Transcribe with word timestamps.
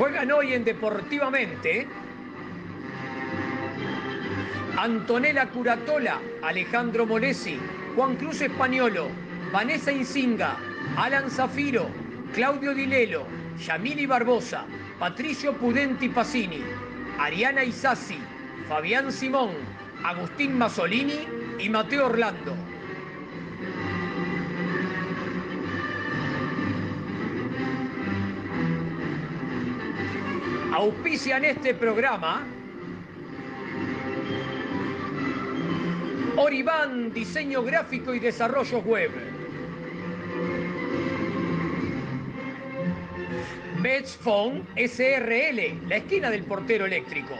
Juegan 0.00 0.32
hoy 0.32 0.54
en 0.54 0.64
Deportivamente 0.64 1.86
Antonella 4.78 5.50
Curatola, 5.50 6.18
Alejandro 6.40 7.04
Molesi, 7.04 7.58
Juan 7.94 8.16
Cruz 8.16 8.40
Españolo, 8.40 9.08
Vanessa 9.52 9.92
Insinga, 9.92 10.56
Alan 10.96 11.30
Zafiro, 11.30 11.90
Claudio 12.32 12.72
Dilelo, 12.72 13.26
Yamili 13.58 14.06
Barbosa, 14.06 14.64
Patricio 14.98 15.52
Pudenti 15.58 16.08
Pacini, 16.08 16.62
Ariana 17.18 17.62
Isasi, 17.62 18.16
Fabián 18.70 19.12
Simón, 19.12 19.50
Agustín 20.02 20.56
Masolini 20.56 21.28
y 21.58 21.68
Mateo 21.68 22.06
Orlando. 22.06 22.69
Auspician 30.80 31.44
este 31.44 31.74
programa 31.74 32.46
Oribán, 36.38 37.12
diseño 37.12 37.62
gráfico 37.62 38.14
y 38.14 38.18
desarrollo 38.18 38.78
web. 38.78 39.10
Phone 44.24 44.66
SRL, 44.74 45.86
la 45.86 45.96
esquina 45.96 46.30
del 46.30 46.44
portero 46.44 46.86
eléctrico. 46.86 47.34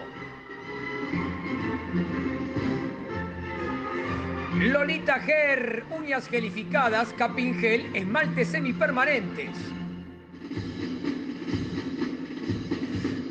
Lolita 4.59 5.19
Ger, 5.21 5.85
uñas 5.99 6.29
gelificadas, 6.29 7.15
capingel, 7.15 7.89
esmaltes 7.97 8.49
semipermanentes. 8.49 9.57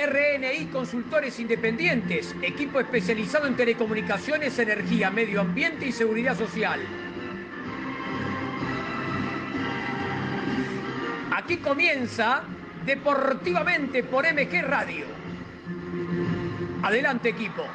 RNI 0.00 0.70
Consultores 0.72 1.38
Independientes, 1.38 2.34
equipo 2.40 2.80
especializado 2.80 3.46
en 3.46 3.54
telecomunicaciones, 3.54 4.58
energía, 4.58 5.10
medio 5.10 5.42
ambiente 5.42 5.86
y 5.86 5.92
seguridad 5.92 6.38
social. 6.38 6.80
Aquí 11.32 11.58
comienza 11.58 12.44
Deportivamente 12.86 14.02
por 14.04 14.24
MG 14.24 14.62
Radio. 14.62 15.04
Adelante 16.82 17.28
equipo. 17.28 17.66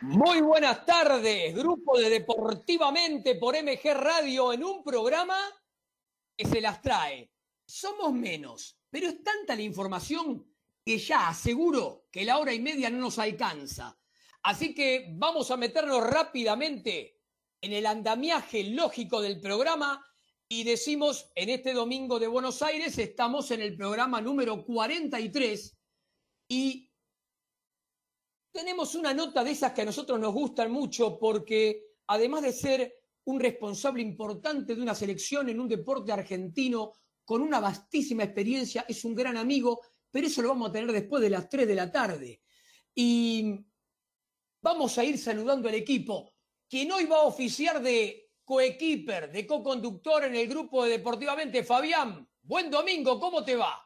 Muy 0.00 0.40
buenas 0.40 0.86
tardes, 0.86 1.54
grupo 1.54 1.98
de 1.98 2.08
Deportivamente 2.08 3.34
por 3.34 3.54
MG 3.62 3.92
Radio 3.92 4.54
en 4.54 4.64
un 4.64 4.82
programa 4.82 5.36
que 6.34 6.46
se 6.46 6.62
las 6.62 6.80
trae 6.80 7.30
somos 7.70 8.12
menos, 8.12 8.78
pero 8.90 9.08
es 9.08 9.22
tanta 9.22 9.54
la 9.54 9.62
información 9.62 10.46
que 10.84 10.98
ya 10.98 11.28
aseguro 11.28 12.06
que 12.10 12.24
la 12.24 12.38
hora 12.38 12.52
y 12.52 12.60
media 12.60 12.90
no 12.90 12.98
nos 12.98 13.18
alcanza. 13.18 13.98
Así 14.42 14.74
que 14.74 15.12
vamos 15.12 15.50
a 15.50 15.56
meternos 15.56 16.02
rápidamente 16.02 17.20
en 17.60 17.72
el 17.72 17.86
andamiaje 17.86 18.64
lógico 18.64 19.20
del 19.20 19.40
programa 19.40 20.04
y 20.48 20.64
decimos, 20.64 21.30
en 21.34 21.50
este 21.50 21.72
domingo 21.72 22.18
de 22.18 22.26
Buenos 22.26 22.60
Aires 22.62 22.98
estamos 22.98 23.50
en 23.52 23.60
el 23.60 23.76
programa 23.76 24.20
número 24.20 24.64
43 24.64 25.78
y 26.48 26.90
tenemos 28.50 28.96
una 28.96 29.14
nota 29.14 29.44
de 29.44 29.52
esas 29.52 29.72
que 29.72 29.82
a 29.82 29.84
nosotros 29.84 30.18
nos 30.18 30.32
gustan 30.32 30.72
mucho 30.72 31.18
porque 31.20 31.84
además 32.08 32.42
de 32.42 32.52
ser 32.52 32.94
un 33.24 33.38
responsable 33.38 34.02
importante 34.02 34.74
de 34.74 34.82
una 34.82 34.94
selección 34.94 35.48
en 35.50 35.60
un 35.60 35.68
deporte 35.68 36.10
argentino 36.10 36.94
con 37.30 37.42
una 37.42 37.60
vastísima 37.60 38.24
experiencia, 38.24 38.84
es 38.88 39.04
un 39.04 39.14
gran 39.14 39.36
amigo, 39.36 39.82
pero 40.10 40.26
eso 40.26 40.42
lo 40.42 40.48
vamos 40.48 40.68
a 40.68 40.72
tener 40.72 40.90
después 40.90 41.22
de 41.22 41.30
las 41.30 41.48
3 41.48 41.64
de 41.64 41.74
la 41.76 41.92
tarde. 41.92 42.42
Y 42.92 43.64
vamos 44.60 44.98
a 44.98 45.04
ir 45.04 45.16
saludando 45.16 45.68
al 45.68 45.76
equipo, 45.76 46.34
quien 46.68 46.90
hoy 46.90 47.04
va 47.04 47.18
a 47.18 47.26
oficiar 47.26 47.80
de 47.80 48.32
coequiper, 48.44 49.30
de 49.30 49.46
co-conductor 49.46 50.24
en 50.24 50.34
el 50.34 50.48
grupo 50.48 50.82
de 50.82 50.90
Deportivamente. 50.90 51.62
Fabián, 51.62 52.28
buen 52.42 52.68
domingo, 52.68 53.20
¿cómo 53.20 53.44
te 53.44 53.54
va? 53.54 53.80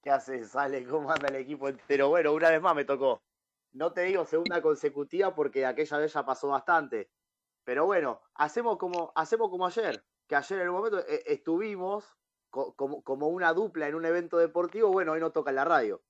¿Qué 0.00 0.10
haces, 0.10 0.54
Ale? 0.54 0.86
¿Cómo 0.86 1.10
anda 1.10 1.26
el 1.30 1.34
equipo 1.34 1.68
entero? 1.68 2.10
Bueno, 2.10 2.32
una 2.32 2.50
vez 2.50 2.62
más 2.62 2.76
me 2.76 2.84
tocó. 2.84 3.24
No 3.72 3.92
te 3.92 4.02
digo 4.02 4.24
segunda 4.24 4.62
consecutiva 4.62 5.34
porque 5.34 5.66
aquella 5.66 5.98
vez 5.98 6.12
ya 6.12 6.24
pasó 6.24 6.46
bastante. 6.46 7.10
Pero 7.64 7.86
bueno, 7.86 8.22
hacemos 8.34 8.78
como, 8.78 9.10
hacemos 9.16 9.50
como 9.50 9.66
ayer, 9.66 10.04
que 10.28 10.36
ayer 10.36 10.60
en 10.60 10.68
un 10.68 10.76
momento 10.76 11.00
eh, 11.08 11.24
estuvimos 12.50 13.04
como, 13.04 13.28
una 13.28 13.52
dupla 13.52 13.88
en 13.88 13.94
un 13.94 14.04
evento 14.04 14.38
deportivo, 14.38 14.90
bueno, 14.90 15.12
hoy 15.12 15.20
no 15.20 15.32
toca 15.32 15.50
en 15.50 15.56
la 15.56 15.64
radio. 15.64 16.02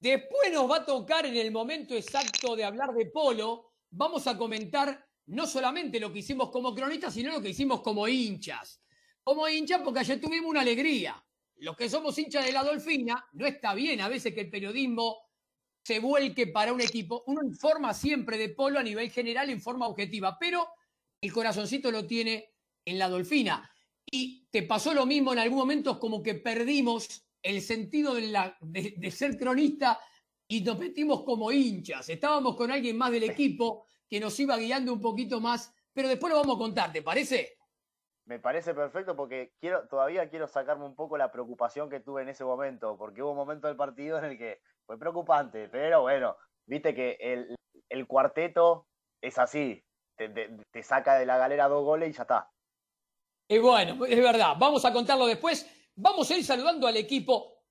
Después 0.00 0.52
nos 0.52 0.70
va 0.70 0.78
a 0.78 0.86
tocar 0.86 1.26
en 1.26 1.36
el 1.36 1.52
momento 1.52 1.94
exacto 1.94 2.56
de 2.56 2.64
hablar 2.64 2.92
de 2.92 3.06
polo, 3.06 3.72
vamos 3.90 4.26
a 4.26 4.36
comentar 4.36 5.06
no 5.26 5.46
solamente 5.46 6.00
lo 6.00 6.12
que 6.12 6.20
hicimos 6.20 6.50
como 6.50 6.74
cronistas, 6.74 7.14
sino 7.14 7.32
lo 7.32 7.40
que 7.40 7.50
hicimos 7.50 7.82
como 7.82 8.08
hinchas. 8.08 8.82
Como 9.22 9.48
hinchas 9.48 9.80
porque 9.84 10.00
ayer 10.00 10.20
tuvimos 10.20 10.50
una 10.50 10.62
alegría. 10.62 11.24
Los 11.56 11.76
que 11.76 11.88
somos 11.88 12.18
hinchas 12.18 12.44
de 12.44 12.52
la 12.52 12.64
Dolfina, 12.64 13.24
no 13.34 13.46
está 13.46 13.74
bien 13.74 14.00
a 14.00 14.08
veces 14.08 14.34
que 14.34 14.40
el 14.40 14.50
periodismo 14.50 15.30
se 15.84 16.00
vuelque 16.00 16.48
para 16.48 16.72
un 16.72 16.80
equipo. 16.80 17.22
Uno 17.26 17.42
informa 17.44 17.94
siempre 17.94 18.38
de 18.38 18.48
polo 18.48 18.80
a 18.80 18.82
nivel 18.82 19.10
general 19.10 19.50
en 19.50 19.60
forma 19.60 19.86
objetiva, 19.86 20.36
pero 20.40 20.66
el 21.20 21.32
corazoncito 21.32 21.92
lo 21.92 22.06
tiene 22.06 22.54
en 22.84 22.98
la 22.98 23.08
Dolfina. 23.08 23.70
Y 24.14 24.46
te 24.50 24.62
pasó 24.62 24.92
lo 24.92 25.06
mismo 25.06 25.32
en 25.32 25.38
algún 25.38 25.58
momento, 25.58 25.98
como 25.98 26.22
que 26.22 26.34
perdimos 26.34 27.26
el 27.42 27.62
sentido 27.62 28.14
de, 28.14 28.28
la, 28.28 28.58
de, 28.60 29.10
ser 29.10 29.38
cronista 29.38 29.98
y 30.46 30.60
nos 30.60 30.78
metimos 30.78 31.24
como 31.24 31.50
hinchas. 31.50 32.10
Estábamos 32.10 32.54
con 32.54 32.70
alguien 32.70 32.98
más 32.98 33.10
del 33.10 33.24
equipo 33.24 33.86
que 34.06 34.20
nos 34.20 34.38
iba 34.38 34.58
guiando 34.58 34.92
un 34.92 35.00
poquito 35.00 35.40
más, 35.40 35.74
pero 35.94 36.08
después 36.08 36.30
lo 36.30 36.38
vamos 36.38 36.56
a 36.56 36.58
contar, 36.58 36.92
¿te 36.92 37.00
parece? 37.00 37.56
Me 38.26 38.38
parece 38.38 38.74
perfecto 38.74 39.16
porque 39.16 39.54
quiero, 39.58 39.88
todavía 39.88 40.28
quiero 40.28 40.46
sacarme 40.46 40.84
un 40.84 40.94
poco 40.94 41.16
la 41.16 41.32
preocupación 41.32 41.88
que 41.88 42.00
tuve 42.00 42.20
en 42.20 42.28
ese 42.28 42.44
momento, 42.44 42.98
porque 42.98 43.22
hubo 43.22 43.30
un 43.30 43.38
momento 43.38 43.66
del 43.66 43.76
partido 43.76 44.18
en 44.18 44.26
el 44.26 44.36
que 44.36 44.60
fue 44.84 44.98
preocupante, 44.98 45.70
pero 45.70 46.02
bueno, 46.02 46.36
viste 46.66 46.94
que 46.94 47.16
el, 47.88 48.06
cuarteto 48.06 48.86
es 49.22 49.38
así, 49.38 49.82
te, 50.16 50.28
te 50.28 50.82
saca 50.82 51.14
de 51.14 51.24
la 51.24 51.38
galera 51.38 51.68
dos 51.68 51.82
goles 51.82 52.10
y 52.10 52.12
ya 52.12 52.22
está. 52.22 52.52
Y 53.48 53.58
bueno, 53.58 54.04
es 54.04 54.18
verdad, 54.18 54.54
vamos 54.58 54.84
a 54.84 54.92
contarlo 54.92 55.26
después. 55.26 55.66
Vamos 55.94 56.30
a 56.30 56.36
ir 56.36 56.44
saludando 56.44 56.86
al 56.86 56.96
equipo. 56.96 57.64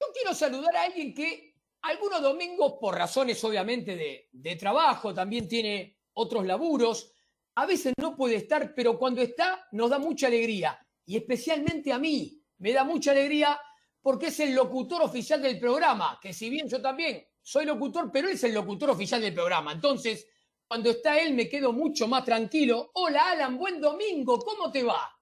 Yo 0.00 0.06
quiero 0.12 0.34
saludar 0.34 0.76
a 0.76 0.82
alguien 0.82 1.12
que 1.12 1.56
algunos 1.82 2.22
domingos, 2.22 2.74
por 2.80 2.94
razones 2.94 3.42
obviamente 3.44 3.96
de, 3.96 4.28
de 4.32 4.56
trabajo, 4.56 5.12
también 5.12 5.48
tiene 5.48 5.98
otros 6.14 6.46
laburos. 6.46 7.12
A 7.56 7.66
veces 7.66 7.92
no 8.00 8.16
puede 8.16 8.36
estar, 8.36 8.74
pero 8.74 8.98
cuando 8.98 9.22
está 9.22 9.66
nos 9.72 9.90
da 9.90 9.98
mucha 9.98 10.28
alegría. 10.28 10.78
Y 11.06 11.16
especialmente 11.16 11.92
a 11.92 11.98
mí, 11.98 12.40
me 12.58 12.72
da 12.72 12.84
mucha 12.84 13.10
alegría 13.10 13.60
porque 14.00 14.26
es 14.26 14.40
el 14.40 14.54
locutor 14.54 15.02
oficial 15.02 15.40
del 15.40 15.58
programa, 15.58 16.18
que 16.20 16.32
si 16.32 16.50
bien 16.50 16.68
yo 16.68 16.80
también 16.80 17.26
soy 17.42 17.64
locutor, 17.64 18.10
pero 18.12 18.28
él 18.28 18.34
es 18.34 18.44
el 18.44 18.54
locutor 18.54 18.90
oficial 18.90 19.20
del 19.20 19.34
programa. 19.34 19.72
Entonces, 19.72 20.28
cuando 20.66 20.90
está 20.90 21.18
él 21.18 21.34
me 21.34 21.48
quedo 21.48 21.72
mucho 21.72 22.08
más 22.08 22.24
tranquilo. 22.24 22.90
Hola 22.94 23.30
Alan, 23.30 23.56
buen 23.58 23.80
domingo, 23.80 24.38
¿cómo 24.38 24.70
te 24.70 24.82
va? 24.82 25.13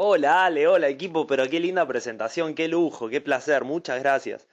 Hola 0.00 0.44
Ale, 0.44 0.68
hola 0.68 0.88
equipo, 0.88 1.26
pero 1.26 1.48
qué 1.48 1.58
linda 1.58 1.84
presentación, 1.84 2.54
qué 2.54 2.68
lujo, 2.68 3.08
qué 3.08 3.20
placer, 3.20 3.64
muchas 3.64 3.98
gracias. 3.98 4.46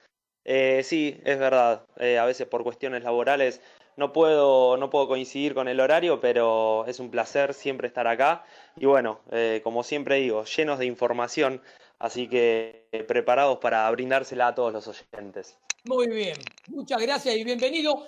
Eh, 0.44 0.82
sí, 0.82 1.20
es 1.24 1.38
verdad, 1.38 1.86
eh, 1.98 2.18
a 2.18 2.24
veces 2.24 2.48
por 2.48 2.64
cuestiones 2.64 3.04
laborales 3.04 3.60
no 3.96 4.12
puedo, 4.12 4.76
no 4.76 4.90
puedo 4.90 5.06
coincidir 5.06 5.54
con 5.54 5.68
el 5.68 5.78
horario, 5.78 6.18
pero 6.18 6.84
es 6.88 6.98
un 6.98 7.12
placer 7.12 7.54
siempre 7.54 7.86
estar 7.86 8.08
acá. 8.08 8.44
Y 8.74 8.86
bueno, 8.86 9.20
eh, 9.30 9.60
como 9.62 9.84
siempre 9.84 10.16
digo, 10.16 10.42
llenos 10.46 10.80
de 10.80 10.86
información, 10.86 11.62
así 12.00 12.26
que 12.28 12.88
preparados 13.06 13.58
para 13.58 13.88
brindársela 13.92 14.48
a 14.48 14.54
todos 14.56 14.72
los 14.72 14.88
oyentes. 14.88 15.56
Muy 15.84 16.08
bien, 16.08 16.36
muchas 16.70 17.00
gracias 17.00 17.36
y 17.36 17.44
bienvenido. 17.44 18.04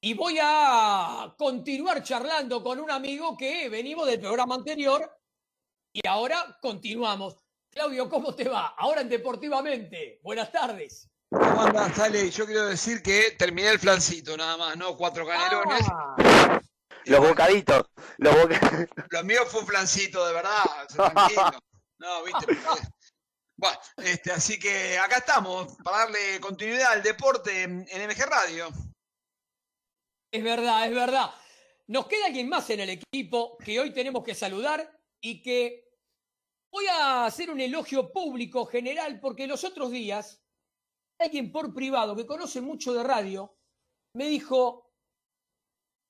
Y 0.00 0.14
voy 0.14 0.38
a 0.40 1.34
continuar 1.36 2.04
charlando 2.04 2.62
con 2.62 2.78
un 2.78 2.92
amigo 2.92 3.36
que 3.36 3.68
venimos 3.68 4.06
del 4.06 4.20
programa 4.20 4.54
anterior 4.54 5.15
y 5.96 6.06
ahora 6.06 6.58
continuamos. 6.60 7.36
Claudio, 7.70 8.08
¿cómo 8.10 8.34
te 8.34 8.46
va? 8.46 8.74
Ahora 8.76 9.00
en 9.00 9.08
Deportivamente. 9.08 10.20
Buenas 10.22 10.52
tardes. 10.52 11.08
¿Cómo 11.30 11.62
andas, 11.62 11.94
Sale? 11.96 12.30
Yo 12.30 12.44
quiero 12.44 12.66
decir 12.66 13.02
que 13.02 13.30
terminé 13.38 13.70
el 13.70 13.78
flancito 13.78 14.36
nada 14.36 14.58
más, 14.58 14.76
¿no? 14.76 14.94
Cuatro 14.94 15.26
canelones. 15.26 15.82
Ah. 15.90 16.60
Los 17.06 17.20
bocaditos. 17.20 17.86
Los 18.18 18.34
Lo 19.10 19.24
mío 19.24 19.46
fue 19.46 19.60
un 19.60 19.66
flancito, 19.66 20.26
de 20.26 20.34
verdad. 20.34 20.64
Tranquilo. 20.88 21.50
No, 21.98 22.24
viste. 22.24 22.46
Bueno, 23.58 23.78
este, 23.96 24.32
así 24.32 24.58
que 24.58 24.98
acá 24.98 25.16
estamos 25.16 25.78
para 25.82 26.00
darle 26.00 26.38
continuidad 26.42 26.92
al 26.92 27.02
deporte 27.02 27.62
en 27.62 27.84
MG 27.84 28.26
Radio. 28.26 28.68
Es 30.30 30.44
verdad, 30.44 30.86
es 30.86 30.94
verdad. 30.94 31.30
Nos 31.86 32.06
queda 32.06 32.26
alguien 32.26 32.50
más 32.50 32.68
en 32.68 32.80
el 32.80 32.90
equipo 32.90 33.56
que 33.56 33.80
hoy 33.80 33.94
tenemos 33.94 34.22
que 34.22 34.34
saludar 34.34 35.00
y 35.22 35.40
que 35.42 35.85
voy 36.76 36.86
a 36.88 37.24
hacer 37.24 37.50
un 37.50 37.58
elogio 37.58 38.12
público 38.12 38.66
general 38.66 39.18
porque 39.18 39.46
los 39.46 39.64
otros 39.64 39.90
días 39.90 40.42
alguien 41.18 41.50
por 41.50 41.72
privado 41.72 42.14
que 42.14 42.26
conoce 42.26 42.60
mucho 42.60 42.92
de 42.92 43.02
radio 43.02 43.56
me 44.12 44.26
dijo, 44.26 44.92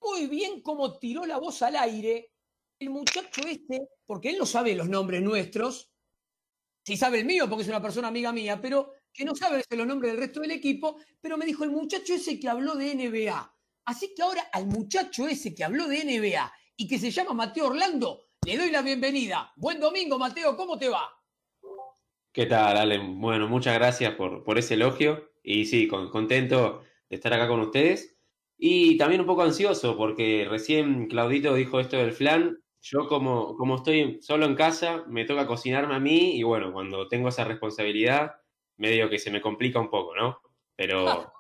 muy 0.01 0.27
bien 0.27 0.63
cómo 0.63 0.99
tiró 0.99 1.25
la 1.25 1.39
voz 1.39 1.63
al 1.63 1.77
aire 1.77 2.33
el 2.81 2.91
muchacho 2.91 3.43
este, 3.47 3.87
porque 4.07 4.31
él 4.31 4.39
no 4.39 4.45
sabe 4.45 4.75
los 4.75 4.89
nombres 4.89 5.23
nuestros, 5.23 5.93
si 6.85 6.97
sabe 6.97 7.21
el 7.21 7.27
mío 7.27 7.49
porque 7.49 7.63
es 7.63 7.69
una 7.69 7.81
persona 7.81 8.09
amiga 8.09 8.33
mía, 8.33 8.61
pero 8.61 8.93
que 9.13 9.25
no 9.25 9.37
sabe 9.37 9.63
los 9.71 9.87
nombres 9.87 10.11
del 10.11 10.21
resto 10.21 10.41
del 10.41 10.51
equipo, 10.51 10.97
pero 11.21 11.39
me 11.39 11.47
dijo 11.47 11.63
el 11.63 11.71
muchacho 11.71 12.15
ese 12.15 12.41
que 12.41 12.49
habló 12.49 12.75
de 12.75 12.93
NBA. 12.93 13.57
Así 13.85 14.13
que 14.17 14.23
ahora 14.23 14.49
al 14.53 14.67
muchacho 14.67 15.29
ese 15.29 15.55
que 15.55 15.63
habló 15.63 15.87
de 15.87 16.05
NBA 16.05 16.53
y 16.77 16.89
que 16.89 16.99
se 16.99 17.13
llama 17.13 17.35
Mateo 17.35 17.69
Orlando, 17.69 18.26
le 18.47 18.57
doy 18.57 18.71
la 18.71 18.81
bienvenida. 18.81 19.53
Buen 19.57 19.81
domingo, 19.81 20.21
Mateo, 20.21 20.57
¿cómo 20.57 20.79
te 20.79 20.89
va? 20.89 21.11
¿Qué 22.33 22.47
tal, 22.47 22.77
Ale? 22.77 22.99
Bueno, 22.99 23.49
muchas 23.49 23.75
gracias 23.75 24.15
por, 24.15 24.45
por 24.45 24.57
ese 24.57 24.75
elogio 24.75 25.33
y 25.43 25.65
sí, 25.65 25.89
contento 25.89 26.85
de 27.11 27.17
estar 27.17 27.33
acá 27.35 27.49
con 27.49 27.59
ustedes. 27.59 28.17
Y 28.57 28.99
también 28.99 29.23
un 29.23 29.27
poco 29.27 29.43
ansioso 29.43 29.97
porque 29.97 30.47
recién 30.49 31.09
Claudito 31.09 31.55
dijo 31.55 31.81
esto 31.81 31.97
del 31.97 32.13
flan. 32.13 32.63
Yo 32.83 33.09
como, 33.09 33.57
como 33.57 33.75
estoy 33.75 34.21
solo 34.23 34.47
en 34.47 34.55
casa, 34.55 35.03
me 35.09 35.25
toca 35.25 35.49
cocinarme 35.49 35.97
a 35.97 35.99
mí 35.99 36.37
y 36.37 36.45
bueno, 36.45 36.73
cuando 36.73 37.09
tengo 37.09 37.31
esa 37.31 37.43
responsabilidad, 37.43 38.37
medio 38.77 39.11
que 39.11 39.19
se 39.19 39.33
me 39.33 39.41
complica 39.41 39.81
un 39.81 39.91
poco, 39.91 40.15
¿no? 40.15 40.41
Pero 40.77 41.33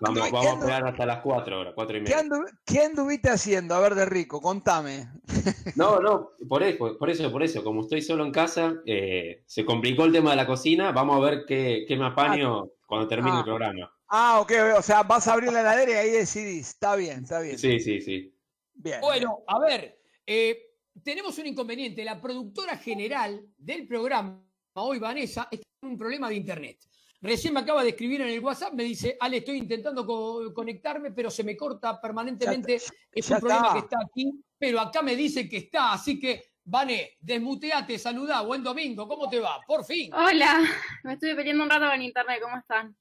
Vamos, 0.00 0.30
vamos 0.30 0.46
a 0.46 0.52
esperar 0.54 0.86
hasta 0.86 1.06
las 1.06 1.20
4 1.20 1.60
horas, 1.60 1.72
4 1.74 1.96
y 1.96 2.00
media. 2.00 2.16
¿Qué, 2.66 2.80
anduviste 2.80 3.30
haciendo? 3.30 3.74
A 3.74 3.80
ver, 3.80 3.94
de 3.94 4.04
rico, 4.06 4.40
contame. 4.40 5.08
No, 5.76 5.98
no, 5.98 6.30
por 6.48 6.62
eso, 6.62 6.98
por 6.98 7.10
eso, 7.10 7.32
por 7.32 7.42
eso. 7.42 7.64
Como 7.64 7.82
estoy 7.82 8.02
solo 8.02 8.24
en 8.24 8.32
casa, 8.32 8.74
eh, 8.86 9.42
se 9.46 9.64
complicó 9.64 10.04
el 10.04 10.12
tema 10.12 10.30
de 10.30 10.36
la 10.36 10.46
cocina. 10.46 10.92
Vamos 10.92 11.16
a 11.16 11.30
ver 11.30 11.44
qué, 11.46 11.84
qué 11.88 11.96
me 11.96 12.06
apaño 12.06 12.60
ah. 12.60 12.66
cuando 12.86 13.08
termine 13.08 13.36
el 13.36 13.42
ah. 13.42 13.44
programa. 13.44 13.92
Ah, 14.08 14.40
ok, 14.40 14.52
o 14.76 14.82
sea, 14.82 15.02
vas 15.02 15.26
a 15.26 15.32
abrir 15.32 15.52
la 15.52 15.60
heladera 15.60 15.90
y 15.90 15.94
ahí 15.94 16.10
decidís. 16.10 16.68
Está 16.68 16.94
bien, 16.96 17.24
está 17.24 17.40
bien. 17.40 17.58
Sí, 17.58 17.80
sí, 17.80 18.00
sí. 18.00 18.32
Bien. 18.74 19.00
Bueno, 19.00 19.42
a 19.46 19.58
ver, 19.58 19.98
eh, 20.26 20.74
tenemos 21.02 21.36
un 21.38 21.46
inconveniente. 21.46 22.04
La 22.04 22.20
productora 22.20 22.76
general 22.76 23.44
del 23.56 23.86
programa, 23.86 24.44
hoy 24.74 24.98
Vanessa, 24.98 25.48
está 25.50 25.66
en 25.82 25.88
un 25.88 25.98
problema 25.98 26.28
de 26.28 26.36
internet. 26.36 26.78
Recién 27.24 27.54
me 27.54 27.60
acaba 27.60 27.82
de 27.82 27.88
escribir 27.88 28.20
en 28.20 28.28
el 28.28 28.40
WhatsApp, 28.40 28.74
me 28.74 28.84
dice, 28.84 29.16
Ale, 29.18 29.38
estoy 29.38 29.56
intentando 29.56 30.06
conectarme, 30.52 31.10
pero 31.10 31.30
se 31.30 31.42
me 31.42 31.56
corta 31.56 31.98
permanentemente. 31.98 32.74
es 32.74 33.30
un 33.30 33.38
problema 33.38 33.72
que 33.72 33.78
está 33.78 33.96
aquí, 34.04 34.30
pero 34.58 34.78
acá 34.78 35.00
me 35.00 35.16
dice 35.16 35.48
que 35.48 35.56
está. 35.56 35.94
Así 35.94 36.20
que, 36.20 36.52
Vane, 36.64 37.16
desmuteate, 37.18 37.98
saludá, 37.98 38.42
buen 38.42 38.62
domingo, 38.62 39.08
¿cómo 39.08 39.26
te 39.30 39.40
va? 39.40 39.58
Por 39.66 39.86
fin. 39.86 40.12
Hola, 40.12 40.68
me 41.02 41.14
estuve 41.14 41.34
peleando 41.34 41.64
un 41.64 41.70
rato 41.70 41.90
en 41.94 42.02
internet, 42.02 42.40
¿cómo 42.42 42.58
están? 42.58 42.94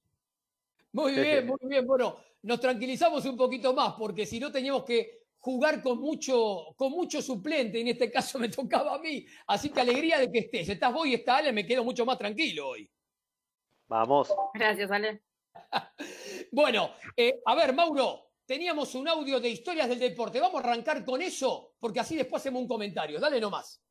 Muy 0.94 1.16
bien, 1.16 1.46
muy 1.46 1.60
bien. 1.64 1.86
Bueno, 1.86 2.16
nos 2.44 2.62
tranquilizamos 2.62 3.26
un 3.26 3.36
poquito 3.36 3.74
más, 3.74 3.96
porque 4.00 4.26
si 4.26 4.40
no 4.40 4.50
teníamos 4.50 4.86
que 4.86 5.24
jugar 5.40 5.81
con 5.81 6.00
mucho, 6.00 6.74
con 6.78 6.94
mucho 6.94 7.22
suplente, 7.22 7.81
en 7.81 7.90
este 7.90 8.10
caso 8.12 8.40
me 8.40 8.48
tocaba 8.48 8.96
a 8.96 9.00
mí. 9.00 9.26
Así 9.48 9.69
que 9.69 9.81
alegría 9.81 10.18
de 10.18 10.31
que 10.31 10.40
estés. 10.40 10.69
Estás 10.69 10.94
vos 10.94 11.06
y 11.08 11.14
está 11.14 11.36
Ale, 11.36 11.52
me 11.52 11.66
quedo 11.66 11.84
mucho 11.84 12.06
más 12.06 12.18
tranquilo 12.18 12.69
hoy. 12.69 12.90
Vamos. 13.94 14.34
Gracias, 14.56 14.90
Ale. 14.90 15.22
bueno, 16.51 16.90
eh, 17.16 17.40
a 17.45 17.54
ver, 17.54 17.75
Mauro, 17.75 18.31
teníamos 18.44 18.95
un 18.95 19.07
audio 19.07 19.40
de 19.40 19.50
historias 19.50 19.88
del 19.88 20.00
deporte. 20.00 20.40
Vamos 20.40 20.63
a 20.63 20.68
arrancar 20.68 21.06
con 21.06 21.22
eso, 21.22 21.74
porque 21.80 22.00
así 22.00 22.16
después 22.16 22.42
hacemos 22.42 22.63
un 22.63 22.68
comentario. 22.68 23.19
Dale 23.19 23.40
nomás. 23.40 23.84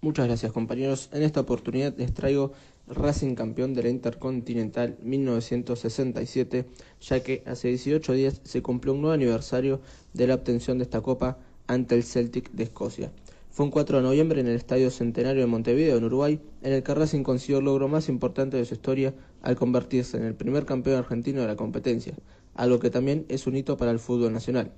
Muchas 0.00 0.28
gracias, 0.28 0.50
compañeros. 0.52 1.10
En 1.12 1.22
esta 1.22 1.40
oportunidad 1.40 1.94
les 1.98 2.14
traigo 2.14 2.52
Racing 2.86 3.34
campeón 3.34 3.74
de 3.74 3.82
la 3.82 3.90
Intercontinental 3.90 4.96
1967, 5.02 6.64
ya 6.98 7.22
que 7.22 7.42
hace 7.44 7.68
18 7.68 8.14
días 8.14 8.40
se 8.42 8.62
cumplió 8.62 8.94
un 8.94 9.02
nuevo 9.02 9.12
aniversario 9.12 9.82
de 10.14 10.26
la 10.26 10.36
obtención 10.36 10.78
de 10.78 10.84
esta 10.84 11.02
copa 11.02 11.36
ante 11.66 11.96
el 11.96 12.02
Celtic 12.02 12.50
de 12.52 12.62
Escocia. 12.64 13.12
Fue 13.52 13.64
un 13.64 13.72
4 13.72 13.96
de 13.96 14.04
noviembre 14.04 14.40
en 14.40 14.46
el 14.46 14.54
Estadio 14.54 14.92
Centenario 14.92 15.40
de 15.40 15.48
Montevideo, 15.48 15.96
en 15.96 16.04
Uruguay, 16.04 16.40
en 16.62 16.72
el 16.72 16.84
que 16.84 16.94
Racing 16.94 17.24
consiguió 17.24 17.58
el 17.58 17.64
logro 17.64 17.88
más 17.88 18.08
importante 18.08 18.56
de 18.56 18.64
su 18.64 18.74
historia 18.74 19.12
al 19.42 19.56
convertirse 19.56 20.16
en 20.16 20.22
el 20.22 20.36
primer 20.36 20.64
campeón 20.64 20.98
argentino 20.98 21.40
de 21.40 21.48
la 21.48 21.56
competencia, 21.56 22.14
algo 22.54 22.78
que 22.78 22.90
también 22.90 23.26
es 23.28 23.48
un 23.48 23.56
hito 23.56 23.76
para 23.76 23.90
el 23.90 23.98
fútbol 23.98 24.32
nacional. 24.32 24.70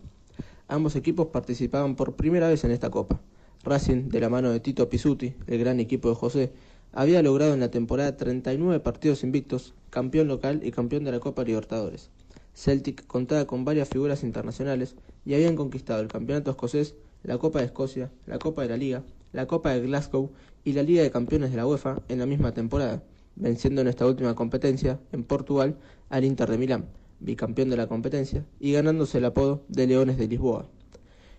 Ambos 0.69 0.97
equipos 0.97 1.27
participaban 1.27 1.97
por 1.97 2.17
primera 2.17 2.49
vez 2.49 2.65
en 2.65 2.71
esta 2.71 2.89
copa. 2.89 3.21
Racing, 3.63 4.09
de 4.09 4.21
la 4.21 4.31
mano 4.31 4.51
de 4.51 4.61
Tito 4.61 4.89
Pisuti, 4.89 5.35
el 5.47 5.59
gran 5.59 5.79
equipo 5.79 6.09
de 6.09 6.15
José, 6.15 6.53
había 6.93 7.23
logrado 7.23 7.53
en 7.53 7.61
la 7.61 7.71
temporada 7.71 8.17
39 8.17 8.81
partidos 8.81 9.23
invictos, 9.23 9.75
campeón 9.91 10.29
local 10.29 10.61
y 10.65 10.71
campeón 10.71 11.05
de 11.05 11.13
la 11.13 11.21
Copa 11.21 11.45
Libertadores. 11.45 12.09
Celtic 12.55 13.07
contaba 13.07 13.47
con 13.47 13.67
varias 13.67 13.91
figuras 13.91 14.23
internacionales 14.23 14.97
y 15.27 15.35
habían 15.35 15.57
conquistado 15.57 16.01
el 16.01 16.09
campeonato 16.09 16.51
escocés 16.51 16.95
la 17.23 17.39
Copa 17.39 17.61
de 17.61 17.67
Escocia, 17.67 18.11
la 18.27 18.39
Copa 18.39 18.63
de 18.63 18.69
la 18.69 18.77
Liga, 18.77 19.03
la 19.33 19.47
Copa 19.47 19.71
de 19.71 19.81
Glasgow 19.81 20.31
y 20.65 20.73
la 20.73 20.83
Liga 20.83 21.03
de 21.03 21.11
Campeones 21.11 21.51
de 21.51 21.57
la 21.57 21.67
UEFA 21.67 22.03
en 22.09 22.19
la 22.19 22.27
misma 22.27 22.53
temporada, 22.53 23.03
venciendo 23.37 23.81
en 23.81 23.89
esta 23.89 24.07
última 24.07 24.35
competencia, 24.35 25.01
en 25.13 25.25
Portugal, 25.25 25.77
al 26.11 26.25
Inter 26.25 26.51
de 26.51 26.59
Milán, 26.59 26.87
bicampeón 27.21 27.71
de 27.71 27.77
la 27.77 27.87
competencia, 27.87 28.45
y 28.61 28.73
ganándose 28.73 29.19
el 29.19 29.25
apodo 29.25 29.63
de 29.69 29.87
Leones 29.87 30.19
de 30.19 30.29
Lisboa. 30.29 30.69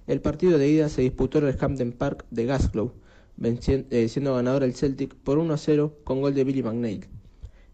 El 0.07 0.21
partido 0.21 0.57
de 0.57 0.67
ida 0.67 0.89
se 0.89 1.01
disputó 1.01 1.37
en 1.37 1.47
el 1.47 1.57
Hampden 1.59 1.91
Park 1.93 2.25
de 2.31 2.45
Glasgow, 2.45 2.93
eh, 3.41 4.07
siendo 4.09 4.35
ganador 4.35 4.63
el 4.63 4.75
Celtic 4.75 5.15
por 5.15 5.37
1 5.37 5.53
a 5.53 5.57
0 5.57 5.97
con 6.03 6.21
gol 6.21 6.33
de 6.33 6.43
Billy 6.43 6.63
McNeil. 6.63 7.07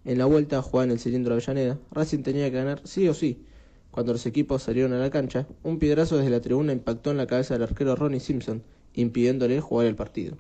En 0.05 0.17
la 0.17 0.25
vuelta, 0.25 0.61
jugada 0.61 0.85
en 0.85 0.91
el 0.91 0.99
cilindro 0.99 1.35
de 1.35 1.41
Avellaneda, 1.43 1.79
Racing 1.91 2.23
tenía 2.23 2.49
que 2.49 2.57
ganar 2.57 2.81
sí 2.85 3.07
o 3.07 3.13
sí, 3.13 3.43
cuando 3.91 4.13
los 4.13 4.25
equipos 4.25 4.63
salieron 4.63 4.93
a 4.93 4.99
la 4.99 5.09
cancha, 5.09 5.47
un 5.63 5.79
piedrazo 5.79 6.17
desde 6.17 6.29
la 6.29 6.41
tribuna 6.41 6.73
impactó 6.73 7.11
en 7.11 7.17
la 7.17 7.27
cabeza 7.27 7.55
del 7.55 7.63
arquero 7.63 7.95
Ronnie 7.95 8.19
Simpson, 8.19 8.63
impidiéndole 8.93 9.59
jugar 9.61 9.87
el 9.87 9.95
partido. 9.95 10.37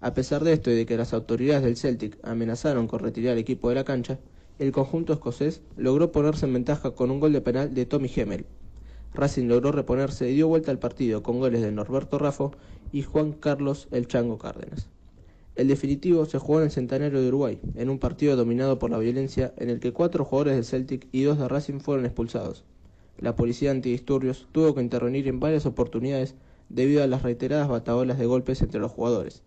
A 0.00 0.14
pesar 0.14 0.42
de 0.42 0.52
esto 0.52 0.70
y 0.70 0.74
de 0.74 0.84
que 0.84 0.96
las 0.96 1.14
autoridades 1.14 1.62
del 1.62 1.76
Celtic 1.76 2.18
amenazaron 2.24 2.88
con 2.88 2.98
retirar 2.98 3.32
al 3.32 3.38
equipo 3.38 3.68
de 3.68 3.76
la 3.76 3.84
cancha, 3.84 4.18
el 4.58 4.72
conjunto 4.72 5.12
escocés 5.12 5.62
logró 5.76 6.10
ponerse 6.10 6.46
en 6.46 6.54
ventaja 6.54 6.90
con 6.90 7.10
un 7.10 7.20
gol 7.20 7.32
de 7.32 7.40
penal 7.40 7.72
de 7.72 7.86
Tommy 7.86 8.10
Hemmel. 8.14 8.46
Racing 9.14 9.46
logró 9.46 9.72
reponerse 9.72 10.28
y 10.28 10.34
dio 10.34 10.48
vuelta 10.48 10.70
al 10.70 10.78
partido 10.78 11.22
con 11.22 11.38
goles 11.38 11.60
de 11.62 11.70
Norberto 11.70 12.18
Raffo 12.18 12.52
y 12.92 13.02
Juan 13.02 13.32
Carlos 13.32 13.88
El 13.90 14.08
Chango 14.08 14.38
Cárdenas. 14.38 14.88
El 15.54 15.68
definitivo 15.68 16.24
se 16.24 16.38
jugó 16.38 16.60
en 16.60 16.64
el 16.64 16.70
Centenario 16.70 17.20
de 17.20 17.28
Uruguay, 17.28 17.60
en 17.74 17.90
un 17.90 17.98
partido 17.98 18.36
dominado 18.36 18.78
por 18.78 18.90
la 18.90 18.98
violencia 18.98 19.52
en 19.58 19.68
el 19.68 19.80
que 19.80 19.92
cuatro 19.92 20.24
jugadores 20.24 20.54
del 20.54 20.64
Celtic 20.64 21.08
y 21.12 21.22
dos 21.24 21.38
de 21.38 21.46
Racing 21.46 21.80
fueron 21.80 22.06
expulsados. 22.06 22.64
La 23.18 23.36
policía 23.36 23.70
antidisturbios 23.70 24.48
tuvo 24.52 24.74
que 24.74 24.80
intervenir 24.80 25.28
en 25.28 25.40
varias 25.40 25.66
oportunidades 25.66 26.34
debido 26.70 27.02
a 27.02 27.06
las 27.06 27.22
reiteradas 27.22 27.68
bataolas 27.68 28.18
de 28.18 28.24
golpes 28.24 28.62
entre 28.62 28.80
los 28.80 28.92
jugadores. 28.92 29.42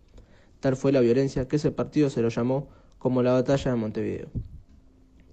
Tal 0.59 0.75
fue 0.75 0.91
la 0.91 0.99
violencia 0.99 1.47
que 1.47 1.55
ese 1.55 1.71
partido 1.71 2.11
se 2.11 2.21
lo 2.21 2.29
llamó 2.29 2.67
como 2.99 3.23
la 3.23 3.33
batalla 3.33 3.71
de 3.71 3.77
Montevideo. 3.77 4.27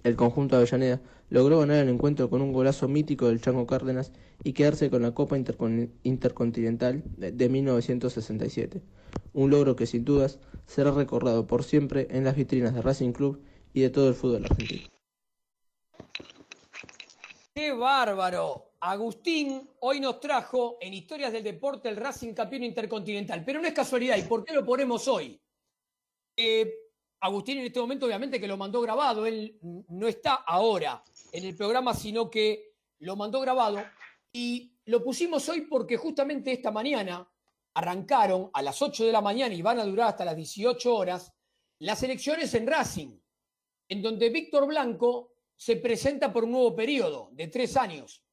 El 0.03 0.15
conjunto 0.15 0.55
de 0.55 0.63
Avellaneda 0.63 1.01
logró 1.29 1.59
ganar 1.59 1.77
el 1.77 1.89
encuentro 1.89 2.31
con 2.31 2.41
un 2.41 2.51
golazo 2.51 2.87
mítico 2.87 3.27
del 3.27 3.41
Chango 3.41 3.67
Cárdenas 3.67 4.11
y 4.43 4.53
quedarse 4.53 4.89
con 4.89 5.03
la 5.03 5.13
Copa 5.13 5.37
Intercontinental 5.37 7.03
de 7.17 7.49
1967, 7.49 8.81
un 9.33 9.51
logro 9.51 9.75
que 9.75 9.85
sin 9.85 10.03
dudas 10.03 10.39
será 10.73 10.89
recordado 10.89 11.45
por 11.45 11.63
siempre 11.63 12.07
en 12.09 12.23
las 12.23 12.35
vitrinas 12.35 12.73
de 12.73 12.81
Racing 12.81 13.11
Club 13.11 13.45
y 13.73 13.81
de 13.81 13.91
todo 13.91 14.09
el 14.09 14.15
fútbol 14.15 14.45
argentino. 14.45 14.89
¡Qué 17.53 17.71
bárbaro! 17.73 18.71
Agustín 18.79 19.69
hoy 19.81 19.99
nos 19.99 20.19
trajo 20.19 20.77
en 20.81 20.95
Historias 20.95 21.31
del 21.31 21.43
Deporte 21.43 21.89
el 21.89 21.95
Racing 21.95 22.33
Campeón 22.33 22.63
Intercontinental, 22.63 23.43
pero 23.45 23.61
no 23.61 23.67
es 23.67 23.73
casualidad. 23.73 24.17
¿Y 24.17 24.23
por 24.23 24.43
qué 24.43 24.53
lo 24.55 24.65
ponemos 24.65 25.07
hoy? 25.07 25.39
Eh, 26.35 26.73
Agustín 27.19 27.59
en 27.59 27.65
este 27.65 27.79
momento 27.79 28.07
obviamente 28.07 28.41
que 28.41 28.47
lo 28.47 28.57
mandó 28.57 28.81
grabado, 28.81 29.27
él 29.27 29.59
no 29.61 30.07
está 30.07 30.33
ahora 30.33 31.03
en 31.31 31.45
el 31.45 31.55
programa, 31.55 31.93
sino 31.93 32.31
que 32.31 32.73
lo 32.97 33.15
mandó 33.15 33.39
grabado 33.41 33.77
y 34.33 34.73
lo 34.85 35.03
pusimos 35.03 35.47
hoy 35.49 35.61
porque 35.61 35.97
justamente 35.97 36.51
esta 36.51 36.71
mañana 36.71 37.29
arrancaron 37.73 38.49
a 38.53 38.61
las 38.61 38.81
8 38.81 39.05
de 39.05 39.11
la 39.11 39.21
mañana 39.21 39.53
y 39.53 39.61
van 39.61 39.79
a 39.79 39.85
durar 39.85 40.09
hasta 40.09 40.25
las 40.25 40.35
18 40.35 40.95
horas 40.95 41.33
las 41.79 42.01
elecciones 42.03 42.53
en 42.53 42.67
Racing, 42.67 43.19
en 43.89 44.01
donde 44.01 44.29
Víctor 44.29 44.67
Blanco 44.67 45.33
se 45.55 45.77
presenta 45.77 46.31
por 46.31 46.43
un 46.43 46.51
nuevo 46.51 46.75
periodo 46.75 47.29
de 47.33 47.47
tres 47.47 47.75
años. 47.77 48.23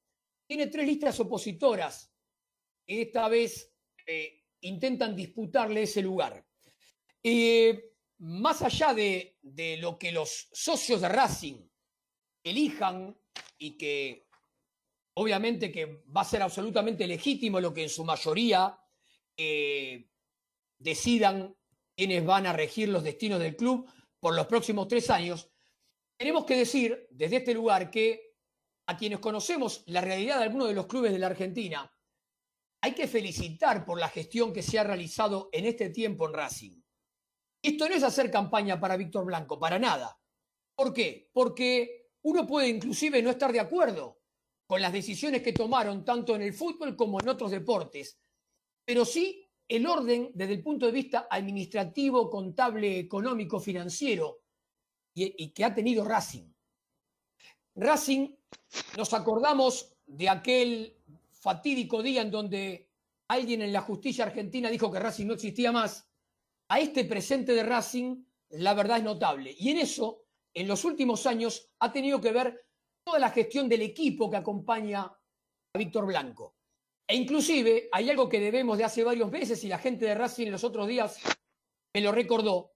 Tiene 0.46 0.66
tres 0.66 0.86
listas 0.86 1.18
opositoras 1.20 2.12
que 2.86 3.02
esta 3.02 3.28
vez 3.28 3.72
eh, 4.06 4.44
intentan 4.60 5.14
disputarle 5.14 5.82
ese 5.82 6.02
lugar. 6.02 6.44
Más 8.22 8.60
allá 8.60 8.92
de, 8.92 9.38
lo 9.80 9.98
que 9.98 10.12
los 10.12 10.48
socios 10.52 11.00
de 11.00 11.08
Racing 11.08 11.66
elijan 12.44 13.18
y 13.56 13.78
que 13.78 14.28
obviamente 15.14 15.72
que 15.72 16.04
va 16.14 16.20
a 16.20 16.24
ser 16.24 16.42
absolutamente 16.42 17.06
legítimo 17.06 17.60
lo 17.60 17.72
que 17.72 17.84
en 17.84 17.88
su 17.88 18.04
mayoría 18.04 18.78
eh, 19.42 20.06
decidan 20.78 21.56
quienes 21.96 22.26
van 22.26 22.46
a 22.46 22.52
regir 22.52 22.90
los 22.90 23.02
destinos 23.02 23.40
del 23.40 23.56
club 23.56 23.90
por 24.18 24.34
los 24.34 24.46
próximos 24.46 24.86
tres 24.86 25.08
años, 25.08 25.50
tenemos 26.18 26.44
que 26.44 26.56
decir 26.56 27.06
desde 27.10 27.36
este 27.36 27.54
lugar 27.54 27.90
que 27.90 28.34
a 28.86 28.98
quienes 28.98 29.20
conocemos 29.20 29.82
la 29.86 30.02
realidad 30.02 30.36
de 30.36 30.44
algunos 30.44 30.68
de 30.68 30.74
los 30.74 30.86
clubes 30.86 31.12
de 31.12 31.18
la 31.18 31.28
Argentina, 31.28 31.90
hay 32.82 32.92
que 32.92 33.08
felicitar 33.08 33.86
por 33.86 33.98
la 33.98 34.10
gestión 34.10 34.52
que 34.52 34.62
se 34.62 34.78
ha 34.78 34.84
realizado 34.84 35.48
en 35.52 35.64
este 35.64 35.88
tiempo 35.88 36.26
en 36.26 36.34
Racing. 36.34 36.82
Esto 37.62 37.88
no 37.88 37.94
es 37.94 38.02
hacer 38.02 38.30
campaña 38.30 38.78
para 38.78 38.98
Víctor 38.98 39.24
Blanco, 39.24 39.58
para 39.58 39.78
nada. 39.78 40.18
¿Por 40.74 40.92
qué? 40.92 41.30
Porque 41.32 42.10
uno 42.24 42.46
puede 42.46 42.68
inclusive 42.68 43.22
no 43.22 43.30
estar 43.30 43.52
de 43.52 43.60
acuerdo 43.60 44.20
con 44.66 44.82
las 44.82 44.92
decisiones 44.92 45.42
que 45.42 45.54
tomaron 45.54 46.04
tanto 46.04 46.36
en 46.36 46.42
el 46.42 46.52
fútbol 46.52 46.94
como 46.94 47.20
en 47.20 47.28
otros 47.30 47.50
deportes, 47.50 48.18
pero 48.84 49.04
sí 49.04 49.50
el 49.70 49.86
orden 49.86 50.32
desde 50.34 50.54
el 50.54 50.62
punto 50.62 50.86
de 50.86 50.92
vista 50.92 51.28
administrativo, 51.30 52.28
contable, 52.28 52.98
económico, 52.98 53.60
financiero 53.60 54.40
y, 55.14 55.50
que 55.50 55.64
ha 55.64 55.72
tenido 55.72 56.04
Racing. 56.04 56.52
Racing, 57.76 58.34
nos 58.96 59.14
acordamos 59.14 59.94
de 60.06 60.28
aquel 60.28 60.96
fatídico 61.30 62.02
día 62.02 62.22
en 62.22 62.32
donde 62.32 62.90
alguien 63.28 63.62
en 63.62 63.72
la 63.72 63.80
justicia 63.80 64.24
argentina 64.24 64.68
dijo 64.68 64.90
que 64.90 64.98
Racing 64.98 65.26
no 65.26 65.34
existía 65.34 65.70
más 65.70 66.08
a 66.68 66.80
este 66.80 67.04
presente 67.04 67.52
de 67.52 67.62
Racing, 67.62 68.24
la 68.50 68.74
verdad 68.74 68.98
es 68.98 69.04
notable. 69.04 69.54
Y 69.56 69.70
en 69.70 69.78
eso, 69.78 70.24
en 70.52 70.66
los 70.66 70.84
últimos 70.84 71.26
años, 71.26 71.70
ha 71.78 71.92
tenido 71.92 72.20
que 72.20 72.32
ver 72.32 72.66
toda 73.04 73.20
la 73.20 73.30
gestión 73.30 73.68
del 73.68 73.82
equipo 73.82 74.28
que 74.28 74.36
acompaña 74.36 75.02
a 75.02 75.78
Víctor 75.78 76.06
Blanco. 76.06 76.56
E 77.10 77.16
inclusive 77.16 77.88
hay 77.90 78.08
algo 78.08 78.28
que 78.28 78.38
debemos 78.38 78.78
de 78.78 78.84
hace 78.84 79.02
varios 79.02 79.32
meses 79.32 79.64
y 79.64 79.68
la 79.68 79.80
gente 79.80 80.04
de 80.04 80.14
Racing 80.14 80.48
los 80.48 80.62
otros 80.62 80.86
días 80.86 81.18
me 81.92 82.02
lo 82.02 82.12
recordó. 82.12 82.72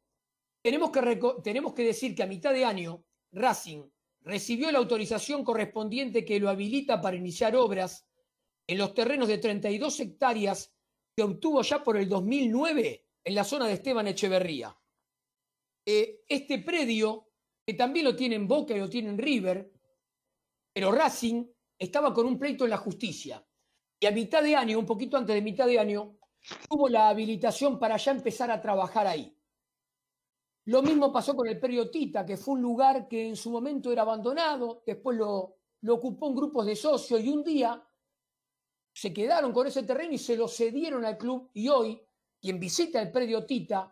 Tenemos 0.60 0.90
que, 0.90 1.84
decir 1.84 2.16
que 2.16 2.24
a 2.24 2.26
mitad 2.26 2.52
de 2.52 2.64
año 2.64 3.04
Racing 3.30 3.88
recibió 4.22 4.72
la 4.72 4.78
autorización 4.78 5.44
correspondiente 5.44 6.24
que 6.24 6.40
lo 6.40 6.50
habilita 6.50 7.00
para 7.00 7.16
iniciar 7.16 7.54
obras 7.54 8.08
en 8.66 8.78
los 8.78 8.92
terrenos 8.92 9.28
de 9.28 9.38
32 9.38 10.00
hectáreas 10.00 10.74
que 11.14 11.22
obtuvo 11.22 11.62
ya 11.62 11.84
por 11.84 11.96
el 11.96 12.08
2009 12.08 13.06
en 13.22 13.34
la 13.36 13.44
zona 13.44 13.68
de 13.68 13.74
Esteban 13.74 14.08
Echeverría. 14.08 14.76
Eh, 15.86 16.24
este 16.26 16.58
predio, 16.58 17.28
que 17.64 17.74
también 17.74 18.04
lo 18.04 18.16
tiene 18.16 18.34
en 18.34 18.48
Boca 18.48 18.74
y 18.74 18.80
lo 18.80 18.90
tiene 18.90 19.10
en 19.10 19.18
River, 19.18 19.70
pero 20.72 20.90
Racing 20.90 21.46
estaba 21.78 22.12
con 22.12 22.26
un 22.26 22.36
pleito 22.36 22.64
en 22.64 22.70
la 22.70 22.78
justicia. 22.78 23.40
Y 24.04 24.06
a 24.06 24.10
mitad 24.10 24.42
de 24.42 24.54
año, 24.54 24.78
un 24.78 24.84
poquito 24.84 25.16
antes 25.16 25.34
de 25.34 25.40
mitad 25.40 25.66
de 25.66 25.78
año, 25.78 26.18
tuvo 26.68 26.90
la 26.90 27.08
habilitación 27.08 27.78
para 27.78 27.96
ya 27.96 28.10
empezar 28.10 28.50
a 28.50 28.60
trabajar 28.60 29.06
ahí. 29.06 29.34
Lo 30.66 30.82
mismo 30.82 31.10
pasó 31.10 31.34
con 31.34 31.48
el 31.48 31.58
predio 31.58 31.90
Tita, 31.90 32.26
que 32.26 32.36
fue 32.36 32.52
un 32.52 32.60
lugar 32.60 33.08
que 33.08 33.26
en 33.26 33.34
su 33.34 33.50
momento 33.50 33.90
era 33.90 34.02
abandonado, 34.02 34.82
después 34.86 35.16
lo, 35.16 35.56
ocupó 35.88 36.26
un 36.26 36.36
grupo 36.36 36.62
de 36.62 36.76
socios 36.76 37.18
y 37.22 37.30
un 37.30 37.42
día 37.42 37.82
se 38.92 39.10
quedaron 39.14 39.54
con 39.54 39.68
ese 39.68 39.84
terreno 39.84 40.12
y 40.12 40.18
se 40.18 40.36
lo 40.36 40.48
cedieron 40.48 41.06
al 41.06 41.16
club 41.16 41.48
y 41.54 41.68
hoy 41.68 41.98
quien 42.38 42.60
visita 42.60 43.00
el 43.00 43.10
predio 43.10 43.46
Tita 43.46 43.90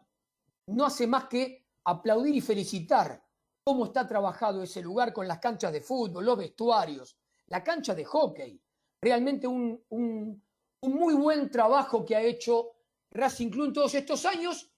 no 0.66 0.84
hace 0.84 1.06
más 1.06 1.24
que 1.24 1.68
aplaudir 1.84 2.34
y 2.34 2.42
felicitar 2.42 3.24
cómo 3.64 3.86
está 3.86 4.06
trabajado 4.06 4.62
ese 4.62 4.82
lugar 4.82 5.10
con 5.14 5.26
las 5.26 5.38
canchas 5.38 5.72
de 5.72 5.80
fútbol, 5.80 6.26
los 6.26 6.36
vestuarios, 6.36 7.16
la 7.46 7.64
cancha 7.64 7.94
de 7.94 8.04
hockey. 8.04 8.62
Realmente 9.02 9.48
un, 9.48 9.82
muy 10.80 11.14
buen 11.14 11.50
trabajo 11.50 12.04
que 12.04 12.14
ha 12.14 12.22
hecho 12.22 12.70
Racing 13.10 13.50
Club 13.50 13.66
en 13.66 13.72
todos 13.72 13.94
estos 13.96 14.24
años, 14.24 14.70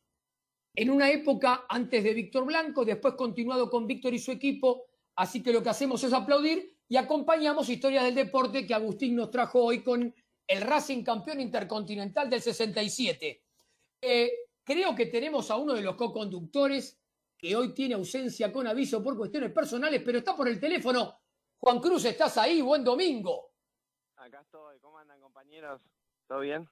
en 0.74 0.88
una 0.88 1.10
época 1.10 1.66
antes 1.68 2.02
de 2.02 2.14
Víctor 2.14 2.46
Blanco, 2.46 2.86
después 2.86 3.14
continuado 3.14 3.68
con 3.68 3.86
Víctor 3.86 4.14
y 4.14 4.18
su 4.18 4.32
equipo, 4.32 4.86
así 5.16 5.42
que 5.42 5.52
lo 5.52 5.62
que 5.62 5.68
hacemos 5.68 6.02
es 6.04 6.14
aplaudir 6.14 6.74
y 6.88 6.96
acompañamos 6.96 7.68
Historia 7.68 8.02
del 8.02 8.14
Deporte 8.14 8.66
que 8.66 8.72
Agustín 8.72 9.14
nos 9.14 9.30
trajo 9.30 9.62
hoy 9.62 9.82
con 9.82 10.14
el 10.46 10.60
Racing 10.62 11.04
campeón 11.04 11.42
intercontinental 11.42 12.30
del 12.30 12.40
67. 12.40 13.42
Eh, 14.00 14.32
creo 14.64 14.94
que 14.94 15.06
tenemos 15.06 15.50
a 15.50 15.56
uno 15.56 15.74
de 15.74 15.82
los 15.82 15.96
co-conductores 15.96 16.98
que 17.36 17.54
hoy 17.54 17.74
tiene 17.74 17.94
ausencia 17.94 18.50
con 18.50 18.66
aviso 18.66 19.02
por 19.02 19.18
cuestiones 19.18 19.52
personales, 19.52 20.00
pero 20.02 20.18
está 20.18 20.34
por 20.34 20.48
el 20.48 20.58
teléfono. 20.58 21.14
Juan 21.58 21.78
Cruz, 21.78 22.06
¿estás 22.06 22.38
ahí? 22.38 22.62
Buen 22.62 22.82
domingo. 22.82 23.53
Acá 24.16 24.40
estoy. 24.40 24.78
¿Cómo 24.80 24.98
andan, 24.98 25.20
compañeros? 25.20 25.80
¿Todo 26.28 26.40
bien? 26.40 26.68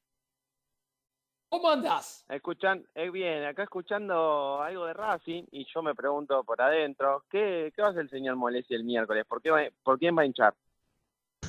¿Cómo 1.48 1.68
andás? 1.68 2.24
Escuchan, 2.30 2.86
es 2.94 3.12
bien, 3.12 3.44
acá 3.44 3.64
escuchando 3.64 4.62
algo 4.62 4.86
de 4.86 4.94
Racing 4.94 5.44
y 5.50 5.66
yo 5.66 5.82
me 5.82 5.94
pregunto 5.94 6.42
por 6.44 6.62
adentro, 6.62 7.26
¿qué, 7.28 7.70
qué 7.76 7.82
va 7.82 7.88
a 7.88 7.90
hacer 7.90 8.04
el 8.04 8.10
señor 8.10 8.36
Molesi 8.36 8.74
el 8.74 8.84
miércoles? 8.84 9.26
¿Por, 9.26 9.42
qué 9.42 9.70
¿por 9.82 9.98
quién 9.98 10.16
va 10.16 10.22
a 10.22 10.24
hinchar? 10.24 10.54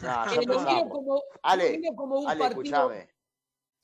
No, 0.02 0.26
eh, 0.34 0.46
lo 0.46 0.90
como, 0.90 1.24
Ale, 1.42 1.80
como 1.96 2.20
un 2.20 2.28
Ale, 2.28 2.48
escúchame. 2.48 3.10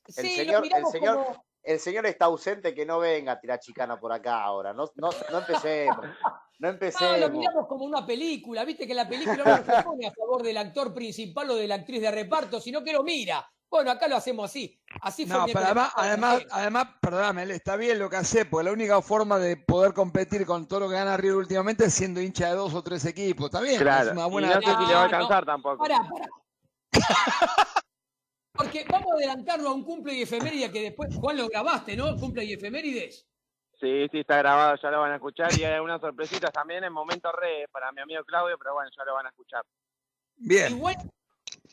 El 0.08 0.14
señor, 0.14 0.64
el 0.66 0.86
señor, 0.88 1.26
el 1.64 1.80
señor 1.80 2.06
está 2.06 2.26
ausente, 2.26 2.76
que 2.76 2.86
no 2.86 3.00
venga 3.00 3.32
a 3.32 3.40
tirar 3.40 3.60
chicana 3.60 3.98
por 3.98 4.12
acá 4.12 4.44
ahora. 4.44 4.74
No, 4.74 4.90
no, 4.96 5.10
no 5.32 5.38
empecemos. 5.38 5.98
No 6.60 6.70
empecemos. 6.70 7.18
No, 7.18 7.18
lo 7.18 7.30
miramos 7.30 7.68
como 7.68 7.86
una 7.86 8.06
película. 8.06 8.66
Viste 8.66 8.86
que 8.86 8.94
la 8.94 9.08
película 9.08 9.44
no 9.44 9.58
se 9.58 9.84
pone 9.84 10.08
a 10.08 10.12
favor 10.12 10.44
del 10.44 10.58
actor 10.58 10.94
principal 10.94 11.50
o 11.50 11.56
de 11.56 11.68
la 11.68 11.76
actriz 11.76 12.02
de 12.02 12.12
reparto, 12.12 12.60
sino 12.60 12.84
que 12.84 12.94
lo 12.94 13.04
mira. 13.04 13.50
Bueno, 13.70 13.92
acá 13.92 14.08
lo 14.08 14.16
hacemos 14.18 14.50
así. 14.50 14.82
Así 15.02 15.26
fue 15.26 15.38
no, 15.38 15.46
pero 15.46 15.60
además, 15.60 15.92
además, 15.96 16.42
además, 16.50 16.88
perdóname, 17.00 17.44
está 17.54 17.76
bien 17.76 18.00
lo 18.00 18.10
que 18.10 18.16
hace, 18.16 18.46
porque 18.46 18.66
la 18.66 18.72
única 18.72 19.00
forma 19.02 19.38
de 19.38 19.58
poder 19.58 19.94
competir 19.94 20.46
con 20.46 20.68
todo 20.68 20.82
lo 20.82 20.90
que 20.90 20.96
gana 20.96 21.16
River 21.18 21.38
últimamente 21.38 21.86
es 21.86 21.94
siendo 21.94 22.20
hincha 22.20 22.50
de 22.50 22.56
dos 22.56 22.74
o 22.74 22.82
tres 22.82 23.06
equipos. 23.06 23.46
Está 23.46 23.62
bien, 23.62 23.80
claro. 23.80 24.08
es 24.08 24.12
una 24.14 24.26
buena. 24.26 24.48
Y 24.48 24.56
no 24.56 24.62
sé 24.62 24.68
si 24.68 24.88
le 24.88 24.94
va 24.94 25.02
a 25.02 25.04
alcanzar 25.04 25.46
tampoco. 25.46 25.78
Pará, 25.78 26.02
pará. 26.10 26.28
Porque 28.54 28.86
vamos 28.90 29.12
a 29.12 29.16
adelantarlo 29.16 29.70
a 29.70 29.74
un 29.74 29.84
cumple 29.84 30.16
y 30.16 30.24
efeméride 30.24 30.72
que 30.72 30.82
después, 30.82 31.16
Juan, 31.16 31.38
lo 31.38 31.48
grabaste, 31.48 31.96
¿no? 31.96 32.18
Cumple 32.18 32.44
y 32.44 32.54
efemérides. 32.54 33.29
Sí, 33.80 34.08
sí, 34.12 34.20
está 34.20 34.38
grabado, 34.38 34.78
ya 34.82 34.92
lo 34.92 35.00
van 35.00 35.14
a 35.14 35.16
escuchar 35.16 35.52
y 35.58 35.64
hay 35.64 35.74
algunas 35.74 36.02
sorpresitas 36.02 36.52
también 36.52 36.84
en 36.84 36.92
momento 36.92 37.32
re 37.32 37.66
para 37.72 37.92
mi 37.94 38.02
amigo 38.02 38.24
Claudio, 38.26 38.58
pero 38.58 38.74
bueno, 38.74 38.90
ya 38.96 39.06
lo 39.06 39.14
van 39.14 39.28
a 39.28 39.30
escuchar. 39.30 39.64
Bien. 40.36 40.74
Igual, 40.74 40.96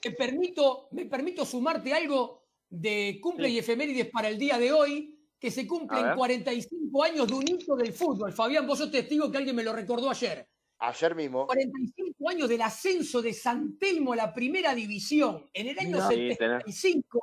me 0.05 0.11
permito, 0.13 0.89
me 0.93 1.07
permito 1.07 1.45
sumarte 1.45 1.93
algo 1.93 2.45
de 2.69 3.19
cumple 3.21 3.49
y 3.49 3.59
efemérides 3.59 4.09
para 4.11 4.29
el 4.29 4.39
día 4.39 4.57
de 4.59 4.73
hoy, 4.73 5.19
que 5.39 5.51
se 5.51 5.67
cumplen 5.67 6.05
A 6.05 6.09
ver. 6.09 6.17
45 6.17 7.03
años 7.03 7.27
de 7.27 7.35
un 7.35 7.49
hito 7.49 7.77
del 7.77 7.93
fútbol. 7.93 8.33
Fabián, 8.33 8.67
vos 8.67 8.79
sos 8.79 8.91
testigo 8.91 9.31
que 9.31 9.39
alguien 9.39 9.57
me 9.57 9.65
lo 9.65 9.73
recordó 9.73 10.09
ayer. 10.11 10.49
Ayer 10.79 11.15
mismo. 11.15 11.47
45 11.47 12.31
años 12.31 12.49
del 12.49 12.63
ascenso 12.63 13.21
de 13.21 13.33
San 13.33 13.79
Telmo 13.79 14.13
a 14.13 14.17
la 14.17 14.33
primera 14.35 14.75
división. 14.75 15.49
En 15.53 15.69
el 15.69 15.79
año. 15.79 16.09
Sí, 16.09 16.15
tenés- 16.15 16.63
75, 16.65 17.21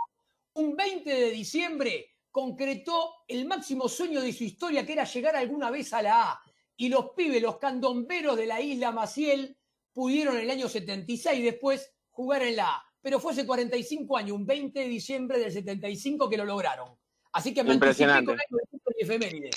un 0.56 0.76
20 0.76 1.10
de 1.10 1.32
diciembre, 1.32 2.13
concretó 2.34 3.14
el 3.28 3.46
máximo 3.46 3.88
sueño 3.88 4.20
de 4.20 4.34
su 4.34 4.44
historia, 4.44 4.84
que 4.84 4.94
era 4.94 5.04
llegar 5.04 5.36
alguna 5.36 5.70
vez 5.70 5.94
a 5.94 6.02
la 6.02 6.32
A. 6.32 6.42
Y 6.76 6.90
los 6.90 7.12
pibes, 7.12 7.40
los 7.40 7.58
candomberos 7.58 8.36
de 8.36 8.48
la 8.48 8.60
isla 8.60 8.92
Maciel, 8.92 9.56
pudieron 9.94 10.38
en 10.38 10.42
el 10.42 10.50
año 10.50 10.68
76 10.68 11.44
después 11.44 11.94
jugar 12.10 12.42
en 12.42 12.56
la 12.56 12.70
A. 12.70 12.84
Pero 13.00 13.20
fue 13.20 13.34
hace 13.34 13.46
45 13.46 14.18
años, 14.18 14.36
un 14.36 14.48
20 14.48 14.80
de 14.80 14.88
diciembre 14.88 15.38
del 15.38 15.52
75 15.52 16.28
que 16.28 16.38
lo 16.38 16.46
lograron. 16.46 16.98
Así 17.34 17.54
que 17.54 17.64
me 17.64 17.76
Impresionante. 17.76 18.36
con 18.50 18.94
efeméride. 18.98 19.52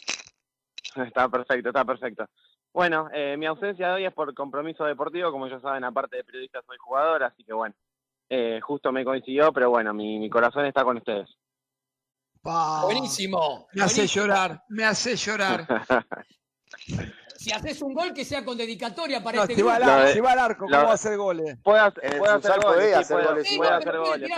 Está 0.97 1.31
perfecto, 1.31 1.71
está 1.71 1.83
perfecto. 1.83 2.27
Bueno, 2.75 3.09
eh, 3.15 3.39
mi 3.39 3.47
ausencia 3.47 3.89
de 3.89 3.95
hoy 3.95 4.05
es 4.05 4.13
por 4.13 4.35
compromiso 4.35 4.85
deportivo, 4.85 5.33
como 5.33 5.49
ya 5.49 5.59
saben, 5.61 5.85
aparte 5.85 6.17
de 6.17 6.25
periodista 6.25 6.61
soy 6.67 6.77
jugador, 6.77 7.23
así 7.25 7.43
que 7.43 7.55
bueno, 7.55 7.75
eh, 8.29 8.61
justo 8.61 8.93
me 8.93 9.03
coincidió, 9.03 9.51
pero 9.51 9.71
bueno, 9.71 9.95
mi, 9.95 10.19
mi 10.19 10.29
corazón 10.29 10.67
está 10.67 10.85
con 10.85 10.99
ustedes. 10.99 11.31
Pa, 12.47 12.83
Buenísimo. 12.85 13.67
Me 13.73 13.83
hace 13.83 13.97
buenísimo. 14.03 14.25
llorar, 14.27 14.63
me 14.69 14.85
hace 14.85 15.17
llorar. 15.17 15.67
Si 17.39 17.53
haces 17.53 17.81
un 17.83 17.93
gol, 17.95 18.13
que 18.13 18.25
sea 18.25 18.45
con 18.45 18.57
dedicatoria 18.57 19.23
para 19.23 19.37
No, 19.37 19.43
este 19.43 19.55
si 19.55 19.63
va 19.63 19.79
de- 19.79 20.13
si 20.15 20.21
va 20.21 20.33
al 20.33 20.39
arco, 20.39 20.65
¿cómo 20.65 20.77
lo- 20.77 20.85
va 20.85 20.91
a 20.91 20.95
hacer 20.95 21.17
goles? 21.17 21.57
Puedo, 21.63 21.81
hacer- 21.85 22.05
En 22.05 22.13
el 22.15 22.19
puedo 22.19 22.33
hacer 22.35 22.61
goles, 22.61 22.87
sí, 22.87 22.93
hacer 22.95 23.25
goles 23.25 23.53
igual. 23.53 23.73
hacer 23.75 23.97
goles, 23.99 24.31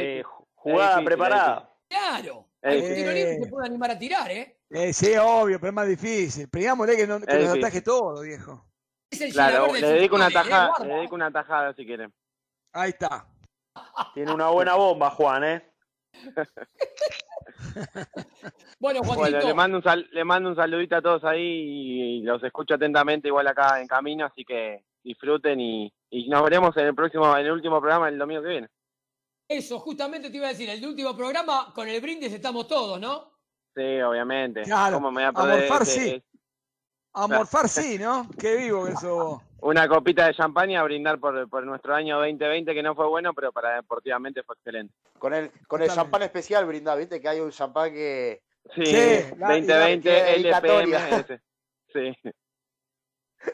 Eh, 0.00 0.22
jugada 0.54 0.88
difícil, 0.88 1.04
preparada. 1.04 1.70
Claro. 1.88 2.48
Es 2.60 2.70
Hay 2.72 2.76
difícil. 2.80 2.96
tiro 2.96 3.12
libre 3.12 3.36
que 3.38 3.44
se 3.44 3.50
puede 3.50 3.66
animar 3.68 3.90
a 3.92 3.98
tirar, 3.98 4.30
¿eh? 4.32 4.58
Eh, 4.70 4.92
sí, 4.92 5.14
obvio, 5.16 5.60
pero 5.60 5.68
es 5.68 5.74
más 5.74 5.86
difícil. 5.86 6.48
Pegámosle 6.48 6.96
que, 6.96 7.06
no, 7.06 7.20
que 7.20 7.34
nos 7.38 7.56
ataje 7.58 7.82
todo, 7.82 8.22
viejo. 8.22 8.66
Claro, 9.32 9.72
le 9.72 9.80
dedico 9.86 10.16
una 10.16 10.28
¿eh? 10.28 10.32
tajada, 10.32 10.68
Guarda. 10.68 10.86
le 10.86 10.94
dedico 10.94 11.14
una 11.14 11.30
tajada 11.30 11.74
si 11.74 11.86
quieren. 11.86 12.12
Ahí 12.72 12.90
está. 12.90 13.28
Tiene 14.14 14.32
una 14.32 14.48
buena 14.48 14.74
bomba, 14.74 15.10
Juan, 15.10 15.44
¿eh? 15.44 15.70
Bueno, 18.78 19.00
Bueno, 19.00 19.14
Juanito, 19.14 19.46
le 19.48 19.54
mando 19.54 19.76
un 19.78 19.82
sal- 19.82 20.08
le 20.12 20.24
mando 20.24 20.50
un 20.50 20.56
saludito 20.56 20.96
a 20.96 21.02
todos 21.02 21.24
ahí 21.24 21.40
y 22.18 22.22
los 22.22 22.42
escucho 22.42 22.74
atentamente 22.74 23.28
igual 23.28 23.46
acá 23.46 23.80
en 23.80 23.86
camino, 23.86 24.26
así 24.26 24.44
que 24.44 24.84
disfruten 25.02 25.58
y, 25.60 25.92
y 26.10 26.28
nos 26.28 26.42
veremos 26.42 26.76
en 26.76 26.86
el 26.86 26.94
próximo, 26.94 27.36
en 27.36 27.46
el 27.46 27.52
último 27.52 27.80
programa 27.80 28.08
el 28.08 28.18
domingo 28.18 28.42
que 28.42 28.48
viene. 28.48 28.68
eso, 29.48 29.78
justamente 29.80 30.30
te 30.30 30.36
iba 30.36 30.46
a 30.46 30.50
decir, 30.50 30.68
el 30.68 30.84
último 30.86 31.16
programa, 31.16 31.72
con 31.74 31.88
el 31.88 32.00
brindis 32.00 32.32
estamos 32.32 32.66
todos, 32.68 33.00
¿no? 33.00 33.32
Sí, 33.74 34.00
obviamente. 34.02 34.62
Claro, 34.62 34.96
¿Cómo 34.96 35.10
me 35.10 35.22
voy 35.22 35.28
a 35.28 35.32
morfar 35.32 35.82
ese- 35.82 36.00
sí. 36.16 36.22
A 37.14 37.26
morfar 37.28 37.68
sí, 37.68 37.96
¿no? 37.98 38.28
Qué 38.38 38.56
vivo 38.56 38.84
que 38.86 38.92
sos 38.92 39.04
vos. 39.04 39.42
Una 39.66 39.88
copita 39.88 40.26
de 40.26 40.34
champaña 40.34 40.80
a 40.80 40.84
brindar 40.84 41.18
por, 41.18 41.48
por 41.48 41.64
nuestro 41.64 41.94
año 41.94 42.18
2020 42.18 42.74
que 42.74 42.82
no 42.82 42.94
fue 42.94 43.06
bueno, 43.08 43.32
pero 43.32 43.50
para 43.52 43.76
deportivamente 43.76 44.42
fue 44.42 44.56
excelente. 44.56 44.94
Con 45.18 45.32
el, 45.34 45.50
con 45.66 45.82
el 45.82 45.90
champán 45.90 46.22
especial, 46.22 46.66
brinda, 46.66 46.94
viste 46.94 47.20
que 47.20 47.28
hay 47.28 47.40
un 47.40 47.50
champán 47.50 47.92
que. 47.92 48.42
Sí, 48.74 48.84
Sí, 48.84 48.92
la- 49.38 49.56
y 49.58 49.62
la- 49.62 49.78
2020 49.78 50.02
que 50.02 50.22
dedicatoria. 50.22 51.08
LPM. 51.08 51.40
Sí. 51.92 52.30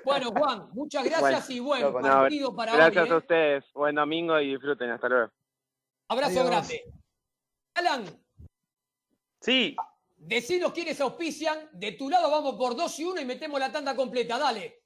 Bueno, 0.05 0.31
Juan, 0.31 0.69
muchas 0.73 1.05
gracias 1.05 1.51
y 1.51 1.61
buen 1.61 1.83
no, 1.83 1.91
no, 1.91 2.01
partido 2.01 2.55
para 2.55 2.75
Gracias 2.77 3.05
hoy. 3.05 3.11
a 3.11 3.15
¿eh? 3.15 3.17
ustedes. 3.17 3.65
Buen 3.75 3.95
domingo 3.97 4.39
y 4.41 4.51
disfruten. 4.53 4.91
Hasta 4.91 5.09
luego. 5.09 5.31
Abrazo 6.09 6.41
Adiós. 6.41 6.47
grande. 6.51 6.85
Alan, 7.75 8.05
Sí, 9.41 9.75
decinos 10.17 10.73
quiénes 10.73 11.01
auspician. 11.01 11.69
De 11.73 11.93
tu 11.93 12.09
lado 12.11 12.31
vamos 12.31 12.55
por 12.57 12.77
2 12.77 12.99
y 13.01 13.05
1 13.05 13.21
y 13.21 13.25
metemos 13.25 13.59
la 13.61 13.73
tanda 13.73 13.95
completa. 13.97 14.39
Dale. 14.39 14.80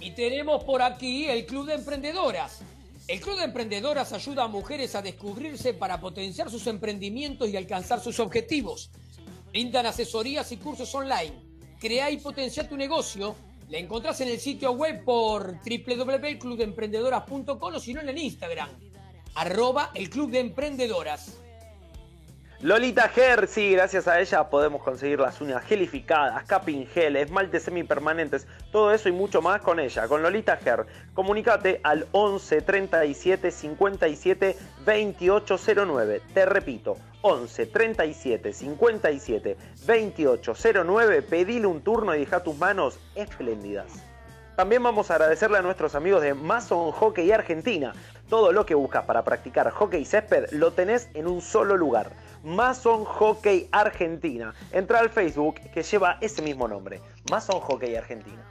Y 0.00 0.10
tenemos 0.10 0.64
por 0.64 0.82
aquí 0.82 1.26
el 1.26 1.46
Club 1.46 1.66
de 1.66 1.74
Emprendedoras. 1.74 2.62
El 3.06 3.20
Club 3.20 3.36
de 3.36 3.44
Emprendedoras 3.44 4.12
ayuda 4.12 4.42
a 4.42 4.48
mujeres 4.48 4.96
a 4.96 5.02
descubrirse 5.02 5.72
para 5.72 6.00
potenciar 6.00 6.50
sus 6.50 6.66
emprendimientos 6.66 7.48
y 7.48 7.56
alcanzar 7.56 8.00
sus 8.00 8.18
objetivos. 8.18 8.90
Brindan 9.50 9.86
asesorías 9.86 10.50
y 10.50 10.56
cursos 10.56 10.92
online. 10.96 11.54
Crea 11.78 12.10
y 12.10 12.16
potencia 12.16 12.68
tu 12.68 12.76
negocio. 12.76 13.36
La 13.74 13.80
encontrás 13.80 14.20
en 14.20 14.28
el 14.28 14.38
sitio 14.38 14.70
web 14.70 15.02
por 15.02 15.54
www.clubdeemprendedoras.com 15.54 17.74
o 17.74 17.80
si 17.80 17.92
no 17.92 18.02
en 18.02 18.08
el 18.08 18.18
Instagram. 18.18 18.68
Arroba 19.34 19.90
el 19.94 20.08
Club 20.08 20.30
de 20.30 20.38
Emprendedoras. 20.38 21.40
Lolita 22.64 23.10
sí, 23.46 23.72
gracias 23.72 24.08
a 24.08 24.18
ella 24.18 24.48
podemos 24.48 24.82
conseguir 24.82 25.20
las 25.20 25.38
uñas 25.42 25.62
gelificadas, 25.64 26.44
capping 26.44 26.86
gel, 26.86 27.14
esmaltes 27.16 27.64
semipermanentes, 27.64 28.46
todo 28.72 28.90
eso 28.90 29.10
y 29.10 29.12
mucho 29.12 29.42
más 29.42 29.60
con 29.60 29.78
ella, 29.78 30.08
con 30.08 30.22
Lolita 30.22 30.56
Ger. 30.56 30.86
Comunicate 31.12 31.82
al 31.84 32.06
11 32.12 32.62
37 32.62 33.50
57 33.50 34.56
2809. 34.78 36.22
Te 36.32 36.46
repito, 36.46 36.96
11 37.20 37.66
37 37.66 38.54
57 38.54 39.56
2809. 39.86 41.20
Pedile 41.20 41.66
un 41.66 41.82
turno 41.82 42.14
y 42.14 42.20
deja 42.20 42.42
tus 42.42 42.56
manos 42.56 42.98
espléndidas. 43.14 43.92
También 44.56 44.82
vamos 44.82 45.10
a 45.10 45.16
agradecerle 45.16 45.58
a 45.58 45.62
nuestros 45.62 45.94
amigos 45.94 46.22
de 46.22 46.32
Mason 46.32 46.92
Hockey 46.92 47.30
Argentina. 47.30 47.92
Todo 48.30 48.52
lo 48.52 48.64
que 48.64 48.74
buscas 48.74 49.04
para 49.04 49.22
practicar 49.22 49.70
hockey 49.70 50.06
césped 50.06 50.50
lo 50.52 50.72
tenés 50.72 51.10
en 51.12 51.26
un 51.26 51.42
solo 51.42 51.76
lugar. 51.76 52.12
Mason 52.44 53.06
Hockey 53.06 53.68
Argentina. 53.72 54.54
Entra 54.70 55.00
al 55.00 55.08
Facebook 55.08 55.54
que 55.72 55.82
lleva 55.82 56.18
ese 56.20 56.42
mismo 56.42 56.68
nombre. 56.68 57.00
Mason 57.30 57.58
Hockey 57.58 57.96
Argentina. 57.96 58.44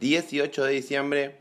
18 0.00 0.64
de 0.64 0.72
diciembre, 0.72 1.36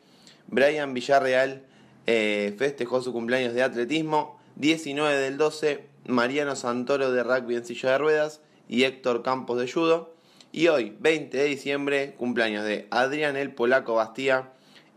Brian 0.47 0.93
Villarreal 0.93 1.63
eh, 2.07 2.53
festejó 2.57 3.01
su 3.01 3.13
cumpleaños 3.13 3.53
de 3.53 3.63
atletismo. 3.63 4.39
19 4.55 5.17
del 5.17 5.37
12, 5.37 5.83
Mariano 6.07 6.55
Santoro 6.55 7.11
de 7.11 7.23
rugby 7.23 7.55
en 7.55 7.65
silla 7.65 7.91
de 7.91 7.97
ruedas 7.97 8.41
y 8.69 8.83
Héctor 8.83 9.21
Campos 9.21 9.59
de 9.59 9.71
judo. 9.71 10.15
Y 10.51 10.69
hoy, 10.69 10.95
20 10.99 11.37
de 11.37 11.43
diciembre, 11.45 12.15
cumpleaños 12.17 12.63
de 12.63 12.87
Adrián 12.89 13.35
el 13.35 13.51
Polaco 13.51 13.95
Bastía 13.95 14.51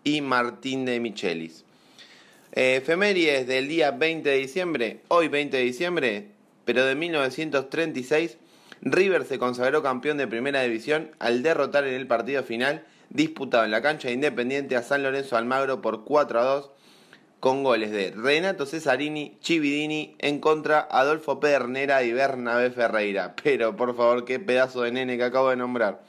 y 0.04 0.20
Martín 0.20 0.84
de 0.84 1.00
Michelis. 1.00 1.64
Efemérides 2.52 3.46
del 3.46 3.68
día 3.68 3.90
20 3.90 4.28
de 4.28 4.36
diciembre, 4.36 5.00
hoy 5.08 5.28
20 5.28 5.56
de 5.56 5.62
diciembre, 5.62 6.28
pero 6.64 6.84
de 6.84 6.94
1936, 6.94 8.38
River 8.82 9.24
se 9.24 9.38
consagró 9.38 9.82
campeón 9.82 10.18
de 10.18 10.26
primera 10.26 10.62
división 10.62 11.10
al 11.18 11.42
derrotar 11.42 11.86
en 11.86 11.94
el 11.94 12.06
partido 12.06 12.42
final 12.42 12.84
disputado 13.10 13.64
en 13.64 13.70
la 13.70 13.82
cancha 13.82 14.08
de 14.08 14.14
Independiente 14.14 14.76
a 14.76 14.82
San 14.82 15.02
Lorenzo 15.02 15.36
Almagro 15.36 15.80
por 15.80 16.04
4 16.04 16.40
a 16.40 16.44
2 16.44 16.70
con 17.40 17.62
goles 17.62 17.92
de 17.92 18.12
Renato 18.16 18.66
Cesarini, 18.66 19.38
Chividini 19.40 20.16
en 20.18 20.40
contra 20.40 20.80
Adolfo 20.90 21.38
Pedernera 21.38 22.02
y 22.02 22.12
Bernabé 22.12 22.70
Ferreira. 22.70 23.34
Pero 23.42 23.76
por 23.76 23.96
favor, 23.96 24.24
qué 24.24 24.40
pedazo 24.40 24.82
de 24.82 24.92
nene 24.92 25.16
que 25.16 25.24
acabo 25.24 25.50
de 25.50 25.56
nombrar. 25.56 26.02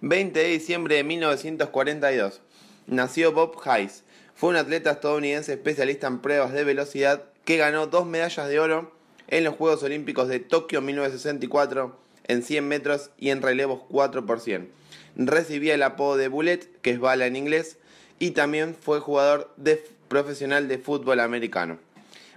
20 0.00 0.38
de 0.38 0.48
diciembre 0.48 0.96
de 0.96 1.04
1942 1.04 2.40
nació 2.86 3.32
Bob 3.32 3.60
Hayes. 3.64 4.04
Fue 4.34 4.50
un 4.50 4.56
atleta 4.56 4.92
estadounidense 4.92 5.52
especialista 5.52 6.06
en 6.06 6.20
pruebas 6.20 6.52
de 6.52 6.64
velocidad 6.64 7.24
que 7.44 7.56
ganó 7.56 7.86
dos 7.86 8.06
medallas 8.06 8.48
de 8.48 8.60
oro 8.60 8.92
en 9.28 9.44
los 9.44 9.54
Juegos 9.54 9.82
Olímpicos 9.82 10.28
de 10.28 10.40
Tokio 10.40 10.80
1964 10.80 11.98
en 12.26 12.42
100 12.42 12.68
metros 12.68 13.10
y 13.18 13.30
en 13.30 13.42
relevos 13.42 13.82
4 13.88 14.26
por 14.26 14.40
100. 14.40 14.70
Recibía 15.16 15.74
el 15.74 15.82
apodo 15.82 16.16
de 16.16 16.28
Bullet, 16.28 16.60
que 16.82 16.90
es 16.90 16.98
bala 16.98 17.26
en 17.26 17.36
inglés, 17.36 17.78
y 18.18 18.32
también 18.32 18.74
fue 18.74 19.00
jugador 19.00 19.52
de 19.56 19.84
profesional 20.08 20.68
de 20.68 20.78
fútbol 20.78 21.20
americano. 21.20 21.78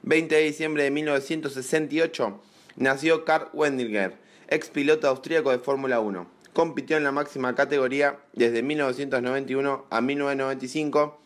20 0.04 0.36
de 0.36 0.41
diciembre 0.41 0.84
de 0.84 0.91
1968 0.91 2.41
nació 2.76 3.26
Karl 3.26 3.50
Wendinger, 3.54 4.15
ex 4.47 4.69
piloto 4.69 5.08
austríaco 5.08 5.52
de 5.52 5.60
Fórmula 5.60 6.00
1. 6.00 6.28
Compitió 6.54 6.97
en 6.97 7.04
la 7.04 7.12
máxima 7.12 7.56
categoría 7.56 8.17
desde 8.34 8.63
1991 8.63 9.86
a 9.89 10.02
1995 10.02 11.19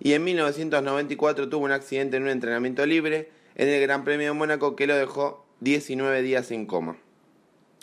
y 0.00 0.12
en 0.12 0.24
1994 0.24 1.48
tuvo 1.48 1.64
un 1.64 1.72
accidente 1.72 2.16
en 2.18 2.24
un 2.24 2.28
entrenamiento 2.28 2.84
libre 2.84 3.30
en 3.56 3.68
el 3.68 3.80
Gran 3.80 4.04
Premio 4.04 4.28
de 4.28 4.32
Mónaco 4.32 4.76
que 4.76 4.86
lo 4.86 4.94
dejó 4.94 5.44
19 5.60 6.22
días 6.22 6.50
en 6.50 6.66
coma. 6.66 6.96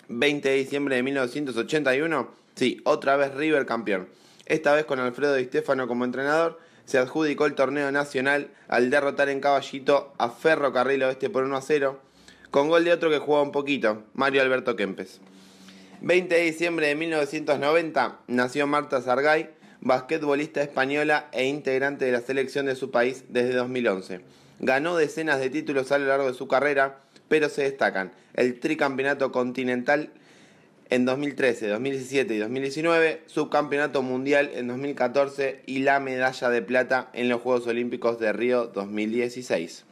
20 0.08 0.48
de 0.48 0.54
diciembre 0.54 0.96
de 0.96 1.02
1981, 1.02 2.30
sí, 2.54 2.80
otra 2.84 3.16
vez 3.16 3.34
River 3.34 3.66
campeón. 3.66 4.08
Esta 4.46 4.72
vez 4.74 4.84
con 4.84 5.00
Alfredo 5.00 5.34
Di 5.34 5.44
Stefano 5.44 5.88
como 5.88 6.04
entrenador 6.04 6.60
se 6.84 6.98
adjudicó 6.98 7.46
el 7.46 7.54
torneo 7.54 7.90
nacional 7.90 8.50
al 8.68 8.90
derrotar 8.90 9.28
en 9.30 9.40
caballito 9.40 10.12
a 10.18 10.28
Ferro 10.28 10.72
Carril 10.72 11.02
Oeste 11.02 11.30
por 11.30 11.44
1 11.44 11.56
a 11.56 11.62
0, 11.62 11.98
con 12.50 12.68
gol 12.68 12.84
de 12.84 12.92
otro 12.92 13.10
que 13.10 13.18
jugaba 13.18 13.42
un 13.42 13.52
poquito, 13.52 14.04
Mario 14.12 14.42
Alberto 14.42 14.76
Kempes. 14.76 15.20
20 16.02 16.34
de 16.34 16.42
diciembre 16.42 16.88
de 16.88 16.94
1990 16.94 18.20
nació 18.28 18.66
Marta 18.66 19.00
Sargay, 19.00 19.50
basquetbolista 19.80 20.62
española 20.62 21.28
e 21.32 21.46
integrante 21.46 22.04
de 22.04 22.12
la 22.12 22.20
selección 22.20 22.66
de 22.66 22.76
su 22.76 22.90
país 22.90 23.24
desde 23.30 23.54
2011. 23.54 24.43
Ganó 24.64 24.96
decenas 24.96 25.40
de 25.40 25.50
títulos 25.50 25.92
a 25.92 25.98
lo 25.98 26.06
largo 26.06 26.26
de 26.26 26.32
su 26.32 26.48
carrera, 26.48 27.00
pero 27.28 27.50
se 27.50 27.64
destacan 27.64 28.12
el 28.32 28.58
tricampeonato 28.60 29.30
continental 29.30 30.08
en 30.88 31.04
2013, 31.04 31.68
2017 31.68 32.34
y 32.34 32.38
2019, 32.38 33.20
subcampeonato 33.26 34.00
mundial 34.00 34.50
en 34.54 34.68
2014 34.68 35.60
y 35.66 35.80
la 35.80 36.00
medalla 36.00 36.48
de 36.48 36.62
plata 36.62 37.10
en 37.12 37.28
los 37.28 37.42
Juegos 37.42 37.66
Olímpicos 37.66 38.18
de 38.18 38.32
Río 38.32 38.68
2016. 38.68 39.84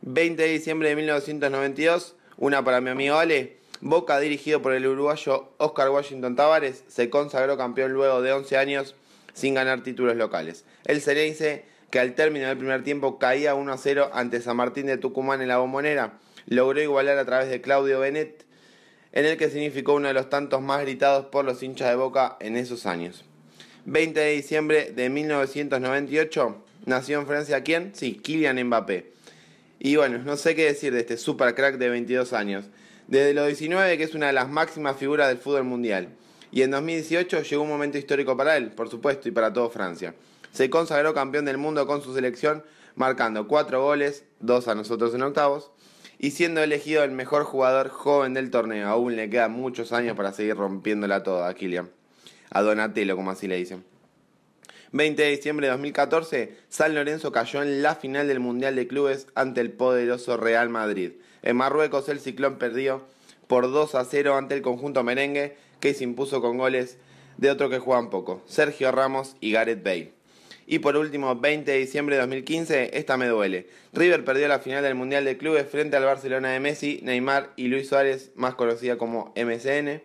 20 0.00 0.42
de 0.42 0.48
diciembre 0.48 0.88
de 0.88 0.96
1992, 0.96 2.16
una 2.38 2.64
para 2.64 2.80
mi 2.80 2.88
amigo 2.88 3.16
Ale. 3.16 3.58
Boca, 3.82 4.18
dirigido 4.20 4.62
por 4.62 4.72
el 4.72 4.86
uruguayo 4.86 5.52
Oscar 5.58 5.90
Washington 5.90 6.34
Tavares, 6.34 6.82
se 6.88 7.10
consagró 7.10 7.58
campeón 7.58 7.92
luego 7.92 8.22
de 8.22 8.32
11 8.32 8.56
años 8.56 8.94
sin 9.34 9.52
ganar 9.52 9.82
títulos 9.82 10.16
locales. 10.16 10.64
El 10.86 10.96
dice 10.96 11.71
que 11.92 12.00
al 12.00 12.14
término 12.14 12.48
del 12.48 12.56
primer 12.56 12.82
tiempo 12.82 13.18
caía 13.18 13.54
1 13.54 13.70
a 13.70 13.76
0 13.76 14.10
ante 14.14 14.40
San 14.40 14.56
Martín 14.56 14.86
de 14.86 14.96
Tucumán 14.96 15.42
en 15.42 15.48
la 15.48 15.58
bombonera, 15.58 16.14
logró 16.46 16.80
igualar 16.80 17.18
a 17.18 17.26
través 17.26 17.50
de 17.50 17.60
Claudio 17.60 18.00
Benet 18.00 18.46
en 19.12 19.26
el 19.26 19.36
que 19.36 19.50
significó 19.50 19.92
uno 19.92 20.08
de 20.08 20.14
los 20.14 20.30
tantos 20.30 20.62
más 20.62 20.80
gritados 20.80 21.26
por 21.26 21.44
los 21.44 21.62
hinchas 21.62 21.90
de 21.90 21.96
Boca 21.96 22.38
en 22.40 22.56
esos 22.56 22.86
años. 22.86 23.26
20 23.84 24.18
de 24.18 24.30
diciembre 24.30 24.90
de 24.92 25.10
1998 25.10 26.64
nació 26.86 27.20
en 27.20 27.26
Francia 27.26 27.62
quién? 27.62 27.94
Sí, 27.94 28.14
Kylian 28.14 28.64
Mbappé. 28.64 29.12
Y 29.78 29.96
bueno, 29.96 30.16
no 30.16 30.38
sé 30.38 30.54
qué 30.54 30.64
decir 30.64 30.94
de 30.94 31.00
este 31.00 31.18
super 31.18 31.54
crack 31.54 31.76
de 31.76 31.90
22 31.90 32.32
años. 32.32 32.64
Desde 33.06 33.34
los 33.34 33.46
19 33.48 33.98
que 33.98 34.04
es 34.04 34.14
una 34.14 34.28
de 34.28 34.32
las 34.32 34.48
máximas 34.48 34.96
figuras 34.96 35.28
del 35.28 35.36
fútbol 35.36 35.64
mundial. 35.64 36.08
Y 36.52 36.62
en 36.62 36.70
2018 36.70 37.42
llegó 37.42 37.62
un 37.62 37.68
momento 37.68 37.98
histórico 37.98 38.34
para 38.34 38.56
él, 38.56 38.70
por 38.70 38.88
supuesto, 38.88 39.28
y 39.28 39.32
para 39.32 39.52
toda 39.52 39.68
Francia. 39.68 40.14
Se 40.52 40.68
consagró 40.70 41.14
campeón 41.14 41.46
del 41.46 41.58
mundo 41.58 41.86
con 41.86 42.02
su 42.02 42.14
selección, 42.14 42.62
marcando 42.94 43.48
4 43.48 43.82
goles, 43.82 44.24
2 44.40 44.68
a 44.68 44.74
nosotros 44.74 45.14
en 45.14 45.22
octavos, 45.22 45.70
y 46.18 46.32
siendo 46.32 46.62
elegido 46.62 47.02
el 47.02 47.10
mejor 47.10 47.44
jugador 47.44 47.88
joven 47.88 48.34
del 48.34 48.50
torneo. 48.50 48.86
Aún 48.88 49.16
le 49.16 49.30
quedan 49.30 49.52
muchos 49.52 49.92
años 49.92 50.16
para 50.16 50.32
seguir 50.32 50.56
rompiéndola 50.56 51.22
toda 51.22 51.48
a 51.48 51.54
Kylian. 51.54 51.90
A 52.50 52.62
Donatello, 52.62 53.16
como 53.16 53.30
así 53.30 53.48
le 53.48 53.56
dicen. 53.56 53.82
20 54.92 55.22
de 55.22 55.30
diciembre 55.30 55.66
de 55.66 55.70
2014, 55.72 56.54
San 56.68 56.94
Lorenzo 56.94 57.32
cayó 57.32 57.62
en 57.62 57.82
la 57.82 57.94
final 57.94 58.28
del 58.28 58.40
Mundial 58.40 58.76
de 58.76 58.86
Clubes 58.86 59.26
ante 59.34 59.62
el 59.62 59.72
poderoso 59.72 60.36
Real 60.36 60.68
Madrid. 60.68 61.12
En 61.42 61.56
Marruecos 61.56 62.10
el 62.10 62.20
ciclón 62.20 62.58
perdió 62.58 63.02
por 63.46 63.72
2 63.72 63.94
a 63.94 64.04
0 64.04 64.36
ante 64.36 64.54
el 64.54 64.60
conjunto 64.60 65.02
merengue 65.02 65.56
que 65.80 65.94
se 65.94 66.04
impuso 66.04 66.42
con 66.42 66.58
goles 66.58 66.98
de 67.38 67.50
otro 67.50 67.70
que 67.70 67.78
juegan 67.78 68.10
poco, 68.10 68.42
Sergio 68.46 68.92
Ramos 68.92 69.34
y 69.40 69.52
Gareth 69.52 69.82
Bale. 69.82 70.21
Y 70.66 70.78
por 70.78 70.96
último, 70.96 71.36
20 71.36 71.70
de 71.70 71.78
diciembre 71.78 72.16
de 72.16 72.22
2015, 72.22 72.96
esta 72.96 73.16
me 73.16 73.26
duele. 73.26 73.68
River 73.92 74.24
perdió 74.24 74.48
la 74.48 74.58
final 74.58 74.82
del 74.82 74.94
Mundial 74.94 75.24
de 75.24 75.36
Clubes 75.36 75.68
frente 75.68 75.96
al 75.96 76.04
Barcelona 76.04 76.50
de 76.50 76.60
Messi, 76.60 77.00
Neymar 77.02 77.52
y 77.56 77.68
Luis 77.68 77.88
Suárez, 77.88 78.32
más 78.34 78.54
conocida 78.54 78.98
como 78.98 79.32
MCN. 79.36 80.02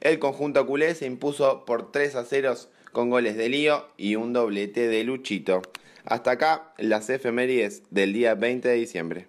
El 0.00 0.18
conjunto 0.18 0.66
culé 0.66 0.94
se 0.94 1.06
impuso 1.06 1.64
por 1.64 1.92
3 1.92 2.16
a 2.16 2.24
0 2.24 2.54
con 2.92 3.10
goles 3.10 3.36
de 3.36 3.48
Lío 3.48 3.88
y 3.96 4.16
un 4.16 4.32
doblete 4.32 4.88
de 4.88 5.04
Luchito. 5.04 5.62
Hasta 6.04 6.32
acá 6.32 6.72
las 6.78 7.10
efemérides 7.10 7.82
del 7.90 8.12
día 8.12 8.34
20 8.34 8.68
de 8.68 8.74
diciembre. 8.74 9.28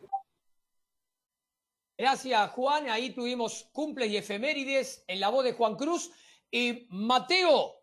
Gracias, 1.98 2.50
Juan. 2.52 2.90
Ahí 2.90 3.12
tuvimos 3.12 3.70
cumples 3.74 4.10
y 4.10 4.18
efemérides 4.18 5.04
en 5.08 5.20
la 5.20 5.30
voz 5.30 5.44
de 5.44 5.54
Juan 5.54 5.76
Cruz. 5.76 6.12
Y 6.50 6.88
Mateo, 6.90 7.81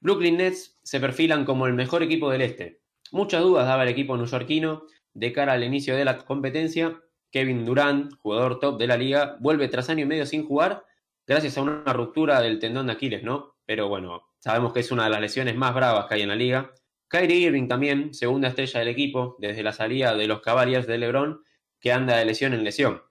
Brooklyn 0.00 0.36
Nets 0.36 0.78
se 0.82 1.00
perfilan 1.00 1.44
como 1.44 1.66
el 1.66 1.72
mejor 1.72 2.02
equipo 2.02 2.30
del 2.30 2.42
este. 2.42 2.82
Muchas 3.10 3.42
dudas 3.42 3.66
daba 3.66 3.84
el 3.84 3.88
equipo 3.88 4.16
neoyorquino 4.16 4.86
de 5.14 5.32
cara 5.32 5.54
al 5.54 5.64
inicio 5.64 5.96
de 5.96 6.04
la 6.04 6.18
competencia. 6.18 7.00
Kevin 7.30 7.64
Durant, 7.64 8.12
jugador 8.18 8.58
top 8.60 8.78
de 8.78 8.86
la 8.86 8.96
liga, 8.96 9.36
vuelve 9.40 9.68
tras 9.68 9.88
año 9.88 10.02
y 10.02 10.06
medio 10.06 10.26
sin 10.26 10.46
jugar 10.46 10.84
gracias 11.26 11.56
a 11.56 11.62
una 11.62 11.92
ruptura 11.92 12.40
del 12.40 12.58
tendón 12.58 12.86
de 12.86 12.92
Aquiles, 12.92 13.22
¿no? 13.22 13.56
Pero 13.64 13.88
bueno, 13.88 14.22
sabemos 14.38 14.72
que 14.72 14.80
es 14.80 14.92
una 14.92 15.04
de 15.04 15.10
las 15.10 15.20
lesiones 15.20 15.56
más 15.56 15.74
bravas 15.74 16.06
que 16.06 16.14
hay 16.14 16.22
en 16.22 16.28
la 16.28 16.36
liga. 16.36 16.72
Kyrie 17.08 17.38
Irving 17.38 17.68
también, 17.68 18.12
segunda 18.12 18.48
estrella 18.48 18.80
del 18.80 18.88
equipo, 18.88 19.36
desde 19.38 19.62
la 19.62 19.72
salida 19.72 20.14
de 20.14 20.26
los 20.26 20.40
Cavaliers 20.42 20.86
de 20.86 20.98
LeBron, 20.98 21.42
que 21.80 21.92
anda 21.92 22.16
de 22.16 22.24
lesión 22.24 22.52
en 22.52 22.64
lesión. 22.64 23.02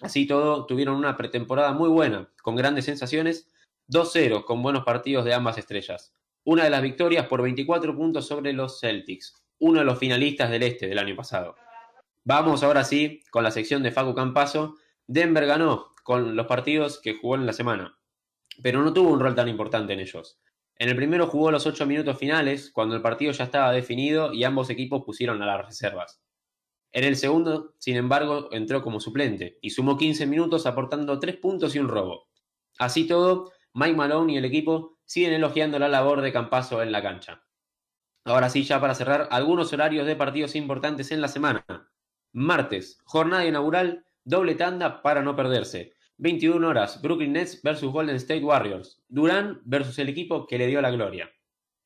Así 0.00 0.26
todo, 0.26 0.66
tuvieron 0.66 0.96
una 0.96 1.16
pretemporada 1.16 1.72
muy 1.72 1.88
buena, 1.88 2.28
con 2.42 2.56
grandes 2.56 2.84
sensaciones, 2.84 3.48
2-0 3.88 4.44
con 4.44 4.62
buenos 4.62 4.84
partidos 4.84 5.24
de 5.24 5.34
ambas 5.34 5.58
estrellas. 5.58 6.14
Una 6.44 6.64
de 6.64 6.70
las 6.70 6.82
victorias 6.82 7.26
por 7.26 7.42
24 7.42 7.96
puntos 7.96 8.26
sobre 8.26 8.52
los 8.52 8.80
Celtics, 8.80 9.34
uno 9.58 9.80
de 9.80 9.84
los 9.84 9.98
finalistas 9.98 10.50
del 10.50 10.62
este 10.62 10.88
del 10.88 10.98
año 10.98 11.16
pasado. 11.16 11.56
Vamos 12.24 12.62
ahora 12.62 12.84
sí 12.84 13.20
con 13.30 13.44
la 13.44 13.50
sección 13.50 13.82
de 13.82 13.92
Facu 13.92 14.14
Campaso. 14.14 14.76
Denver 15.06 15.46
ganó 15.46 15.94
con 16.02 16.36
los 16.36 16.46
partidos 16.46 17.00
que 17.00 17.14
jugó 17.14 17.36
en 17.36 17.46
la 17.46 17.52
semana, 17.52 17.98
pero 18.62 18.82
no 18.82 18.92
tuvo 18.92 19.10
un 19.10 19.20
rol 19.20 19.34
tan 19.34 19.48
importante 19.48 19.92
en 19.92 20.00
ellos. 20.00 20.38
En 20.76 20.88
el 20.88 20.96
primero 20.96 21.28
jugó 21.28 21.50
los 21.50 21.66
8 21.66 21.86
minutos 21.86 22.18
finales, 22.18 22.70
cuando 22.70 22.96
el 22.96 23.02
partido 23.02 23.32
ya 23.32 23.44
estaba 23.44 23.72
definido 23.72 24.32
y 24.32 24.44
ambos 24.44 24.70
equipos 24.70 25.04
pusieron 25.04 25.40
a 25.40 25.46
las 25.46 25.66
reservas. 25.66 26.20
En 26.94 27.02
el 27.02 27.16
segundo, 27.16 27.74
sin 27.78 27.96
embargo, 27.96 28.48
entró 28.52 28.80
como 28.80 29.00
suplente 29.00 29.58
y 29.60 29.70
sumó 29.70 29.98
15 29.98 30.28
minutos 30.28 30.64
aportando 30.64 31.18
3 31.18 31.38
puntos 31.38 31.74
y 31.74 31.80
un 31.80 31.88
robo. 31.88 32.28
Así 32.78 33.08
todo, 33.08 33.50
Mike 33.72 33.96
Malone 33.96 34.34
y 34.34 34.36
el 34.36 34.44
equipo 34.44 34.96
siguen 35.04 35.32
elogiando 35.32 35.80
la 35.80 35.88
labor 35.88 36.20
de 36.20 36.32
Campaso 36.32 36.82
en 36.82 36.92
la 36.92 37.02
cancha. 37.02 37.42
Ahora 38.24 38.48
sí, 38.48 38.62
ya 38.62 38.80
para 38.80 38.94
cerrar, 38.94 39.26
algunos 39.32 39.72
horarios 39.72 40.06
de 40.06 40.14
partidos 40.14 40.54
importantes 40.54 41.10
en 41.10 41.20
la 41.20 41.26
semana. 41.26 41.64
Martes, 42.32 43.00
jornada 43.02 43.44
inaugural, 43.44 44.06
doble 44.22 44.54
tanda 44.54 45.02
para 45.02 45.20
no 45.20 45.34
perderse. 45.34 45.94
21 46.18 46.66
horas, 46.66 47.02
Brooklyn 47.02 47.32
Nets 47.32 47.60
versus 47.60 47.90
Golden 47.92 48.14
State 48.16 48.44
Warriors. 48.44 49.02
Durán 49.08 49.60
versus 49.64 49.98
el 49.98 50.08
equipo 50.08 50.46
que 50.46 50.58
le 50.58 50.68
dio 50.68 50.80
la 50.80 50.92
gloria. 50.92 51.28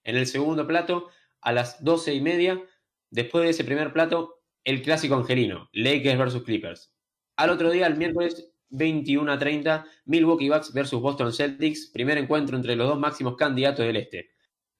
En 0.04 0.16
el 0.16 0.26
segundo 0.26 0.66
plato, 0.66 1.08
a 1.40 1.52
las 1.52 1.82
12 1.82 2.12
y 2.12 2.20
media, 2.20 2.62
después 3.10 3.44
de 3.44 3.50
ese 3.50 3.64
primer 3.64 3.94
plato, 3.94 4.37
el 4.64 4.82
clásico 4.82 5.14
angelino, 5.14 5.68
Lakers 5.72 6.18
versus 6.18 6.42
Clippers. 6.42 6.92
Al 7.36 7.50
otro 7.50 7.70
día, 7.70 7.86
el 7.86 7.96
miércoles 7.96 8.52
21 8.70 9.30
a 9.32 9.38
30, 9.38 9.86
Milwaukee 10.04 10.48
Bucks 10.48 10.72
versus 10.72 11.00
Boston 11.00 11.32
Celtics, 11.32 11.90
primer 11.92 12.18
encuentro 12.18 12.56
entre 12.56 12.76
los 12.76 12.88
dos 12.88 12.98
máximos 12.98 13.36
candidatos 13.36 13.86
del 13.86 13.96
este. 13.96 14.30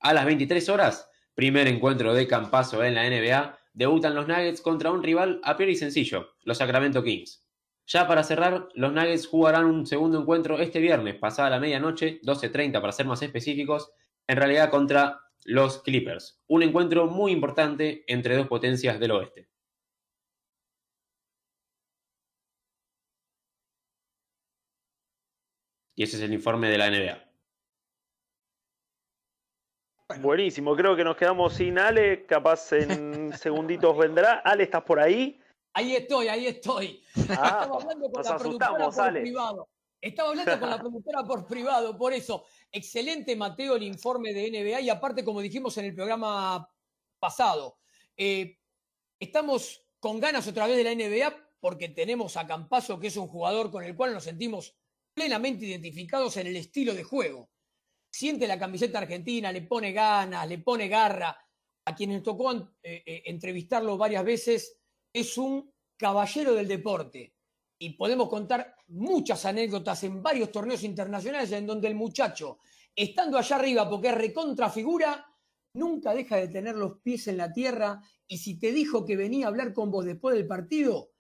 A 0.01 0.13
las 0.13 0.27
23 0.27 0.69
horas, 0.69 1.09
primer 1.35 1.69
encuentro 1.69 2.15
de 2.15 2.27
campazo 2.27 2.85
en 2.85 2.95
la 2.95 3.09
NBA, 3.09 3.59
debutan 3.73 4.15
los 4.15 4.27
Nuggets 4.27 4.61
contra 4.61 4.91
un 4.91 5.03
rival 5.03 5.41
a 5.45 5.57
priori 5.57 5.77
sencillo, 5.77 6.35
los 6.43 6.59
Sacramento 6.59 7.03
Kings. 7.03 7.47
Ya 7.87 8.07
para 8.07 8.23
cerrar, 8.23 8.69
los 8.75 8.93
Nuggets 8.93 9.27
jugarán 9.27 9.65
un 9.65 9.87
segundo 9.87 10.21
encuentro 10.21 10.59
este 10.59 10.81
viernes, 10.81 11.15
pasada 11.15 11.51
la 11.51 11.61
medianoche, 11.61 12.21
12.30 12.23 12.81
para 12.81 12.93
ser 12.93 13.07
más 13.07 13.23
específicos, 13.23 13.91
en 14.27 14.37
realidad 14.37 14.71
contra 14.71 15.21
los 15.45 15.83
Clippers. 15.83 16.43
Un 16.49 16.63
encuentro 16.63 17.07
muy 17.07 17.33
importante 17.33 18.05
entre 18.07 18.37
dos 18.37 18.47
potencias 18.47 19.01
del 19.01 19.13
oeste. 19.13 19.48
Y 25.99 26.05
ese 26.05 26.17
es 26.17 26.23
el 26.23 26.33
informe 26.33 26.71
de 26.71 26.79
la 26.79 26.89
NBA. 26.91 27.25
Buenísimo, 30.21 30.77
creo 30.77 30.95
que 30.95 31.03
nos 31.03 31.17
quedamos 31.17 31.55
sin 31.55 31.77
Ale, 31.77 32.25
capaz 32.25 32.73
en 32.73 33.33
segunditos 33.37 33.99
vendrá. 33.99 34.35
Ale, 34.45 34.63
¿estás 34.63 34.85
por 34.85 35.01
ahí? 35.01 35.41
Ahí 35.73 35.97
estoy, 35.97 36.29
ahí 36.29 36.47
estoy. 36.47 37.03
Ah, 37.31 37.63
Estaba 37.63 37.65
hablando 37.65 38.13
con 38.13 38.23
nos 38.23 38.31
la 38.31 38.39
productora 38.39 38.91
por 38.91 39.01
Ale. 39.01 39.21
privado. 39.23 39.69
Estaba 40.01 40.29
hablando 40.29 40.61
con 40.61 40.71
la 40.71 40.79
productora 40.79 41.25
por 41.25 41.47
privado, 41.49 41.99
por 41.99 42.13
eso. 42.13 42.45
Excelente, 42.71 43.35
Mateo, 43.35 43.75
el 43.75 43.83
informe 43.83 44.33
de 44.33 44.53
NBA 44.53 44.83
y 44.83 44.91
aparte, 44.91 45.25
como 45.25 45.41
dijimos 45.41 45.77
en 45.79 45.87
el 45.87 45.97
programa 45.97 46.71
pasado, 47.19 47.79
eh, 48.17 48.57
estamos 49.19 49.85
con 49.99 50.21
ganas 50.21 50.47
otra 50.47 50.69
vez 50.69 50.77
de 50.77 50.85
la 50.85 50.95
NBA 50.95 51.35
porque 51.59 51.89
tenemos 51.89 52.37
a 52.37 52.47
Campazo, 52.47 53.01
que 53.01 53.09
es 53.09 53.17
un 53.17 53.27
jugador 53.27 53.73
con 53.73 53.83
el 53.83 53.97
cual 53.97 54.15
nos 54.15 54.23
sentimos 54.23 54.77
plenamente 55.19 55.67
identificados 55.67 56.37
en 56.37 56.47
el 56.47 56.55
estilo 56.55 56.95
de 56.95 57.03
juego. 57.03 57.51
Siente 58.09 58.47
la 58.47 58.57
camiseta 58.57 58.99
argentina, 58.99 59.51
le 59.51 59.63
pone 59.63 59.91
ganas, 59.91 60.49
le 60.49 60.59
pone 60.59 60.87
garra. 60.87 61.37
A 61.87 61.95
quienes 61.97 62.23
tocó 62.23 62.53
eh, 62.55 63.03
eh, 63.05 63.23
entrevistarlo 63.27 63.99
varias 63.99 64.25
veces, 64.25 64.79
es 65.13 65.37
un 65.37 65.73
caballero 65.97 66.55
del 66.55 66.69
deporte. 66.69 67.35
Y 67.81 67.95
podemos 67.95 68.29
contar 68.29 68.77
muchas 68.87 69.45
anécdotas 69.45 70.05
en 70.05 70.23
varios 70.23 70.53
torneos 70.53 70.85
internacionales 70.85 71.51
en 71.51 71.67
donde 71.67 71.89
el 71.89 71.97
muchacho, 71.97 72.61
estando 72.95 73.39
allá 73.39 73.57
arriba 73.57 73.91
porque 73.91 74.11
es 74.11 74.15
recontra 74.15 74.71
figura, 74.71 75.27
nunca 75.75 76.15
deja 76.15 76.37
de 76.37 76.47
tener 76.47 76.77
los 76.77 77.01
pies 77.01 77.27
en 77.27 77.39
la 77.39 77.53
tierra. 77.53 78.01
Y 78.29 78.39
si 78.39 78.57
te 78.57 78.71
dijo 78.71 79.05
que 79.05 79.17
venía 79.17 79.47
a 79.47 79.49
hablar 79.49 79.73
con 79.73 79.91
vos 79.91 80.05
después 80.05 80.37
del 80.37 80.47
partido, 80.47 81.11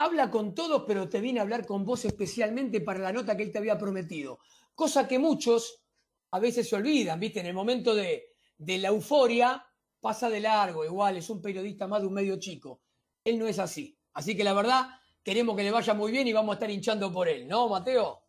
habla 0.00 0.30
con 0.30 0.54
todos, 0.54 0.84
pero 0.86 1.08
te 1.08 1.20
viene 1.20 1.40
a 1.40 1.42
hablar 1.42 1.66
con 1.66 1.84
vos 1.84 2.06
especialmente 2.06 2.80
para 2.80 3.00
la 3.00 3.12
nota 3.12 3.36
que 3.36 3.42
él 3.42 3.52
te 3.52 3.58
había 3.58 3.78
prometido. 3.78 4.38
Cosa 4.74 5.06
que 5.06 5.18
muchos 5.18 5.84
a 6.30 6.38
veces 6.38 6.68
se 6.68 6.76
olvidan, 6.76 7.20
¿viste? 7.20 7.40
En 7.40 7.46
el 7.46 7.54
momento 7.54 7.94
de, 7.94 8.32
de 8.56 8.78
la 8.78 8.88
euforia 8.88 9.62
pasa 10.00 10.30
de 10.30 10.40
largo, 10.40 10.86
igual 10.86 11.18
es 11.18 11.28
un 11.28 11.42
periodista 11.42 11.86
más 11.86 12.00
de 12.00 12.06
un 12.06 12.14
medio 12.14 12.38
chico. 12.38 12.80
Él 13.22 13.38
no 13.38 13.46
es 13.46 13.58
así. 13.58 13.94
Así 14.14 14.34
que 14.34 14.42
la 14.42 14.54
verdad, 14.54 14.88
queremos 15.22 15.54
que 15.54 15.64
le 15.64 15.70
vaya 15.70 15.92
muy 15.92 16.10
bien 16.10 16.26
y 16.26 16.32
vamos 16.32 16.54
a 16.54 16.54
estar 16.54 16.70
hinchando 16.70 17.12
por 17.12 17.28
él, 17.28 17.46
¿no, 17.46 17.68
Mateo? 17.68 18.22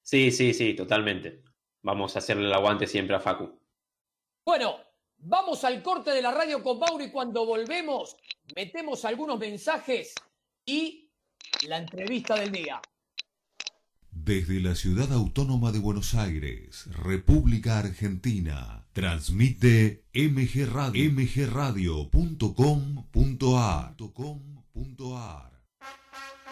Sí, 0.00 0.32
sí, 0.32 0.52
sí, 0.52 0.74
totalmente. 0.74 1.44
Vamos 1.82 2.16
a 2.16 2.18
hacerle 2.18 2.46
el 2.46 2.52
aguante 2.52 2.88
siempre 2.88 3.14
a 3.14 3.20
Facu. 3.20 3.60
Bueno, 4.44 4.74
vamos 5.18 5.62
al 5.62 5.80
corte 5.84 6.10
de 6.10 6.20
la 6.20 6.32
radio 6.32 6.64
con 6.64 6.80
Mauro 6.80 7.04
y 7.04 7.12
cuando 7.12 7.46
volvemos 7.46 8.16
metemos 8.56 9.04
algunos 9.04 9.38
mensajes 9.38 10.12
y 10.66 11.10
la 11.68 11.78
entrevista 11.78 12.34
del 12.36 12.52
día. 12.52 12.80
Desde 14.10 14.60
la 14.60 14.74
ciudad 14.74 15.12
autónoma 15.12 15.72
de 15.72 15.78
Buenos 15.78 16.14
Aires, 16.14 16.86
República 16.92 17.78
Argentina, 17.78 18.86
transmite 18.92 20.04
MG 20.12 20.66
Radio, 20.70 21.10
mgradio.com.ar. 21.10 22.02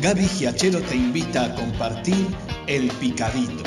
Gaby 0.00 0.28
Giachero 0.28 0.80
te 0.80 0.94
invita 0.94 1.44
a 1.44 1.54
compartir 1.56 2.28
El 2.68 2.88
Picadito. 3.00 3.64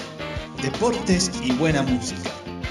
Deportes 0.64 1.30
y 1.44 1.52
buena 1.52 1.82
música. 1.82 2.30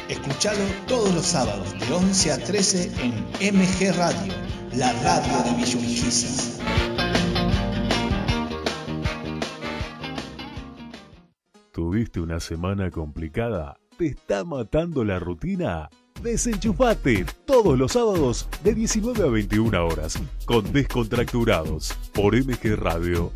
Escuchalo 0.08 0.64
todos 0.86 1.14
los 1.14 1.26
sábados 1.26 1.70
de 1.78 1.92
11 1.92 2.32
a 2.32 2.38
13 2.38 2.90
en 3.02 3.54
MG 3.54 3.94
Radio, 3.96 4.32
la 4.72 4.90
radio 5.02 5.42
de 5.44 5.56
Villurquiza. 5.58 6.58
¿Tuviste 11.70 12.20
una 12.20 12.40
semana 12.40 12.90
complicada? 12.90 13.76
¿Te 13.98 14.06
está 14.06 14.44
matando 14.44 15.04
la 15.04 15.18
rutina? 15.18 15.90
Desenchufate 16.22 17.24
todos 17.46 17.78
los 17.78 17.92
sábados 17.92 18.46
de 18.62 18.74
19 18.74 19.22
a 19.22 19.30
21 19.30 19.87
horas 19.87 20.18
con 20.44 20.70
Descontracturados 20.72 21.94
por 22.12 22.35
MG 22.37 22.76
Radio. 22.76 23.33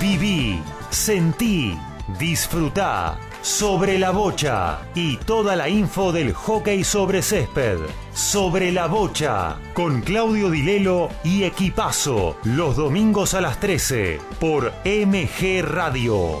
Viví, 0.00 0.60
sentí, 0.90 1.78
disfrutá 2.18 3.20
sobre 3.42 3.98
la 3.98 4.10
bocha 4.10 4.80
y 4.94 5.16
toda 5.18 5.54
la 5.54 5.68
info 5.68 6.10
del 6.10 6.32
hockey 6.32 6.82
sobre 6.82 7.22
césped. 7.22 7.78
Sobre 8.14 8.72
la 8.72 8.86
bocha 8.86 9.60
con 9.74 10.00
Claudio 10.00 10.50
Dilelo 10.50 11.08
y 11.22 11.44
Equipazo 11.44 12.36
los 12.44 12.76
domingos 12.76 13.34
a 13.34 13.40
las 13.40 13.60
13 13.60 14.20
por 14.40 14.72
MG 14.84 15.62
Radio. 15.62 16.40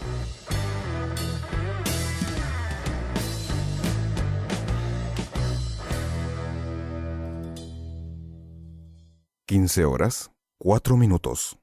Quince 9.51 9.83
horas, 9.83 10.31
cuatro 10.57 10.95
minutos. 10.95 11.57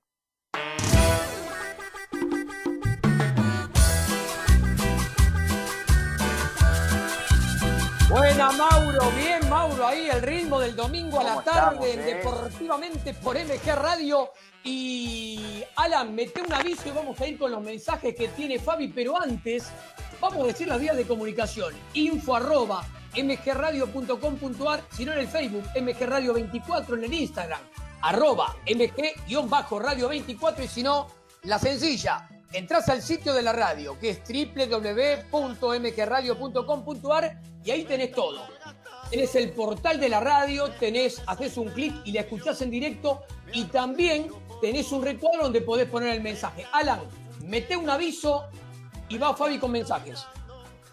Buena 8.11 8.53
Mauro, 8.53 9.11
bien 9.17 9.49
Mauro, 9.49 9.87
ahí 9.87 10.11
el 10.11 10.21
ritmo 10.21 10.61
del 10.61 10.77
domingo 10.77 11.19
a 11.19 11.25
la 11.25 11.31
¿Cómo 11.31 11.43
tarde, 11.45 11.91
estamos, 11.93 12.07
eh? 12.11 12.15
deportivamente 12.15 13.15
por 13.15 13.39
MG 13.39 13.75
Radio. 13.75 14.33
Y 14.65 15.65
Alan, 15.77 16.15
mete 16.15 16.43
un 16.43 16.53
aviso 16.53 16.91
y 16.91 16.91
vamos 16.91 17.19
a 17.19 17.27
ir 17.27 17.39
con 17.39 17.51
los 17.51 17.63
mensajes 17.63 18.15
que 18.15 18.29
tiene 18.29 18.59
Fabi, 18.59 18.89
pero 18.89 19.19
antes 19.19 19.71
vamos 20.21 20.45
a 20.45 20.49
decir 20.49 20.69
las 20.69 20.79
vías 20.79 20.95
de 20.95 21.07
comunicación. 21.07 21.73
Info 21.95 22.37
arroba 22.37 22.85
mgradio.com.ar, 23.17 24.85
si 24.93 25.05
no 25.05 25.13
en 25.13 25.19
el 25.19 25.29
Facebook, 25.29 25.65
mgradio 25.81 26.35
24 26.35 26.97
en 26.97 27.05
el 27.05 27.15
Instagram, 27.15 27.61
arroba 28.03 28.57
mg-radio 28.67 30.09
24 30.09 30.65
y 30.65 30.69
si 30.69 30.83
no, 30.83 31.09
la 31.43 31.59
sencilla, 31.59 32.29
entras 32.53 32.89
al 32.89 33.03
sitio 33.03 33.35
de 33.35 33.43
la 33.43 33.53
radio, 33.53 33.99
que 33.99 34.11
es 34.11 34.21
www.mgradio.com.ar 35.33 37.41
y 37.65 37.71
ahí 37.71 37.85
tenés 37.85 38.13
todo. 38.13 38.47
Tenés 39.11 39.35
el 39.37 39.53
portal 39.53 39.99
de 39.99 40.11
la 40.11 40.21
radio, 40.21 40.71
tenés, 40.73 41.23
haces 41.27 41.57
un 41.57 41.71
clic 41.71 41.95
y 42.05 42.13
la 42.13 42.21
escuchás 42.21 42.61
en 42.63 42.71
directo 42.71 43.23
y 43.53 43.65
también 43.65 44.29
tenés 44.61 44.93
un 44.93 45.03
recuadro 45.03 45.45
donde 45.45 45.63
podés 45.63 45.89
poner 45.89 46.15
el 46.15 46.21
mensaje. 46.21 46.67
Alan, 46.73 47.01
mete 47.45 47.77
un 47.77 47.89
aviso 47.89 48.45
y 49.09 49.17
va 49.17 49.35
Fabi 49.35 49.59
con 49.59 49.71
mensajes. 49.71 50.27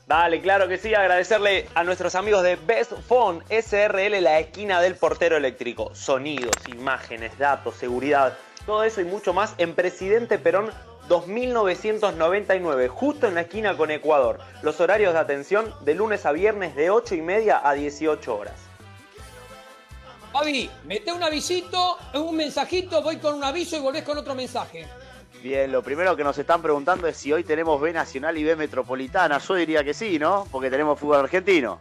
Dale, 0.08 0.40
claro 0.40 0.68
que 0.68 0.78
sí, 0.78 0.94
agradecerle 0.94 1.68
a 1.74 1.84
nuestros 1.84 2.14
amigos 2.14 2.44
de 2.44 2.58
Best 2.58 2.92
Phone 3.08 3.44
SRL, 3.50 4.22
la 4.22 4.38
esquina 4.38 4.80
del 4.80 4.96
portero 4.96 5.36
eléctrico. 5.36 5.96
Sonidos, 5.96 6.56
imágenes, 6.68 7.36
datos, 7.40 7.76
seguridad, 7.76 8.38
todo 8.68 8.84
eso 8.84 9.02
y 9.02 9.06
mucho 9.06 9.34
más 9.34 9.56
en 9.58 9.74
Presidente 9.74 10.38
Perón 10.38 10.70
2999, 11.08 12.88
justo 12.88 13.28
en 13.28 13.34
la 13.34 13.42
esquina 13.42 13.76
con 13.76 13.90
Ecuador. 13.90 14.40
Los 14.62 14.80
horarios 14.80 15.14
de 15.14 15.20
atención 15.20 15.74
de 15.82 15.96
lunes 15.96 16.28
a 16.28 16.32
viernes 16.32 16.76
de 16.76 16.92
8 16.92 17.16
y 17.16 17.22
media 17.24 17.68
a 17.68 17.74
18 17.74 18.36
horas. 18.36 18.60
Fabi, 20.32 20.70
mete 20.84 21.14
un 21.14 21.24
avisito, 21.24 21.98
un 22.14 22.36
mensajito, 22.36 23.02
voy 23.02 23.18
con 23.18 23.34
un 23.34 23.44
aviso 23.44 23.76
y 23.76 23.80
volvés 23.80 24.04
con 24.04 24.20
otro 24.20 24.36
mensaje. 24.36 24.86
Bien, 25.46 25.72
lo 25.72 25.84
primero 25.84 26.16
que 26.16 26.24
nos 26.24 26.36
están 26.40 26.60
preguntando 26.60 27.06
es 27.06 27.18
si 27.18 27.32
hoy 27.32 27.44
tenemos 27.44 27.80
B 27.80 27.94
Nacional 27.94 28.36
y 28.36 28.44
B 28.44 28.56
Metropolitana. 28.56 29.38
Yo 29.38 29.54
diría 29.54 29.84
que 29.84 29.94
sí, 29.94 30.18
¿no? 30.18 30.48
Porque 30.52 30.72
tenemos 30.72 31.00
fútbol 31.00 31.18
argentino. 31.20 31.80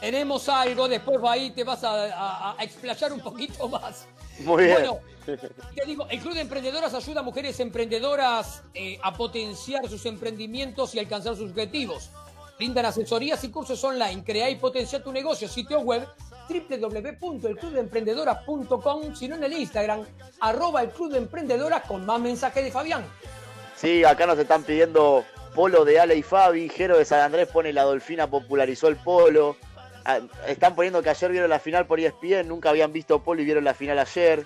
Tenemos 0.00 0.48
algo, 0.48 0.88
después 0.88 1.16
va 1.22 1.30
ahí 1.30 1.52
te 1.52 1.62
vas 1.62 1.84
a, 1.84 2.06
a- 2.06 2.56
a 2.58 2.64
explayar 2.64 3.12
un 3.12 3.20
poquito 3.20 3.68
más. 3.68 4.08
Muy 4.40 4.64
bien. 4.64 4.78
Bueno, 4.80 4.98
te 5.76 5.86
digo, 5.86 6.08
el 6.10 6.18
Club 6.18 6.34
de 6.34 6.40
Emprendedoras 6.40 6.92
ayuda 6.92 7.20
a 7.20 7.22
mujeres 7.22 7.60
emprendedoras 7.60 8.64
eh, 8.74 8.98
a 9.00 9.12
potenciar 9.16 9.88
sus 9.88 10.04
emprendimientos 10.04 10.92
y 10.96 10.98
alcanzar 10.98 11.36
sus 11.36 11.50
objetivos. 11.52 12.10
Brindan 12.58 12.86
asesorías 12.86 13.44
y 13.44 13.50
cursos 13.52 13.84
online. 13.84 14.24
Crea 14.24 14.50
y 14.50 14.56
potencia 14.56 15.00
tu 15.00 15.12
negocio. 15.12 15.46
Sitio 15.46 15.78
web 15.82 16.04
www.elclubdeemprendedoras.com, 16.52 19.14
sino 19.14 19.36
en 19.36 19.44
el 19.44 19.52
Instagram, 19.54 20.04
arroba 20.40 20.82
el 20.82 20.90
Club 20.90 21.12
de 21.12 21.18
Emprendedoras 21.18 21.82
con 21.82 22.04
más 22.06 22.20
mensajes 22.20 22.64
de 22.64 22.70
Fabián. 22.70 23.04
Sí, 23.76 24.04
acá 24.04 24.26
nos 24.26 24.38
están 24.38 24.62
pidiendo 24.62 25.24
polo 25.54 25.84
de 25.84 26.00
Ale 26.00 26.16
y 26.16 26.22
Fabi. 26.22 26.68
Jero 26.68 26.98
de 26.98 27.04
San 27.04 27.20
Andrés 27.20 27.48
pone 27.48 27.72
la 27.72 27.82
Dolfina 27.82 28.28
popularizó 28.28 28.88
el 28.88 28.96
polo. 28.96 29.56
Ah, 30.04 30.20
Están 30.46 30.74
poniendo 30.74 31.02
que 31.02 31.10
ayer 31.10 31.30
vieron 31.30 31.50
la 31.50 31.58
final 31.58 31.86
por 31.86 32.00
ESPN, 32.00 32.48
nunca 32.48 32.70
habían 32.70 32.92
visto 32.92 33.22
polo 33.22 33.42
y 33.42 33.44
vieron 33.44 33.64
la 33.64 33.74
final 33.74 33.98
ayer. 33.98 34.44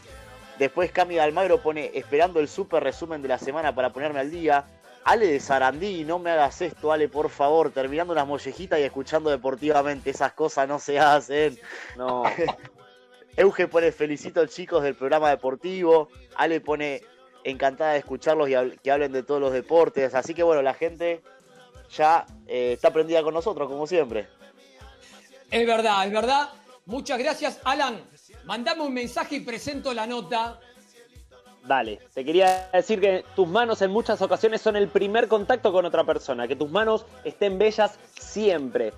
Después 0.59 0.90
Cami 0.90 1.19
Almagro 1.19 1.62
pone 1.62 1.90
esperando 1.95 2.40
el 2.40 2.49
super 2.49 2.83
resumen 2.83 3.23
de 3.23 3.29
la 3.29 3.38
semana 3.38 3.75
para 3.75 3.92
ponerme 3.92 4.21
al 4.21 4.31
día. 4.31 4.64
Ale 5.09 5.27
de 5.29 5.40
Sarandí, 5.40 6.05
no 6.05 6.19
me 6.19 6.31
hagas 6.33 6.61
esto, 6.62 6.90
Ale, 6.92 7.09
por 7.09 7.31
favor, 7.31 7.71
terminando 7.71 8.12
unas 8.12 8.27
mollejitas 8.27 8.81
y 8.81 8.83
escuchando 8.83 9.31
deportivamente, 9.31 10.11
esas 10.11 10.33
cosas 10.33 10.66
no 10.66 10.79
se 10.81 10.99
hacen. 10.99 11.59
No. 11.97 12.25
Euge 13.37 13.69
pone 13.69 13.92
felicito 13.92 14.45
chicos 14.47 14.83
del 14.83 14.95
programa 14.97 15.31
deportivo. 15.31 16.09
Ale 16.37 16.61
pone 16.61 17.03
encantada 17.45 17.93
de 17.93 17.99
escucharlos 17.99 18.49
y 18.49 18.53
hab- 18.53 18.80
que 18.80 18.91
hablen 18.91 19.12
de 19.12 19.22
todos 19.22 19.41
los 19.41 19.53
deportes. 19.53 20.14
Así 20.14 20.35
que 20.35 20.43
bueno, 20.43 20.61
la 20.62 20.74
gente 20.74 21.22
ya 21.95 22.26
eh, 22.49 22.72
está 22.72 22.93
prendida 22.93 23.22
con 23.22 23.33
nosotros, 23.35 23.68
como 23.68 23.87
siempre. 23.87 24.26
Es 25.51 25.66
verdad, 25.66 26.05
es 26.07 26.12
verdad. 26.12 26.49
Muchas 26.87 27.18
gracias, 27.18 27.61
Alan. 27.62 28.03
Mandame 28.45 28.83
un 28.83 28.93
mensaje 28.95 29.37
y 29.37 29.41
presento 29.41 29.93
la 29.95 30.07
nota. 30.07 30.59
Dale, 31.67 31.99
te 32.14 32.25
quería 32.25 32.69
decir 32.73 33.01
que 33.01 33.25
tus 33.35 33.49
manos 33.49 33.83
en 33.83 33.91
muchas 33.91 34.23
ocasiones 34.23 34.61
son 34.61 34.77
el 34.77 34.89
primer 34.89 35.27
contacto 35.27 35.73
con 35.73 35.85
otra 35.85 36.05
persona, 36.05 36.47
que 36.47 36.55
tus 36.55 36.71
manos 36.71 37.05
estén 37.25 37.59
bellas 37.59 37.99
siempre. 38.19 38.93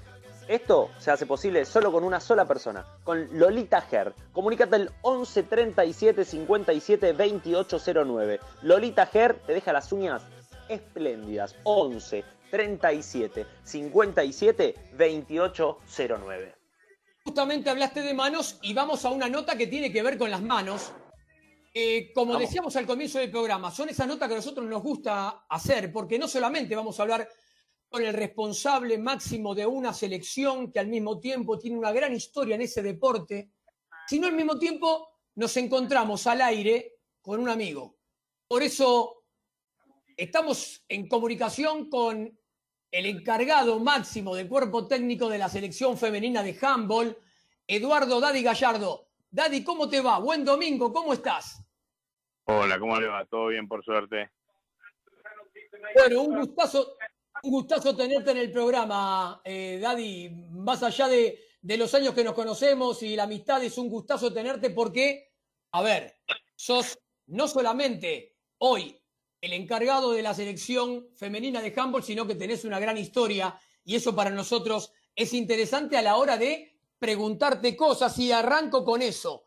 Esto 0.49 0.91
se 0.99 1.11
hace 1.11 1.27
posible 1.27 1.65
solo 1.65 1.93
con 1.93 2.05
una 2.05 2.21
sola 2.21 2.47
persona, 2.47 2.85
con 3.05 3.29
Lolita 3.39 3.81
Ger. 3.83 4.15
Comunícate 4.33 4.77
al 4.77 4.91
11 5.03 5.43
37 5.43 6.25
57 6.25 7.13
2809. 7.13 8.41
Lolita 8.63 9.07
Ger 9.07 9.35
te 9.47 9.53
deja 9.53 9.73
las 9.73 9.93
uñas 9.93 10.23
espléndidas. 10.69 11.55
11 11.65 12.25
37 12.51 13.47
57 13.63 14.75
2809. 14.93 16.55
Justamente 17.25 17.69
hablaste 17.69 18.01
de 18.01 18.15
manos 18.15 18.59
y 18.63 18.73
vamos 18.73 19.05
a 19.05 19.11
una 19.11 19.29
nota 19.29 19.57
que 19.57 19.67
tiene 19.67 19.93
que 19.93 20.03
ver 20.03 20.17
con 20.17 20.31
las 20.31 20.41
manos. 20.41 20.93
Eh, 21.73 22.13
como 22.15 22.39
decíamos 22.39 22.75
al 22.77 22.87
comienzo 22.87 23.19
del 23.19 23.31
programa, 23.31 23.71
son 23.71 23.89
esas 23.89 24.07
notas 24.07 24.29
que 24.29 24.35
a 24.35 24.39
nosotros 24.39 24.67
nos 24.67 24.83
gusta 24.83 25.47
hacer, 25.49 25.93
porque 25.93 26.19
no 26.19 26.27
solamente 26.27 26.75
vamos 26.75 26.99
a 26.99 27.03
hablar 27.03 27.29
con 27.89 28.03
el 28.05 28.13
responsable 28.13 28.99
máximo 28.99 29.55
de 29.55 29.67
una 29.67 29.93
selección 29.93 30.71
que 30.71 30.79
al 30.79 30.89
mismo 30.89 31.19
tiempo 31.19 31.59
tiene 31.59 31.79
una 31.79 31.93
gran 31.93 32.15
historia 32.15 32.55
en 32.55 32.63
ese 32.63 32.83
deporte, 32.83 33.51
sino 34.07 34.27
al 34.27 34.35
mismo 34.35 34.59
tiempo 34.59 35.09
nos 35.37 35.57
encontramos 35.57 36.27
al 36.27 36.43
aire 36.43 36.97
con 37.23 37.41
un 37.41 37.49
amigo. 37.49 37.97
Por 38.47 38.63
eso 38.63 39.25
estamos 40.17 40.85
en 40.89 41.09
comunicación 41.09 41.89
con 41.89 42.39
el 42.91 43.07
encargado 43.07 43.79
máximo 43.79 44.35
del 44.35 44.49
cuerpo 44.49 44.87
técnico 44.87 45.29
de 45.29 45.39
la 45.39 45.49
selección 45.49 45.97
femenina 45.99 46.43
de 46.43 46.59
handball, 46.61 47.17
Eduardo 47.67 48.21
Dadi 48.21 48.43
Gallardo. 48.43 49.08
Dadi, 49.31 49.63
¿cómo 49.63 49.89
te 49.89 50.01
va? 50.01 50.19
Buen 50.19 50.45
domingo, 50.45 50.93
¿cómo 50.93 51.13
estás? 51.13 51.63
Hola, 52.45 52.79
¿cómo 52.79 52.99
le 52.99 53.09
va? 53.09 53.27
¿Todo 53.27 53.49
bien, 53.49 53.69
por 53.69 53.85
suerte? 53.85 54.31
Bueno, 55.95 56.23
un 56.23 56.39
gustazo, 56.39 56.97
un 57.43 57.51
gustazo 57.51 57.95
tenerte 57.95 58.31
en 58.31 58.39
el 58.39 58.51
programa, 58.51 59.43
eh, 59.45 59.79
Dadi. 59.83 60.31
Más 60.51 60.83
allá 60.83 61.09
de, 61.09 61.39
de 61.61 61.77
los 61.77 61.93
años 61.95 62.15
que 62.15 62.25
nos 62.25 62.33
conocemos 62.33 63.03
y 63.03 63.17
la 63.17 63.25
amistad, 63.25 63.63
es 63.63 63.77
un 63.77 63.91
gustazo 63.91 64.33
tenerte 64.33 64.71
porque, 64.71 65.35
a 65.73 65.83
ver, 65.83 66.17
sos 66.57 66.99
no 67.27 67.49
solamente 67.49 68.39
hoy 68.59 68.99
el 69.43 69.53
encargado 69.53 70.13
de 70.13 70.23
la 70.23 70.33
selección 70.33 71.09
femenina 71.15 71.61
de 71.61 71.75
handball, 71.77 72.03
sino 72.03 72.27
que 72.27 72.35
tenés 72.35 72.65
una 72.65 72.81
gran 72.81 72.97
historia 72.97 73.61
y 73.85 73.95
eso 73.95 74.17
para 74.17 74.31
nosotros 74.31 74.91
es 75.15 75.35
interesante 75.35 75.99
a 75.99 76.03
la 76.03 76.17
hora 76.17 76.39
de 76.39 76.78
preguntarte 76.99 77.77
cosas 77.77 78.19
y 78.19 78.33
arranco 78.33 78.85
con 78.85 79.03
eso. 79.03 79.45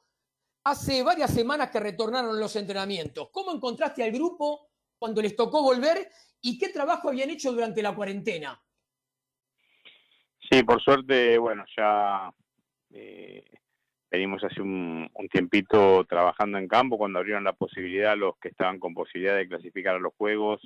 Hace 0.63 1.03
varias 1.03 1.33
semanas 1.33 1.71
que 1.71 1.79
retornaron 1.79 2.39
los 2.39 2.55
entrenamientos. 2.55 3.29
¿Cómo 3.31 3.51
encontraste 3.51 4.03
al 4.03 4.11
grupo 4.11 4.69
cuando 4.99 5.21
les 5.21 5.35
tocó 5.35 5.63
volver 5.63 6.07
y 6.41 6.57
qué 6.57 6.69
trabajo 6.69 7.09
habían 7.09 7.29
hecho 7.29 7.51
durante 7.51 7.81
la 7.81 7.95
cuarentena? 7.95 8.61
Sí, 10.49 10.63
por 10.63 10.81
suerte, 10.81 11.37
bueno, 11.37 11.65
ya 11.75 12.31
eh, 12.91 13.43
venimos 14.11 14.43
hace 14.43 14.61
un, 14.61 15.09
tiempito 15.31 16.03
trabajando 16.05 16.57
en 16.57 16.67
campo 16.67 16.97
cuando 16.97 17.19
abrieron 17.19 17.43
la 17.43 17.53
posibilidad 17.53 18.17
los 18.17 18.37
que 18.37 18.49
estaban 18.49 18.79
con 18.79 18.93
posibilidad 18.93 19.37
de 19.37 19.47
clasificar 19.47 19.95
a 19.95 19.99
los 19.99 20.13
juegos 20.15 20.61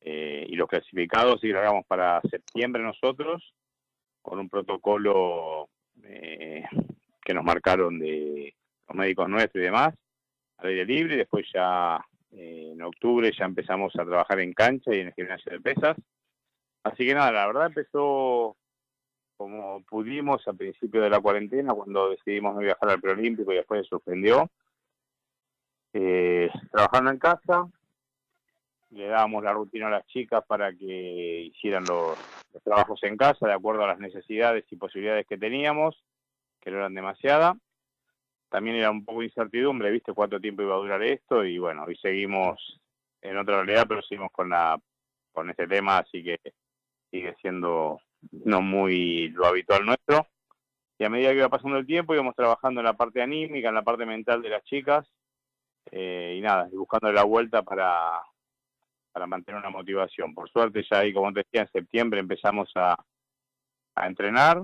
eh, 0.00 0.46
y 0.48 0.54
los 0.54 0.68
clasificados 0.68 1.42
y 1.42 1.48
grabamos 1.48 1.84
para 1.86 2.20
septiembre 2.30 2.82
nosotros 2.82 3.54
con 4.22 4.38
un 4.38 4.48
protocolo 4.48 5.68
eh, 6.02 6.64
que 7.24 7.34
nos 7.34 7.44
marcaron 7.44 7.98
de 7.98 8.54
los 8.88 8.96
médicos 8.96 9.28
nuestros 9.28 9.62
y 9.62 9.64
demás 9.64 9.94
al 10.58 10.68
aire 10.68 10.84
libre 10.84 11.16
después 11.16 11.46
ya 11.52 12.04
eh, 12.32 12.70
en 12.72 12.82
octubre 12.82 13.30
ya 13.36 13.44
empezamos 13.44 13.94
a 13.96 14.04
trabajar 14.04 14.40
en 14.40 14.52
cancha 14.52 14.94
y 14.94 15.00
en 15.00 15.08
el 15.08 15.14
gimnasio 15.14 15.52
de 15.52 15.60
pesas 15.60 15.96
así 16.82 17.06
que 17.06 17.14
nada 17.14 17.32
la 17.32 17.46
verdad 17.46 17.66
empezó 17.66 18.56
como 19.36 19.82
pudimos 19.84 20.46
al 20.46 20.56
principio 20.56 21.02
de 21.02 21.10
la 21.10 21.20
cuarentena, 21.20 21.74
cuando 21.74 22.10
decidimos 22.10 22.54
no 22.54 22.60
viajar 22.60 22.90
al 22.90 23.00
preolímpico 23.00 23.52
y 23.52 23.56
después 23.56 23.82
se 23.82 23.88
suspendió. 23.88 24.50
Eh, 25.92 26.50
trabajando 26.72 27.10
en 27.10 27.18
casa, 27.18 27.68
le 28.94 29.08
dábamos 29.08 29.42
la 29.42 29.52
rutina 29.52 29.88
a 29.88 29.90
las 29.90 30.06
chicas 30.06 30.44
para 30.46 30.72
que 30.72 31.50
hicieran 31.52 31.84
los, 31.84 32.16
trabajos 32.62 33.02
en 33.02 33.16
casa 33.16 33.46
de 33.46 33.52
acuerdo 33.52 33.84
a 33.84 33.88
las 33.88 33.98
necesidades 33.98 34.64
y 34.70 34.76
posibilidades 34.76 35.26
que 35.26 35.36
teníamos, 35.36 36.02
que 36.60 36.70
no 36.70 36.78
eran 36.78 36.94
demasiadas. 36.94 37.56
También 38.48 38.76
era 38.76 38.90
un 38.90 39.04
poco 39.04 39.20
de 39.20 39.26
incertidumbre, 39.26 39.90
viste 39.90 40.12
cuánto 40.12 40.40
tiempo 40.40 40.62
iba 40.62 40.74
a 40.74 40.78
durar 40.78 41.02
esto 41.02 41.44
y 41.44 41.58
bueno, 41.58 41.84
hoy 41.84 41.96
seguimos 41.96 42.80
en 43.20 43.36
otra 43.36 43.56
realidad, 43.56 43.86
pero 43.88 44.02
seguimos 44.02 44.30
con 44.30 44.50
la 44.50 44.78
con 45.32 45.50
este 45.50 45.66
tema, 45.66 45.98
así 45.98 46.22
que 46.22 46.38
sigue 47.10 47.34
siendo 47.40 48.00
no 48.30 48.62
muy 48.62 49.28
lo 49.30 49.46
habitual 49.46 49.84
nuestro. 49.84 50.28
Y 50.96 51.04
a 51.04 51.10
medida 51.10 51.30
que 51.30 51.38
iba 51.38 51.48
pasando 51.48 51.76
el 51.76 51.86
tiempo 51.86 52.14
íbamos 52.14 52.36
trabajando 52.36 52.80
en 52.80 52.86
la 52.86 52.92
parte 52.92 53.20
anímica, 53.20 53.68
en 53.68 53.74
la 53.74 53.82
parte 53.82 54.06
mental 54.06 54.40
de 54.40 54.50
las 54.50 54.62
chicas, 54.62 55.04
eh, 55.90 56.36
y 56.38 56.40
nada, 56.40 56.68
y 56.72 56.76
buscando 56.76 57.10
la 57.10 57.24
vuelta 57.24 57.62
para, 57.62 58.22
para 59.14 59.28
mantener 59.28 59.60
una 59.60 59.70
motivación. 59.70 60.34
Por 60.34 60.50
suerte 60.50 60.84
ya 60.90 60.98
ahí, 60.98 61.12
como 61.12 61.32
te 61.32 61.44
decía, 61.44 61.62
en 61.62 61.70
septiembre 61.70 62.18
empezamos 62.18 62.68
a, 62.74 62.96
entrenar, 64.04 64.60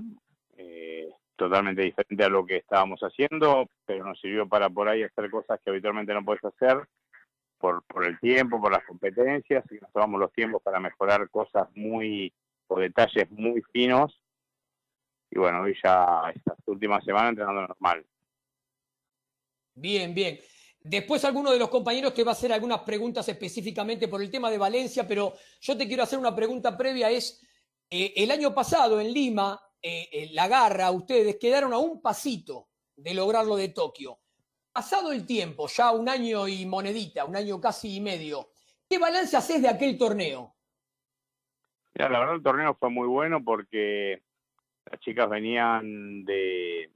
eh, 0.57 1.09
totalmente 1.37 1.83
diferente 1.83 2.25
a 2.25 2.29
lo 2.29 2.45
que 2.45 2.57
estábamos 2.57 3.01
haciendo, 3.01 3.71
pero 3.87 4.05
nos 4.05 4.21
sirvió 4.21 4.49
para 4.49 4.69
por 4.69 4.89
ahí 4.89 5.05
hacer 5.05 5.31
cosas 5.31 5.61
que 5.63 5.71
habitualmente 5.71 6.13
no 6.13 6.25
puedes 6.25 6.45
hacer 6.45 6.85
por, 7.59 7.85
por 7.85 8.05
el 8.05 8.19
tiempo, 8.19 8.61
por 8.61 8.73
las 8.73 8.85
competencias, 8.85 9.65
y 9.71 9.77
nos 9.77 9.93
tomamos 9.93 10.19
los 10.19 10.33
tiempos 10.33 10.61
para 10.63 10.81
mejorar 10.81 11.31
cosas 11.31 11.69
muy 11.77 12.33
o 12.67 12.81
detalles 12.81 13.31
muy 13.31 13.63
finos. 13.73 14.21
Y 15.31 15.39
bueno, 15.39 15.61
hoy 15.61 15.79
ya 15.81 16.33
estas 16.35 16.59
últimas 16.67 17.05
semanas 17.05 17.31
entrenando 17.31 17.69
normal. 17.69 18.05
Bien, 19.77 20.13
bien. 20.13 20.41
Después 20.83 21.25
alguno 21.25 21.51
de 21.53 21.59
los 21.59 21.69
compañeros 21.69 22.15
te 22.15 22.25
va 22.25 22.31
a 22.31 22.35
hacer 22.35 22.53
algunas 22.53 22.81
preguntas 22.81 23.29
específicamente 23.29 24.09
por 24.09 24.23
el 24.23 24.31
tema 24.31 24.51
de 24.51 24.57
Valencia, 24.57 25.07
pero 25.07 25.35
yo 25.61 25.77
te 25.77 25.87
quiero 25.87 26.03
hacer 26.03 26.19
una 26.19 26.35
pregunta 26.35 26.77
previa. 26.77 27.11
Es, 27.11 27.43
eh, 27.91 28.15
el 28.17 28.31
año 28.31 28.55
pasado 28.55 28.99
en 28.99 29.13
Lima, 29.13 29.61
eh, 29.83 30.09
eh, 30.11 30.31
la 30.33 30.49
garra, 30.49 30.91
ustedes 30.91 31.37
quedaron 31.37 31.75
a 31.75 31.79
un 31.79 32.01
pasito 32.01 32.69
de 32.97 33.13
lograrlo 33.13 33.57
de 33.57 33.69
Tokio. 33.69 34.21
Pasado 34.73 35.13
el 35.13 35.27
tiempo, 35.27 35.69
ya 35.69 35.91
un 35.91 36.09
año 36.09 36.49
y 36.49 36.65
monedita, 36.65 37.27
un 37.27 37.37
año 37.37 37.61
casi 37.61 37.97
y 37.97 38.01
medio, 38.01 38.51
¿qué 38.89 38.99
balance 38.99 39.37
haces 39.37 39.61
de 39.61 39.69
aquel 39.69 39.99
torneo? 39.99 40.55
Ya, 41.95 42.09
la 42.09 42.21
verdad 42.21 42.37
el 42.37 42.43
torneo 42.43 42.75
fue 42.75 42.89
muy 42.89 43.07
bueno 43.07 43.45
porque 43.45 44.23
las 44.91 45.01
chicas 45.01 45.29
venían 45.29 46.25
de, 46.25 46.91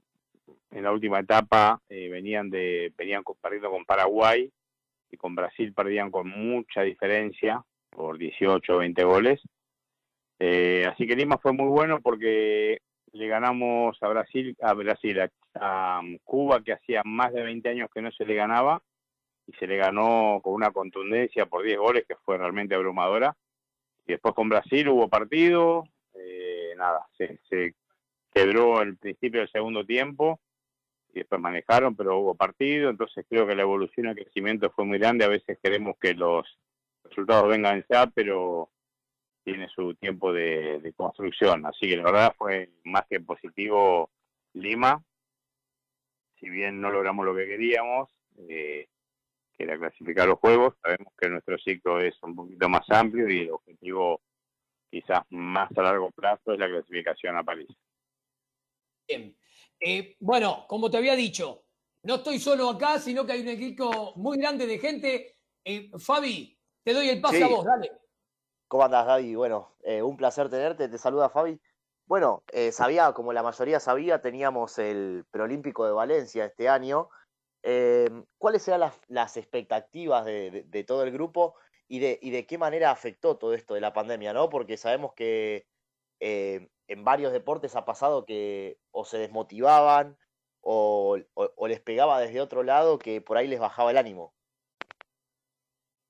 en 0.71 0.83
la 0.83 0.91
última 0.91 1.19
etapa, 1.19 1.81
eh, 1.89 2.09
venían 2.09 2.49
de, 2.49 2.93
venían 2.97 3.23
perdiendo 3.41 3.71
con 3.71 3.85
Paraguay 3.85 4.51
y 5.11 5.17
con 5.17 5.35
Brasil 5.35 5.73
perdían 5.73 6.11
con 6.11 6.27
mucha 6.27 6.81
diferencia, 6.81 7.63
por 7.89 8.17
18 8.17 8.75
o 8.75 8.77
20 8.79 9.03
goles. 9.03 9.41
Eh, 10.39 10.85
así 10.87 11.07
que 11.07 11.15
Lima 11.15 11.37
fue 11.37 11.53
muy 11.53 11.67
bueno 11.67 12.01
porque 12.01 12.79
le 13.13 13.27
ganamos 13.27 13.97
a 14.01 14.07
Brasil, 14.09 14.55
a 14.61 14.73
Brasil, 14.73 15.21
a, 15.55 16.01
Cuba 16.25 16.61
que 16.61 16.73
hacía 16.73 17.01
más 17.05 17.31
de 17.31 17.41
20 17.41 17.69
años 17.69 17.89
que 17.93 18.01
no 18.01 18.11
se 18.11 18.25
le 18.25 18.35
ganaba 18.35 18.81
y 19.47 19.53
se 19.53 19.67
le 19.67 19.77
ganó 19.77 20.41
con 20.43 20.53
una 20.53 20.71
contundencia 20.71 21.45
por 21.45 21.63
10 21.63 21.77
goles 21.77 22.05
que 22.05 22.17
fue 22.17 22.37
realmente 22.37 22.75
abrumadora 22.75 23.33
y 24.05 24.11
después 24.11 24.35
con 24.35 24.49
Brasil 24.49 24.89
hubo 24.89 25.07
partido, 25.07 25.85
eh, 26.13 26.73
nada, 26.77 27.07
se, 27.17 27.39
se, 27.49 27.73
quebró 28.35 28.81
el 28.81 28.97
principio 28.97 29.39
del 29.39 29.51
segundo 29.51 29.85
tiempo 29.85 30.41
y 31.13 31.19
después 31.19 31.39
manejaron, 31.39 31.95
pero 31.95 32.19
hubo 32.19 32.35
partido, 32.35 32.89
entonces 32.89 33.25
creo 33.29 33.47
que 33.47 33.55
la 33.55 33.61
evolución 33.61 34.07
y 34.07 34.09
el 34.09 34.15
crecimiento 34.15 34.69
fue 34.71 34.83
muy 34.83 34.99
grande, 34.99 35.23
a 35.23 35.29
veces 35.29 35.57
queremos 35.63 35.95
que 35.97 36.13
los 36.13 36.45
resultados 37.05 37.47
vengan 37.47 37.85
ya, 37.89 38.07
pero 38.07 38.69
tiene 39.45 39.69
su 39.69 39.95
tiempo 39.95 40.33
de, 40.33 40.79
de 40.81 40.93
construcción, 40.93 41.65
así 41.65 41.87
que 41.87 41.97
la 41.97 42.03
verdad 42.03 42.35
fue 42.37 42.69
más 42.83 43.05
que 43.09 43.21
positivo 43.21 44.09
Lima, 44.53 45.01
si 46.39 46.49
bien 46.49 46.81
no 46.81 46.91
logramos 46.91 47.25
lo 47.25 47.35
que 47.35 47.47
queríamos, 47.47 48.09
eh, 48.49 48.87
que 49.57 49.63
era 49.63 49.77
clasificar 49.77 50.27
los 50.27 50.39
juegos. 50.39 50.75
Sabemos 50.81 51.13
que 51.17 51.29
nuestro 51.29 51.57
ciclo 51.57 51.99
es 51.99 52.15
un 52.23 52.35
poquito 52.35 52.69
más 52.69 52.89
amplio 52.89 53.29
y 53.29 53.39
el 53.39 53.51
objetivo 53.51 54.21
quizás 54.89 55.23
más 55.29 55.69
a 55.77 55.81
largo 55.81 56.11
plazo 56.11 56.53
es 56.53 56.59
la 56.59 56.67
clasificación 56.67 57.37
a 57.37 57.43
París. 57.43 57.69
Bien. 59.07 59.37
Eh, 59.79 60.15
bueno, 60.19 60.65
como 60.67 60.89
te 60.89 60.97
había 60.97 61.15
dicho, 61.15 61.63
no 62.03 62.15
estoy 62.15 62.39
solo 62.39 62.69
acá, 62.69 62.99
sino 62.99 63.25
que 63.25 63.33
hay 63.33 63.41
un 63.41 63.49
equipo 63.49 64.13
muy 64.15 64.37
grande 64.37 64.65
de 64.67 64.79
gente. 64.79 65.37
Eh, 65.63 65.91
Fabi, 65.97 66.57
te 66.83 66.93
doy 66.93 67.09
el 67.09 67.21
pase 67.21 67.37
Sí. 67.37 67.43
a 67.43 67.47
vos, 67.47 67.65
dale. 67.65 67.91
¿Cómo 68.67 68.83
andás, 68.83 69.05
Gaby? 69.05 69.35
Bueno, 69.35 69.75
eh, 69.83 70.01
un 70.01 70.17
placer 70.17 70.49
tenerte. 70.49 70.87
Te 70.89 70.97
saluda 70.97 71.29
Fabi. 71.29 71.59
Bueno, 72.07 72.43
eh, 72.51 72.71
sabía, 72.71 73.13
como 73.13 73.33
la 73.33 73.43
mayoría 73.43 73.79
sabía, 73.79 74.21
teníamos 74.21 74.77
el 74.79 75.25
preolímpico 75.31 75.85
de 75.85 75.91
Valencia 75.91 76.45
este 76.45 76.69
año. 76.69 77.09
¿Cuáles 78.37 78.67
eran 78.67 78.79
las, 78.81 78.99
las 79.07 79.37
expectativas 79.37 80.23
de, 80.25 80.51
de- 80.51 80.63
de 80.63 80.83
todo 80.83 81.03
el 81.03 81.11
grupo 81.11 81.55
y 81.87 81.97
de, 81.99 82.19
y 82.21 82.29
de 82.29 82.45
qué 82.45 82.57
manera 82.59 82.91
afectó 82.91 83.37
todo 83.37 83.53
esto 83.55 83.73
de 83.73 83.81
la 83.81 83.91
pandemia, 83.93 84.33
¿no? 84.33 84.49
Porque 84.49 84.77
sabemos 84.77 85.13
que 85.13 85.65
eh, 86.19 86.69
en 86.87 87.03
varios 87.03 87.31
deportes 87.31 87.75
ha 87.75 87.85
pasado 87.85 88.25
que 88.25 88.77
o 88.91 89.05
se 89.05 89.17
desmotivaban 89.17 90.17
o, 90.61 91.17
les 91.67 91.79
pegaba 91.79 92.19
desde 92.19 92.41
otro 92.41 92.63
lado 92.63 92.97
que 92.97 93.21
por 93.21 93.37
ahí 93.37 93.47
les 93.47 93.59
bajaba 93.59 93.91
el 93.91 93.97
ánimo. 93.97 94.33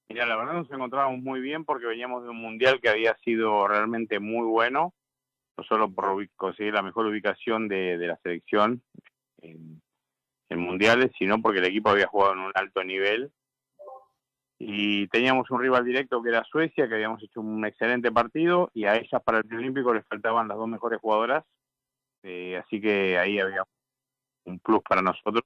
Mira, 0.10 0.26
la 0.26 0.38
verdad 0.38 0.54
nos 0.54 0.72
encontrábamos 0.72 1.22
muy 1.22 1.42
bien 1.42 1.66
porque 1.66 1.88
veníamos 1.88 2.24
de 2.24 2.30
un 2.30 2.38
mundial 2.38 2.80
que 2.80 2.90
había 2.90 3.18
sido 3.18 3.68
realmente 3.68 4.20
muy 4.20 4.46
bueno, 4.46 4.94
no 5.58 5.64
solo 5.64 5.92
por 5.92 6.28
conseguir 6.36 6.74
la 6.74 6.84
mejor 6.84 7.08
ubicación 7.08 7.68
de, 7.68 7.98
la 7.98 8.18
selección 8.18 8.82
en 9.42 9.82
en 10.50 10.60
mundiales, 10.60 11.12
sino 11.18 11.42
porque 11.42 11.60
el 11.60 11.66
equipo 11.66 11.90
había 11.90 12.08
jugado 12.08 12.34
en 12.34 12.40
un 12.40 12.52
alto 12.56 12.84
nivel 12.84 13.32
y 14.58 15.08
teníamos 15.08 15.50
un 15.52 15.60
rival 15.62 15.84
directo 15.84 16.22
que 16.24 16.30
era 16.30 16.44
Suecia, 16.46 16.88
que 16.88 16.96
habíamos 16.96 17.22
hecho 17.24 17.42
un 17.42 17.66
excelente 17.66 18.12
partido 18.12 18.70
y 18.74 18.86
a 18.86 18.96
ellas 18.96 19.22
para 19.24 19.40
el 19.40 19.46
preolímpico 19.46 19.94
les 19.94 20.06
faltaban 20.08 20.48
las 20.48 20.58
dos 20.58 20.68
mejores 20.68 21.00
jugadoras, 21.02 21.44
eh, 22.24 22.58
así 22.58 22.80
que 22.80 23.18
ahí 23.18 23.40
había 23.40 23.64
un 24.46 24.60
plus 24.60 24.82
para 24.82 25.02
nosotros. 25.02 25.44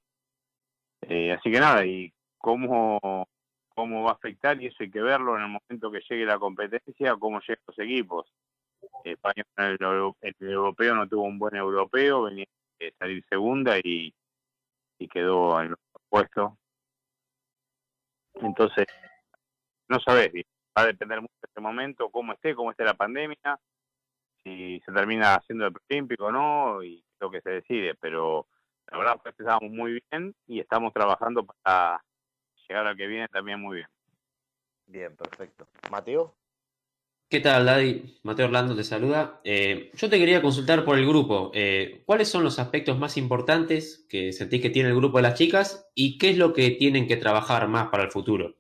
Eh, 1.01 1.31
así 1.31 1.51
que 1.51 1.59
nada, 1.59 1.85
y 1.85 2.13
cómo, 2.37 3.27
cómo 3.73 4.03
va 4.03 4.11
a 4.11 4.13
afectar, 4.13 4.61
y 4.61 4.67
eso 4.67 4.77
hay 4.81 4.91
que 4.91 5.01
verlo 5.01 5.35
en 5.37 5.43
el 5.43 5.47
momento 5.49 5.91
que 5.91 6.01
llegue 6.07 6.25
la 6.25 6.37
competencia, 6.37 7.15
cómo 7.15 7.39
llegan 7.39 7.63
los 7.65 7.79
equipos. 7.79 8.31
España 9.03 9.43
el, 9.57 9.77
euro- 9.81 10.17
el 10.21 10.35
europeo 10.39 10.95
no 10.95 11.07
tuvo 11.07 11.23
un 11.23 11.39
buen 11.39 11.55
europeo, 11.55 12.23
venía 12.23 12.45
de 12.79 12.93
salir 12.99 13.25
segunda 13.29 13.77
y 13.79 14.13
quedó 15.11 15.59
en 15.61 15.69
los 15.71 15.79
puestos. 16.09 16.58
Entonces, 18.41 18.85
no 19.87 19.99
sabes, 19.99 20.31
va 20.77 20.83
a 20.83 20.85
depender 20.85 21.21
mucho 21.21 21.33
de 21.41 21.47
este 21.47 21.61
momento, 21.61 22.09
cómo 22.09 22.33
esté, 22.33 22.55
cómo 22.55 22.71
esté 22.71 22.83
la 22.83 22.93
pandemia, 22.93 23.59
si 24.43 24.79
se 24.85 24.91
termina 24.91 25.35
haciendo 25.35 25.65
el 25.67 25.73
preolímpico 25.73 26.25
o 26.25 26.31
no, 26.31 26.83
y 26.83 27.03
lo 27.19 27.29
que 27.29 27.41
se 27.41 27.49
decide, 27.49 27.95
pero 27.95 28.47
la 28.91 28.97
verdad 28.97 29.21
que 29.21 29.29
estábamos 29.29 29.71
muy 29.71 30.01
bien 30.09 30.33
y 30.47 30.59
estamos 30.59 30.93
trabajando 30.93 31.45
para 31.45 32.03
llegar 32.67 32.87
al 32.87 32.97
que 32.97 33.07
viene 33.07 33.27
también 33.27 33.59
muy 33.59 33.77
bien. 33.77 33.87
Bien, 34.87 35.15
perfecto. 35.15 35.67
Mateo. 35.91 36.38
¿Qué 37.29 37.41
tal, 37.41 37.67
Daddy? 37.67 38.19
Mateo 38.23 38.47
Orlando 38.47 38.75
te 38.75 38.83
saluda. 38.83 39.39
Eh, 39.43 39.91
yo 39.93 40.09
te 40.09 40.17
quería 40.17 40.41
consultar 40.41 40.83
por 40.83 40.97
el 40.97 41.05
grupo. 41.05 41.51
Eh, 41.53 42.01
¿Cuáles 42.07 42.27
son 42.27 42.43
los 42.43 42.57
aspectos 42.57 42.97
más 42.97 43.17
importantes 43.17 44.07
que 44.09 44.33
sentís 44.33 44.63
que 44.63 44.71
tiene 44.71 44.89
el 44.89 44.95
grupo 44.95 45.17
de 45.17 45.21
las 45.21 45.35
chicas 45.35 45.91
y 45.93 46.17
qué 46.17 46.31
es 46.31 46.39
lo 46.39 46.53
que 46.53 46.71
tienen 46.71 47.07
que 47.07 47.17
trabajar 47.17 47.67
más 47.67 47.89
para 47.89 48.01
el 48.01 48.09
futuro? 48.09 48.55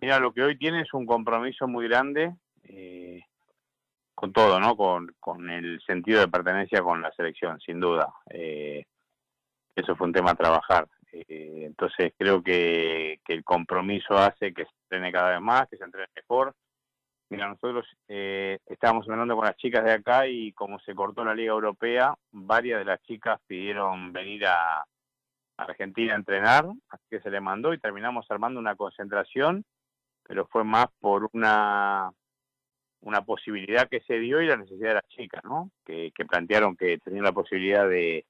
Mira, 0.00 0.20
lo 0.20 0.32
que 0.32 0.42
hoy 0.42 0.56
tiene 0.56 0.82
es 0.82 0.94
un 0.94 1.04
compromiso 1.04 1.66
muy 1.66 1.88
grande 1.88 2.36
eh, 2.62 3.22
con 4.14 4.32
todo, 4.32 4.60
¿no? 4.60 4.76
Con, 4.76 5.12
con 5.18 5.50
el 5.50 5.80
sentido 5.84 6.20
de 6.20 6.28
pertenencia 6.28 6.82
con 6.82 7.02
la 7.02 7.10
selección, 7.14 7.58
sin 7.58 7.80
duda. 7.80 8.14
Eh, 8.30 8.84
eso 9.74 9.96
fue 9.96 10.06
un 10.06 10.12
tema 10.12 10.30
a 10.30 10.36
trabajar. 10.36 10.86
Eh, 11.10 11.64
entonces 11.66 12.12
creo 12.16 12.44
que, 12.44 13.18
que 13.24 13.32
el 13.32 13.42
compromiso 13.42 14.16
hace 14.16 14.54
que 14.54 14.66
se 14.66 14.70
entrene 14.84 15.10
cada 15.10 15.30
vez 15.30 15.40
más, 15.40 15.68
que 15.68 15.76
se 15.76 15.82
entrene 15.82 16.06
mejor. 16.14 16.54
Mira, 17.32 17.48
nosotros 17.48 17.86
eh, 18.08 18.58
estábamos 18.66 19.08
hablando 19.08 19.34
con 19.34 19.46
las 19.46 19.56
chicas 19.56 19.82
de 19.84 19.92
acá 19.92 20.26
y 20.26 20.52
como 20.52 20.78
se 20.80 20.94
cortó 20.94 21.24
la 21.24 21.34
Liga 21.34 21.52
Europea, 21.52 22.14
varias 22.30 22.80
de 22.80 22.84
las 22.84 23.00
chicas 23.04 23.40
pidieron 23.46 24.12
venir 24.12 24.44
a 24.44 24.84
Argentina 25.56 26.12
a 26.12 26.16
entrenar, 26.16 26.66
así 26.90 27.04
que 27.08 27.22
se 27.22 27.30
le 27.30 27.40
mandó 27.40 27.72
y 27.72 27.78
terminamos 27.78 28.26
armando 28.30 28.60
una 28.60 28.76
concentración, 28.76 29.64
pero 30.24 30.46
fue 30.46 30.62
más 30.62 30.88
por 31.00 31.30
una 31.32 32.10
una 33.00 33.22
posibilidad 33.24 33.88
que 33.88 34.02
se 34.02 34.18
dio 34.18 34.42
y 34.42 34.46
la 34.46 34.58
necesidad 34.58 34.90
de 34.90 34.94
las 34.96 35.08
chicas, 35.08 35.42
¿no? 35.42 35.70
Que, 35.86 36.12
que 36.14 36.26
plantearon 36.26 36.76
que 36.76 36.98
tenían 36.98 37.24
la 37.24 37.32
posibilidad 37.32 37.88
de, 37.88 38.26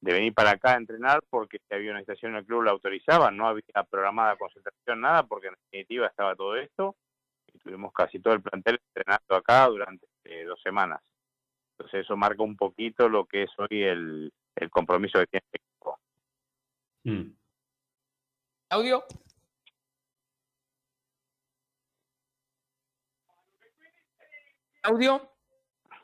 de 0.00 0.12
venir 0.14 0.32
para 0.32 0.52
acá 0.52 0.72
a 0.72 0.78
entrenar 0.78 1.20
porque 1.28 1.58
si 1.58 1.74
había 1.74 1.90
una 1.90 2.00
estación 2.00 2.32
en 2.32 2.38
el 2.38 2.46
club 2.46 2.62
la 2.62 2.70
autorizaban, 2.70 3.36
no 3.36 3.46
había 3.46 3.84
programada 3.90 4.36
concentración, 4.36 5.02
nada, 5.02 5.24
porque 5.24 5.48
en 5.48 5.54
definitiva 5.70 6.06
estaba 6.06 6.34
todo 6.34 6.56
esto 6.56 6.96
y 7.54 7.58
tuvimos 7.58 7.92
casi 7.92 8.20
todo 8.20 8.34
el 8.34 8.42
plantel 8.42 8.80
entrenando 8.88 9.36
acá 9.36 9.66
durante 9.68 10.06
eh, 10.24 10.44
dos 10.44 10.60
semanas. 10.62 11.00
Entonces 11.72 12.04
eso 12.04 12.16
marca 12.16 12.42
un 12.42 12.56
poquito 12.56 13.08
lo 13.08 13.24
que 13.26 13.44
es 13.44 13.50
hoy 13.58 13.82
el, 13.82 14.32
el 14.56 14.70
compromiso 14.70 15.18
que 15.20 15.26
tiene 15.26 15.46
el 15.52 15.60
equipo. 15.60 15.98
Mm. 17.04 17.36
¿Audio? 18.70 19.04
¿Audio? 24.82 25.30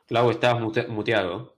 Clau, 0.07 0.29
estás 0.31 0.59
mute- 0.59 0.87
muteado. 0.87 1.55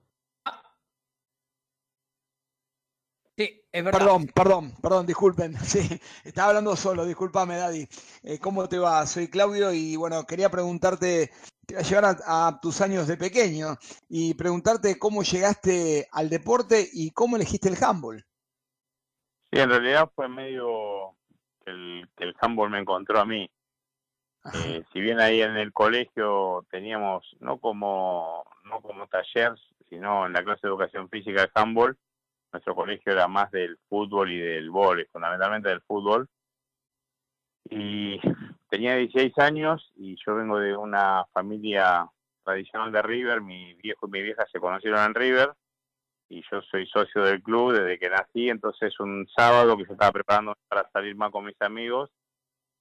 Sí, 3.37 3.62
es 3.73 3.83
verdad. 3.83 3.99
Perdón, 3.99 4.27
perdón, 4.27 4.71
perdón, 4.81 5.05
disculpen. 5.05 5.53
Sí, 5.63 5.99
estaba 6.23 6.49
hablando 6.49 6.75
solo, 6.75 7.05
discúlpame, 7.05 7.57
Daddy. 7.57 7.87
Eh, 8.23 8.39
¿Cómo 8.39 8.69
te 8.69 8.77
va? 8.77 9.05
Soy 9.07 9.27
Claudio 9.27 9.73
y 9.73 9.95
bueno, 9.95 10.23
quería 10.25 10.49
preguntarte, 10.49 11.31
quería 11.67 11.83
llegar 11.83 12.05
a, 12.05 12.47
a 12.47 12.59
tus 12.61 12.79
años 12.81 13.07
de 13.07 13.17
pequeño 13.17 13.75
y 14.07 14.35
preguntarte 14.35 14.99
cómo 14.99 15.23
llegaste 15.23 16.07
al 16.11 16.29
deporte 16.29 16.87
y 16.93 17.11
cómo 17.11 17.35
elegiste 17.35 17.67
el 17.67 17.83
handball. 17.83 18.23
Sí, 19.51 19.59
en 19.59 19.69
realidad 19.69 20.09
fue 20.15 20.29
medio 20.29 21.15
que 21.65 21.71
el, 21.71 22.09
que 22.15 22.25
el 22.25 22.35
handball 22.39 22.69
me 22.69 22.79
encontró 22.79 23.19
a 23.19 23.25
mí. 23.25 23.49
Eh, 24.53 24.83
si 24.91 24.99
bien 24.99 25.19
ahí 25.19 25.41
en 25.41 25.55
el 25.57 25.71
colegio 25.71 26.65
teníamos, 26.69 27.25
no 27.39 27.57
como, 27.57 28.43
no 28.65 28.81
como 28.81 29.07
taller, 29.07 29.53
sino 29.89 30.25
en 30.25 30.33
la 30.33 30.43
clase 30.43 30.61
de 30.63 30.69
educación 30.69 31.09
física 31.09 31.41
de 31.41 31.51
handball, 31.55 31.97
nuestro 32.53 32.75
colegio 32.75 33.11
era 33.11 33.27
más 33.27 33.51
del 33.51 33.77
fútbol 33.89 34.31
y 34.31 34.39
del 34.39 34.69
vóley, 34.69 35.05
fundamentalmente 35.11 35.69
del 35.69 35.81
fútbol. 35.81 36.29
Y 37.69 38.19
tenía 38.69 38.95
16 38.95 39.37
años 39.39 39.91
y 39.95 40.15
yo 40.25 40.35
vengo 40.35 40.59
de 40.59 40.77
una 40.77 41.25
familia 41.33 42.07
tradicional 42.43 42.91
de 42.91 43.01
River, 43.01 43.41
mi 43.41 43.73
viejo 43.75 44.07
y 44.07 44.11
mi 44.11 44.21
vieja 44.21 44.45
se 44.51 44.59
conocieron 44.59 44.99
en 44.99 45.13
River 45.15 45.53
y 46.29 46.43
yo 46.51 46.61
soy 46.63 46.87
socio 46.87 47.23
del 47.23 47.41
club 47.41 47.73
desde 47.73 47.99
que 47.99 48.09
nací, 48.09 48.49
entonces 48.49 48.99
un 48.99 49.27
sábado 49.35 49.77
que 49.77 49.85
yo 49.85 49.93
estaba 49.93 50.11
preparando 50.11 50.55
para 50.67 50.89
salir 50.91 51.15
más 51.15 51.31
con 51.31 51.45
mis 51.45 51.61
amigos, 51.61 52.09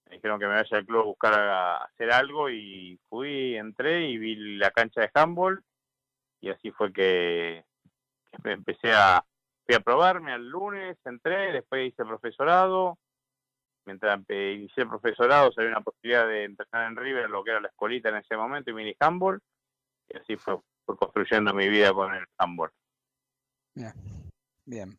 me 0.09 0.15
dijeron 0.15 0.39
que 0.39 0.47
me 0.47 0.55
vaya 0.55 0.77
al 0.77 0.85
club 0.85 1.01
a 1.01 1.05
buscar 1.05 1.33
a 1.33 1.77
hacer 1.77 2.11
algo 2.11 2.49
y 2.49 2.99
fui, 3.09 3.55
entré 3.55 4.09
y 4.09 4.17
vi 4.17 4.57
la 4.57 4.71
cancha 4.71 5.01
de 5.01 5.11
handball. 5.13 5.63
Y 6.41 6.49
así 6.49 6.71
fue 6.71 6.91
que, 6.91 7.63
empecé 8.43 8.91
a, 8.91 9.23
fui 9.65 9.75
a 9.75 9.79
probarme 9.79 10.33
al 10.33 10.47
lunes, 10.47 10.97
entré, 11.05 11.51
después 11.51 11.87
hice 11.87 12.05
profesorado, 12.05 12.97
mientras 13.85 14.17
empe- 14.17 14.55
inicié 14.55 14.83
el 14.83 14.89
profesorado 14.89 15.51
salió 15.51 15.69
una 15.69 15.81
posibilidad 15.81 16.27
de 16.27 16.45
entrenar 16.45 16.89
en 16.89 16.97
River, 16.97 17.29
lo 17.29 17.43
que 17.43 17.51
era 17.51 17.61
la 17.61 17.69
escuelita 17.69 18.09
en 18.09 18.17
ese 18.17 18.35
momento, 18.35 18.71
y 18.71 18.73
mini 18.73 18.95
handball, 18.99 19.39
y 20.09 20.17
así 20.17 20.35
fue, 20.35 20.57
fue 20.85 20.97
construyendo 20.97 21.53
mi 21.53 21.67
vida 21.69 21.93
con 21.93 22.13
el 22.13 22.25
handball. 22.37 22.71
Bien. 24.65 24.97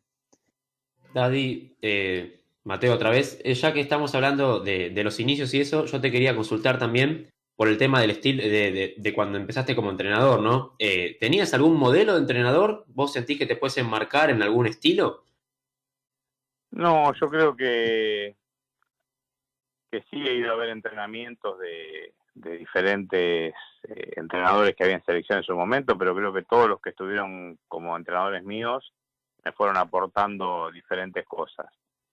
Daddy, 1.13 1.77
eh, 1.81 2.41
Mateo, 2.63 2.93
otra 2.93 3.09
vez, 3.09 3.39
eh, 3.43 3.53
ya 3.53 3.73
que 3.73 3.79
estamos 3.79 4.13
hablando 4.15 4.59
de, 4.59 4.89
de 4.89 5.03
los 5.03 5.19
inicios 5.19 5.53
y 5.53 5.61
eso, 5.61 5.85
yo 5.85 6.01
te 6.01 6.11
quería 6.11 6.35
consultar 6.35 6.77
también 6.77 7.29
por 7.55 7.67
el 7.69 7.77
tema 7.77 8.01
del 8.01 8.11
estilo 8.11 8.43
de, 8.43 8.95
de- 8.97 9.13
cuando 9.13 9.37
empezaste 9.37 9.75
como 9.75 9.91
entrenador, 9.91 10.41
¿no? 10.41 10.75
Eh, 10.79 11.17
¿Tenías 11.19 11.53
algún 11.53 11.77
modelo 11.77 12.13
de 12.13 12.19
entrenador? 12.19 12.85
¿Vos 12.87 13.13
sentís 13.13 13.37
que 13.39 13.45
te 13.45 13.55
puedes 13.55 13.77
enmarcar 13.77 14.29
en 14.29 14.41
algún 14.41 14.67
estilo? 14.67 15.23
No, 16.71 17.13
yo 17.13 17.29
creo 17.29 17.55
que, 17.55 18.35
que 19.91 20.03
sí 20.09 20.17
he 20.27 20.35
ido 20.35 20.51
a 20.51 20.55
ver 20.57 20.69
entrenamientos 20.69 21.57
de, 21.59 22.13
de 22.33 22.57
diferentes 22.57 23.53
eh, 23.83 24.11
entrenadores 24.17 24.75
que 24.75 24.83
había 24.83 24.95
en 24.97 25.05
selección 25.05 25.39
en 25.39 25.43
su 25.45 25.55
momento, 25.55 25.97
pero 25.97 26.15
creo 26.15 26.33
que 26.33 26.43
todos 26.43 26.67
los 26.69 26.81
que 26.81 26.89
estuvieron 26.89 27.57
como 27.67 27.95
entrenadores 27.95 28.43
míos 28.43 28.93
me 29.43 29.51
fueron 29.53 29.77
aportando 29.77 30.69
diferentes 30.71 31.25
cosas. 31.25 31.67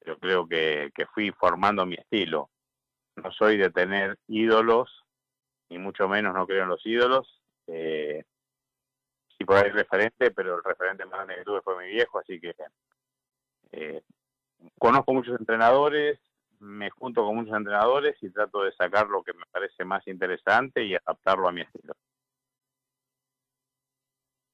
Yo 0.06 0.18
creo 0.18 0.46
que, 0.46 0.90
que 0.94 1.06
fui 1.06 1.30
formando 1.32 1.86
mi 1.86 1.94
estilo. 1.96 2.50
No 3.16 3.32
soy 3.32 3.56
de 3.56 3.70
tener 3.70 4.18
ídolos, 4.28 5.01
ni 5.72 5.78
mucho 5.78 6.06
menos 6.06 6.34
no 6.34 6.46
creo 6.46 6.64
en 6.64 6.68
los 6.68 6.84
ídolos. 6.84 7.40
Eh, 7.66 8.24
sí 9.36 9.44
por 9.44 9.56
ahí 9.56 9.70
referente, 9.70 10.30
pero 10.30 10.56
el 10.56 10.64
referente 10.64 11.04
más 11.06 11.14
grande 11.14 11.36
que 11.36 11.44
tuve 11.44 11.62
fue 11.62 11.82
mi 11.82 11.90
viejo, 11.90 12.18
así 12.18 12.38
que 12.38 12.54
eh, 13.72 14.02
conozco 14.78 15.14
muchos 15.14 15.38
entrenadores, 15.40 16.20
me 16.58 16.90
junto 16.90 17.24
con 17.24 17.36
muchos 17.36 17.56
entrenadores 17.56 18.16
y 18.20 18.30
trato 18.30 18.62
de 18.62 18.72
sacar 18.72 19.08
lo 19.08 19.22
que 19.22 19.32
me 19.32 19.44
parece 19.50 19.84
más 19.84 20.06
interesante 20.06 20.84
y 20.84 20.94
adaptarlo 20.94 21.48
a 21.48 21.52
mi 21.52 21.62
estilo. 21.62 21.94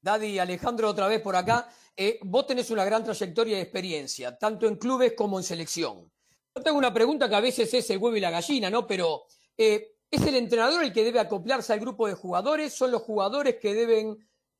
Daddy, 0.01 0.39
Alejandro, 0.39 0.89
otra 0.89 1.09
vez 1.09 1.21
por 1.21 1.35
acá. 1.35 1.69
Eh, 1.97 2.21
vos 2.23 2.47
tenés 2.47 2.71
una 2.71 2.85
gran 2.85 3.03
trayectoria 3.03 3.59
y 3.59 3.63
experiencia, 3.63 4.39
tanto 4.39 4.69
en 4.69 4.77
clubes 4.77 5.15
como 5.15 5.39
en 5.39 5.43
selección. 5.43 6.11
Yo 6.55 6.63
tengo 6.63 6.79
una 6.79 6.95
pregunta 6.95 7.29
que 7.29 7.35
a 7.35 7.41
veces 7.41 7.75
es 7.75 7.91
el 7.91 7.99
huevo 7.99 8.17
y 8.17 8.21
la 8.21 8.31
gallina, 8.31 8.71
¿no? 8.71 8.87
Pero, 8.87 9.25
eh, 9.57 9.98
¿es 10.11 10.27
el 10.27 10.35
entrenador 10.37 10.83
el 10.85 10.93
que 10.93 11.05
debe 11.05 11.21
acoplarse 11.21 11.73
al 11.73 11.81
grupo 11.81 12.07
de 12.07 12.15
jugadores? 12.15 12.75
¿Son 12.75 12.91
los 12.91 13.03
jugadores 13.03 13.57
que 13.57 13.75
deben 13.75 14.19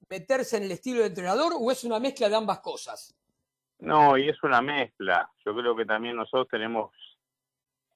meterse 0.09 0.57
en 0.57 0.65
el 0.65 0.73
estilo 0.73 1.01
de 1.01 1.07
entrenador? 1.07 1.53
¿O 1.59 1.71
es 1.71 1.85
una 1.85 1.99
mezcla 2.01 2.29
de 2.29 2.37
ambas 2.37 2.61
cosas? 2.61 3.15
No, 3.81 4.17
y 4.17 4.29
es 4.29 4.43
una 4.43 4.61
mezcla. 4.61 5.31
Yo 5.45 5.55
creo 5.55 5.77
que 5.77 5.87
también 5.87 6.17
nosotros 6.17 6.49
tenemos 6.49 6.93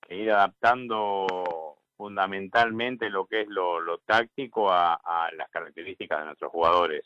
que 0.06 0.16
ir 0.16 0.30
adaptando 0.30 1.78
fundamentalmente 1.96 3.10
lo 3.10 3.26
que 3.26 3.42
es 3.42 3.48
lo, 3.48 3.80
lo 3.80 3.98
táctico 3.98 4.70
a, 4.70 4.94
a 4.94 5.32
las 5.32 5.48
características 5.50 6.20
de 6.20 6.24
nuestros 6.26 6.50
jugadores. 6.52 7.04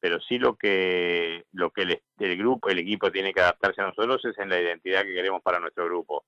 pero 0.00 0.18
sí 0.20 0.38
lo 0.38 0.56
que 0.56 1.44
lo 1.52 1.70
que 1.70 1.82
el, 1.82 2.02
el 2.18 2.36
grupo, 2.38 2.68
el 2.70 2.78
equipo 2.78 3.12
tiene 3.12 3.32
que 3.34 3.40
adaptarse 3.40 3.82
a 3.82 3.86
nosotros 3.86 4.24
es 4.24 4.38
en 4.38 4.48
la 4.48 4.58
identidad 4.60 5.02
que 5.02 5.14
queremos 5.14 5.42
para 5.42 5.60
nuestro 5.60 5.84
grupo. 5.84 6.24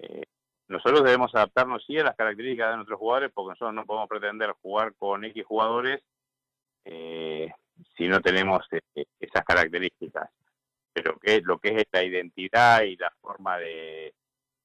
Eh, 0.00 0.24
nosotros 0.72 1.04
debemos 1.04 1.34
adaptarnos 1.34 1.84
sí 1.86 1.98
a 1.98 2.04
las 2.04 2.16
características 2.16 2.70
de 2.70 2.76
nuestros 2.76 2.98
jugadores, 2.98 3.30
porque 3.32 3.50
nosotros 3.50 3.74
no 3.74 3.86
podemos 3.86 4.08
pretender 4.08 4.52
jugar 4.62 4.94
con 4.94 5.24
X 5.24 5.44
jugadores 5.46 6.02
eh, 6.84 7.52
si 7.96 8.08
no 8.08 8.20
tenemos 8.20 8.66
eh, 8.72 9.04
esas 9.20 9.44
características. 9.44 10.30
Pero 10.92 11.18
que 11.18 11.40
lo 11.42 11.58
que 11.58 11.76
es 11.76 11.86
la 11.92 12.02
identidad 12.02 12.82
y 12.82 12.96
la 12.96 13.10
forma 13.20 13.58
de, 13.58 14.14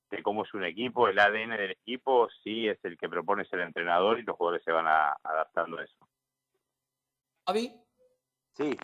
de 0.09 0.23
cómo 0.23 0.43
es 0.43 0.53
un 0.53 0.63
equipo, 0.63 1.07
el 1.07 1.19
ADN 1.19 1.51
del 1.51 1.71
equipo, 1.71 2.29
sí 2.43 2.67
es 2.67 2.77
el 2.83 2.97
que 2.97 3.09
propone 3.09 3.45
el 3.49 3.61
entrenador 3.61 4.19
y 4.19 4.23
los 4.23 4.35
jugadores 4.35 4.63
se 4.63 4.71
van 4.71 4.87
a, 4.87 5.15
adaptando 5.23 5.77
a 5.77 5.83
eso. 5.83 6.07
Javi. 7.45 7.73
Sí. 8.53 8.75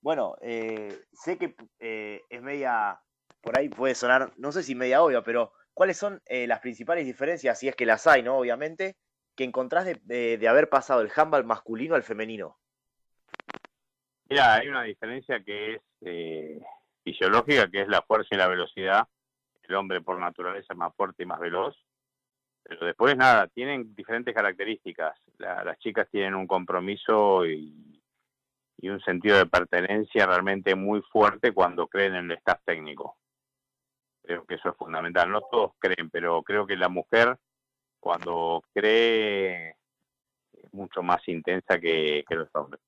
Bueno, 0.00 0.36
eh, 0.40 1.04
sé 1.12 1.36
que 1.36 1.56
eh, 1.80 2.22
es 2.28 2.42
media, 2.42 3.00
por 3.40 3.58
ahí 3.58 3.68
puede 3.68 3.94
sonar, 3.94 4.32
no 4.36 4.52
sé 4.52 4.62
si 4.62 4.74
media 4.74 5.02
obvia, 5.02 5.22
pero 5.22 5.52
¿cuáles 5.78 5.96
son 5.96 6.20
eh, 6.26 6.48
las 6.48 6.58
principales 6.58 7.06
diferencias, 7.06 7.56
si 7.56 7.68
es 7.68 7.76
que 7.76 7.86
las 7.86 8.04
hay, 8.08 8.20
¿no? 8.20 8.36
Obviamente, 8.36 8.96
que 9.36 9.44
encontrás 9.44 9.84
de, 9.84 10.00
de- 10.36 10.48
haber 10.48 10.68
pasado 10.68 11.02
el 11.02 11.10
handball 11.14 11.44
masculino 11.44 11.94
al 11.94 12.02
femenino? 12.02 12.58
Mira, 14.28 14.54
hay 14.54 14.66
una 14.66 14.82
diferencia 14.82 15.40
que 15.44 15.74
es 15.74 15.82
eh, 16.00 16.60
fisiológica, 17.04 17.70
que 17.70 17.82
es 17.82 17.86
la 17.88 18.02
fuerza 18.02 18.26
y 18.32 18.38
la 18.38 18.48
velocidad. 18.48 19.06
El 19.62 19.76
hombre 19.76 20.00
por 20.00 20.18
naturaleza 20.18 20.72
es 20.72 20.76
más 20.76 20.92
fuerte 20.96 21.22
y 21.22 21.26
más 21.26 21.38
veloz. 21.38 21.76
Pero 22.64 22.84
después 22.84 23.16
nada, 23.16 23.46
tienen 23.46 23.94
diferentes 23.94 24.34
características. 24.34 25.16
La- 25.38 25.62
las 25.62 25.78
chicas 25.78 26.08
tienen 26.10 26.34
un 26.34 26.48
compromiso 26.48 27.46
y, 27.46 28.02
y 28.78 28.88
un 28.88 28.98
sentido 29.02 29.36
de 29.38 29.46
pertenencia 29.46 30.26
realmente 30.26 30.74
muy 30.74 31.02
fuerte 31.02 31.52
cuando 31.52 31.86
creen 31.86 32.16
en 32.16 32.32
el 32.32 32.38
staff 32.38 32.58
técnico. 32.64 33.16
Creo 34.28 34.44
que 34.44 34.56
eso 34.56 34.68
es 34.68 34.76
fundamental. 34.76 35.30
No 35.30 35.40
todos 35.40 35.72
creen, 35.78 36.10
pero 36.10 36.42
creo 36.42 36.66
que 36.66 36.76
la 36.76 36.90
mujer 36.90 37.38
cuando 37.98 38.62
cree 38.74 39.70
es 40.52 40.72
mucho 40.72 41.02
más 41.02 41.26
intensa 41.28 41.80
que, 41.80 42.26
que 42.28 42.34
los 42.34 42.50
hombres. 42.52 42.82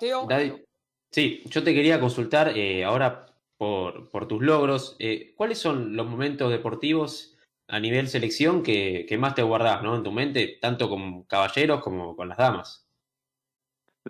Teo. 0.00 0.26
Daddy, 0.26 0.64
sí, 1.10 1.42
yo 1.44 1.62
te 1.62 1.74
quería 1.74 2.00
consultar 2.00 2.56
eh, 2.56 2.82
ahora 2.82 3.26
por, 3.58 4.08
por 4.08 4.26
tus 4.26 4.42
logros. 4.42 4.96
eh, 4.98 5.34
¿Cuáles 5.36 5.58
son 5.58 5.96
los 5.96 6.06
momentos 6.06 6.50
deportivos 6.50 7.36
a 7.66 7.78
nivel 7.78 8.08
selección 8.08 8.62
que, 8.62 9.04
que 9.06 9.18
más 9.18 9.34
te 9.34 9.42
guardás 9.42 9.82
¿no? 9.82 9.94
en 9.96 10.02
tu 10.02 10.12
mente, 10.12 10.56
tanto 10.62 10.88
con 10.88 11.24
caballeros 11.24 11.82
como 11.82 12.16
con 12.16 12.30
las 12.30 12.38
damas? 12.38 12.87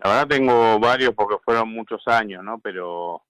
La 0.02 0.10
verdad 0.10 0.28
tengo 0.28 0.78
varios 0.78 1.14
porque 1.14 1.38
fueron 1.44 1.70
muchos 1.70 2.06
años, 2.06 2.44
¿no? 2.44 2.58
Pero 2.60 3.22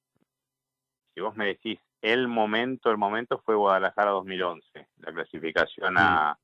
si 1.14 1.20
vos 1.20 1.34
me 1.36 1.46
decís, 1.46 1.78
el 2.02 2.28
momento, 2.28 2.90
el 2.90 2.98
momento 2.98 3.40
fue 3.44 3.54
Guadalajara 3.54 4.10
2011, 4.10 4.86
la 4.98 5.12
clasificación 5.12 5.96
a 5.98 6.38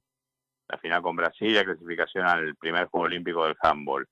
la 0.69 0.79
final 0.79 1.03
con 1.03 1.17
Brasil, 1.17 1.55
la 1.55 1.65
clasificación 1.65 2.27
al 2.27 2.57
primer 2.57 2.87
Juego 2.87 3.07
Olímpico 3.07 3.45
del 3.45 3.57
handball. 3.61 4.09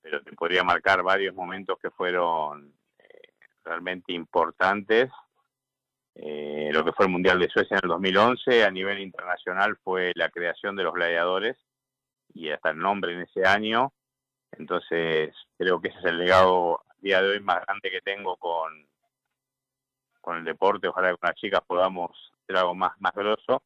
Pero 0.00 0.22
te 0.22 0.32
podría 0.32 0.62
marcar 0.62 1.02
varios 1.02 1.34
momentos 1.34 1.78
que 1.80 1.90
fueron 1.90 2.72
eh, 2.98 3.32
realmente 3.64 4.12
importantes. 4.12 5.10
Eh, 6.14 6.70
lo 6.72 6.84
que 6.84 6.92
fue 6.92 7.06
el 7.06 7.12
Mundial 7.12 7.38
de 7.38 7.48
Suecia 7.48 7.76
en 7.76 7.80
el 7.84 7.88
2011, 7.90 8.64
a 8.64 8.70
nivel 8.70 9.00
internacional 9.00 9.76
fue 9.82 10.12
la 10.14 10.30
creación 10.30 10.76
de 10.76 10.84
los 10.84 10.94
gladiadores 10.94 11.56
y 12.32 12.50
hasta 12.50 12.70
el 12.70 12.78
nombre 12.78 13.12
en 13.12 13.22
ese 13.22 13.44
año. 13.44 13.92
Entonces, 14.52 15.34
creo 15.56 15.80
que 15.80 15.88
ese 15.88 15.98
es 15.98 16.04
el 16.06 16.18
legado 16.18 16.80
a 16.80 16.94
día 17.00 17.22
de 17.22 17.30
hoy 17.30 17.40
más 17.40 17.64
grande 17.64 17.90
que 17.90 18.00
tengo 18.00 18.36
con, 18.36 18.86
con 20.20 20.38
el 20.38 20.44
deporte. 20.44 20.88
Ojalá 20.88 21.10
que 21.10 21.18
con 21.18 21.28
las 21.28 21.36
chicas 21.36 21.60
podamos 21.66 22.10
hacer 22.42 22.56
algo 22.56 22.74
más, 22.74 22.92
más 23.00 23.12
grosso. 23.12 23.62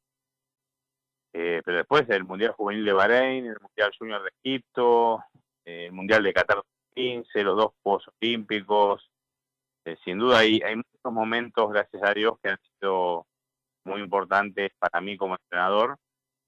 Eh, 1.32 1.62
pero 1.64 1.78
después 1.78 2.08
el 2.10 2.24
Mundial 2.24 2.52
Juvenil 2.52 2.84
de 2.84 2.92
Bahrein, 2.92 3.46
el 3.46 3.60
Mundial 3.60 3.92
Junior 3.98 4.22
de 4.22 4.30
Egipto, 4.42 5.24
eh, 5.64 5.86
el 5.86 5.92
Mundial 5.92 6.22
de 6.22 6.32
Qatar 6.32 6.56
2015, 6.56 7.44
los 7.44 7.56
dos 7.56 7.72
Juegos 7.82 8.04
Olímpicos. 8.20 9.10
Eh, 9.84 9.96
sin 10.04 10.18
duda 10.18 10.40
hay, 10.40 10.60
hay 10.62 10.76
muchos 10.76 11.12
momentos, 11.12 11.70
gracias 11.70 12.02
a 12.04 12.12
Dios, 12.12 12.34
que 12.42 12.50
han 12.50 12.58
sido 12.78 13.26
muy 13.84 14.00
importantes 14.00 14.72
para 14.78 15.00
mí 15.00 15.16
como 15.16 15.34
entrenador 15.34 15.96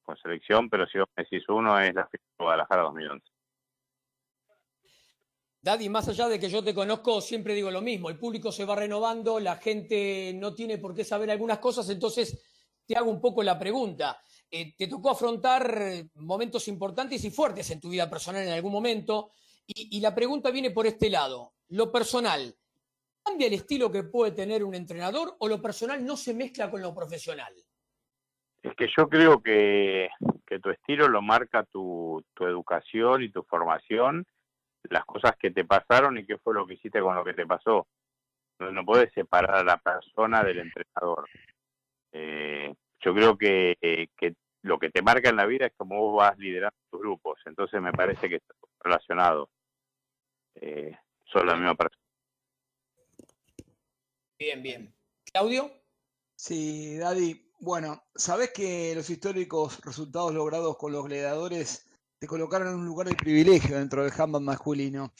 con 0.04 0.16
selección, 0.18 0.68
pero 0.68 0.86
si 0.86 0.98
vos 0.98 1.08
me 1.16 1.24
decís 1.24 1.48
uno 1.48 1.78
es 1.80 1.94
la 1.94 2.06
final 2.06 2.26
de 2.38 2.44
Guadalajara 2.44 2.82
2011. 2.82 3.33
Daddy, 5.64 5.88
más 5.88 6.06
allá 6.08 6.28
de 6.28 6.38
que 6.38 6.50
yo 6.50 6.62
te 6.62 6.74
conozco, 6.74 7.22
siempre 7.22 7.54
digo 7.54 7.70
lo 7.70 7.80
mismo, 7.80 8.10
el 8.10 8.18
público 8.18 8.52
se 8.52 8.66
va 8.66 8.76
renovando, 8.76 9.40
la 9.40 9.56
gente 9.56 10.34
no 10.34 10.52
tiene 10.52 10.76
por 10.76 10.94
qué 10.94 11.04
saber 11.04 11.30
algunas 11.30 11.58
cosas, 11.58 11.88
entonces 11.88 12.38
te 12.86 12.94
hago 12.94 13.10
un 13.10 13.18
poco 13.18 13.42
la 13.42 13.58
pregunta. 13.58 14.20
Eh, 14.50 14.74
te 14.76 14.88
tocó 14.88 15.08
afrontar 15.08 16.04
momentos 16.16 16.68
importantes 16.68 17.24
y 17.24 17.30
fuertes 17.30 17.70
en 17.70 17.80
tu 17.80 17.88
vida 17.88 18.10
personal 18.10 18.42
en 18.42 18.52
algún 18.52 18.72
momento, 18.72 19.30
y, 19.66 19.96
y 19.96 20.00
la 20.02 20.14
pregunta 20.14 20.50
viene 20.50 20.70
por 20.70 20.86
este 20.86 21.08
lado. 21.08 21.54
Lo 21.70 21.90
personal, 21.90 22.54
¿cambia 23.22 23.46
el 23.46 23.54
estilo 23.54 23.90
que 23.90 24.02
puede 24.02 24.32
tener 24.32 24.64
un 24.64 24.74
entrenador 24.74 25.34
o 25.38 25.48
lo 25.48 25.62
personal 25.62 26.04
no 26.04 26.18
se 26.18 26.34
mezcla 26.34 26.70
con 26.70 26.82
lo 26.82 26.94
profesional? 26.94 27.54
Es 28.62 28.74
que 28.76 28.86
yo 28.94 29.08
creo 29.08 29.42
que, 29.42 30.10
que 30.46 30.58
tu 30.58 30.68
estilo 30.68 31.08
lo 31.08 31.22
marca 31.22 31.64
tu, 31.64 32.22
tu 32.34 32.44
educación 32.44 33.22
y 33.22 33.30
tu 33.30 33.42
formación, 33.44 34.26
las 34.90 35.04
cosas 35.04 35.36
que 35.36 35.50
te 35.50 35.64
pasaron 35.64 36.18
y 36.18 36.26
qué 36.26 36.38
fue 36.38 36.54
lo 36.54 36.66
que 36.66 36.74
hiciste 36.74 37.00
con 37.00 37.14
lo 37.14 37.24
que 37.24 37.34
te 37.34 37.46
pasó. 37.46 37.86
No, 38.58 38.70
no 38.70 38.84
puedes 38.84 39.12
separar 39.12 39.56
a 39.56 39.64
la 39.64 39.78
persona 39.78 40.42
del 40.42 40.60
entrenador. 40.60 41.28
Eh, 42.12 42.74
yo 43.00 43.14
creo 43.14 43.36
que, 43.36 43.76
eh, 43.80 44.08
que 44.16 44.34
lo 44.62 44.78
que 44.78 44.90
te 44.90 45.02
marca 45.02 45.28
en 45.28 45.36
la 45.36 45.46
vida 45.46 45.66
es 45.66 45.72
cómo 45.76 46.00
vos 46.00 46.16
vas 46.18 46.38
liderando 46.38 46.76
tus 46.90 47.00
grupos. 47.00 47.40
Entonces 47.46 47.80
me 47.80 47.92
parece 47.92 48.28
que 48.28 48.36
está 48.36 48.54
relacionado. 48.80 49.50
Eh, 50.54 50.96
son 51.24 51.46
la 51.46 51.56
misma 51.56 51.74
persona. 51.74 52.02
Bien, 54.38 54.62
bien. 54.62 54.94
Claudio. 55.32 55.70
Sí, 56.36 56.96
Daddy. 56.98 57.50
Bueno, 57.60 58.04
sabés 58.14 58.52
que 58.52 58.94
los 58.94 59.08
históricos 59.08 59.80
resultados 59.84 60.34
logrados 60.34 60.76
con 60.76 60.92
los 60.92 61.04
gladiadores 61.04 61.93
te 62.24 62.28
colocaron 62.28 62.68
en 62.68 62.76
un 62.76 62.86
lugar 62.86 63.06
de 63.06 63.16
privilegio 63.16 63.76
dentro 63.76 64.02
del 64.02 64.10
handball 64.18 64.42
masculino. 64.42 65.12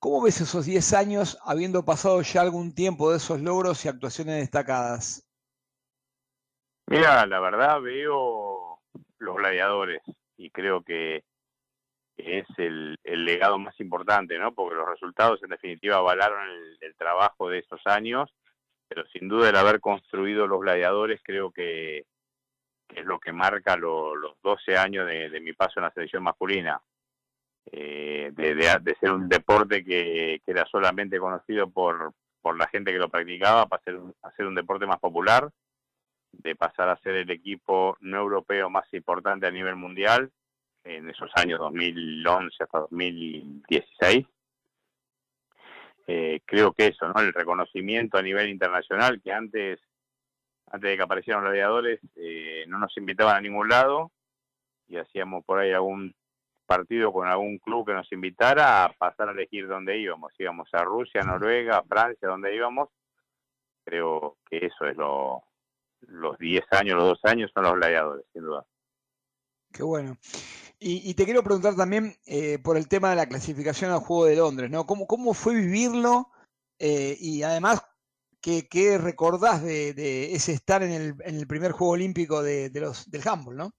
¿Cómo 0.00 0.24
ves 0.24 0.40
esos 0.40 0.66
10 0.66 0.92
años 0.92 1.38
habiendo 1.44 1.84
pasado 1.84 2.20
ya 2.22 2.40
algún 2.40 2.74
tiempo 2.74 3.12
de 3.12 3.18
esos 3.18 3.40
logros 3.40 3.84
y 3.84 3.88
actuaciones 3.88 4.40
destacadas? 4.40 5.24
Mira, 6.88 7.24
la 7.26 7.38
verdad 7.38 7.80
veo 7.80 8.80
los 9.18 9.36
gladiadores 9.36 10.02
y 10.36 10.50
creo 10.50 10.82
que 10.82 11.22
es 12.16 12.46
el, 12.56 12.98
legado 13.04 13.60
más 13.60 13.78
importante, 13.78 14.36
¿no? 14.36 14.52
Porque 14.52 14.74
los 14.74 14.88
resultados 14.88 15.40
en 15.44 15.50
definitiva 15.50 15.98
avalaron 15.98 16.42
el, 16.50 16.78
el 16.80 16.96
trabajo 16.96 17.50
de 17.50 17.60
esos 17.60 17.80
años, 17.84 18.28
pero 18.88 19.06
sin 19.12 19.28
duda 19.28 19.50
el 19.50 19.56
haber 19.56 19.78
construido 19.78 20.48
los 20.48 20.60
gladiadores 20.60 21.20
creo 21.22 21.52
que, 21.52 22.04
que 22.88 23.00
es 23.00 23.06
lo 23.06 23.20
que 23.20 23.32
marca 23.32 23.76
lo- 23.76 24.16
los 24.16 24.40
12 24.42 24.76
años 24.76 25.06
de, 25.06 25.28
de 25.30 25.40
mi 25.40 25.52
paso 25.52 25.74
en 25.76 25.84
la 25.84 25.92
selección 25.92 26.22
masculina. 26.22 26.80
Eh, 27.70 28.30
de, 28.32 28.54
de- 28.54 28.96
ser 28.98 29.12
un 29.12 29.28
deporte 29.28 29.84
que, 29.84 30.40
que 30.44 30.50
era 30.50 30.64
solamente 30.66 31.18
conocido 31.18 31.68
por, 31.70 32.12
por 32.40 32.56
la 32.56 32.66
gente 32.68 32.92
que 32.92 32.98
lo 32.98 33.10
practicaba, 33.10 33.66
para 33.66 33.82
ser, 33.82 33.98
ser 34.36 34.46
un 34.46 34.54
deporte 34.54 34.86
más 34.86 34.98
popular, 34.98 35.50
de 36.32 36.56
pasar 36.56 36.88
a 36.88 36.96
ser 37.00 37.14
el 37.16 37.30
equipo 37.30 37.96
no 38.00 38.18
europeo 38.18 38.70
más 38.70 38.86
importante 38.94 39.46
a 39.46 39.50
nivel 39.50 39.76
mundial 39.76 40.30
en 40.84 41.10
esos 41.10 41.30
años 41.34 41.58
2011 41.58 42.56
hasta 42.64 42.78
2016. 42.80 44.26
Eh, 46.06 46.40
creo 46.46 46.72
que 46.72 46.86
eso, 46.86 47.06
¿no? 47.08 47.20
El 47.20 47.34
reconocimiento 47.34 48.16
a 48.16 48.22
nivel 48.22 48.48
internacional 48.48 49.20
que 49.22 49.30
antes, 49.32 49.78
antes 50.70 50.90
de 50.90 50.96
que 50.96 51.02
aparecieran 51.02 51.42
los 51.42 51.50
gladiadores, 51.50 52.00
eh, 52.16 52.64
no 52.68 52.78
nos 52.78 52.96
invitaban 52.96 53.36
a 53.36 53.40
ningún 53.40 53.68
lado 53.68 54.10
y 54.86 54.96
hacíamos 54.96 55.44
por 55.44 55.58
ahí 55.58 55.72
algún 55.72 56.14
partido 56.66 57.12
con 57.12 57.26
algún 57.26 57.58
club 57.58 57.86
que 57.86 57.94
nos 57.94 58.10
invitara 58.12 58.84
a 58.84 58.92
pasar 58.92 59.28
a 59.28 59.32
elegir 59.32 59.66
dónde 59.66 59.98
íbamos. 59.98 60.32
Íbamos 60.38 60.68
a 60.72 60.84
Rusia, 60.84 61.22
Noruega, 61.22 61.82
Francia, 61.88 62.28
donde 62.28 62.54
íbamos. 62.54 62.90
Creo 63.84 64.36
que 64.50 64.66
eso 64.66 64.84
es 64.84 64.96
lo, 64.96 65.42
los 66.02 66.38
10 66.38 66.64
años, 66.72 66.96
los 66.96 67.06
dos 67.08 67.20
años 67.24 67.50
son 67.54 67.64
los 67.64 67.74
gladiadores, 67.74 68.26
sin 68.32 68.42
duda. 68.42 68.66
Qué 69.72 69.82
bueno. 69.82 70.16
Y, 70.78 71.10
y 71.10 71.14
te 71.14 71.24
quiero 71.24 71.42
preguntar 71.42 71.74
también 71.74 72.14
eh, 72.26 72.58
por 72.58 72.76
el 72.76 72.88
tema 72.88 73.10
de 73.10 73.16
la 73.16 73.26
clasificación 73.26 73.90
al 73.90 74.00
Juego 74.00 74.26
de 74.26 74.36
Londres, 74.36 74.70
¿no? 74.70 74.86
¿Cómo, 74.86 75.06
cómo 75.06 75.34
fue 75.34 75.54
vivirlo? 75.54 76.30
Eh, 76.78 77.16
y 77.18 77.42
además, 77.42 77.84
¿qué, 78.40 78.68
qué 78.68 78.98
recordás 78.98 79.62
de, 79.62 80.32
ese 80.34 80.52
estar 80.52 80.82
en 80.82 80.92
el, 80.92 81.14
en 81.24 81.36
el 81.36 81.46
primer 81.46 81.72
Juego 81.72 81.94
Olímpico 81.94 82.42
de, 82.42 82.70
los, 82.74 83.10
del 83.10 83.26
handball, 83.26 83.56
¿no? 83.56 83.70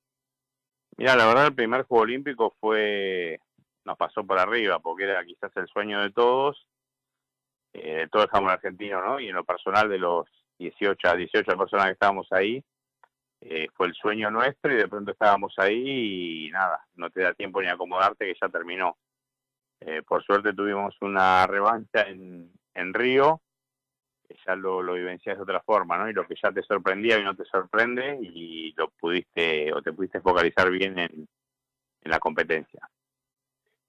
Mira, 0.98 1.16
la 1.16 1.28
verdad 1.28 1.48
el 1.48 1.56
primer 1.56 1.84
Juego 1.84 2.04
Olímpico 2.04 2.56
fue, 2.60 3.40
nos 3.86 3.98
pasó 3.98 4.26
por 4.26 4.38
arriba, 4.38 4.80
porque 4.80 5.06
era 5.06 5.24
quizás 5.24 5.52
el 5.56 5.68
sueño 5.68 6.02
de 6.02 6.12
todos, 6.12 6.68
eh, 7.74 8.00
de 8.00 8.08
todo 8.08 8.24
el 8.24 8.30
jamón 8.30 8.52
argentino, 8.52 9.02
¿no? 9.02 9.20
Y 9.20 9.30
en 9.30 9.36
lo 9.36 9.46
personal 9.46 9.90
de 9.90 9.98
los 9.98 10.28
18 10.58 11.08
a 11.08 11.16
18 11.16 11.58
personas 11.58 11.86
que 11.86 11.94
estábamos 11.94 12.28
ahí, 12.32 12.64
eh, 13.42 13.70
fue 13.74 13.88
el 13.88 13.94
sueño 13.94 14.30
nuestro 14.30 14.74
y 14.74 14.76
de 14.76 14.88
pronto 14.90 15.12
estábamos 15.12 15.54
ahí 15.58 16.48
y 16.48 16.52
nada, 16.52 16.86
no 16.96 17.10
te 17.10 17.22
da 17.22 17.34
tiempo 17.34 17.62
ni 17.62 17.70
acomodarte 17.70 18.26
que 18.26 18.38
ya 18.40 18.50
terminó. 18.50 18.98
Eh, 19.80 20.02
por 20.06 20.22
suerte 20.26 20.52
tuvimos 20.54 20.94
una 21.00 21.48
revancha 21.48 22.02
en, 22.02 22.52
en 22.74 22.94
Río, 22.94 23.42
que 24.30 24.38
ya 24.46 24.56
lo, 24.56 24.84
lo 24.84 24.94
vivencias 24.94 25.36
de 25.38 25.42
otra 25.42 25.60
forma, 25.62 25.98
¿no? 25.98 26.08
Y 26.08 26.14
lo 26.14 26.28
que 26.28 26.36
ya 26.42 26.52
te 26.52 26.62
sorprendía 26.62 27.18
y 27.18 27.24
no 27.24 27.36
te 27.36 27.46
sorprende 27.46 28.20
y 28.22 28.72
lo 28.74 28.92
pudiste 28.92 29.74
o 29.74 29.82
te 29.82 29.92
pudiste 29.92 30.22
focalizar 30.22 30.70
bien 30.70 31.00
en, 31.00 31.28
en 32.02 32.12
la 32.12 32.20
competencia. 32.20 32.88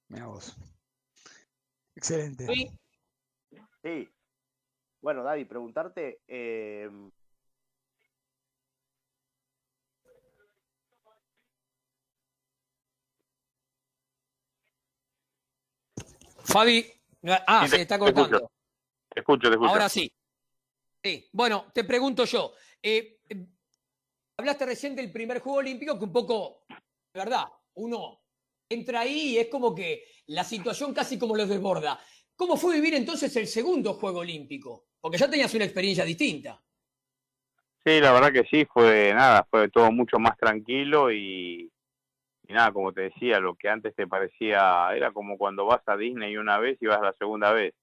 Mira 0.09 0.27
vos. 0.27 0.57
Excelente. 1.95 2.47
Sí. 3.83 4.09
Bueno, 5.03 5.23
David, 5.23 5.47
preguntarte, 5.47 6.21
eh, 6.27 6.91
Fabi, 16.45 16.91
ah, 17.47 17.67
Sí, 17.67 17.77
se 17.77 17.83
está 17.83 17.99
te 17.99 18.07
escucho. 18.07 18.23
cortando. 18.23 18.51
Te 19.11 19.21
escucho, 19.21 19.49
te 19.49 19.55
escucho. 19.55 19.71
Ahora 19.71 19.89
sí. 19.91 20.11
Sí, 21.03 21.29
bueno, 21.33 21.67
te 21.75 21.85
pregunto 21.85 22.25
yo. 22.25 22.53
eh, 22.83 23.21
eh, 23.29 23.47
hablaste 24.39 24.67
recién 24.67 24.97
del 24.97 25.13
primer 25.13 25.41
Juego 25.41 25.59
Olímpico 25.59 25.99
que 25.99 26.05
un 26.05 26.13
poco, 26.13 26.65
de 26.69 27.21
verdad, 27.21 27.45
uno 27.75 28.23
entra 28.69 29.01
ahí 29.01 29.35
y 29.35 29.39
es 29.39 29.49
como 29.49 29.75
que 29.75 30.05
la 30.27 30.45
situación 30.45 30.95
casi 30.95 31.19
como 31.19 31.37
los 31.37 31.49
desborda. 31.49 31.99
¿Cómo 32.37 32.57
fue 32.57 32.77
vivir 32.77 32.95
entonces 32.95 33.35
el 33.37 33.47
segundo 33.47 33.95
Juego 33.95 34.21
Olímpico? 34.21 34.87
Porque 35.01 35.19
ya 35.19 35.29
tenías 35.31 35.53
una 35.55 35.65
experiencia 35.65 36.05
distinta. 36.05 36.63
Sí, 37.85 38.01
la 38.01 38.13
verdad 38.13 38.33
que 38.33 38.45
sí, 38.51 38.67
fue 38.67 39.13
nada, 39.15 39.47
fue 39.51 39.69
todo 39.71 39.91
mucho 39.91 40.19
más 40.19 40.37
tranquilo 40.37 41.11
y 41.11 41.71
nada, 42.49 42.73
como 42.73 42.93
te 42.93 43.03
decía, 43.03 43.41
lo 43.41 43.55
que 43.55 43.69
antes 43.69 43.95
te 43.95 44.07
parecía, 44.07 44.89
era 44.95 45.13
como 45.13 45.39
cuando 45.39 45.67
vas 45.67 45.83
a 45.87 45.97
Disney 45.97 46.37
una 46.37 46.59
vez 46.59 46.79
y 46.81 46.87
vas 46.87 47.01
la 47.01 47.15
segunda 47.19 47.53
vez, 47.53 47.75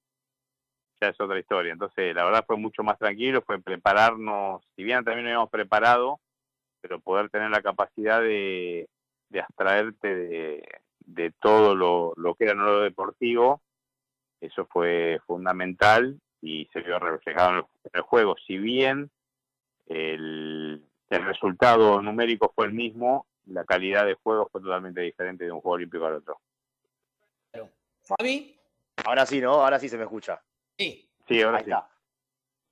ya 1.00 1.10
es 1.10 1.20
otra 1.20 1.39
historia. 1.39 1.74
Entonces, 1.74 2.16
la 2.16 2.24
verdad 2.26 2.45
fue 2.45 2.58
mucho 2.58 2.84
más 2.84 2.98
tranquilo, 2.98 3.41
fue 3.41 3.60
prepararnos, 3.60 4.64
si 4.76 4.84
bien 4.84 5.04
también 5.04 5.26
nos 5.26 5.32
habíamos 5.32 5.50
preparado, 5.50 6.20
pero 6.82 7.00
poder 7.00 7.30
tener 7.30 7.50
la 7.50 7.62
capacidad 7.62 8.22
de, 8.22 8.88
de 9.30 9.41
abstraerte 9.41 10.16
de, 10.16 10.68
de 11.00 11.32
todo 11.39 11.76
lo, 11.76 12.14
lo 12.18 12.36
que 12.36 12.45
era 12.45 12.54
no 12.54 12.66
lo 12.66 12.82
deportivo, 12.82 13.62
eso 14.41 14.66
fue 14.66 15.20
fundamental 15.26 16.20
y 16.41 16.68
se 16.72 16.82
vio 16.82 17.00
reflejado 17.00 17.50
en 17.50 17.56
el, 17.58 17.64
en 17.86 17.91
el 17.93 18.02
juego. 18.02 18.36
Si 18.45 18.58
bien 18.58 19.10
el, 19.88 20.84
el 21.10 21.26
resultado 21.26 22.02
numérico 22.02 22.52
fue 22.56 22.68
el 22.68 22.74
mismo, 22.74 23.26
la 23.45 23.64
calidad 23.64 24.06
de 24.06 24.16
juego 24.16 24.50
fue 24.52 24.62
totalmente 24.62 25.02
diferente 25.02 25.45
de 25.45 25.52
un 25.52 25.62
juego 25.62 25.76
olímpico 25.76 26.06
al 26.06 26.16
otro. 26.16 26.39
Fabi. 28.04 28.56
Ahora 29.06 29.26
sí, 29.26 29.41
¿no? 29.41 29.54
Ahora 29.54 29.80
sí 29.80 29.89
se 29.89 29.98
me 29.98 30.04
escucha. 30.04 30.41
Sí. 30.78 31.09
Sí, 31.28 31.41
ahora 31.41 31.57
Ahí 31.57 31.63
sí. 31.65 31.69
está. 31.71 31.89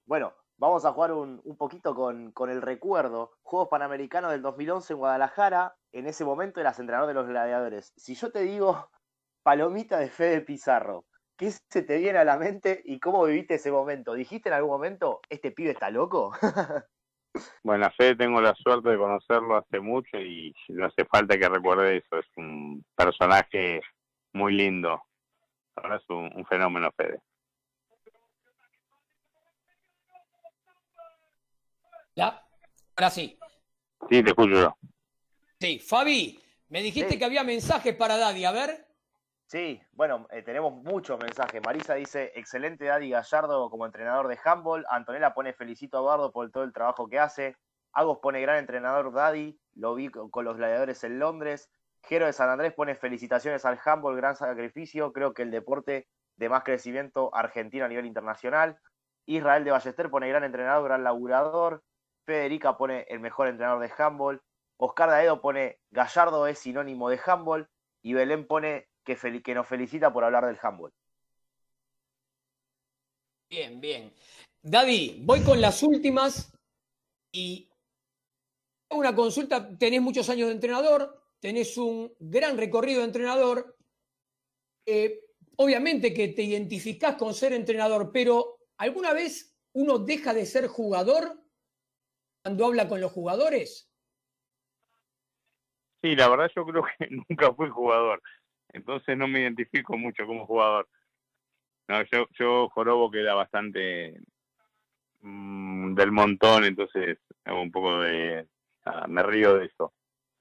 Bueno, 0.06 0.34
vamos 0.58 0.86
a 0.86 0.93
jugar 0.93 1.12
un, 1.14 1.41
un 1.43 1.58
poquito 1.58 1.95
con, 1.95 2.32
con 2.32 2.49
el 2.49 2.62
recuerdo. 2.62 3.38
Juegos 3.43 3.70
Panamericanos 3.70 4.32
del 4.32 4.41
2011 4.41 4.93
en 4.93 4.99
Guadalajara. 4.99 5.76
En 5.91 6.08
ese 6.08 6.26
momento 6.26 6.60
eras 6.60 6.80
entrenador 6.80 7.08
de 7.08 7.14
los 7.14 7.28
gladiadores. 7.28 7.93
Si 7.95 8.16
yo 8.16 8.32
te 8.32 8.41
digo 8.41 8.89
palomita 9.43 9.97
de 9.99 10.10
Fede 10.10 10.41
Pizarro, 10.41 11.06
¿qué 11.38 11.51
se 11.51 11.82
te 11.82 11.97
viene 11.97 12.20
a 12.20 12.24
la 12.26 12.38
mente 12.38 12.82
y 12.86 12.99
cómo 12.99 13.26
viviste 13.26 13.56
ese 13.56 13.72
momento? 13.72 14.14
¿Dijiste 14.14 14.49
en 14.49 14.56
algún 14.56 14.72
momento, 14.72 15.20
este 15.30 15.51
pibe 15.51 15.72
está 15.72 15.89
loco? 15.89 16.34
Bueno, 17.64 17.86
a 17.88 17.91
Fede 17.91 18.16
tengo 18.16 18.39
la 18.39 18.56
suerte 18.56 18.91
de 18.91 18.97
conocerlo 18.97 19.58
hace 19.58 19.82
mucho 19.82 20.18
y 20.18 20.56
no 20.70 20.86
hace 20.86 21.03
falta 21.03 21.38
que 21.38 21.49
recuerde 21.49 21.97
eso. 21.97 22.18
Es 22.18 22.28
un 22.38 22.86
personaje 22.95 23.82
muy 24.32 24.53
lindo. 24.53 25.01
Ahora 25.76 25.97
es 25.97 26.10
un, 26.10 26.32
un 26.34 26.45
fenómeno, 26.45 26.89
Fede. 26.95 27.20
¿Ya? 32.16 32.41
Ahora 32.95 33.09
sí. 33.09 33.38
Sí, 34.09 34.24
te 34.24 34.30
escucho 34.30 34.53
yo. 34.55 34.78
Sí, 35.59 35.80
Fabi, 35.80 36.39
me 36.70 36.82
dijiste 36.82 37.13
Sí. 37.13 37.20
que 37.20 37.26
había 37.26 37.43
mensajes 37.43 37.95
para 37.95 38.18
Daddy. 38.18 38.45
A 38.45 38.51
ver. 38.51 38.86
Sí, 39.47 39.80
bueno, 39.91 40.28
eh, 40.32 40.41
tenemos 40.41 40.74
muchos 40.74 41.20
mensajes. 41.20 41.61
Marisa 41.63 41.93
dice, 41.95 42.32
excelente 42.36 42.86
Daddy 42.86 43.11
Gallardo 43.11 43.70
como 43.70 43.86
entrenador 43.86 44.28
de 44.28 44.39
handball. 44.43 44.86
Antonella 44.89 45.34
pone 45.34 45.53
felicito 45.53 45.97
a 45.99 46.01
Bardo 46.01 46.32
por 46.32 46.49
todo 46.51 46.63
el 46.63 46.74
trabajo 46.74 47.07
que 47.07 47.20
hace. 47.20 47.55
Agos 47.93 48.20
pone 48.22 48.41
gran 48.41 48.57
entrenador 48.57 49.13
Daddy, 49.13 49.57
lo 49.76 49.95
vi 49.95 50.09
con 50.09 50.30
con 50.30 50.45
los 50.45 50.57
gladiadores 50.57 51.03
en 51.03 51.20
Londres. 51.20 51.70
Jero 52.03 52.26
de 52.26 52.34
San 52.34 52.49
Andrés 52.49 52.74
pone 52.74 52.95
felicitaciones 52.95 53.66
al 53.66 53.80
handball, 53.84 54.16
gran 54.16 54.36
sacrificio. 54.36 55.13
Creo 55.13 55.34
que 55.34 55.43
el 55.43 55.51
deporte 55.51 56.07
de 56.36 56.49
más 56.49 56.63
crecimiento 56.63 57.34
argentino 57.34 57.86
a 57.86 57.88
nivel 57.88 58.05
internacional. 58.05 58.80
Israel 59.26 59.63
de 59.63 59.72
Ballester 59.72 60.09
pone 60.09 60.28
gran 60.28 60.43
entrenador, 60.43 60.84
gran 60.86 61.03
laburador. 61.03 61.84
Federica 62.26 62.78
pone 62.78 63.06
el 63.10 63.20
mejor 63.20 63.48
entrenador 63.48 63.82
de 63.82 63.94
handball. 63.98 64.42
Oscar 64.78 65.10
Daedo 65.10 65.42
pone 65.42 65.80
Gallardo 65.92 66.48
es 66.48 66.60
sinónimo 66.60 67.10
de 67.10 67.20
handball. 67.26 67.70
Y 68.02 68.14
Belén 68.14 68.46
pone 68.46 68.90
que, 69.04 69.54
nos 69.54 69.68
felicita 69.68 70.12
por 70.12 70.24
hablar 70.24 70.46
del 70.46 70.60
handball. 70.62 70.92
Bien, 73.50 73.80
bien. 73.80 74.14
Daddy, 74.62 75.22
voy 75.24 75.44
con 75.44 75.62
las 75.62 75.82
últimas 75.84 76.52
y 77.32 77.70
una 78.90 79.16
consulta. 79.16 79.78
Tenés 79.78 80.02
muchos 80.02 80.30
años 80.30 80.48
de 80.48 80.56
entrenador, 80.56 81.22
tenés 81.40 81.78
un 81.78 82.12
gran 82.20 82.58
recorrido 82.58 83.00
de 83.00 83.06
entrenador. 83.06 83.78
Eh, 84.88 85.22
obviamente 85.58 86.14
que 86.14 86.30
te 86.30 86.44
identificás 86.44 87.16
con 87.16 87.34
ser 87.34 87.54
entrenador, 87.54 88.12
pero 88.12 88.58
¿alguna 88.78 89.14
vez 89.14 89.56
uno 89.74 90.00
deja 90.00 90.34
de 90.34 90.46
ser 90.46 90.68
jugador 90.68 91.45
cuando 92.46 92.68
habla 92.68 92.88
con 92.88 93.02
los 93.02 93.12
jugadores? 93.12 93.91
Sí, 96.00 96.16
la 96.16 96.30
verdad 96.30 96.52
yo 96.56 96.64
creo 96.64 96.84
que 96.84 97.08
nunca 97.28 97.52
fui 97.56 97.70
jugador, 97.70 98.22
entonces 98.70 99.18
no 99.18 99.28
me 99.28 99.41
identifico 99.41 99.98
mucho 99.98 100.28
como 100.28 100.46
jugador. 100.46 100.88
No, 101.88 102.04
yo, 102.04 102.28
yo 102.38 102.70
jorobo 102.70 103.10
que 103.10 103.22
era 103.22 103.34
bastante 103.34 104.20
mm, 105.22 105.96
del 105.96 106.12
montón, 106.12 106.66
entonces 106.66 107.18
hago 107.46 107.64
un 107.64 107.72
poco 107.72 108.02
de... 108.02 108.48
ah, 108.86 109.08
me 109.08 109.24
río 109.24 109.56
de 109.56 109.66
eso. 109.66 109.91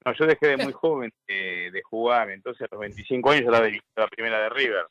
No, 0.05 0.13
yo 0.13 0.27
dejé 0.27 0.49
de 0.49 0.57
muy 0.57 0.73
joven 0.73 1.11
de, 1.27 1.71
de 1.71 1.81
jugar, 1.81 2.29
entonces 2.29 2.67
a 2.69 2.75
los 2.75 2.81
25 2.81 3.31
años 3.31 3.45
yo 3.45 3.51
la 3.51 3.63
dirigí 3.63 3.81
la 3.95 4.07
primera 4.07 4.41
de 4.41 4.49
River. 4.49 4.85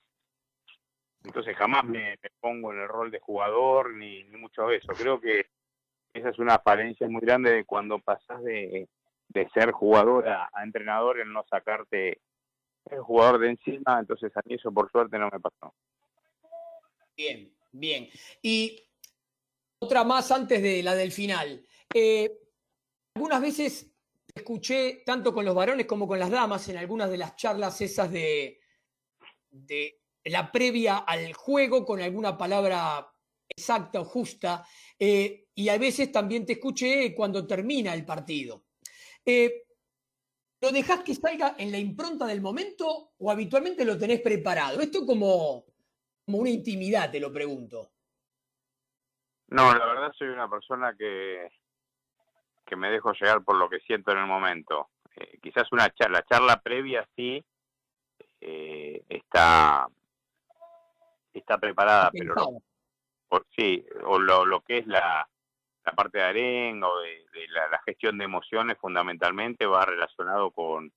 Entonces 1.22 1.56
jamás 1.56 1.84
me, 1.84 2.18
me 2.20 2.30
pongo 2.40 2.72
en 2.72 2.80
el 2.80 2.88
rol 2.88 3.12
de 3.12 3.20
jugador 3.20 3.94
ni, 3.94 4.24
ni 4.24 4.36
mucho 4.36 4.66
de 4.66 4.78
eso. 4.78 4.92
Creo 4.94 5.20
que 5.20 5.46
esa 6.14 6.30
es 6.30 6.38
una 6.38 6.58
falencia 6.60 7.08
muy 7.08 7.20
grande 7.20 7.50
de 7.50 7.64
cuando 7.64 7.98
pasás 7.98 8.42
de, 8.42 8.88
de 9.28 9.48
ser 9.50 9.72
jugador 9.72 10.28
a, 10.28 10.48
a 10.52 10.62
entrenador, 10.62 11.20
el 11.20 11.32
no 11.32 11.44
sacarte 11.50 12.20
el 12.90 13.00
jugador 13.00 13.40
de 13.40 13.50
encima, 13.50 13.98
entonces 13.98 14.34
a 14.36 14.40
mí 14.44 14.54
eso 14.54 14.72
por 14.72 14.90
suerte 14.90 15.18
no 15.18 15.28
me 15.30 15.40
pasó. 15.40 15.74
Bien, 17.16 17.52
bien. 17.72 18.08
Y 18.42 18.82
otra 19.78 20.04
más 20.04 20.30
antes 20.30 20.62
de 20.62 20.82
la 20.82 20.94
del 20.94 21.12
final. 21.12 21.64
Eh, 21.92 22.40
algunas 23.14 23.40
veces 23.40 23.90
escuché, 24.34 25.02
tanto 25.06 25.32
con 25.32 25.44
los 25.44 25.54
varones 25.54 25.86
como 25.86 26.06
con 26.06 26.18
las 26.18 26.30
damas, 26.30 26.68
en 26.68 26.76
algunas 26.76 27.10
de 27.10 27.18
las 27.18 27.36
charlas 27.36 27.80
esas 27.80 28.10
de, 28.10 28.60
de 29.50 30.00
la 30.24 30.50
previa 30.50 30.98
al 30.98 31.32
juego, 31.32 31.84
con 31.84 32.00
alguna 32.00 32.36
palabra 32.36 33.13
exacta 33.48 34.00
o 34.00 34.04
justa, 34.04 34.64
eh, 34.98 35.46
y 35.54 35.68
a 35.68 35.78
veces 35.78 36.10
también 36.10 36.44
te 36.44 36.54
escuché 36.54 37.14
cuando 37.14 37.46
termina 37.46 37.94
el 37.94 38.04
partido. 38.04 38.64
Eh, 39.24 39.62
¿Lo 40.60 40.72
dejás 40.72 41.02
que 41.02 41.14
salga 41.14 41.56
en 41.58 41.70
la 41.70 41.78
impronta 41.78 42.26
del 42.26 42.40
momento 42.40 43.12
o 43.18 43.30
habitualmente 43.30 43.84
lo 43.84 43.98
tenés 43.98 44.20
preparado? 44.20 44.80
Esto 44.80 45.04
como, 45.04 45.66
como 46.24 46.38
una 46.38 46.50
intimidad, 46.50 47.10
te 47.10 47.20
lo 47.20 47.30
pregunto. 47.32 47.90
No, 49.48 49.74
la 49.74 49.84
verdad 49.84 50.12
soy 50.16 50.28
una 50.28 50.48
persona 50.48 50.94
que, 50.96 51.48
que 52.64 52.76
me 52.76 52.90
dejo 52.90 53.12
llegar 53.12 53.44
por 53.44 53.56
lo 53.56 53.68
que 53.68 53.78
siento 53.80 54.12
en 54.12 54.18
el 54.18 54.26
momento. 54.26 54.88
Eh, 55.16 55.38
quizás 55.40 55.70
una 55.70 55.92
charla, 55.92 56.20
la 56.20 56.24
charla 56.26 56.60
previa 56.62 57.06
sí 57.14 57.44
eh, 58.40 59.02
está, 59.08 59.86
está 61.32 61.58
preparada, 61.58 62.10
pero 62.10 62.34
lo- 62.34 62.62
sí, 63.56 63.84
o 64.04 64.18
lo, 64.18 64.44
lo 64.44 64.60
que 64.62 64.78
es 64.78 64.86
la, 64.86 65.28
la 65.84 65.92
parte 65.92 66.18
de 66.18 66.24
arenga 66.24 66.88
o 66.88 67.00
de, 67.00 67.24
la 67.48 67.80
gestión 67.84 68.18
de 68.18 68.24
emociones 68.24 68.78
fundamentalmente 68.78 69.66
va 69.66 69.84
relacionado 69.84 70.50
con, 70.50 70.92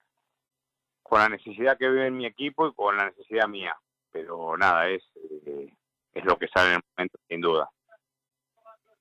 con 1.04 1.20
la 1.20 1.30
necesidad 1.30 1.78
que 1.78 1.90
vive 1.90 2.08
en 2.08 2.18
mi 2.18 2.26
equipo 2.26 2.68
y 2.68 2.74
con 2.74 2.98
la 2.98 3.06
necesidad 3.06 3.48
mía. 3.48 3.78
Pero 4.12 4.58
nada, 4.58 4.90
es, 4.90 5.04
eh, 5.46 5.72
es 6.14 6.26
lo 6.26 6.38
que 6.38 6.48
sale 6.48 6.70
en 6.70 6.76
el 6.76 6.82
momento, 6.96 7.20
sin 7.28 7.42
duda. 7.42 7.70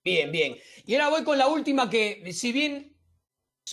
Bien, 0.04 0.30
bien. 0.30 0.56
Y 0.84 0.94
ahora 0.94 1.10
voy 1.10 1.24
con 1.24 1.38
la 1.38 1.48
última 1.48 1.88
que, 1.88 2.32
si 2.32 2.52
bien 2.52 2.96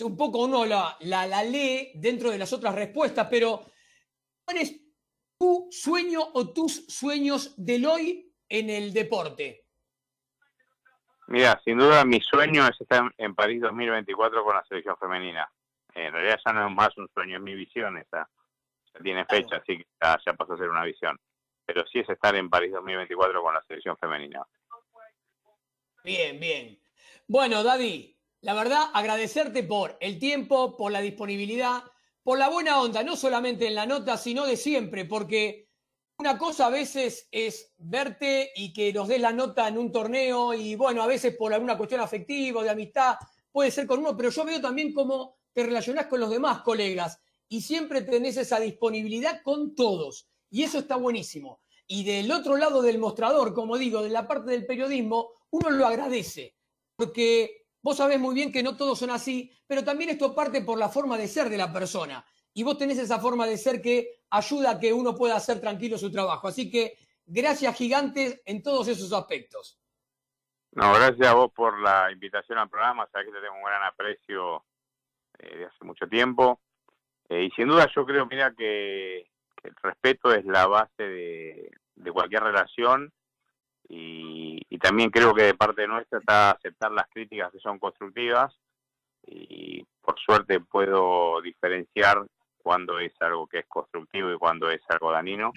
un 0.00 0.16
poco 0.16 0.44
uno 0.44 0.64
la, 0.64 0.96
la, 1.00 1.26
la 1.26 1.44
lee 1.44 1.92
dentro 1.94 2.30
de 2.30 2.38
las 2.38 2.52
otras 2.52 2.74
respuestas, 2.74 3.28
pero 3.30 3.64
¿cuál 4.44 4.58
es 4.58 4.80
tu 5.38 5.68
sueño 5.70 6.20
o 6.34 6.52
tus 6.52 6.86
sueños 6.86 7.54
del 7.56 7.86
hoy 7.86 8.33
en 8.58 8.70
el 8.70 8.92
deporte? 8.92 9.64
Mira, 11.26 11.60
sin 11.64 11.78
duda 11.78 12.04
mi 12.04 12.20
sueño 12.20 12.66
es 12.66 12.80
estar 12.80 13.12
en 13.16 13.34
París 13.34 13.60
2024 13.62 14.44
con 14.44 14.54
la 14.54 14.64
selección 14.64 14.96
femenina. 14.98 15.50
En 15.94 16.12
realidad 16.12 16.38
ya 16.44 16.52
no 16.52 16.68
es 16.68 16.74
más 16.74 16.96
un 16.98 17.08
sueño, 17.08 17.36
es 17.36 17.42
mi 17.42 17.54
visión 17.54 17.96
esa. 17.98 18.28
Ya 18.94 19.00
tiene 19.02 19.24
fecha, 19.24 19.56
así 19.56 19.78
que 19.78 19.86
ya, 20.00 20.18
ya 20.24 20.34
pasó 20.34 20.54
a 20.54 20.58
ser 20.58 20.68
una 20.68 20.84
visión. 20.84 21.18
Pero 21.66 21.84
sí 21.86 22.00
es 22.00 22.08
estar 22.08 22.34
en 22.36 22.50
París 22.50 22.72
2024 22.72 23.42
con 23.42 23.54
la 23.54 23.62
selección 23.62 23.96
femenina. 23.96 24.44
Bien, 26.04 26.38
bien. 26.38 26.78
Bueno, 27.26 27.62
Daddy, 27.62 28.16
la 28.42 28.54
verdad, 28.54 28.90
agradecerte 28.92 29.62
por 29.62 29.96
el 30.00 30.18
tiempo, 30.18 30.76
por 30.76 30.92
la 30.92 31.00
disponibilidad, 31.00 31.82
por 32.22 32.38
la 32.38 32.50
buena 32.50 32.80
onda, 32.80 33.02
no 33.02 33.16
solamente 33.16 33.66
en 33.66 33.74
la 33.74 33.86
nota, 33.86 34.18
sino 34.18 34.44
de 34.46 34.56
siempre, 34.56 35.06
porque 35.06 35.70
una 36.18 36.38
cosa 36.38 36.66
a 36.66 36.70
veces 36.70 37.28
es 37.30 37.72
verte 37.76 38.50
y 38.54 38.72
que 38.72 38.92
nos 38.92 39.08
des 39.08 39.20
la 39.20 39.32
nota 39.32 39.68
en 39.68 39.78
un 39.78 39.90
torneo 39.90 40.54
y 40.54 40.76
bueno, 40.76 41.02
a 41.02 41.06
veces 41.06 41.36
por 41.36 41.52
alguna 41.52 41.76
cuestión 41.76 42.00
afectiva, 42.00 42.62
de 42.62 42.70
amistad, 42.70 43.16
puede 43.50 43.70
ser 43.70 43.86
con 43.86 44.00
uno, 44.00 44.16
pero 44.16 44.30
yo 44.30 44.44
veo 44.44 44.60
también 44.60 44.92
cómo 44.92 45.36
te 45.52 45.64
relacionás 45.64 46.06
con 46.06 46.20
los 46.20 46.30
demás 46.30 46.62
colegas 46.62 47.20
y 47.48 47.62
siempre 47.62 48.02
tenés 48.02 48.36
esa 48.36 48.60
disponibilidad 48.60 49.42
con 49.42 49.74
todos 49.74 50.28
y 50.50 50.62
eso 50.62 50.78
está 50.78 50.96
buenísimo. 50.96 51.60
Y 51.86 52.04
del 52.04 52.30
otro 52.30 52.56
lado 52.56 52.80
del 52.80 52.98
mostrador, 52.98 53.52
como 53.52 53.76
digo, 53.76 54.02
de 54.02 54.08
la 54.08 54.26
parte 54.26 54.52
del 54.52 54.66
periodismo, 54.66 55.30
uno 55.50 55.70
lo 55.70 55.86
agradece, 55.86 56.56
porque 56.96 57.66
vos 57.82 57.98
sabés 57.98 58.18
muy 58.18 58.34
bien 58.34 58.50
que 58.50 58.62
no 58.62 58.76
todos 58.76 58.98
son 58.98 59.10
así, 59.10 59.50
pero 59.66 59.84
también 59.84 60.10
esto 60.10 60.34
parte 60.34 60.62
por 60.62 60.78
la 60.78 60.88
forma 60.88 61.18
de 61.18 61.28
ser 61.28 61.50
de 61.50 61.58
la 61.58 61.72
persona. 61.72 62.24
Y 62.54 62.62
vos 62.62 62.78
tenés 62.78 62.98
esa 62.98 63.18
forma 63.18 63.46
de 63.46 63.58
ser 63.58 63.82
que 63.82 64.23
ayuda 64.36 64.72
a 64.72 64.80
que 64.80 64.92
uno 64.92 65.14
pueda 65.14 65.36
hacer 65.36 65.60
tranquilo 65.60 65.96
su 65.96 66.10
trabajo. 66.10 66.48
Así 66.48 66.70
que 66.70 66.96
gracias 67.26 67.76
gigantes 67.76 68.42
en 68.44 68.62
todos 68.62 68.88
esos 68.88 69.12
aspectos. 69.12 69.78
No, 70.72 70.92
gracias 70.92 71.28
a 71.28 71.34
vos 71.34 71.52
por 71.52 71.80
la 71.80 72.10
invitación 72.10 72.58
al 72.58 72.68
programa. 72.68 73.08
Sabés 73.12 73.28
que 73.28 73.34
te 73.34 73.40
tengo 73.40 73.56
un 73.56 73.64
gran 73.64 73.84
aprecio 73.84 74.64
eh, 75.38 75.58
de 75.58 75.64
hace 75.66 75.84
mucho 75.84 76.06
tiempo. 76.08 76.60
Eh, 77.28 77.44
y 77.44 77.50
sin 77.52 77.68
duda 77.68 77.88
yo 77.94 78.04
creo, 78.04 78.26
mira, 78.26 78.52
que, 78.52 79.28
el 79.62 79.74
respeto 79.82 80.34
es 80.34 80.44
la 80.44 80.66
base 80.66 81.02
de, 81.02 81.70
de 81.94 82.12
cualquier 82.12 82.42
relación 82.42 83.10
y, 83.88 84.60
y 84.68 84.78
también 84.78 85.10
creo 85.10 85.32
que 85.34 85.44
de 85.44 85.54
parte 85.54 85.86
nuestra 85.86 86.18
está 86.18 86.50
aceptar 86.50 86.92
las 86.92 87.08
críticas 87.08 87.50
que 87.50 87.60
son 87.60 87.78
constructivas 87.78 88.54
y 89.26 89.82
por 90.02 90.18
suerte 90.18 90.60
puedo 90.60 91.40
diferenciar 91.40 92.26
cuando 92.64 92.98
es 92.98 93.12
algo 93.20 93.46
que 93.46 93.58
es 93.60 93.66
constructivo 93.66 94.32
y 94.32 94.38
cuando 94.38 94.70
es 94.70 94.80
algo 94.88 95.12
dañino. 95.12 95.52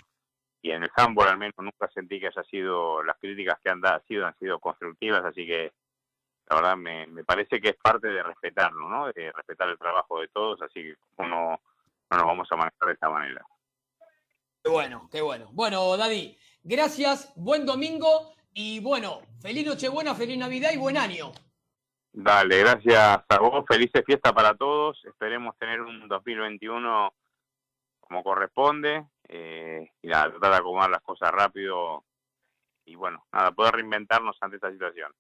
Y 0.62 0.72
en 0.72 0.84
el 0.84 0.90
handball 0.96 1.30
al 1.30 1.38
menos 1.38 1.56
nunca 1.60 1.90
sentí 1.94 2.20
que 2.20 2.28
haya 2.28 2.44
sido, 2.44 3.02
las 3.02 3.16
críticas 3.18 3.58
que 3.64 3.70
han 3.70 3.80
da- 3.80 4.04
sido 4.08 4.26
han 4.28 4.38
sido 4.38 4.60
constructivas, 4.60 5.24
así 5.24 5.48
que 5.48 5.72
la 6.50 6.56
verdad 6.58 6.76
me, 6.78 7.08
me 7.08 7.24
parece 7.24 7.62
que 7.62 7.70
es 7.70 7.76
parte 7.78 8.08
de 8.10 8.22
respetarlo, 8.24 8.90
¿no? 8.90 9.08
De 9.14 9.32
respetar 9.32 9.70
el 9.70 9.78
trabajo 9.78 10.20
de 10.20 10.28
todos, 10.28 10.62
así 10.62 10.82
que 10.84 10.96
no, 11.20 11.60
no 12.10 12.18
nos 12.18 12.26
vamos 12.26 12.48
a 12.52 12.56
manejar 12.58 12.88
de 12.88 12.94
esta 12.94 13.10
manera. 13.10 13.46
Qué 14.64 14.70
bueno, 14.70 15.08
qué 15.12 15.22
bueno. 15.22 15.48
Bueno, 15.54 15.96
Daddy, 15.96 16.38
gracias, 16.64 17.32
buen 17.38 17.66
domingo 17.66 18.34
y 18.54 18.80
bueno, 18.82 19.22
feliz 19.42 19.66
Nochebuena, 19.66 20.16
feliz 20.16 20.38
Navidad 20.38 20.72
y 20.74 20.78
buen 20.78 20.98
año. 20.98 21.32
Dale, 22.20 22.58
gracias 22.58 23.20
a 23.30 23.40
vos, 23.40 23.64
felices 23.68 24.04
fiestas 24.04 24.34
para 24.34 24.56
todos, 24.56 25.06
esperemos 25.06 25.56
tener 25.60 25.82
un 25.82 26.08
2021 26.08 27.14
como 28.00 28.24
corresponde 28.24 29.08
eh, 29.28 29.92
y 30.02 30.08
nada, 30.08 30.32
tratar 30.32 30.50
de 30.54 30.58
acomodar 30.58 30.90
las 30.90 31.04
cosas 31.04 31.30
rápido 31.32 32.06
y 32.86 32.96
bueno, 32.96 33.28
nada, 33.32 33.52
poder 33.52 33.76
reinventarnos 33.76 34.36
ante 34.42 34.56
esta 34.56 34.72
situación. 34.72 35.14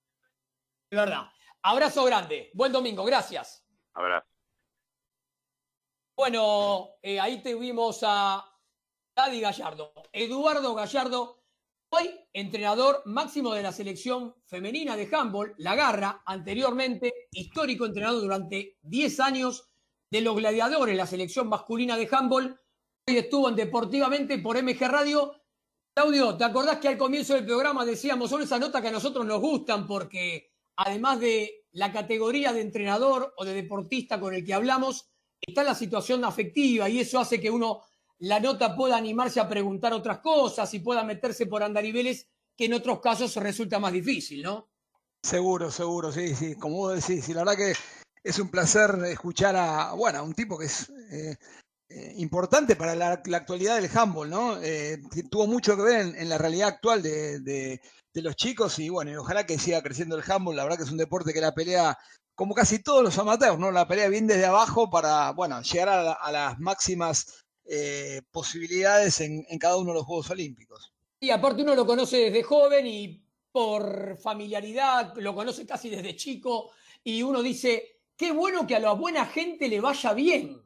De 0.89 0.97
verdad. 0.97 1.31
Abrazo 1.61 2.03
grande, 2.03 2.49
buen 2.55 2.71
domingo, 2.71 3.05
gracias. 3.05 3.63
Abrazo. 3.93 4.25
Bueno, 6.15 6.95
eh, 7.03 7.19
ahí 7.19 7.43
tuvimos 7.43 8.03
a 8.03 8.43
Daddy 9.15 9.39
Gallardo, 9.39 9.93
Eduardo 10.11 10.73
Gallardo, 10.73 11.36
hoy 11.89 12.09
entrenador 12.33 13.01
máximo 13.05 13.53
de 13.53 13.63
la 13.63 13.71
selección 13.71 14.35
femenina 14.45 14.95
de 14.95 15.09
handball, 15.11 15.53
La 15.57 15.75
Garra, 15.75 16.21
anteriormente 16.25 17.27
histórico 17.31 17.85
entrenador 17.85 18.21
durante 18.21 18.77
10 18.81 19.19
años 19.19 19.69
de 20.11 20.21
los 20.21 20.35
gladiadores, 20.35 20.95
la 20.95 21.07
selección 21.07 21.47
masculina 21.47 21.97
de 21.97 22.07
handball. 22.11 22.59
Hoy 23.07 23.17
estuvo 23.17 23.49
en 23.49 23.55
Deportivamente 23.55 24.37
por 24.39 24.61
MG 24.61 24.79
Radio. 24.87 25.33
Claudio, 25.95 26.37
¿te 26.37 26.43
acordás 26.43 26.77
que 26.77 26.89
al 26.89 26.97
comienzo 26.97 27.33
del 27.33 27.45
programa 27.45 27.85
decíamos 27.85 28.29
son 28.29 28.41
esas 28.41 28.59
notas 28.59 28.81
que 28.81 28.89
a 28.89 28.91
nosotros 28.91 29.25
nos 29.25 29.41
gustan 29.41 29.87
porque 29.87 30.51
además 30.75 31.19
de 31.19 31.65
la 31.71 31.91
categoría 31.91 32.53
de 32.53 32.61
entrenador 32.61 33.33
o 33.37 33.45
de 33.45 33.53
deportista 33.53 34.19
con 34.19 34.33
el 34.33 34.45
que 34.45 34.53
hablamos, 34.53 35.09
está 35.41 35.63
la 35.63 35.75
situación 35.75 36.23
afectiva 36.23 36.89
y 36.89 36.99
eso 36.99 37.19
hace 37.19 37.39
que 37.41 37.49
uno 37.49 37.81
la 38.19 38.39
nota 38.39 38.75
pueda 38.75 38.97
animarse 38.97 39.39
a 39.39 39.47
preguntar 39.47 39.93
otras 39.93 40.19
cosas 40.19 40.73
y 40.73 40.79
pueda 40.79 41.03
meterse 41.03 41.45
por 41.45 41.63
andariveles 41.63 42.27
que 42.55 42.65
en 42.65 42.73
otros 42.73 42.99
casos 42.99 43.35
resulta 43.35 43.79
más 43.79 43.93
difícil, 43.93 44.41
¿no? 44.41 44.69
Seguro, 45.21 45.71
seguro, 45.71 46.11
sí, 46.11 46.35
sí, 46.35 46.55
como 46.55 46.77
vos 46.77 46.95
decís, 46.95 47.27
y 47.29 47.33
la 47.33 47.41
verdad 47.41 47.57
que 47.57 47.73
es 48.23 48.39
un 48.39 48.49
placer 48.49 48.91
escuchar 49.05 49.55
a, 49.55 49.93
bueno, 49.93 50.19
a 50.19 50.23
un 50.23 50.33
tipo 50.33 50.57
que 50.57 50.65
es 50.65 50.89
eh, 51.11 51.35
eh, 51.89 52.13
importante 52.17 52.75
para 52.75 52.95
la, 52.95 53.11
actualidad 53.11 53.75
del 53.75 53.89
handball, 53.95 54.29
¿no? 54.29 54.61
Eh, 54.61 55.01
tuvo 55.29 55.47
mucho 55.47 55.75
que 55.75 55.83
ver 55.83 56.15
en, 56.17 56.29
la 56.29 56.37
realidad 56.37 56.69
actual 56.69 57.01
de, 57.01 57.39
de- 57.39 57.81
los 58.15 58.35
chicos 58.35 58.79
y 58.79 58.89
bueno, 58.89 59.11
y 59.11 59.15
ojalá 59.15 59.45
que 59.45 59.59
siga 59.59 59.83
creciendo 59.83 60.17
el 60.17 60.23
handball, 60.27 60.55
la 60.55 60.63
verdad 60.63 60.77
que 60.77 60.85
es 60.85 60.91
un 60.91 60.97
deporte 60.97 61.33
que 61.33 61.39
la 61.39 61.53
pelea, 61.53 61.95
como 62.33 62.55
casi 62.55 62.81
todos 62.81 63.03
los 63.03 63.15
amateurs, 63.19 63.59
¿no? 63.59 63.69
La 63.69 63.87
pelea 63.87 64.09
bien 64.09 64.25
desde 64.25 64.47
abajo 64.47 64.89
para, 64.89 65.29
bueno, 65.33 65.61
llegar 65.61 66.17
a 66.19 66.31
las 66.31 66.57
máximas 66.57 67.45
eh, 67.69 68.21
posibilidades 68.31 69.19
en, 69.21 69.45
en 69.49 69.59
cada 69.59 69.77
uno 69.77 69.91
de 69.91 69.95
los 69.99 70.05
Juegos 70.05 70.29
Olímpicos. 70.29 70.93
Y 71.19 71.29
aparte 71.31 71.63
uno 71.63 71.75
lo 71.75 71.85
conoce 71.85 72.17
desde 72.17 72.43
joven 72.43 72.85
y 72.87 73.23
por 73.51 74.17
familiaridad, 74.17 75.13
lo 75.17 75.33
conoce 75.33 75.65
casi 75.65 75.89
desde 75.89 76.15
chico 76.15 76.71
y 77.03 77.23
uno 77.23 77.41
dice, 77.41 78.01
qué 78.15 78.31
bueno 78.31 78.67
que 78.67 78.75
a 78.75 78.79
la 78.79 78.91
buena 78.93 79.25
gente 79.25 79.67
le 79.67 79.81
vaya 79.81 80.13
bien. 80.13 80.61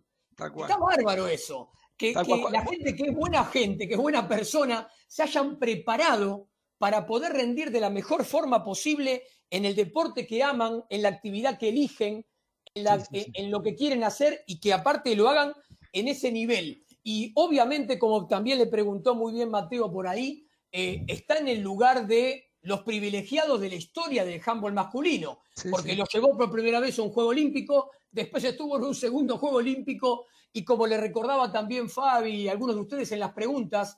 Está 0.63 0.77
bárbaro 0.77 1.27
eso. 1.27 1.71
Que, 1.97 2.13
la 2.51 2.65
gente 2.65 2.95
que 2.95 3.03
es 3.03 3.15
buena 3.15 3.45
gente, 3.45 3.87
que 3.87 3.93
es 3.93 3.99
buena 3.99 4.27
persona, 4.27 4.89
se 5.07 5.23
hayan 5.23 5.57
preparado 5.59 6.47
para 6.79 7.05
poder 7.05 7.31
rendir 7.33 7.69
de 7.71 7.79
la 7.79 7.89
mejor 7.91 8.25
forma 8.25 8.63
posible 8.63 9.23
en 9.51 9.65
el 9.65 9.75
deporte 9.75 10.25
que 10.25 10.41
aman, 10.43 10.83
en 10.89 11.01
la 11.03 11.09
actividad 11.09 11.59
que 11.59 11.69
eligen, 11.69 12.25
en, 12.73 12.83
la- 12.83 13.05
en- 13.11 13.31
en 13.35 13.51
lo 13.51 13.61
que 13.61 13.75
quieren 13.75 14.03
hacer 14.03 14.43
y 14.47 14.59
que 14.59 14.73
aparte 14.73 15.15
lo 15.15 15.29
hagan 15.29 15.53
en 15.93 16.07
ese 16.07 16.31
nivel. 16.31 16.83
Y 17.03 17.31
obviamente, 17.35 17.97
como 17.97 18.27
también 18.27 18.59
le 18.59 18.67
preguntó 18.67 19.15
muy 19.15 19.33
bien 19.33 19.49
Mateo 19.49 19.91
por 19.91 20.07
ahí, 20.07 20.45
eh, 20.71 21.03
está 21.07 21.37
en 21.37 21.47
el 21.47 21.61
lugar 21.61 22.07
de 22.07 22.45
los 22.61 22.81
privilegiados 22.83 23.59
de 23.59 23.69
la 23.69 23.75
historia 23.75 24.23
del 24.23 24.41
handball 24.45 24.73
masculino, 24.73 25.39
Sí, 25.55 25.69
porque 25.69 25.91
sí. 25.91 25.95
lo 25.95 26.05
llevó 26.05 26.37
por 26.37 26.51
primera 26.51 26.79
vez 26.79 26.97
a 26.99 27.01
un 27.01 27.09
Juego 27.11 27.31
Olímpico, 27.31 27.89
después 28.11 28.43
estuvo 28.43 28.77
en 28.77 28.83
un 28.83 28.95
segundo 28.95 29.37
Juego 29.37 29.57
Olímpico, 29.57 30.27
y 30.53 30.63
como 30.63 30.85
le 30.85 30.97
recordaba 30.97 31.51
también 31.51 31.89
Fabi 31.89 32.41
y 32.41 32.47
algunos 32.47 32.75
de 32.75 32.81
ustedes 32.81 33.11
en 33.11 33.19
las 33.19 33.33
preguntas, 33.33 33.97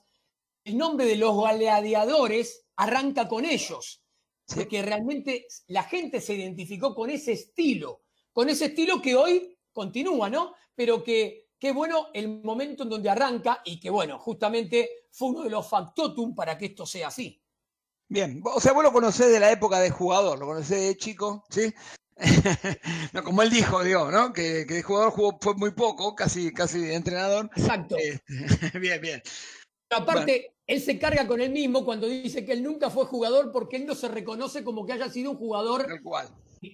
el 0.64 0.78
nombre 0.78 1.04
de 1.04 1.16
los 1.16 1.36
gladiadores 1.36 2.64
arranca 2.76 3.28
con 3.28 3.44
ellos, 3.44 4.02
porque 4.54 4.82
realmente 4.82 5.46
la 5.68 5.82
gente 5.82 6.20
se 6.20 6.34
identificó 6.34 6.94
con 6.94 7.10
ese 7.10 7.32
estilo, 7.32 8.02
con 8.32 8.48
ese 8.48 8.66
estilo 8.66 9.02
que 9.02 9.14
hoy 9.14 9.58
continúa, 9.72 10.30
¿no? 10.30 10.54
Pero 10.74 11.04
que 11.04 11.43
qué 11.64 11.72
bueno 11.72 12.08
el 12.12 12.42
momento 12.42 12.82
en 12.82 12.90
donde 12.90 13.08
arranca 13.08 13.62
y 13.64 13.80
que 13.80 13.88
bueno, 13.88 14.18
justamente 14.18 15.06
fue 15.10 15.30
uno 15.30 15.44
de 15.44 15.48
los 15.48 15.66
factotum 15.66 16.34
para 16.34 16.58
que 16.58 16.66
esto 16.66 16.84
sea 16.84 17.08
así. 17.08 17.42
Bien, 18.06 18.42
o 18.44 18.60
sea, 18.60 18.74
vos 18.74 18.82
lo 18.82 18.92
conocés 18.92 19.32
de 19.32 19.40
la 19.40 19.50
época 19.50 19.80
de 19.80 19.88
jugador, 19.88 20.38
lo 20.38 20.44
conocés 20.44 20.82
de 20.82 20.96
chico, 20.98 21.42
¿sí? 21.48 21.72
no, 23.14 23.24
como 23.24 23.40
él 23.40 23.48
dijo, 23.48 23.82
digo, 23.82 24.10
¿no? 24.10 24.30
Que, 24.34 24.66
que 24.68 24.74
de 24.74 24.82
jugador 24.82 25.12
jugó 25.12 25.38
fue 25.40 25.54
muy 25.54 25.70
poco, 25.70 26.14
casi, 26.14 26.52
casi 26.52 26.80
de 26.80 26.96
entrenador. 26.96 27.48
Exacto. 27.56 27.96
bien, 28.78 29.00
bien. 29.00 29.22
Pero 29.88 30.02
aparte, 30.02 30.56
él 30.66 30.82
se 30.82 30.98
carga 30.98 31.26
con 31.26 31.40
él 31.40 31.50
mismo 31.50 31.82
cuando 31.82 32.06
dice 32.06 32.44
que 32.44 32.52
él 32.52 32.62
nunca 32.62 32.90
fue 32.90 33.06
jugador 33.06 33.50
porque 33.52 33.76
él 33.76 33.86
no 33.86 33.94
se 33.94 34.08
reconoce 34.08 34.62
como 34.64 34.84
que 34.84 34.92
haya 34.92 35.08
sido 35.08 35.30
un 35.30 35.38
jugador 35.38 35.86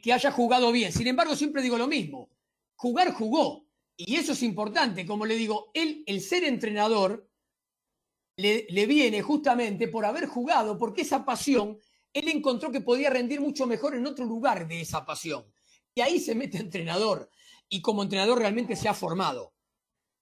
que 0.02 0.12
haya 0.12 0.32
jugado 0.32 0.72
bien. 0.72 0.90
Sin 0.90 1.06
embargo, 1.06 1.36
siempre 1.36 1.62
digo 1.62 1.78
lo 1.78 1.86
mismo. 1.86 2.28
Jugar 2.74 3.12
jugó. 3.12 3.69
Y 4.02 4.16
eso 4.16 4.32
es 4.32 4.42
importante, 4.42 5.04
como 5.04 5.26
le 5.26 5.36
digo, 5.36 5.70
él, 5.74 6.02
el 6.06 6.22
ser 6.22 6.44
entrenador, 6.44 7.28
le, 8.36 8.66
le 8.70 8.86
viene 8.86 9.20
justamente 9.20 9.88
por 9.88 10.06
haber 10.06 10.26
jugado, 10.26 10.78
porque 10.78 11.02
esa 11.02 11.22
pasión, 11.22 11.78
él 12.14 12.28
encontró 12.28 12.72
que 12.72 12.80
podía 12.80 13.10
rendir 13.10 13.42
mucho 13.42 13.66
mejor 13.66 13.94
en 13.94 14.06
otro 14.06 14.24
lugar 14.24 14.66
de 14.66 14.80
esa 14.80 15.04
pasión. 15.04 15.44
Y 15.94 16.00
ahí 16.00 16.18
se 16.18 16.34
mete 16.34 16.56
entrenador. 16.56 17.28
Y 17.68 17.82
como 17.82 18.02
entrenador 18.02 18.38
realmente 18.38 18.74
se 18.74 18.88
ha 18.88 18.94
formado. 18.94 19.52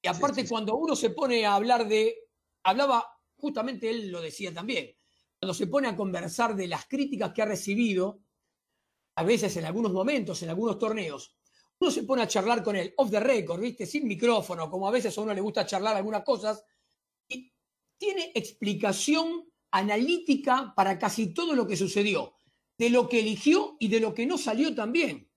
Y 0.03 0.09
aparte, 0.09 0.49
cuando 0.49 0.75
uno 0.75 0.97
se 0.97 1.11
pone 1.11 1.47
a 1.47 1.55
hablar 1.55 1.87
de, 1.87 2.17
hablaba, 2.65 3.07
justamente 3.37 3.89
él 3.91 4.11
lo 4.11 4.21
decía 4.21 4.53
también, 4.53 4.93
cuando 5.39 5.55
se 5.55 5.69
pone 5.69 5.87
a 5.87 5.95
conversar 5.95 6.57
de 6.57 6.67
las 6.67 6.87
críticas 6.89 7.33
que 7.33 7.43
ha 7.43 7.47
recibido, 7.47 8.23
a 9.15 9.23
veces 9.23 9.57
en 9.57 9.67
algunos 9.67 9.93
momentos, 9.93 10.43
en 10.43 10.49
algunos 10.49 10.81
torneos, 10.81 11.38
uno 11.81 11.91
se 11.91 12.03
pone 12.03 12.23
a 12.23 12.29
charlar 12.29 12.63
con 12.63 12.77
él, 12.77 12.93
off 12.97 13.11
the 13.11 13.21
record, 13.21 13.61
¿viste? 13.61 13.87
Sin 13.87 14.07
micrófono, 14.07 14.71
como 14.71 14.89
a 14.89 14.91
veces 14.91 15.17
a 15.17 15.21
uno 15.21 15.33
le 15.33 15.41
gusta 15.41 15.67
charlar 15.67 15.97
algunas 15.97 16.25
cosas, 16.25 16.65
y 17.29 17.53
tiene 17.97 18.33
explicación 18.35 19.49
analítica 19.71 20.73
para 20.75 20.99
casi 20.99 21.33
todo 21.33 21.55
lo 21.55 21.67
que 21.67 21.77
sucedió, 21.77 22.35
de 22.77 22.91
lo 22.91 23.09
que 23.09 23.21
eligió 23.21 23.77
y 23.79 23.89
de 23.89 24.01
lo 24.01 24.13
que 24.15 24.27
no 24.27 24.39
salió 24.39 24.75
también. 24.75 25.31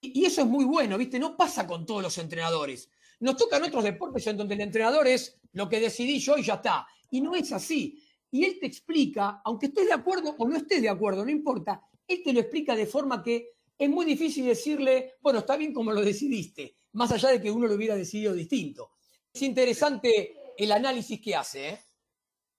Y 0.00 0.20
y 0.20 0.24
eso 0.24 0.42
es 0.42 0.46
muy 0.46 0.64
bueno, 0.64 0.98
¿viste? 0.98 1.18
No 1.18 1.36
pasa 1.36 1.66
con 1.66 1.86
todos 1.86 2.02
los 2.02 2.18
entrenadores. 2.18 2.90
Nos 3.20 3.36
tocan 3.36 3.62
otros 3.62 3.84
deportes 3.84 4.26
en 4.26 4.36
donde 4.36 4.54
el 4.54 4.60
entrenador 4.60 5.06
es 5.06 5.40
lo 5.52 5.68
que 5.68 5.80
decidí 5.80 6.18
yo 6.18 6.36
y 6.36 6.42
ya 6.42 6.54
está. 6.54 6.86
Y 7.10 7.20
no 7.20 7.34
es 7.34 7.52
así. 7.52 8.02
Y 8.30 8.44
él 8.44 8.58
te 8.58 8.66
explica, 8.66 9.42
aunque 9.44 9.66
estés 9.66 9.86
de 9.86 9.92
acuerdo 9.92 10.34
o 10.38 10.48
no 10.48 10.56
estés 10.56 10.82
de 10.82 10.88
acuerdo, 10.88 11.24
no 11.24 11.30
importa, 11.30 11.88
él 12.08 12.22
te 12.24 12.32
lo 12.32 12.40
explica 12.40 12.74
de 12.74 12.86
forma 12.86 13.22
que 13.22 13.50
es 13.82 13.90
muy 13.90 14.04
difícil 14.06 14.46
decirle, 14.46 15.14
bueno, 15.20 15.40
está 15.40 15.56
bien 15.56 15.74
como 15.74 15.90
lo 15.92 16.02
decidiste, 16.02 16.76
más 16.92 17.10
allá 17.10 17.30
de 17.30 17.42
que 17.42 17.50
uno 17.50 17.66
lo 17.66 17.74
hubiera 17.74 17.96
decidido 17.96 18.32
distinto. 18.32 18.92
Es 19.34 19.42
interesante 19.42 20.36
el 20.56 20.70
análisis 20.70 21.20
que 21.20 21.34
hace, 21.34 21.68
¿eh? 21.70 21.78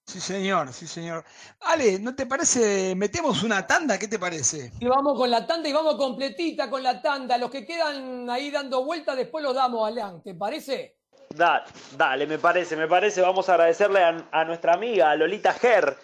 Sí, 0.05 0.19
señor, 0.19 0.74
sí, 0.74 0.86
señor. 0.86 1.24
Ale, 1.61 1.97
¿no 1.97 2.13
te 2.13 2.26
parece? 2.26 2.93
¿Metemos 2.93 3.41
una 3.41 3.65
tanda? 3.65 3.97
¿Qué 3.97 4.09
te 4.09 4.19
parece? 4.19 4.74
Y 4.82 4.86
vamos 4.86 5.17
con 5.17 5.32
la 5.32 5.47
tanda 5.47 5.69
y 5.69 5.71
vamos 5.71 5.95
completita 5.95 6.69
con 6.69 6.84
la 6.84 7.01
tanda. 7.01 7.38
Los 7.38 7.49
que 7.49 7.65
quedan 7.65 8.30
ahí 8.30 8.51
dando 8.51 8.84
vueltas, 8.84 9.15
después 9.15 9.41
los 9.41 9.55
damos, 9.55 9.88
Alan. 9.88 10.21
¿Te 10.21 10.36
parece? 10.36 10.97
Da- 11.30 11.63
dale, 11.95 12.28
me 12.28 12.38
parece, 12.38 12.76
me 12.76 12.89
parece. 12.89 13.21
Vamos 13.21 13.47
a 13.47 13.53
agradecerle 13.53 14.03
a, 14.03 14.28
a 14.30 14.43
nuestra 14.43 14.74
amiga 14.74 15.15
Lolita 15.15 15.53
Ger, 15.53 15.95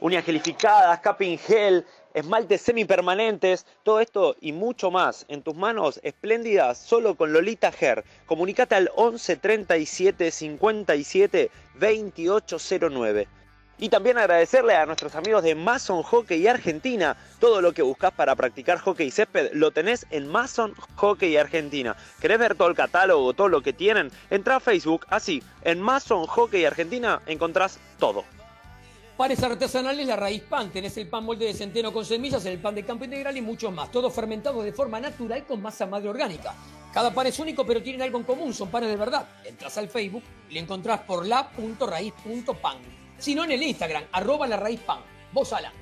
uñas 0.00 0.24
gelificadas, 0.24 1.00
capping 1.00 1.36
gel, 1.36 1.84
esmaltes 2.14 2.60
semipermanentes, 2.62 3.66
todo 3.82 4.00
esto 4.00 4.36
y 4.40 4.52
mucho 4.52 4.90
más 4.90 5.24
en 5.28 5.42
tus 5.42 5.54
manos 5.54 6.00
espléndidas 6.02 6.78
solo 6.78 7.14
con 7.14 7.32
Lolita 7.32 7.72
Ger. 7.72 8.04
Comunicate 8.26 8.74
al 8.74 8.90
11 8.94 9.36
37 9.36 10.30
57 10.30 11.50
2809. 11.74 13.28
Y 13.78 13.88
también 13.88 14.16
agradecerle 14.16 14.76
a 14.76 14.86
nuestros 14.86 15.16
amigos 15.16 15.42
de 15.42 15.56
Mason 15.56 16.02
Hockey 16.02 16.46
Argentina. 16.46 17.16
Todo 17.40 17.60
lo 17.60 17.72
que 17.72 17.82
buscas 17.82 18.12
para 18.12 18.36
practicar 18.36 18.78
hockey 18.78 19.10
césped 19.10 19.50
lo 19.54 19.72
tenés 19.72 20.06
en 20.10 20.28
Mason 20.28 20.72
Hockey 20.94 21.36
Argentina. 21.36 21.96
¿Querés 22.20 22.38
ver 22.38 22.54
todo 22.54 22.68
el 22.68 22.76
catálogo, 22.76 23.32
todo 23.32 23.48
lo 23.48 23.60
que 23.60 23.72
tienen? 23.72 24.12
Entra 24.30 24.56
a 24.56 24.60
Facebook, 24.60 25.06
así, 25.08 25.42
en 25.62 25.80
Mason 25.80 26.26
Hockey 26.26 26.64
Argentina 26.64 27.22
encontrás 27.26 27.80
todo. 27.98 28.24
Panes 29.22 29.40
artesanales, 29.44 30.04
la 30.04 30.16
raíz 30.16 30.42
pan. 30.42 30.72
Tenés 30.72 30.96
el 30.96 31.06
pan 31.06 31.22
molde 31.22 31.46
de 31.46 31.54
centeno 31.54 31.92
con 31.92 32.04
semillas, 32.04 32.44
el 32.44 32.58
pan 32.58 32.74
de 32.74 32.84
campo 32.84 33.04
integral 33.04 33.36
y 33.36 33.40
mucho 33.40 33.70
más. 33.70 33.88
Todo 33.88 34.10
fermentado 34.10 34.64
de 34.64 34.72
forma 34.72 34.98
natural 34.98 35.46
con 35.46 35.62
masa 35.62 35.86
madre 35.86 36.08
orgánica. 36.08 36.56
Cada 36.92 37.14
pan 37.14 37.28
es 37.28 37.38
único, 37.38 37.64
pero 37.64 37.80
tienen 37.80 38.02
algo 38.02 38.18
en 38.18 38.24
común. 38.24 38.52
Son 38.52 38.68
panes 38.68 38.88
de 38.88 38.96
verdad. 38.96 39.28
Entras 39.44 39.78
al 39.78 39.88
Facebook 39.88 40.24
y 40.50 40.54
le 40.54 40.58
encontrás 40.58 41.02
por 41.02 41.24
la.raíz.pan. 41.24 42.78
Si 43.16 43.36
no, 43.36 43.44
en 43.44 43.52
el 43.52 43.62
Instagram, 43.62 44.02
arroba 44.10 44.48
la 44.48 44.56
raíz 44.56 44.80
pan. 44.80 44.98
Vos, 45.30 45.52
Alan. 45.52 45.72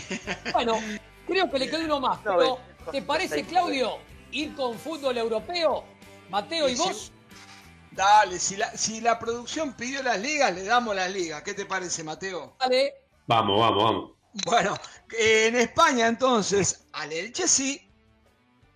Bueno, 0.53 0.80
creo 1.28 1.49
que 1.49 1.60
le 1.60 1.70
quedó 1.70 1.86
uno 1.86 1.99
más. 1.99 2.20
Pero, 2.24 2.60
¿te 2.91 3.01
parece, 3.01 3.43
Claudio, 3.43 3.97
ir 4.32 4.55
con 4.55 4.78
fútbol 4.78 5.18
europeo? 5.18 5.84
Mateo, 6.30 6.70
¿y 6.70 6.76
vos? 6.76 7.12
Dale, 7.91 8.39
si 8.39 8.55
la, 8.55 8.72
si 8.78 9.01
la 9.01 9.20
producción 9.20 9.74
pidió 9.74 10.03
las 10.03 10.20
ligas, 10.20 10.53
le 10.53 10.64
damos 10.64 10.95
las 10.95 11.12
ligas. 11.12 11.41
¿Qué 11.43 11.53
te 11.53 11.66
parece, 11.66 12.03
Mateo? 12.03 12.55
Dale. 12.60 12.93
Vamos, 13.28 13.60
vamos, 13.60 13.84
vamos. 13.84 14.12
Bueno, 14.45 14.78
en 15.18 15.55
España 15.55 16.07
entonces, 16.07 16.88
al 16.93 17.12
Elche 17.12 17.47
sí. 17.47 17.82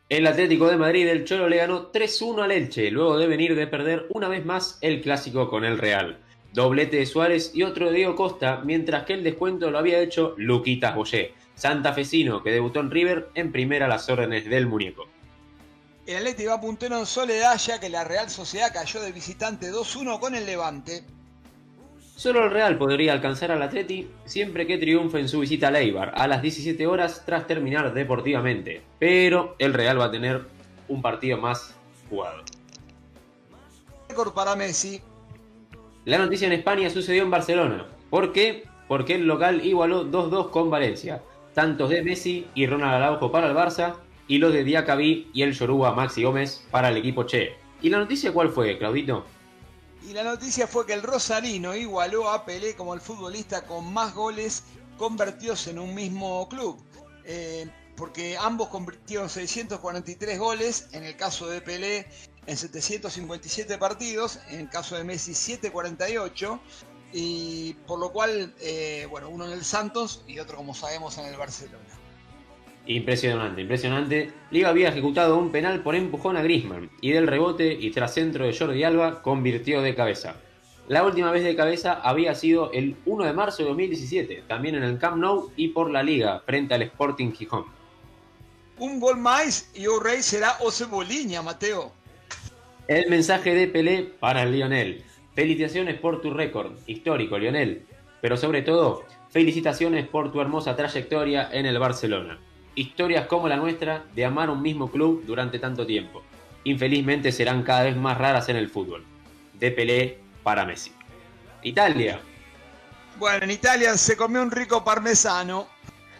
El 0.09 0.27
Atlético 0.27 0.67
de 0.67 0.77
Madrid, 0.77 1.07
el 1.07 1.25
Cholo 1.25 1.47
le 1.47 1.57
ganó 1.57 1.91
3-1 1.91 2.43
al 2.43 2.51
Elche, 2.51 2.91
luego 2.91 3.17
de 3.17 3.27
venir 3.27 3.55
de 3.55 3.67
perder 3.67 4.07
una 4.09 4.27
vez 4.27 4.45
más 4.45 4.77
el 4.81 5.01
clásico 5.01 5.49
con 5.49 5.63
el 5.63 5.77
Real. 5.77 6.22
Doblete 6.53 6.97
de 6.97 7.05
Suárez 7.07 7.51
y 7.55 7.63
otro 7.63 7.87
de 7.87 7.97
Diego 7.97 8.15
Costa, 8.15 8.61
mientras 8.63 9.05
que 9.05 9.13
el 9.13 9.23
descuento 9.23 9.71
lo 9.71 9.79
había 9.79 9.99
hecho 9.99 10.35
Luquitas 10.37 10.95
Boyé, 10.95 11.33
santafesino 11.55 12.43
que 12.43 12.51
debutó 12.51 12.79
en 12.79 12.91
River 12.91 13.29
en 13.33 13.51
primera 13.51 13.87
a 13.87 13.89
las 13.89 14.07
órdenes 14.07 14.45
del 14.45 14.67
muñeco. 14.67 15.07
El 16.05 16.17
Atlético 16.17 16.51
va 16.51 16.61
puntero 16.61 16.99
en 16.99 17.07
soledad 17.07 17.57
ya 17.57 17.79
que 17.79 17.89
la 17.89 18.03
Real 18.03 18.29
Sociedad 18.29 18.71
cayó 18.71 19.01
de 19.01 19.11
visitante 19.11 19.71
2-1 19.71 20.19
con 20.19 20.35
el 20.35 20.45
Levante. 20.45 21.03
Solo 22.15 22.43
el 22.43 22.51
Real 22.51 22.77
podría 22.77 23.13
alcanzar 23.13 23.51
al 23.51 23.63
Atleti 23.63 24.07
siempre 24.25 24.67
que 24.67 24.77
triunfe 24.77 25.19
en 25.19 25.27
su 25.27 25.39
visita 25.39 25.69
a 25.69 25.71
Leibar 25.71 26.13
a 26.15 26.27
las 26.27 26.43
17 26.43 26.85
horas 26.85 27.23
tras 27.25 27.47
terminar 27.47 27.93
deportivamente. 27.95 28.83
Pero 28.99 29.55
el 29.57 29.73
Real 29.73 29.99
va 29.99 30.05
a 30.05 30.11
tener 30.11 30.45
un 30.87 31.01
partido 31.01 31.39
más 31.39 31.73
jugado. 32.09 32.43
Récord 34.07 34.33
para 34.33 34.55
Messi. 34.55 35.01
La 36.05 36.17
noticia 36.17 36.47
en 36.47 36.53
España 36.53 36.89
sucedió 36.89 37.23
en 37.23 37.31
Barcelona. 37.31 37.87
¿Por 38.09 38.33
qué? 38.33 38.65
Porque 38.89 39.15
el 39.15 39.25
local 39.25 39.65
igualó 39.65 40.05
2-2 40.05 40.49
con 40.49 40.69
Valencia. 40.69 41.23
Tantos 41.53 41.89
de 41.89 42.03
Messi 42.03 42.45
y 42.55 42.67
Ronald 42.67 42.95
Araujo 42.95 43.31
para 43.31 43.47
el 43.47 43.55
Barça 43.55 43.95
y 44.27 44.37
los 44.37 44.51
de 44.51 44.65
Diacabí 44.65 45.29
y 45.33 45.43
el 45.43 45.53
Yoruba 45.53 45.93
Maxi 45.93 46.23
Gómez 46.23 46.65
para 46.71 46.89
el 46.89 46.97
equipo 46.97 47.23
Che. 47.23 47.55
¿Y 47.81 47.89
la 47.89 47.99
noticia 47.99 48.33
cuál 48.33 48.49
fue, 48.49 48.77
Claudito? 48.77 49.25
Y 50.05 50.11
la 50.11 50.23
noticia 50.23 50.67
fue 50.67 50.85
que 50.85 50.93
el 50.93 51.03
Rosarino 51.03 51.73
igualó 51.73 52.29
a 52.29 52.43
Pelé 52.43 52.75
como 52.75 52.93
el 52.93 52.99
futbolista 52.99 53.65
con 53.65 53.93
más 53.93 54.13
goles 54.13 54.65
convertidos 54.97 55.67
en 55.67 55.79
un 55.79 55.95
mismo 55.95 56.49
club. 56.49 56.83
Eh, 57.23 57.65
porque 57.95 58.35
ambos 58.37 58.67
convirtieron 58.67 59.29
643 59.29 60.37
goles, 60.37 60.89
en 60.91 61.05
el 61.05 61.15
caso 61.15 61.47
de 61.47 61.61
Pelé 61.61 62.07
en 62.47 62.57
757 62.57 63.77
partidos, 63.77 64.39
en 64.49 64.61
el 64.61 64.69
caso 64.69 64.95
de 64.95 65.03
Messi 65.03 65.33
748, 65.33 66.59
y 67.13 67.73
por 67.87 67.99
lo 67.99 68.11
cual, 68.11 68.53
eh, 68.59 69.07
bueno, 69.09 69.29
uno 69.29 69.45
en 69.45 69.53
el 69.53 69.63
Santos 69.63 70.23
y 70.27 70.39
otro, 70.39 70.57
como 70.57 70.73
sabemos, 70.73 71.17
en 71.17 71.25
el 71.25 71.37
Barcelona. 71.37 71.83
Impresionante, 72.85 73.61
impresionante. 73.61 74.33
Liga 74.51 74.69
había 74.69 74.89
ejecutado 74.89 75.37
un 75.37 75.51
penal 75.51 75.81
por 75.83 75.95
empujón 75.95 76.35
a 76.35 76.41
Griezmann 76.41 76.89
y 76.99 77.11
del 77.11 77.27
rebote 77.27 77.71
y 77.71 77.91
tras 77.91 78.13
centro 78.13 78.45
de 78.45 78.57
Jordi 78.57 78.83
Alba 78.83 79.21
convirtió 79.21 79.81
de 79.81 79.95
cabeza. 79.95 80.35
La 80.89 81.05
última 81.05 81.31
vez 81.31 81.45
de 81.45 81.55
cabeza 81.55 81.93
había 81.93 82.35
sido 82.35 82.73
el 82.73 82.97
1 83.05 83.23
de 83.23 83.31
marzo 83.31 83.63
de 83.63 83.69
2017, 83.69 84.43
también 84.49 84.75
en 84.75 84.83
el 84.83 84.97
Camp 84.97 85.15
Nou 85.15 85.49
y 85.55 85.69
por 85.69 85.89
la 85.89 86.03
Liga 86.03 86.41
frente 86.45 86.73
al 86.73 86.81
Sporting 86.81 87.31
Gijón. 87.31 87.65
Un 88.79 88.99
gol 88.99 89.17
más 89.17 89.69
y 89.73 89.85
rey 90.01 90.21
será 90.21 90.57
o 90.59 90.69
Cebolinha, 90.69 91.41
Mateo. 91.41 91.93
El 92.87 93.09
mensaje 93.09 93.55
de 93.55 93.67
Pelé 93.67 94.11
para 94.19 94.43
Lionel. 94.43 95.05
Felicitaciones 95.33 95.97
por 95.99 96.21
tu 96.21 96.31
récord 96.31 96.73
histórico, 96.85 97.37
Lionel. 97.37 97.85
Pero 98.21 98.35
sobre 98.35 98.61
todo, 98.61 99.05
felicitaciones 99.29 100.05
por 100.05 100.33
tu 100.33 100.41
hermosa 100.41 100.75
trayectoria 100.75 101.49
en 101.53 101.65
el 101.65 101.79
Barcelona. 101.79 102.39
Historias 102.75 103.27
como 103.27 103.47
la 103.47 103.55
nuestra 103.55 104.03
de 104.13 104.25
amar 104.25 104.49
un 104.49 104.61
mismo 104.61 104.91
club 104.91 105.23
durante 105.25 105.59
tanto 105.59 105.85
tiempo. 105.85 106.23
Infelizmente 106.65 107.31
serán 107.31 107.63
cada 107.63 107.83
vez 107.83 107.95
más 107.95 108.17
raras 108.17 108.49
en 108.49 108.57
el 108.57 108.69
fútbol. 108.69 109.05
De 109.53 109.71
Pelé 109.71 110.17
para 110.43 110.65
Messi. 110.65 110.91
Italia. 111.61 112.19
Bueno, 113.17 113.45
en 113.45 113.51
Italia 113.51 113.95
se 113.95 114.17
comió 114.17 114.41
un 114.41 114.51
rico 114.51 114.83
parmesano. 114.83 115.67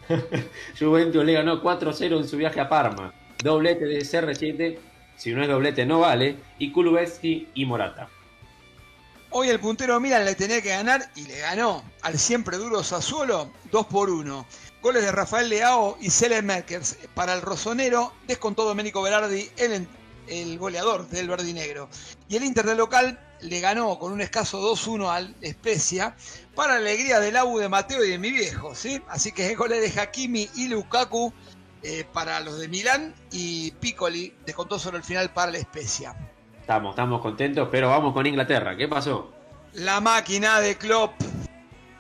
Juventus 0.80 1.26
le 1.26 1.34
ganó 1.34 1.62
4-0 1.62 2.20
en 2.20 2.28
su 2.28 2.38
viaje 2.38 2.62
a 2.62 2.70
Parma. 2.70 3.14
Doblete 3.44 3.84
de 3.84 4.00
CR7, 4.00 4.78
si 5.24 5.32
no 5.32 5.42
es 5.42 5.48
doblete 5.48 5.86
no 5.86 6.02
vale, 6.02 6.36
y 6.60 6.74
Kulubetsky 6.74 7.48
y 7.54 7.66
Morata. 7.66 8.10
Hoy 9.30 9.48
el 9.48 9.58
puntero 9.58 9.98
Milan 10.02 10.26
le 10.26 10.36
tenía 10.36 10.62
que 10.62 10.68
ganar 10.68 11.10
y 11.16 11.26
le 11.26 11.40
ganó 11.40 11.82
al 12.02 12.20
siempre 12.20 12.58
duro 12.58 12.84
Sassuolo 12.84 13.50
2 13.72 13.86
por 13.86 14.10
1. 14.10 14.46
Goles 14.82 15.02
de 15.02 15.14
Rafael 15.14 15.48
Leao 15.48 15.98
y 16.02 16.10
Cele 16.10 16.42
Merkers. 16.42 16.98
Para 17.16 17.34
el 17.36 17.42
rosonero 17.42 18.12
descontó 18.28 18.66
Domenico 18.66 19.02
Berardi, 19.02 19.50
el, 19.56 19.88
el 20.28 20.58
goleador 20.60 21.08
del 21.08 21.30
verdinegro. 21.30 21.88
Y 22.28 22.36
el 22.36 22.44
Inter 22.44 22.66
de 22.66 22.76
local 22.76 23.18
le 23.40 23.62
ganó 23.62 23.98
con 24.00 24.12
un 24.12 24.20
escaso 24.20 24.62
2-1 24.76 25.10
al 25.10 25.36
Spezia 25.42 26.18
para 26.54 26.74
la 26.74 26.80
alegría 26.80 27.22
del 27.22 27.38
AU 27.38 27.60
de 27.60 27.70
Mateo 27.70 28.04
y 28.04 28.10
de 28.10 28.18
mi 28.18 28.32
viejo, 28.32 28.76
¿sí? 28.76 29.02
Así 29.08 29.32
que 29.32 29.56
goles 29.56 29.80
de 29.80 30.02
Hakimi 30.02 30.50
y 30.56 30.68
Lukaku 30.68 31.34
eh, 31.84 32.06
para 32.12 32.40
los 32.40 32.60
de 32.60 32.68
Milán 32.68 33.14
y 33.32 33.72
Piccoli 33.72 34.34
descontó 34.46 34.80
sobre 34.80 34.98
el 34.98 35.04
final 35.04 35.32
para 35.32 35.52
la 35.52 35.60
Spezia. 35.60 36.16
Estamos, 36.60 36.92
estamos 36.92 37.22
contentos, 37.22 37.68
pero 37.72 37.90
vamos 37.90 38.14
con 38.14 38.26
Inglaterra. 38.26 38.76
¿Qué 38.78 38.88
pasó? 38.88 39.32
La 39.74 40.00
máquina 40.00 40.60
de 40.60 40.78
Klopp. 40.78 41.14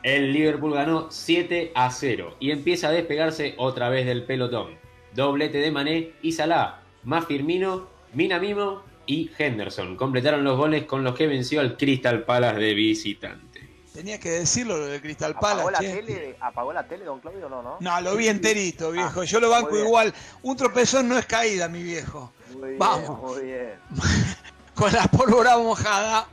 El 0.04 0.34
Liverpool 0.34 0.74
ganó 0.74 1.12
7 1.12 1.72
a 1.76 1.90
0 1.90 2.38
y 2.40 2.52
empieza 2.52 2.90
a 2.90 2.92
despegarse 2.92 3.56
otra 3.58 3.90
vez 3.90 4.06
del 4.06 4.24
pelotón. 4.24 4.78
Doblete 5.14 5.60
de 5.60 5.72
Mané 5.72 6.12
y 6.22 6.32
Salah, 6.32 6.82
más 7.04 7.26
Firmino, 7.26 7.88
Minamimo 8.14 8.84
y 9.06 9.32
Henderson 9.38 9.96
completaron 9.96 10.44
los 10.44 10.58
goles 10.58 10.86
con 10.86 11.04
los 11.04 11.16
que 11.16 11.28
venció 11.28 11.60
al 11.62 11.78
Crystal 11.78 12.24
Palace 12.24 12.60
de 12.60 12.74
visitante. 12.74 13.53
Tenía 13.94 14.20
que 14.20 14.32
decirlo 14.32 14.78
lo 14.78 14.88
de 14.88 15.00
Crystal 15.00 15.34
¿Apagó 15.38 15.70
la, 15.70 15.78
Palace. 15.78 15.86
che. 15.96 16.02
tele, 16.02 16.36
¿Apagó 16.40 16.74
la 16.74 16.88
tele, 16.88 17.06
don 17.06 17.20
Claudio? 17.20 17.48
No, 17.48 17.62
no. 17.62 17.78
No, 17.80 18.02
lo 18.02 18.16
vi 18.16 18.28
enterito, 18.28 18.92
viejo. 18.92 19.22
Ah, 19.22 19.26
Yo 19.26 19.40
lo 19.40 19.50
banco 19.52 19.78
igual. 19.78 20.12
Un 20.42 20.58
tropezón 20.58 21.08
no 21.10 21.18
es 21.18 21.26
caída, 21.28 21.68
mi 21.68 21.84
viejo. 21.84 22.34
Muy 22.54 22.70
bien, 22.70 22.80
Vamos. 22.80 23.22
muy 23.36 23.46
bien. 23.46 23.74
Con 24.74 24.92
la 24.92 25.04
pólvora 25.04 25.58
mojada. 25.60 26.28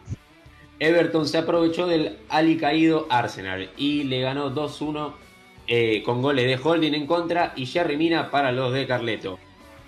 Everton 0.79 1.29
se 1.29 1.37
aprovechó 1.37 1.87
del 1.87 2.19
alicaído 2.31 3.07
Arsenal 3.11 3.71
y 3.77 4.05
le 4.05 4.23
ganó 4.23 4.51
2-1 4.55 5.13
eh, 5.67 6.03
con 6.05 6.23
goles 6.23 6.47
de 6.47 6.57
Holding 6.67 6.95
en 6.95 7.07
contra 7.07 7.53
y 7.55 7.67
Jerry 7.67 7.99
Mina 7.99 8.31
para 8.31 8.51
los 8.51 8.73
de 8.73 8.87
Carleto. 8.87 9.39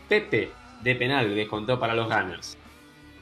Pepe 0.06 0.52
de 0.82 0.94
penal 0.94 1.34
descontó 1.34 1.80
para 1.80 1.94
los 1.94 2.06
Gunners. 2.08 2.58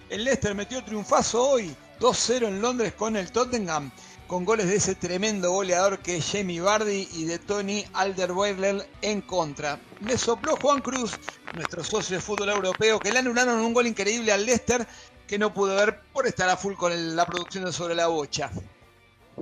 El 0.08 0.24
Leicester 0.24 0.56
metió 0.56 0.82
triunfazo 0.82 1.48
hoy. 1.50 1.72
2-0 2.00 2.48
en 2.48 2.60
Londres 2.60 2.92
con 2.94 3.14
el 3.16 3.30
Tottenham. 3.30 3.92
Con 4.30 4.44
goles 4.44 4.68
de 4.68 4.76
ese 4.76 4.94
tremendo 4.94 5.50
goleador 5.50 5.98
que 5.98 6.18
es 6.18 6.30
Jamie 6.30 6.60
Vardy 6.60 7.08
y 7.14 7.24
de 7.24 7.40
Tony 7.40 7.84
Alderweireld 7.94 8.86
en 9.02 9.22
contra. 9.22 9.80
Le 10.06 10.16
sopló 10.16 10.54
Juan 10.54 10.82
Cruz, 10.82 11.18
nuestro 11.56 11.82
socio 11.82 12.14
de 12.16 12.22
fútbol 12.22 12.48
europeo, 12.48 13.00
que 13.00 13.10
le 13.10 13.18
anularon 13.18 13.58
un 13.58 13.74
gol 13.74 13.88
increíble 13.88 14.30
al 14.30 14.46
Leicester 14.46 14.86
que 15.26 15.36
no 15.36 15.52
pudo 15.52 15.74
ver 15.74 16.02
por 16.12 16.28
estar 16.28 16.48
a 16.48 16.56
full 16.56 16.74
con 16.74 16.92
el- 16.92 17.16
la 17.16 17.26
producción 17.26 17.64
de 17.64 17.72
sobre 17.72 17.96
la 17.96 18.06
bocha. 18.06 18.52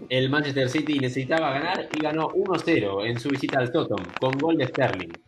El 0.09 0.31
Manchester 0.31 0.71
City 0.71 0.99
necesitaba 1.01 1.51
ganar 1.51 1.91
y 1.93 2.01
ganó 2.01 2.31
1-0 2.31 3.05
en 3.05 3.21
su 3.21 3.29
visita 3.29 3.59
al 3.59 3.71
Tottenham 3.71 4.15
con 4.17 4.41
gol 4.41 4.57
de 4.57 4.69
Sterling. 4.69 5.19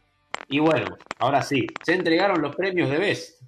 Y 0.49 0.59
bueno, 0.59 0.97
ahora 1.19 1.43
sí, 1.43 1.79
se 1.83 1.93
entregaron 1.93 2.41
los 2.41 2.57
premios 2.57 2.89
de 2.89 2.97
Best. 2.97 3.43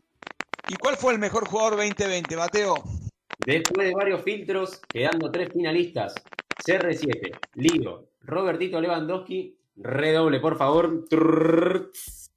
¿Y 0.66 0.76
cuál 0.76 0.98
fue 0.98 1.14
el 1.14 1.18
mejor 1.18 1.46
jugador 1.46 1.78
2020, 1.78 2.36
Mateo? 2.36 2.84
Después 3.44 3.88
de 3.88 3.94
varios 3.94 4.22
filtros, 4.22 4.80
quedando 4.88 5.30
tres 5.30 5.50
finalistas, 5.52 6.14
CR7, 6.64 7.38
Lido, 7.54 8.10
Robertito 8.20 8.80
Lewandowski, 8.80 9.56
redoble 9.76 10.38
por 10.38 10.56
favor, 10.56 11.04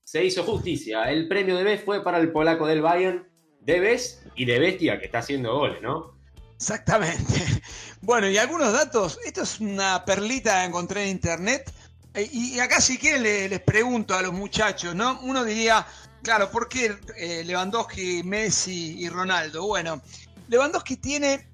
se 0.04 0.24
hizo 0.26 0.44
justicia. 0.44 1.04
El 1.12 1.28
premio 1.28 1.56
de 1.58 1.64
Best 1.64 1.86
fue 1.86 2.04
para 2.04 2.18
el 2.20 2.32
polaco 2.32 2.66
del 2.66 2.82
Bayern, 2.82 3.28
de 3.62 3.80
Best 3.80 4.26
y 4.36 4.46
de 4.46 4.60
Bestia, 4.60 5.00
que 5.00 5.06
está 5.06 5.20
haciendo 5.20 5.54
goles, 5.58 5.82
¿no? 5.82 6.16
Exactamente. 6.56 7.34
Bueno, 8.02 8.30
y 8.30 8.38
algunos 8.38 8.72
datos. 8.72 9.18
Esto 9.26 9.42
es 9.42 9.60
una 9.60 10.06
perlita 10.06 10.60
que 10.62 10.68
encontré 10.68 11.04
en 11.06 11.10
internet. 11.10 11.74
Eh, 12.14 12.30
Y 12.32 12.60
acá 12.60 12.80
si 12.80 13.00
quieren 13.00 13.24
le- 13.24 13.50
les 13.50 13.62
pregunto 13.62 14.14
a 14.16 14.22
los 14.22 14.32
muchachos, 14.32 14.94
¿no? 14.94 15.20
Uno 15.24 15.44
diría, 15.44 15.88
claro, 16.22 16.52
¿por 16.52 16.70
qué 16.70 16.96
eh, 17.18 17.42
Lewandowski, 17.44 18.22
Messi 18.24 18.96
y 19.00 19.10
Ronaldo? 19.10 19.66
Bueno, 19.66 20.04
Lewandowski 20.48 20.98
tiene 20.98 21.48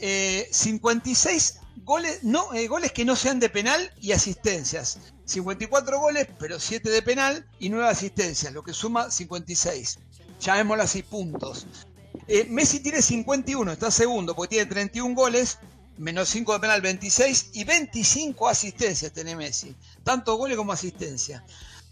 eh, 0.00 0.48
56 0.50 1.60
goles, 1.84 2.22
no, 2.22 2.52
eh, 2.54 2.68
goles 2.68 2.92
que 2.92 3.04
no 3.04 3.16
sean 3.16 3.40
de 3.40 3.48
penal 3.48 3.92
y 4.00 4.12
asistencias. 4.12 4.98
54 5.24 5.98
goles, 5.98 6.28
pero 6.38 6.58
7 6.58 6.88
de 6.90 7.02
penal 7.02 7.46
y 7.58 7.68
9 7.68 7.88
asistencias, 7.88 8.52
lo 8.52 8.62
que 8.62 8.72
suma 8.72 9.10
56. 9.10 9.98
Llamémoslo 10.40 10.82
así, 10.82 11.02
puntos. 11.02 11.66
Eh, 12.26 12.46
Messi 12.48 12.80
tiene 12.80 13.02
51, 13.02 13.72
está 13.72 13.90
segundo, 13.90 14.34
porque 14.34 14.56
tiene 14.56 14.66
31 14.66 15.14
goles, 15.14 15.58
menos 15.96 16.28
5 16.28 16.54
de 16.54 16.60
penal, 16.60 16.80
26 16.80 17.50
y 17.54 17.64
25 17.64 18.48
asistencias 18.48 19.12
tiene 19.12 19.34
Messi. 19.34 19.74
Tanto 20.04 20.36
goles 20.36 20.56
como 20.56 20.72
asistencia. 20.72 21.44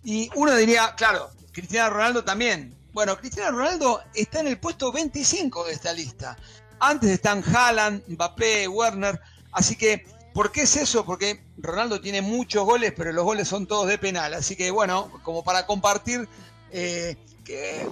Y 0.05 0.31
uno 0.35 0.55
diría, 0.55 0.95
claro, 0.97 1.31
Cristiano 1.53 1.91
Ronaldo 1.91 2.23
también. 2.23 2.75
Bueno, 2.97 3.19
Cristiano 3.19 3.59
Ronaldo 3.59 4.01
está 4.15 4.41
en 4.41 4.47
el 4.47 4.59
puesto 4.59 4.91
25 4.91 5.65
de 5.65 5.75
esta 5.75 5.93
lista. 5.93 6.35
Antes 6.81 7.11
están 7.11 7.45
Haaland, 7.45 8.03
Mbappé, 8.09 8.67
Werner. 8.69 9.21
Así 9.53 9.77
que, 9.77 10.07
¿por 10.33 10.51
qué 10.51 10.63
es 10.63 10.77
eso? 10.77 11.05
Porque 11.05 11.45
Ronaldo 11.59 12.01
tiene 12.01 12.23
muchos 12.23 12.65
goles, 12.65 12.95
pero 12.97 13.13
los 13.13 13.23
goles 13.23 13.49
son 13.49 13.67
todos 13.67 13.87
de 13.87 13.99
penal. 13.99 14.33
Así 14.33 14.57
que, 14.57 14.71
bueno, 14.71 15.13
como 15.25 15.45
para 15.45 15.67
compartir, 15.67 16.27
eh, 16.73 17.19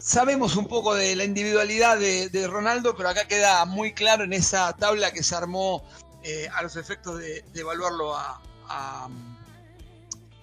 sabemos 0.00 0.56
un 0.56 0.68
poco 0.68 0.94
de 0.94 1.14
la 1.16 1.24
individualidad 1.24 1.98
de, 1.98 2.46
Ronaldo, 2.48 2.96
pero 2.96 3.10
acá 3.10 3.28
queda 3.28 3.62
muy 3.66 3.92
claro 3.92 4.24
en 4.24 4.32
esa 4.32 4.72
tabla 4.72 5.12
que 5.12 5.22
se 5.22 5.34
armó 5.34 5.84
eh, 6.22 6.48
a 6.56 6.62
los 6.62 6.76
efectos 6.76 7.18
de, 7.18 7.44
evaluarlo 7.52 8.16
a, 8.16 8.40
a, 8.70 9.08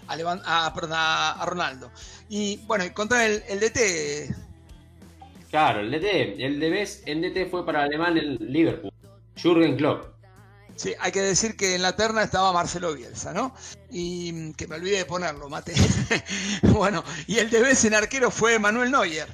perdón, 0.08 0.40
a- 0.46 1.44
Ronaldo. 1.48 1.92
Y 2.30 2.58
bueno, 2.68 2.86
contra 2.94 3.26
el, 3.26 3.44
el 3.48 3.60
DT, 3.60 4.51
Claro, 5.52 5.82
el 5.82 5.92
DT, 5.92 6.44
el 6.44 6.60
de 6.62 6.70
Best 6.70 7.08
en 7.08 7.22
DT 7.22 7.50
fue 7.52 7.66
para 7.66 7.84
alemán 7.84 8.18
el 8.18 8.38
Liverpool, 8.40 8.92
Jürgen 9.36 9.76
Klopp. 9.76 10.06
Sí, 10.78 10.94
hay 10.98 11.12
que 11.12 11.22
decir 11.22 11.58
que 11.58 11.76
en 11.76 11.82
la 11.82 11.96
terna 11.96 12.24
estaba 12.24 12.54
Marcelo 12.54 12.96
Bielsa, 12.96 13.34
¿no? 13.34 13.54
Y 13.92 14.32
mm, 14.32 14.54
que 14.54 14.66
me 14.68 14.78
olvidé 14.78 15.00
de 15.00 15.06
ponerlo, 15.06 15.50
mate. 15.50 15.74
bueno, 16.64 17.04
y 17.28 17.38
el 17.40 17.50
de 17.50 17.62
vez 17.62 17.84
en 17.84 17.94
arquero 17.94 18.32
fue 18.32 18.58
Manuel 18.60 18.92
Neuer. 18.92 19.28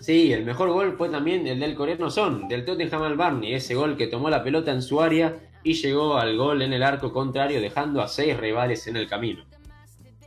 Sí, 0.00 0.32
el 0.32 0.44
mejor 0.44 0.70
gol 0.70 0.96
fue 0.98 1.08
también 1.08 1.46
el 1.46 1.60
del 1.60 1.76
coreano 1.76 2.10
Son, 2.10 2.48
del 2.48 2.64
Tottenham 2.64 3.04
al 3.04 3.16
Barney, 3.16 3.54
ese 3.54 3.76
gol 3.76 3.96
que 3.96 4.08
tomó 4.08 4.28
la 4.28 4.42
pelota 4.42 4.72
en 4.72 4.82
su 4.82 5.00
área 5.00 5.38
y 5.62 5.74
llegó 5.74 6.18
al 6.18 6.36
gol 6.36 6.60
en 6.60 6.72
el 6.72 6.82
arco 6.82 7.12
contrario 7.12 7.60
dejando 7.60 8.02
a 8.02 8.08
seis 8.08 8.36
rivales 8.36 8.86
en 8.88 8.96
el 8.96 9.08
camino. 9.08 9.44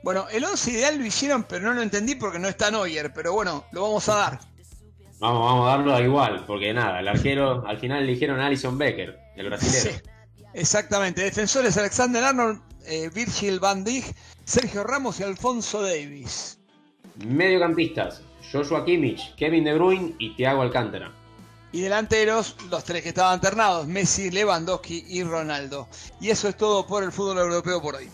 Bueno, 0.01 0.27
el 0.31 0.45
11 0.45 0.71
ideal 0.71 0.97
lo 0.97 1.05
hicieron, 1.05 1.43
pero 1.43 1.65
no 1.65 1.73
lo 1.73 1.81
entendí 1.81 2.15
porque 2.15 2.39
no 2.39 2.47
está 2.47 2.71
Neuer, 2.71 3.11
pero 3.13 3.33
bueno, 3.33 3.65
lo 3.73 3.81
vamos 3.81 4.07
a 4.07 4.15
dar. 4.15 4.56
Vamos, 5.19 5.45
vamos 5.45 5.67
a 5.67 5.71
darlo 5.71 5.95
a 5.95 6.01
igual, 6.01 6.43
porque 6.45 6.73
nada, 6.73 6.99
el 6.99 7.07
arquero 7.07 7.65
al 7.65 7.79
final 7.79 8.03
eligieron 8.03 8.39
a 8.39 8.47
Alison 8.47 8.77
Becker, 8.77 9.17
el 9.35 9.45
brasileño. 9.47 9.99
Exactamente, 10.53 11.23
defensores 11.23 11.75
Alexander 11.77 12.23
Arnold, 12.23 12.61
eh, 12.85 13.09
Virgil 13.13 13.59
van 13.59 13.83
Dijk, 13.83 14.05
Sergio 14.45 14.83
Ramos 14.83 15.19
y 15.19 15.23
Alfonso 15.23 15.81
Davis. 15.81 16.59
Mediocampistas, 17.25 18.21
Joshua 18.51 18.85
Kimmich, 18.85 19.35
Kevin 19.35 19.63
De 19.63 19.73
Bruyne 19.73 20.15
y 20.19 20.35
Thiago 20.35 20.61
Alcántara. 20.61 21.11
Y 21.71 21.81
delanteros, 21.81 22.55
los 22.69 22.83
tres 22.83 23.03
que 23.03 23.09
estaban 23.09 23.41
ternados, 23.41 23.87
Messi, 23.87 24.31
Lewandowski 24.31 25.03
y 25.07 25.23
Ronaldo. 25.23 25.87
Y 26.21 26.29
eso 26.29 26.47
es 26.47 26.55
todo 26.55 26.87
por 26.87 27.03
el 27.03 27.11
fútbol 27.11 27.39
europeo 27.39 27.81
por 27.81 27.95
hoy. 27.95 28.09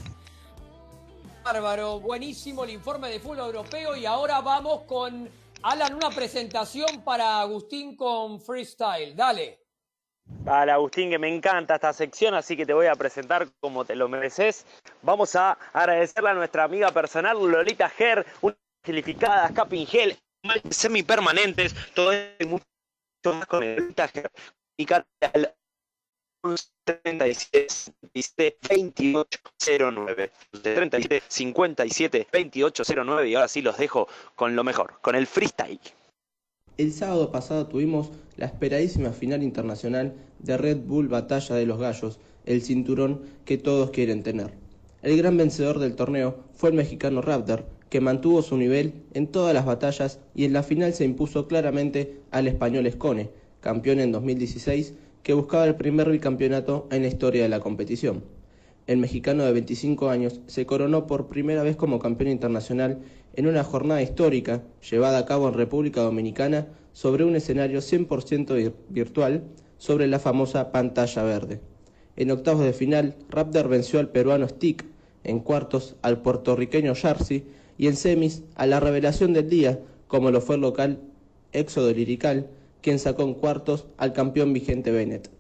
Bárbaro, 1.44 2.00
buenísimo 2.00 2.64
el 2.64 2.72
informe 2.72 3.10
de 3.10 3.20
fútbol 3.20 3.40
europeo 3.40 3.96
y 3.96 4.06
ahora 4.06 4.40
vamos 4.42 4.84
con 4.88 5.30
Alan, 5.64 5.96
una 5.96 6.10
presentación 6.10 7.04
para 7.06 7.40
Agustín 7.40 7.96
con 7.96 8.42
freestyle. 8.42 9.16
Dale. 9.16 9.60
Dale, 10.26 10.72
Agustín, 10.74 11.10
que 11.10 11.18
me 11.18 11.34
encanta 11.34 11.76
esta 11.76 11.94
sección, 11.94 12.34
así 12.34 12.58
que 12.58 12.66
te 12.66 12.74
voy 12.74 12.88
a 12.88 12.96
presentar 12.96 13.48
como 13.62 13.86
te 13.86 13.96
lo 13.96 14.10
mereces. 14.10 14.66
Vamos 15.02 15.36
a 15.38 15.54
agradecerle 15.72 16.30
a 16.32 16.34
nuestra 16.34 16.66
amiga 16.66 16.92
personal, 16.92 17.38
Lolita 17.38 17.90
Ger, 17.90 18.26
una 18.42 18.58
gelificada, 18.84 19.54
Capin 19.54 19.88
Gel, 19.88 20.18
semipermanentes, 20.70 21.74
todo 21.94 22.12
esto 22.12 22.44
y 22.44 22.48
mucho 22.48 22.66
más 23.26 23.46
con 23.46 23.62
Lolita 23.62 24.10
Ger. 24.10 24.32
37 26.44 27.94
2809 28.14 30.32
37 30.62 31.24
57 31.28 32.28
2809 32.32 33.30
y 33.30 33.36
ahora 33.36 33.48
sí 33.48 33.62
los 33.62 33.78
dejo 33.78 34.08
con 34.36 34.56
lo 34.56 34.64
mejor, 34.64 34.96
con 35.02 35.16
el 35.16 35.26
freestyle. 35.26 35.80
El 36.78 36.92
sábado 36.92 37.32
pasado 37.32 37.68
tuvimos 37.68 38.12
la 38.36 38.48
esperadísima 38.48 39.12
final 39.12 39.44
internacional 39.44 40.16
de 40.40 40.58
Red 40.58 40.80
Bull 40.80 41.08
Batalla 41.08 41.56
de 41.56 41.66
los 41.66 41.80
Gallos, 41.80 42.20
el 42.46 42.62
cinturón 42.62 43.22
que 43.46 43.58
todos 43.58 43.92
quieren 43.92 44.24
tener. 44.24 44.54
El 45.02 45.18
gran 45.18 45.38
vencedor 45.38 45.80
del 45.80 45.96
torneo 45.96 46.44
fue 46.54 46.70
el 46.70 46.76
mexicano 46.76 47.22
Raptor, 47.22 47.66
que 47.90 48.02
mantuvo 48.02 48.42
su 48.42 48.58
nivel 48.58 49.06
en 49.14 49.28
todas 49.28 49.54
las 49.54 49.66
batallas 49.66 50.20
y 50.34 50.46
en 50.46 50.54
la 50.54 50.64
final 50.64 50.94
se 50.94 51.06
impuso 51.06 51.48
claramente 51.48 52.22
al 52.32 52.48
español 52.48 52.88
Escone, 52.88 53.30
campeón 53.60 54.00
en 54.00 54.12
2016, 54.12 54.94
que 55.24 55.34
buscaba 55.34 55.66
el 55.66 55.76
primer 55.76 56.10
bicampeonato 56.10 56.88
en 56.92 57.02
la 57.02 57.08
historia 57.08 57.44
de 57.44 57.50
la 57.50 57.62
competición. 57.62 58.24
El 58.86 58.98
mexicano 58.98 59.44
de 59.46 59.54
25 59.54 60.10
años 60.10 60.42
se 60.48 60.66
coronó 60.66 61.08
por 61.08 61.28
primera 61.28 61.64
vez 61.64 61.78
como 61.78 62.00
campeón 62.00 62.30
internacional 62.30 63.00
en 63.34 63.48
una 63.48 63.64
jornada 63.64 64.02
histórica 64.02 64.62
llevada 64.90 65.20
a 65.20 65.26
cabo 65.26 65.48
en 65.48 65.54
República 65.54 66.02
Dominicana 66.02 66.68
sobre 66.92 67.24
un 67.24 67.36
escenario 67.38 67.80
100% 67.80 68.74
virtual 68.90 69.44
sobre 69.78 70.08
la 70.08 70.20
famosa 70.20 70.72
pantalla 70.72 71.24
verde. 71.24 71.62
En 72.16 72.30
octavos 72.30 72.64
de 72.64 72.74
final, 72.74 73.16
Raptor 73.30 73.70
venció 73.70 74.00
al 74.00 74.10
peruano 74.10 74.48
Stick, 74.48 74.86
en 75.24 75.40
cuartos 75.40 75.96
al 76.02 76.22
puertorriqueño 76.22 76.94
Jersey 76.94 77.46
y 77.78 77.88
en 77.88 77.96
semis 77.96 78.44
a 78.56 78.68
la 78.68 78.82
revelación 78.82 79.32
del 79.34 79.50
día, 79.50 79.80
como 80.08 80.30
lo 80.30 80.42
fue 80.42 80.56
el 80.56 80.62
local 80.62 81.00
Éxodo 81.54 81.92
Lirical, 81.92 82.50
quien 82.84 83.00
sacó 83.00 83.24
en 83.24 83.34
cuartos 83.34 83.88
al 83.98 84.14
campeón 84.14 84.54
vigente 84.54 84.92
Bennett. 84.92 85.32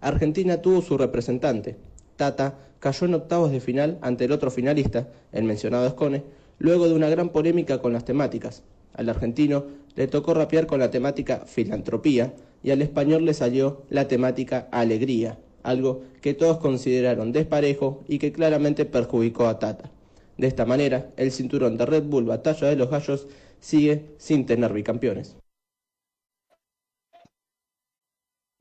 Argentina 0.00 0.60
tuvo 0.60 0.82
su 0.82 0.98
representante. 0.98 1.76
Tata 2.16 2.58
cayó 2.80 3.06
en 3.06 3.14
octavos 3.14 3.52
de 3.52 3.60
final 3.60 3.98
ante 4.02 4.24
el 4.24 4.32
otro 4.32 4.50
finalista, 4.50 5.08
el 5.32 5.44
mencionado 5.44 5.86
Escone, 5.86 6.24
luego 6.58 6.88
de 6.88 6.94
una 6.94 7.08
gran 7.08 7.28
polémica 7.30 7.80
con 7.80 7.92
las 7.92 8.04
temáticas. 8.04 8.64
Al 8.92 9.08
argentino 9.08 9.66
le 9.94 10.08
tocó 10.08 10.34
rapear 10.34 10.66
con 10.66 10.80
la 10.80 10.90
temática 10.90 11.44
filantropía 11.46 12.34
y 12.62 12.72
al 12.72 12.82
español 12.82 13.24
le 13.24 13.34
salió 13.34 13.82
la 13.88 14.08
temática 14.08 14.68
alegría, 14.72 15.38
algo 15.62 16.02
que 16.20 16.34
todos 16.34 16.58
consideraron 16.58 17.30
desparejo 17.32 18.02
y 18.08 18.18
que 18.18 18.32
claramente 18.32 18.84
perjudicó 18.84 19.46
a 19.46 19.60
Tata. 19.60 19.90
De 20.38 20.48
esta 20.48 20.66
manera, 20.66 21.10
el 21.16 21.30
cinturón 21.30 21.76
de 21.76 21.86
Red 21.86 22.04
Bull 22.04 22.24
Batalla 22.24 22.66
de 22.66 22.76
los 22.76 22.90
Gallos 22.90 23.28
sigue 23.60 24.06
sin 24.18 24.44
tener 24.44 24.72
bicampeones. 24.72 25.36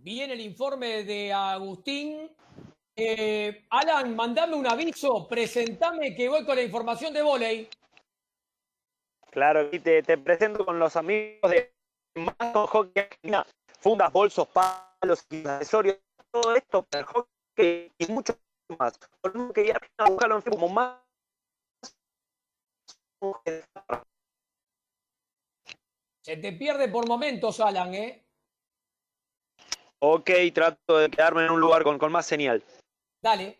Bien 0.09 0.31
el 0.31 0.41
informe 0.41 1.03
de 1.03 1.31
Agustín. 1.31 2.35
Eh, 2.95 3.67
Alan, 3.69 4.15
mandame 4.15 4.55
un 4.55 4.65
aviso, 4.65 5.27
presentame 5.27 6.15
que 6.15 6.27
voy 6.27 6.43
con 6.47 6.55
la 6.55 6.63
información 6.63 7.13
de 7.13 7.21
volei. 7.21 7.69
Claro, 9.29 9.69
y 9.71 9.77
te, 9.77 10.01
te 10.01 10.17
presento 10.17 10.65
con 10.65 10.79
los 10.79 10.95
amigos 10.95 11.51
de 11.51 11.75
Mazo 12.15 12.65
Hockey 12.65 13.03
Argentina, 13.03 13.45
fundas, 13.81 14.11
bolsos, 14.11 14.47
palos, 14.47 15.27
accesorios, 15.45 15.99
todo 16.31 16.55
esto 16.55 16.81
para 16.81 17.01
el 17.01 17.05
hockey 17.05 17.91
y 17.99 18.11
mucho 18.11 18.33
más. 18.79 18.97
Por 19.21 19.35
lo 19.35 19.53
que 19.53 19.67
ya 19.67 19.79
buscarlo 20.07 20.37
en 20.37 20.41
como 20.41 20.69
más. 20.69 20.97
Se 26.23 26.37
te 26.37 26.51
pierde 26.53 26.87
por 26.87 27.07
momentos, 27.07 27.59
Alan, 27.59 27.93
¿eh? 27.93 28.25
Ok, 30.01 30.31
trato 30.53 30.97
de 30.97 31.09
quedarme 31.09 31.45
en 31.45 31.51
un 31.51 31.59
lugar 31.59 31.83
con, 31.83 31.97
con 31.97 32.11
más 32.11 32.25
señal. 32.25 32.63
Dale. 33.21 33.59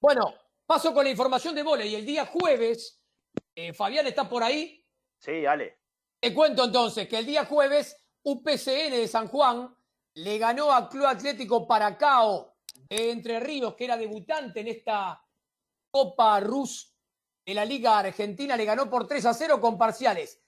Bueno, 0.00 0.34
paso 0.66 0.92
con 0.92 1.04
la 1.04 1.10
información 1.10 1.54
de 1.54 1.62
volei. 1.62 1.94
El 1.94 2.04
día 2.04 2.26
jueves, 2.26 3.00
eh, 3.54 3.72
Fabián 3.72 4.06
está 4.06 4.28
por 4.28 4.42
ahí. 4.42 4.84
Sí, 5.20 5.42
dale. 5.42 5.78
Te 6.20 6.34
cuento 6.34 6.64
entonces 6.64 7.08
que 7.08 7.18
el 7.18 7.26
día 7.26 7.44
jueves, 7.44 7.96
UPCN 8.24 8.90
de 8.90 9.08
San 9.08 9.28
Juan 9.28 9.72
le 10.14 10.38
ganó 10.38 10.72
a 10.72 10.88
Club 10.88 11.06
Atlético 11.06 11.66
Paracao 11.66 12.56
de 12.88 13.12
Entre 13.12 13.38
Ríos, 13.38 13.74
que 13.74 13.84
era 13.84 13.96
debutante 13.96 14.60
en 14.60 14.68
esta 14.68 15.24
Copa 15.92 16.40
Rus 16.40 16.92
de 17.46 17.54
la 17.54 17.64
Liga 17.64 18.00
Argentina. 18.00 18.56
Le 18.56 18.64
ganó 18.64 18.90
por 18.90 19.06
3 19.06 19.26
a 19.26 19.34
0 19.34 19.60
con 19.60 19.78
parciales 19.78 20.42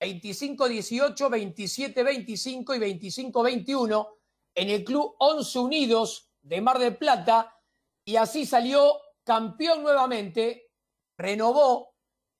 25-18, 0.00 1.14
27-25 1.28 2.76
y 2.76 3.30
25-21 3.30 4.21
en 4.54 4.70
el 4.70 4.84
Club 4.84 5.14
Once 5.18 5.58
Unidos 5.58 6.30
de 6.40 6.60
Mar 6.60 6.78
del 6.78 6.96
Plata. 6.96 7.56
Y 8.04 8.16
así 8.16 8.46
salió 8.46 8.98
campeón 9.24 9.82
nuevamente, 9.82 10.70
renovó 11.16 11.92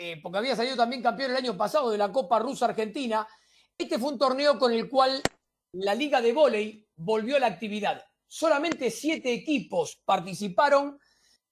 eh, 0.05 0.21
porque 0.21 0.39
había 0.39 0.57
salido 0.57 0.75
también 0.75 1.01
campeón 1.01 1.31
el 1.31 1.37
año 1.37 1.57
pasado 1.57 1.89
de 1.91 1.97
la 1.97 2.11
Copa 2.11 2.41
Rusa 2.41 2.67
Argentina. 2.67 3.25
Este 3.79 4.01
fue 4.01 4.11
un 4.11 4.19
torneo 4.19 4.59
con 4.59 4.73
el 4.73 4.89
cual 4.89 5.23
la 5.75 5.95
Liga 5.95 6.21
de 6.21 6.33
Voley 6.33 6.89
volvió 6.97 7.37
a 7.37 7.39
la 7.39 7.47
actividad. 7.47 8.05
Solamente 8.27 8.91
siete 8.91 9.33
equipos 9.33 10.03
participaron. 10.05 10.99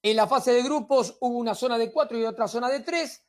En 0.03 0.16
la 0.16 0.27
fase 0.27 0.53
de 0.53 0.65
grupos 0.65 1.16
hubo 1.20 1.39
una 1.39 1.55
zona 1.55 1.78
de 1.78 1.93
cuatro 1.93 2.19
y 2.19 2.24
otra 2.24 2.49
zona 2.49 2.69
de 2.69 2.81
tres. 2.81 3.24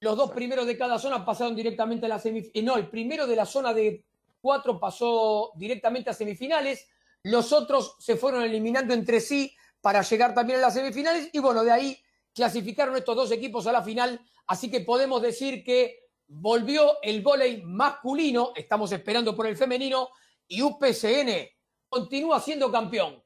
Los 0.00 0.16
dos 0.16 0.32
primeros 0.32 0.66
de 0.66 0.76
cada 0.76 0.98
zona 0.98 1.24
pasaron 1.24 1.54
directamente 1.54 2.06
a 2.06 2.08
la 2.08 2.18
semifinales. 2.18 2.64
No, 2.64 2.76
el 2.76 2.90
primero 2.90 3.28
de 3.28 3.36
la 3.36 3.46
zona 3.46 3.72
de 3.72 4.04
cuatro 4.44 4.78
pasó 4.78 5.52
directamente 5.56 6.10
a 6.10 6.12
semifinales. 6.12 6.86
Los 7.22 7.50
otros 7.54 7.96
se 7.98 8.16
fueron 8.16 8.42
eliminando 8.42 8.92
entre 8.92 9.20
sí 9.20 9.56
para 9.80 10.02
llegar 10.02 10.34
también 10.34 10.58
a 10.58 10.62
las 10.62 10.74
semifinales. 10.74 11.30
Y 11.32 11.38
bueno, 11.38 11.64
de 11.64 11.72
ahí 11.72 12.04
clasificaron 12.34 12.94
estos 12.96 13.16
dos 13.16 13.32
equipos 13.32 13.66
a 13.66 13.72
la 13.72 13.82
final 13.82 14.20
Así 14.46 14.70
que 14.70 14.80
podemos 14.80 15.22
decir 15.22 15.64
que 15.64 16.10
volvió 16.26 17.00
el 17.02 17.22
vóley 17.22 17.62
masculino, 17.62 18.52
estamos 18.54 18.92
esperando 18.92 19.34
por 19.34 19.46
el 19.46 19.56
femenino, 19.56 20.10
y 20.46 20.60
UPCN 20.62 21.48
continúa 21.88 22.40
siendo 22.40 22.70
campeón. 22.70 23.22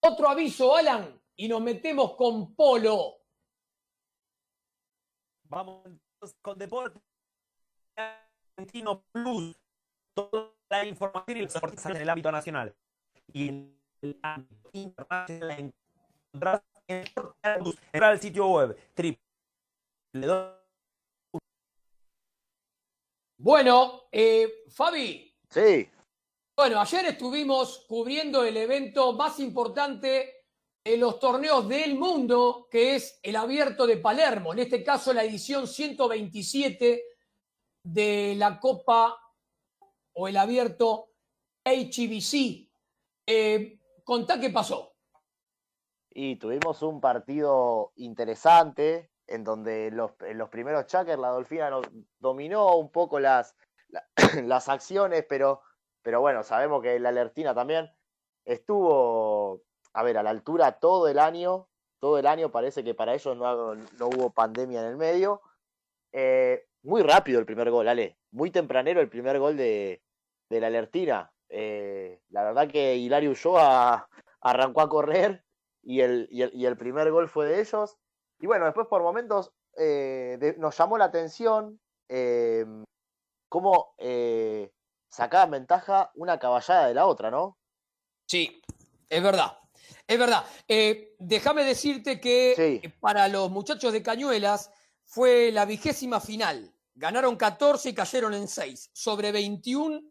Otro 0.00 0.28
aviso, 0.28 0.76
Alan, 0.76 1.20
y 1.36 1.48
nos 1.48 1.60
metemos 1.60 2.14
con 2.14 2.54
Polo. 2.54 3.16
Vamos 5.44 5.84
con 6.40 6.58
Deporte 6.58 7.00
Argentino 7.96 9.04
Plus. 9.10 9.56
La 10.70 10.84
información 10.86 11.36
y 11.36 11.42
los 11.42 11.52
deportes 11.52 11.84
en 11.86 11.96
el 11.96 12.08
ámbito 12.08 12.32
nacional. 12.32 12.74
Y 13.32 13.48
en 13.48 13.80
el 14.02 14.18
ámbito 14.22 14.70
internacional 14.72 15.72
encontrarás 16.32 16.62
en 17.92 18.02
el 18.02 18.20
sitio 18.20 18.46
web 18.48 18.76
www 18.96 20.60
Bueno, 23.42 24.02
eh, 24.12 24.64
Fabi. 24.68 25.34
Sí. 25.48 25.88
Bueno, 26.54 26.78
ayer 26.78 27.06
estuvimos 27.06 27.86
cubriendo 27.88 28.44
el 28.44 28.54
evento 28.54 29.14
más 29.14 29.40
importante 29.40 30.44
en 30.84 31.00
los 31.00 31.18
torneos 31.18 31.66
del 31.66 31.94
mundo, 31.94 32.68
que 32.70 32.96
es 32.96 33.18
el 33.22 33.36
Abierto 33.36 33.86
de 33.86 33.96
Palermo, 33.96 34.52
en 34.52 34.58
este 34.58 34.84
caso 34.84 35.14
la 35.14 35.24
edición 35.24 35.66
127 35.66 37.02
de 37.82 38.34
la 38.36 38.60
Copa 38.60 39.18
o 40.14 40.28
el 40.28 40.36
Abierto 40.36 41.10
HBC. 41.64 42.70
Eh, 43.26 43.78
contá 44.04 44.40
qué 44.40 44.50
pasó. 44.50 44.94
Y 46.10 46.36
tuvimos 46.36 46.82
un 46.82 47.00
partido 47.00 47.92
interesante, 47.96 49.10
en 49.26 49.44
donde 49.44 49.90
los, 49.92 50.12
en 50.22 50.38
los 50.38 50.48
primeros 50.48 50.86
checkers 50.86 51.20
la 51.20 51.28
Dolfina 51.28 51.70
nos 51.70 51.86
dominó 52.18 52.76
un 52.76 52.90
poco 52.90 53.20
las, 53.20 53.54
la- 53.88 54.04
las 54.44 54.68
acciones, 54.68 55.24
pero, 55.28 55.62
pero 56.02 56.20
bueno, 56.20 56.42
sabemos 56.42 56.82
que 56.82 56.98
la 56.98 57.10
Alertina 57.10 57.54
también 57.54 57.88
estuvo, 58.44 59.62
a 59.92 60.02
ver, 60.02 60.18
a 60.18 60.22
la 60.22 60.30
altura 60.30 60.80
todo 60.80 61.06
el 61.08 61.18
año, 61.18 61.68
todo 62.00 62.18
el 62.18 62.26
año 62.26 62.50
parece 62.50 62.82
que 62.82 62.94
para 62.94 63.14
ellos 63.14 63.36
no, 63.36 63.74
no 63.74 64.06
hubo 64.08 64.30
pandemia 64.30 64.80
en 64.80 64.86
el 64.86 64.96
medio. 64.96 65.42
Eh, 66.12 66.66
muy 66.82 67.02
rápido 67.02 67.38
el 67.40 67.46
primer 67.46 67.70
gol, 67.70 67.88
Ale, 67.88 68.16
muy 68.30 68.50
tempranero 68.50 69.00
el 69.00 69.08
primer 69.08 69.38
gol 69.38 69.56
de, 69.56 70.02
de 70.48 70.60
la 70.60 70.68
Alertina. 70.68 71.32
eh, 71.48 72.20
la 72.30 72.44
verdad 72.44 72.68
que 72.68 72.96
Hilario 72.96 73.30
Ulloa 73.30 74.08
arrancó 74.40 74.80
a 74.80 74.88
correr 74.88 75.44
y 75.82 76.00
el, 76.00 76.28
y 76.30 76.42
el, 76.42 76.50
y 76.54 76.66
el 76.66 76.76
primer 76.76 77.10
gol 77.10 77.28
fue 77.28 77.46
de 77.46 77.60
ellos. 77.60 77.96
Y 78.38 78.46
bueno, 78.46 78.64
después 78.64 78.86
por 78.86 79.02
momentos 79.02 79.52
eh, 79.76 80.36
de- 80.40 80.56
nos 80.58 80.76
llamó 80.78 80.96
la 80.96 81.06
atención 81.06 81.80
eh, 82.08 82.64
cómo 83.48 83.94
eh, 83.98 84.70
sacaban 85.10 85.50
ventaja 85.50 86.10
una 86.14 86.38
caballada 86.38 86.86
de 86.86 86.94
la 86.94 87.06
otra, 87.06 87.30
¿no? 87.30 87.58
Sí, 88.28 88.62
es 89.08 89.22
verdad. 89.22 89.58
Es 90.06 90.18
verdad. 90.18 90.44
Déjame 91.18 91.64
decirte 91.64 92.20
que 92.20 92.92
para 93.00 93.26
los 93.28 93.50
muchachos 93.50 93.92
de 93.92 94.02
Cañuelas 94.02 94.70
fue 95.10 95.50
la 95.50 95.64
vigésima 95.64 96.20
final. 96.20 96.72
Ganaron 96.94 97.34
14 97.36 97.88
y 97.88 97.94
cayeron 97.94 98.32
en 98.32 98.46
6, 98.46 98.90
sobre 98.92 99.32
21 99.32 100.02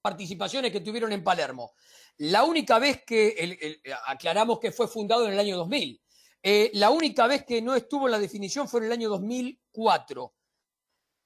participaciones 0.00 0.72
que 0.72 0.80
tuvieron 0.80 1.12
en 1.12 1.22
Palermo. 1.22 1.74
La 2.16 2.42
única 2.44 2.78
vez 2.78 3.04
que, 3.04 3.80
aclaramos 4.06 4.58
que 4.58 4.72
fue 4.72 4.88
fundado 4.88 5.26
en 5.26 5.34
el 5.34 5.38
año 5.38 5.56
2000, 5.58 6.00
Eh, 6.48 6.70
la 6.74 6.90
única 6.90 7.26
vez 7.26 7.44
que 7.44 7.60
no 7.60 7.74
estuvo 7.74 8.06
en 8.06 8.12
la 8.12 8.20
definición 8.20 8.68
fue 8.68 8.78
en 8.80 8.86
el 8.86 8.92
año 8.92 9.08
2004. 9.08 10.32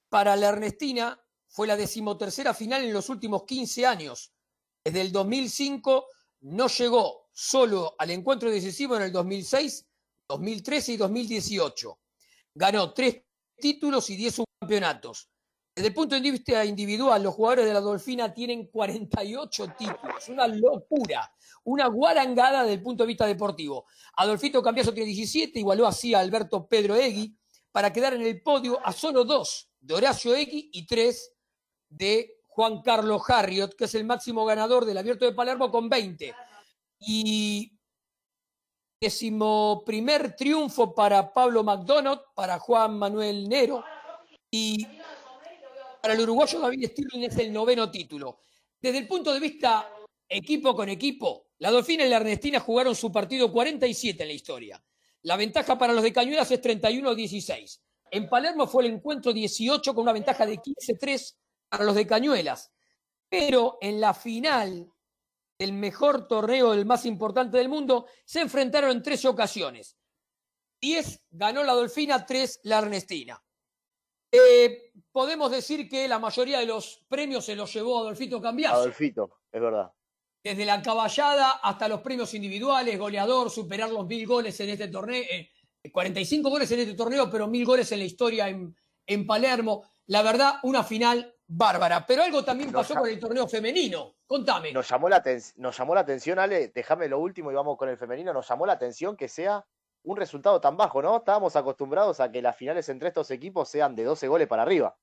Para 0.09 0.35
la 0.35 0.49
Ernestina 0.49 1.21
fue 1.47 1.67
la 1.67 1.77
decimotercera 1.77 2.55
final 2.55 2.85
en 2.85 2.93
los 2.93 3.11
últimos 3.11 3.45
15 3.45 3.85
años. 3.85 4.33
Desde 4.83 5.03
el 5.03 5.13
2005 5.13 6.07
no 6.41 6.69
llegó 6.69 7.29
solo 7.33 7.95
al 7.99 8.11
encuentro 8.11 8.51
decisivo 8.51 8.97
en 8.97 9.03
el 9.03 9.13
2006, 9.13 9.87
2013 10.27 10.93
y 10.93 10.97
2018. 10.97 11.99
Ganó 12.55 12.93
tres 12.93 13.23
títulos 13.57 14.11
y 14.11 14.17
10 14.17 14.35
subcampeonatos. 14.35 15.31
Desde 15.75 15.89
el 15.89 15.95
punto 15.95 16.15
de 16.15 16.31
vista 16.31 16.65
individual, 16.65 17.23
los 17.23 17.35
jugadores 17.35 17.65
de 17.67 17.73
la 17.73 17.81
Dolfina 17.81 18.35
tienen 18.35 18.67
48 18.67 19.75
títulos, 19.79 20.29
una 20.29 20.47
locura, 20.49 21.33
una 21.65 21.87
guarangada 21.87 22.63
desde 22.63 22.75
el 22.75 22.83
punto 22.83 23.05
de 23.05 23.09
vista 23.09 23.27
deportivo. 23.27 23.87
Adolfito 24.17 24.63
Cambiaso 24.63 24.93
tiene 24.93 25.09
17, 25.11 25.59
igualó 25.59 25.87
así 25.87 26.13
a 26.13 26.21
Alberto 26.21 26.67
Pedro 26.67 26.97
Egui 26.97 27.37
para 27.71 27.93
quedar 27.93 28.15
en 28.15 28.23
el 28.23 28.43
podio 28.43 28.85
a 28.85 28.93
solo 28.93 29.25
dos 29.25 29.71
de 29.79 29.95
Horacio 29.95 30.35
Egui 30.35 30.71
y 30.73 30.87
tres 30.87 31.33
de 31.89 32.41
Juan 32.47 32.83
Carlos 32.83 33.23
Harriot, 33.29 33.75
que 33.75 33.85
es 33.85 33.95
el 33.95 34.05
máximo 34.05 34.45
ganador 34.45 34.85
del 34.85 34.99
Abierto 34.99 35.25
de 35.25 35.33
Palermo 35.33 35.71
con 35.71 35.89
20. 35.89 36.35
Y 36.99 37.80
decimoprimer 39.01 40.37
triunfo 40.37 40.95
para 40.95 41.33
Pablo 41.33 41.65
McDonald, 41.65 42.21
para 42.35 42.59
Juan 42.59 42.99
Manuel 42.99 43.49
Nero 43.49 43.83
y 44.51 44.87
para 46.03 46.13
el 46.13 46.21
uruguayo 46.21 46.61
David 46.61 46.91
Stirling 46.91 47.25
es 47.25 47.39
el 47.39 47.51
noveno 47.51 47.91
título. 47.91 48.41
Desde 48.79 48.99
el 48.99 49.09
punto 49.09 49.33
de 49.33 49.41
vista 49.41 49.91
equipo 50.29 50.77
con 50.77 50.91
equipo, 50.91 51.47
la 51.59 51.71
Dolfina 51.71 52.05
y 52.05 52.11
la 52.11 52.17
Ernestina 52.17 52.61
jugaron 52.61 52.95
su 52.95 53.11
partido 53.11 53.51
47 53.51 54.23
en 54.23 54.29
la 54.29 54.35
historia. 54.35 54.85
La 55.23 55.37
ventaja 55.37 55.79
para 55.79 55.95
los 55.95 56.03
de 56.03 56.13
Cañuelas 56.13 56.51
es 56.51 56.61
31-16. 56.61 57.81
En 58.11 58.29
Palermo 58.29 58.67
fue 58.67 58.85
el 58.85 58.93
encuentro 58.93 59.33
18 59.33 59.95
con 59.95 60.03
una 60.03 60.13
ventaja 60.13 60.45
de 60.45 60.59
15-3 60.59 61.37
para 61.71 61.85
los 61.85 61.95
de 61.95 62.07
Cañuelas. 62.07 62.71
Pero 63.29 63.79
en 63.81 64.01
la 64.01 64.13
final 64.13 64.91
del 65.61 65.75
mejor 65.75 66.27
torneo, 66.27 66.73
el 66.73 66.87
más 66.87 67.05
importante 67.05 67.59
del 67.59 67.69
mundo, 67.69 68.07
se 68.25 68.41
enfrentaron 68.41 68.91
en 68.93 69.03
13 69.03 69.29
ocasiones. 69.29 69.99
10 70.81 71.27
ganó 71.33 71.63
la 71.63 71.75
Dolfina, 71.75 72.25
3 72.25 72.61
la 72.65 72.79
Ernestina. 72.79 73.45
Eh, 74.33 74.91
podemos 75.13 75.51
decir 75.51 75.87
que 75.87 76.09
la 76.09 76.19
mayoría 76.19 76.61
de 76.61 76.67
los 76.67 77.05
premios 77.07 77.45
se 77.45 77.55
los 77.55 77.71
llevó 77.75 77.99
Adolfito 77.99 78.41
Cambiaso. 78.41 78.77
Adolfito, 78.77 79.41
es 79.53 79.61
verdad. 79.61 79.93
Desde 80.43 80.65
la 80.65 80.81
caballada 80.81 81.51
hasta 81.63 81.89
los 81.89 82.01
premios 82.01 82.33
individuales, 82.33 82.99
goleador, 82.99 83.51
superar 83.51 83.91
los 83.91 84.07
mil 84.07 84.27
goles 84.27 84.59
en 84.61 84.71
este 84.71 84.89
torneo, 84.89 85.23
eh, 85.31 85.51
45 85.93 86.49
goles 86.49 86.71
en 86.73 86.81
este 86.81 86.95
torneo, 86.95 87.31
pero 87.31 87.49
mil 87.49 87.67
goles 87.67 87.93
en 87.93 87.99
la 87.99 88.07
historia 88.07 88.49
en, 88.49 88.75
en 89.07 89.27
Palermo. 89.27 89.85
La 90.07 90.23
verdad, 90.23 90.55
una 90.63 90.85
final 90.85 91.35
bárbara. 91.53 92.05
Pero 92.07 92.23
algo 92.23 92.45
también 92.45 92.71
Nos 92.71 92.87
pasó 92.87 93.01
con 93.01 93.09
el 93.09 93.19
torneo 93.19 93.47
femenino. 93.49 94.15
Contame. 94.27 94.73
Nos 94.73 94.89
llamó, 94.89 95.09
la 95.09 95.23
nos 95.57 95.77
llamó 95.77 95.95
la 95.95 96.01
atención, 96.03 96.39
Ale, 96.39 96.69
déjame 96.69 97.09
lo 97.09 97.19
último 97.19 97.51
y 97.51 97.55
vamos 97.55 97.77
con 97.77 97.89
el 97.89 97.97
femenino. 97.99 98.33
Nos 98.33 98.49
llamó 98.49 98.67
la 98.67 98.75
atención 98.75 99.17
que 99.17 99.29
sea 99.29 99.65
un 100.05 100.17
resultado 100.17 100.61
tan 100.61 100.77
bajo, 100.77 101.03
¿no? 101.03 101.17
Estábamos 101.19 101.57
acostumbrados 101.57 102.21
a 102.21 102.31
que 102.31 102.41
las 102.41 102.57
finales 102.57 102.89
entre 102.89 103.09
estos 103.09 103.31
equipos 103.31 103.69
sean 103.69 103.95
de 103.97 104.05
12 104.05 104.29
goles 104.29 104.49
para 104.49 104.63
arriba. 104.63 104.97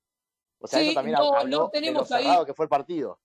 O 0.59 0.67
sea, 0.67 0.79
Sí, 0.79 0.87
eso 0.87 0.95
también 0.95 1.17
no- 1.19 1.43
no 1.43 1.65
de 1.65 1.71
tenemos 1.71 2.09
lo 2.09 2.15
ahí- 2.15 2.45
que 2.45 2.53
fue 2.53 2.65
el 2.65 2.69
partido. 2.69 3.19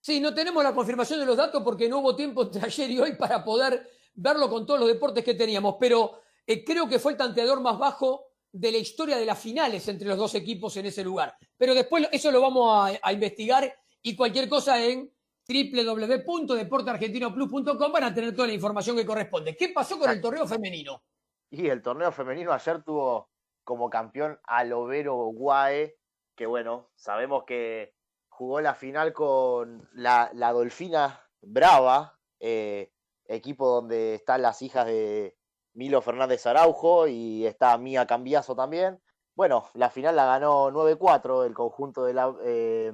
Sí, 0.00 0.18
no 0.18 0.32
tenemos 0.32 0.64
la 0.64 0.72
confirmación 0.72 1.20
de 1.20 1.26
los 1.26 1.36
datos 1.36 1.62
porque 1.62 1.88
no 1.88 1.98
hubo 1.98 2.16
tiempo 2.16 2.42
entre 2.44 2.62
ayer 2.64 2.90
y 2.90 2.98
hoy 3.00 3.16
para 3.16 3.44
poder 3.44 3.86
verlo 4.14 4.48
con 4.48 4.64
todos 4.64 4.80
los 4.80 4.88
deportes 4.88 5.22
que 5.22 5.34
teníamos, 5.34 5.76
pero 5.78 6.20
eh, 6.46 6.64
creo 6.64 6.88
que 6.88 6.98
fue 6.98 7.12
el 7.12 7.18
tanteador 7.18 7.60
más 7.60 7.78
bajo 7.78 8.28
de 8.52 8.72
la 8.72 8.78
historia 8.78 9.16
de 9.16 9.26
las 9.26 9.38
finales 9.38 9.86
entre 9.88 10.08
los 10.08 10.18
dos 10.18 10.34
equipos 10.34 10.76
en 10.76 10.86
ese 10.86 11.04
lugar. 11.04 11.36
Pero 11.56 11.74
después 11.74 12.08
eso 12.12 12.30
lo 12.30 12.40
vamos 12.40 12.72
a, 12.72 12.98
a 13.02 13.12
investigar 13.12 13.72
y 14.02 14.16
cualquier 14.16 14.48
cosa 14.48 14.82
en 14.82 15.12
www.deporteargentinoplus.com 15.48 17.92
van 17.92 18.04
a 18.04 18.14
tener 18.14 18.34
toda 18.34 18.48
la 18.48 18.54
información 18.54 18.96
que 18.96 19.06
corresponde. 19.06 19.56
¿Qué 19.56 19.70
pasó 19.70 19.98
con 19.98 20.10
el 20.10 20.20
torneo 20.20 20.46
femenino? 20.46 21.02
Y 21.50 21.68
el 21.68 21.82
torneo 21.82 22.12
femenino 22.12 22.52
ayer 22.52 22.82
tuvo 22.82 23.30
como 23.64 23.90
campeón 23.90 24.38
a 24.44 24.62
Lovero 24.64 25.16
Guae, 25.16 25.96
que 26.36 26.46
bueno, 26.46 26.90
sabemos 26.94 27.42
que 27.44 27.94
jugó 28.28 28.60
la 28.60 28.74
final 28.74 29.12
con 29.12 29.88
la, 29.92 30.30
la 30.34 30.52
Dolfina 30.52 31.28
Brava, 31.40 32.16
eh, 32.38 32.92
equipo 33.26 33.68
donde 33.68 34.14
están 34.14 34.42
las 34.42 34.62
hijas 34.62 34.86
de 34.86 35.36
Milo 35.74 36.02
Fernández 36.02 36.46
Araujo 36.46 37.06
y 37.06 37.46
está 37.46 37.76
Mía 37.78 38.06
Cambiaso 38.06 38.54
también. 38.54 39.00
Bueno, 39.36 39.68
la 39.74 39.90
final 39.90 40.16
la 40.16 40.26
ganó 40.26 40.70
9-4 40.70 41.44
el 41.46 41.54
conjunto 41.54 42.04
de 42.04 42.14
la, 42.14 42.34
eh, 42.44 42.92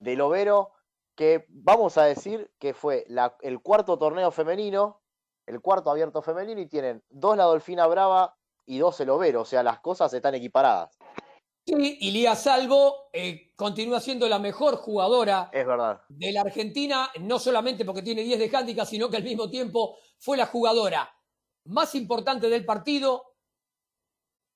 de 0.00 0.16
Lovero, 0.16 0.72
que 1.16 1.44
vamos 1.48 1.98
a 1.98 2.04
decir 2.04 2.50
que 2.58 2.74
fue 2.74 3.04
la- 3.08 3.36
el 3.40 3.60
cuarto 3.60 3.98
torneo 3.98 4.30
femenino, 4.30 5.00
el 5.46 5.60
cuarto 5.60 5.90
abierto 5.90 6.22
femenino, 6.22 6.60
y 6.60 6.66
tienen 6.66 7.02
dos 7.10 7.36
la 7.36 7.44
Dolfina 7.44 7.86
Brava 7.86 8.36
y 8.66 8.78
dos 8.78 8.98
el 9.00 9.10
Overo, 9.10 9.42
o 9.42 9.44
sea, 9.44 9.62
las 9.62 9.80
cosas 9.80 10.12
están 10.14 10.34
equiparadas. 10.34 10.96
Sí, 11.64 11.98
y 12.00 12.10
Lía 12.10 12.34
Salvo 12.34 13.08
eh, 13.12 13.52
continúa 13.54 14.00
siendo 14.00 14.28
la 14.28 14.40
mejor 14.40 14.76
jugadora 14.76 15.48
Es 15.52 15.64
verdad. 15.64 16.00
de 16.08 16.32
la 16.32 16.40
Argentina, 16.40 17.08
no 17.20 17.38
solamente 17.38 17.84
porque 17.84 18.02
tiene 18.02 18.22
10 18.22 18.38
de 18.40 18.56
handicap, 18.56 18.84
sino 18.86 19.08
que 19.08 19.18
al 19.18 19.22
mismo 19.22 19.48
tiempo 19.48 19.96
fue 20.18 20.36
la 20.36 20.46
jugadora 20.46 21.08
más 21.64 21.94
importante 21.94 22.48
del 22.48 22.64
partido, 22.64 23.34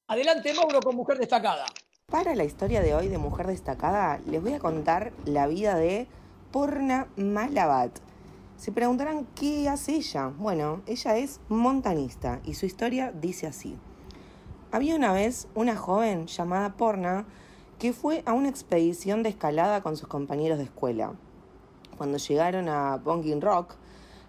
Adelante, 0.07 0.55
Mauro, 0.55 0.81
con 0.81 0.95
Mujer 0.95 1.19
Destacada. 1.19 1.67
Para 2.07 2.37
la 2.37 2.45
historia 2.45 2.83
de 2.83 2.95
hoy 2.95 3.09
de 3.09 3.19
Mujer 3.19 3.49
Destacada, 3.49 4.21
les 4.29 4.41
voy 4.41 4.55
a 4.55 4.61
contar 4.61 5.11
la 5.25 5.49
vida 5.49 5.75
de 5.75 6.07
Porna 6.53 7.09
Malabat. 7.17 8.10
Se 8.61 8.73
preguntarán 8.73 9.27
qué 9.35 9.71
hace 9.71 9.95
ella. 9.95 10.35
Bueno, 10.39 10.83
ella 10.85 11.17
es 11.17 11.41
montanista 11.49 12.43
y 12.45 12.53
su 12.53 12.67
historia 12.67 13.11
dice 13.11 13.47
así. 13.47 13.79
Había 14.71 14.97
una 14.97 15.15
vez 15.15 15.49
una 15.55 15.77
joven 15.77 16.27
llamada 16.27 16.77
Porna 16.77 17.25
que 17.79 17.95
fue 17.95 18.23
a 18.27 18.35
una 18.35 18.51
expedición 18.51 19.23
de 19.23 19.31
escalada 19.31 19.83
con 19.83 19.97
sus 19.97 20.09
compañeros 20.09 20.59
de 20.59 20.65
escuela. 20.65 21.15
Cuando 21.97 22.19
llegaron 22.19 22.69
a 22.69 22.99
Bongin 22.99 23.41
Rock, 23.41 23.77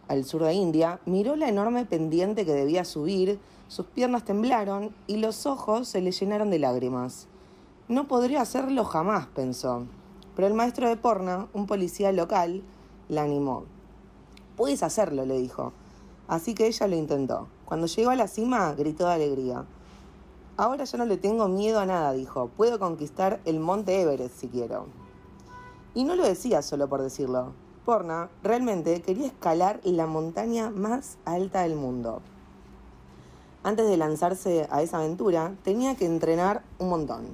al 0.08 0.24
sur 0.24 0.46
de 0.46 0.54
India, 0.54 1.02
miró 1.06 1.36
la 1.36 1.50
enorme 1.50 1.84
pendiente 1.84 2.46
que 2.46 2.54
debía 2.54 2.86
subir, 2.86 3.38
sus 3.68 3.88
piernas 3.88 4.24
temblaron 4.24 4.96
y 5.08 5.18
los 5.18 5.46
ojos 5.46 5.90
se 5.90 6.00
le 6.00 6.14
llenaron 6.14 6.50
de 6.52 6.60
lágrimas. 6.60 7.28
No 7.90 8.08
podría 8.08 8.40
hacerlo 8.40 8.86
jamás, 8.86 9.28
pensó. 9.28 9.88
Pero 10.38 10.48
el 10.48 10.54
maestro 10.54 10.88
de 10.88 10.96
Porna, 10.96 11.50
un 11.52 11.68
policía 11.68 12.14
local, 12.14 12.64
la 13.10 13.24
animó. 13.24 13.66
Puedes 14.62 14.84
hacerlo, 14.84 15.26
le 15.26 15.40
dijo. 15.40 15.74
Así 16.28 16.54
que 16.54 16.68
ella 16.68 16.86
lo 16.86 16.96
intentó. 16.96 17.48
Cuando 17.66 17.88
llegó 17.88 18.12
a 18.12 18.16
la 18.16 18.28
cima, 18.28 18.72
gritó 18.74 19.08
de 19.08 19.14
alegría. 19.16 19.66
Ahora 20.56 20.84
ya 20.84 21.00
no 21.00 21.06
le 21.06 21.18
tengo 21.18 21.48
miedo 21.48 21.80
a 21.80 21.88
nada, 21.88 22.12
dijo. 22.14 22.52
Puedo 22.56 22.78
conquistar 22.78 23.40
el 23.46 23.60
monte 23.60 24.00
Everest 24.00 24.36
si 24.36 24.50
quiero. 24.50 24.86
Y 25.96 26.04
no 26.04 26.16
lo 26.16 26.24
decía 26.24 26.62
solo 26.62 26.88
por 26.88 27.02
decirlo. 27.02 27.54
Porna 27.86 28.30
realmente 28.44 29.02
quería 29.02 29.26
escalar 29.26 29.80
la 29.84 30.06
montaña 30.06 30.70
más 30.70 31.18
alta 31.26 31.64
del 31.64 31.76
mundo. 31.76 32.22
Antes 33.64 33.88
de 33.88 33.98
lanzarse 33.98 34.68
a 34.70 34.84
esa 34.84 35.00
aventura, 35.00 35.56
tenía 35.64 35.96
que 35.96 36.06
entrenar 36.06 36.62
un 36.78 36.90
montón. 36.90 37.26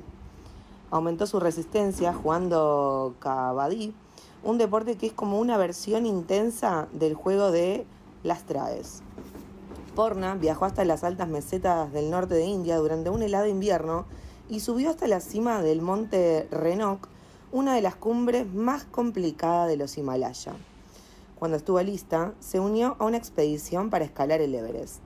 Aumentó 0.92 1.28
su 1.28 1.42
resistencia 1.42 2.14
jugando 2.14 3.16
kabaddi, 3.20 3.94
un 4.48 4.58
deporte 4.58 4.96
que 4.96 5.08
es 5.08 5.14
como 5.14 5.40
una 5.40 5.58
versión 5.58 6.06
intensa 6.06 6.88
del 6.94 7.16
juego 7.16 7.52
de 7.52 7.86
las 8.24 8.46
traves. 8.46 9.02
Porna 9.94 10.36
viajó 10.36 10.64
hasta 10.64 10.86
las 10.86 11.04
altas 11.04 11.28
mesetas 11.28 11.92
del 11.92 12.10
norte 12.10 12.36
de 12.36 12.46
India 12.46 12.78
durante 12.78 13.10
un 13.10 13.22
helado 13.22 13.48
invierno 13.48 14.06
y 14.48 14.62
subió 14.62 14.90
hasta 14.90 15.06
la 15.08 15.20
cima 15.20 15.62
del 15.62 15.82
monte 15.82 16.48
Renok, 16.50 17.10
una 17.52 17.76
de 17.76 17.82
las 17.82 17.98
cumbres 17.98 18.48
más 18.54 18.86
complicadas 18.86 19.68
de 19.68 19.76
los 19.76 19.98
Himalaya. 19.98 20.54
Cuando 21.38 21.58
estuvo 21.58 21.82
lista, 21.82 22.34
se 22.40 22.62
unió 22.62 22.96
a 23.00 23.06
una 23.06 23.18
expedición 23.18 23.90
para 23.90 24.06
escalar 24.06 24.40
el 24.40 24.56
Everest. 24.56 25.02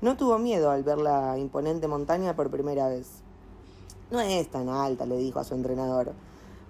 No 0.00 0.16
tuvo 0.16 0.36
miedo 0.38 0.72
al 0.72 0.82
ver 0.82 0.98
la 0.98 1.38
imponente 1.38 1.86
montaña 1.86 2.34
por 2.34 2.50
primera 2.50 2.88
vez. 2.88 3.06
No 4.10 4.20
es 4.20 4.48
tan 4.48 4.68
alta, 4.68 5.06
le 5.06 5.16
dijo 5.16 5.38
a 5.38 5.44
su 5.44 5.54
entrenador. 5.54 6.12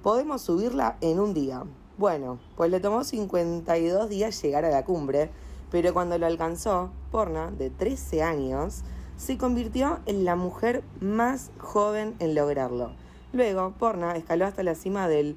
Podemos 0.02 0.43
subirla 0.43 0.98
en 1.01 1.18
un 1.18 1.32
día. 1.32 1.64
Bueno, 1.96 2.40
pues 2.56 2.72
le 2.72 2.80
tomó 2.80 3.04
52 3.04 4.08
días 4.08 4.42
llegar 4.42 4.64
a 4.64 4.70
la 4.70 4.84
cumbre, 4.84 5.30
pero 5.70 5.94
cuando 5.94 6.18
lo 6.18 6.26
alcanzó, 6.26 6.90
Porna, 7.12 7.52
de 7.52 7.70
13 7.70 8.22
años, 8.24 8.82
se 9.16 9.38
convirtió 9.38 10.00
en 10.06 10.24
la 10.24 10.34
mujer 10.34 10.82
más 11.00 11.52
joven 11.58 12.16
en 12.18 12.34
lograrlo. 12.34 12.90
Luego, 13.32 13.74
Porna 13.78 14.16
escaló 14.16 14.44
hasta 14.44 14.64
la 14.64 14.74
cima 14.74 15.06
del 15.06 15.36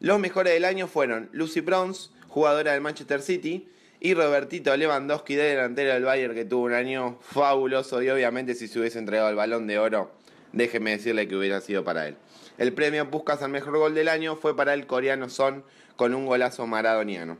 Los 0.00 0.18
mejores 0.18 0.54
del 0.54 0.64
año 0.64 0.88
fueron 0.88 1.28
Lucy 1.32 1.60
Bronze, 1.60 2.08
jugadora 2.28 2.72
del 2.72 2.80
Manchester 2.80 3.20
City, 3.20 3.68
y 4.00 4.14
Robertito 4.14 4.74
Lewandowski, 4.74 5.34
de 5.34 5.42
delantero 5.42 5.92
del 5.92 6.04
Bayern, 6.04 6.34
que 6.34 6.46
tuvo 6.46 6.64
un 6.64 6.72
año 6.72 7.18
fabuloso 7.20 8.02
y 8.02 8.08
obviamente 8.08 8.54
si 8.54 8.66
se 8.66 8.80
hubiese 8.80 8.98
entregado 8.98 9.28
el 9.28 9.36
balón 9.36 9.66
de 9.66 9.78
oro, 9.78 10.10
déjeme 10.52 10.92
decirle 10.92 11.28
que 11.28 11.36
hubiera 11.36 11.60
sido 11.60 11.84
para 11.84 12.08
él. 12.08 12.16
El 12.56 12.72
premio 12.72 13.10
Puskas 13.10 13.42
al 13.42 13.50
mejor 13.50 13.76
gol 13.76 13.94
del 13.94 14.08
año 14.08 14.36
fue 14.36 14.56
para 14.56 14.72
el 14.72 14.86
coreano 14.86 15.28
Son 15.28 15.64
con 15.96 16.14
un 16.14 16.26
golazo 16.26 16.66
maradoniano. 16.66 17.36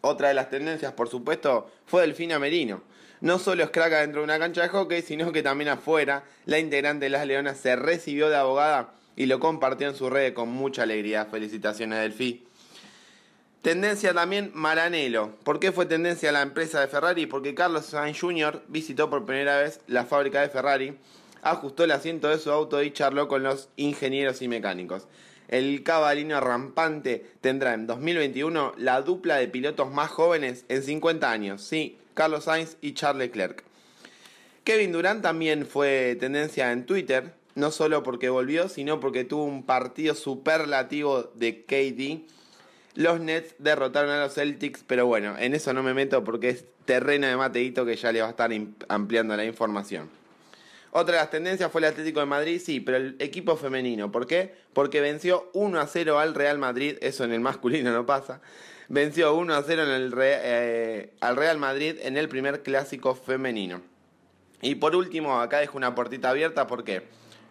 Otra 0.00 0.28
de 0.28 0.34
las 0.34 0.48
tendencias, 0.48 0.92
por 0.94 1.08
supuesto, 1.08 1.70
fue 1.86 2.02
Delfina 2.02 2.38
Merino. 2.38 2.82
No 3.20 3.38
solo 3.38 3.64
es 3.64 3.70
crack 3.70 3.92
dentro 3.92 4.20
de 4.20 4.24
una 4.24 4.38
cancha 4.38 4.62
de 4.62 4.68
hockey, 4.68 5.02
sino 5.02 5.32
que 5.32 5.42
también 5.42 5.70
afuera, 5.70 6.24
la 6.46 6.58
integrante 6.58 7.06
de 7.06 7.10
las 7.10 7.26
Leonas 7.26 7.58
se 7.58 7.74
recibió 7.74 8.28
de 8.28 8.36
abogada 8.36 8.94
y 9.16 9.26
lo 9.26 9.40
compartió 9.40 9.88
en 9.88 9.96
su 9.96 10.08
red 10.08 10.34
con 10.34 10.48
mucha 10.48 10.84
alegría. 10.84 11.26
Felicitaciones, 11.26 11.98
Delfi. 11.98 12.48
Tendencia 13.62 14.14
también 14.14 14.52
Maranello. 14.54 15.32
¿Por 15.42 15.58
qué 15.58 15.72
fue 15.72 15.84
tendencia 15.84 16.30
la 16.30 16.42
empresa 16.42 16.80
de 16.80 16.86
Ferrari? 16.86 17.26
Porque 17.26 17.56
Carlos 17.56 17.86
Sainz 17.86 18.20
Jr. 18.20 18.62
visitó 18.68 19.10
por 19.10 19.26
primera 19.26 19.58
vez 19.58 19.80
la 19.88 20.04
fábrica 20.04 20.40
de 20.40 20.48
Ferrari, 20.48 20.96
ajustó 21.42 21.82
el 21.82 21.90
asiento 21.90 22.28
de 22.28 22.38
su 22.38 22.52
auto 22.52 22.80
y 22.82 22.92
charló 22.92 23.26
con 23.26 23.42
los 23.42 23.68
ingenieros 23.74 24.42
y 24.42 24.48
mecánicos. 24.48 25.08
El 25.48 25.82
cabalino 25.82 26.40
rampante 26.40 27.26
tendrá 27.40 27.74
en 27.74 27.88
2021 27.88 28.74
la 28.76 29.02
dupla 29.02 29.36
de 29.36 29.48
pilotos 29.48 29.90
más 29.90 30.10
jóvenes 30.10 30.64
en 30.68 30.82
50 30.84 31.28
años. 31.28 31.62
Sí, 31.62 31.98
Carlos 32.18 32.44
Sainz 32.46 32.76
y 32.80 32.94
Charles 32.94 33.28
Leclerc. 33.28 33.62
Kevin 34.64 34.90
Durant 34.90 35.22
también 35.22 35.64
fue 35.64 36.16
tendencia 36.18 36.72
en 36.72 36.84
Twitter, 36.84 37.32
no 37.54 37.70
solo 37.70 38.02
porque 38.02 38.28
volvió, 38.28 38.68
sino 38.68 38.98
porque 38.98 39.22
tuvo 39.22 39.44
un 39.44 39.64
partido 39.64 40.16
superlativo 40.16 41.30
de 41.36 41.62
KD. 41.62 42.28
Los 42.96 43.20
Nets 43.20 43.54
derrotaron 43.60 44.10
a 44.10 44.18
los 44.20 44.34
Celtics, 44.34 44.82
pero 44.84 45.06
bueno, 45.06 45.36
en 45.38 45.54
eso 45.54 45.72
no 45.72 45.84
me 45.84 45.94
meto 45.94 46.24
porque 46.24 46.48
es 46.48 46.64
terreno 46.86 47.28
de 47.28 47.36
Mateito 47.36 47.86
que 47.86 47.94
ya 47.94 48.10
le 48.10 48.20
va 48.20 48.26
a 48.26 48.30
estar 48.30 48.50
ampliando 48.88 49.36
la 49.36 49.44
información. 49.44 50.10
Otra 50.90 51.14
de 51.14 51.20
las 51.20 51.30
tendencias 51.30 51.70
fue 51.70 51.82
el 51.82 51.84
Atlético 51.84 52.18
de 52.18 52.26
Madrid, 52.26 52.60
sí, 52.60 52.80
pero 52.80 52.96
el 52.96 53.14
equipo 53.20 53.56
femenino. 53.56 54.10
¿Por 54.10 54.26
qué? 54.26 54.56
Porque 54.72 55.00
venció 55.00 55.50
1 55.52 55.78
a 55.78 55.86
0 55.86 56.18
al 56.18 56.34
Real 56.34 56.58
Madrid, 56.58 56.96
eso 57.00 57.22
en 57.22 57.32
el 57.32 57.40
masculino 57.40 57.92
no 57.92 58.06
pasa. 58.06 58.40
Venció 58.88 59.34
1 59.34 59.54
a 59.54 59.62
0 59.62 59.82
en 59.82 59.90
el 59.90 60.12
Re- 60.12 60.40
eh, 60.42 61.14
al 61.20 61.36
Real 61.36 61.58
Madrid 61.58 61.96
en 62.00 62.16
el 62.16 62.28
primer 62.28 62.62
clásico 62.62 63.14
femenino. 63.14 63.82
Y 64.62 64.76
por 64.76 64.96
último, 64.96 65.40
acá 65.40 65.58
dejo 65.58 65.76
una 65.76 65.94
puertita 65.94 66.30
abierta, 66.30 66.66
¿por 66.66 66.84
qué? 66.84 67.02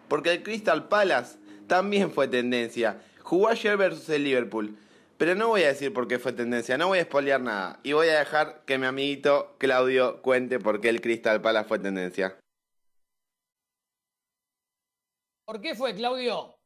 Porque 0.08 0.32
el 0.32 0.42
Crystal 0.42 0.88
Palace 0.88 1.38
también 1.66 2.10
fue 2.10 2.28
tendencia. 2.28 3.00
Jugó 3.22 3.48
ayer 3.48 3.76
versus 3.76 4.08
el 4.10 4.24
Liverpool. 4.24 4.76
Pero 5.16 5.34
no 5.34 5.48
voy 5.48 5.62
a 5.64 5.68
decir 5.68 5.92
por 5.92 6.06
qué 6.06 6.18
fue 6.18 6.32
tendencia, 6.32 6.78
no 6.78 6.88
voy 6.88 7.00
a 7.00 7.04
spoilear 7.04 7.40
nada. 7.40 7.80
Y 7.82 7.92
voy 7.92 8.08
a 8.08 8.18
dejar 8.20 8.62
que 8.66 8.78
mi 8.78 8.86
amiguito 8.86 9.56
Claudio 9.58 10.22
cuente 10.22 10.58
por 10.60 10.80
qué 10.80 10.88
el 10.90 11.00
Crystal 11.00 11.40
Palace 11.40 11.68
fue 11.68 11.78
tendencia. 11.78 12.36
¿Por 15.44 15.60
qué 15.60 15.74
fue, 15.74 15.94
Claudio? 15.94 16.57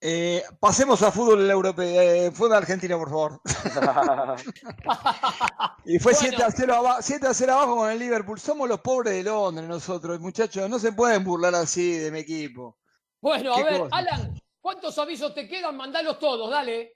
Eh, 0.00 0.42
pasemos 0.60 1.02
a 1.02 1.10
fútbol 1.10 1.50
europeo, 1.50 2.00
eh, 2.00 2.30
fútbol 2.30 2.54
argentino, 2.54 2.98
por 2.98 3.08
favor. 3.08 3.40
y 5.86 5.98
fue 5.98 6.14
7 6.14 6.42
a 6.42 6.50
0 6.50 6.74
abajo, 6.74 6.98
7 7.00 7.26
a 7.26 7.34
0 7.34 7.52
abajo 7.52 7.76
con 7.76 7.90
el 7.90 7.98
Liverpool. 7.98 8.38
Somos 8.38 8.68
los 8.68 8.80
pobres 8.80 9.14
de 9.14 9.22
Londres 9.22 9.66
nosotros, 9.66 10.20
muchachos. 10.20 10.68
No 10.68 10.78
se 10.78 10.92
pueden 10.92 11.24
burlar 11.24 11.54
así 11.54 11.92
de 11.92 12.10
mi 12.10 12.20
equipo. 12.20 12.76
Bueno, 13.20 13.54
a 13.54 13.56
¿Qué 13.56 13.64
ver, 13.64 13.80
cosa? 13.80 13.96
Alan, 13.96 14.34
¿cuántos 14.60 14.98
avisos 14.98 15.34
te 15.34 15.48
quedan? 15.48 15.76
Mandalos 15.76 16.18
todos, 16.18 16.50
dale. 16.50 16.92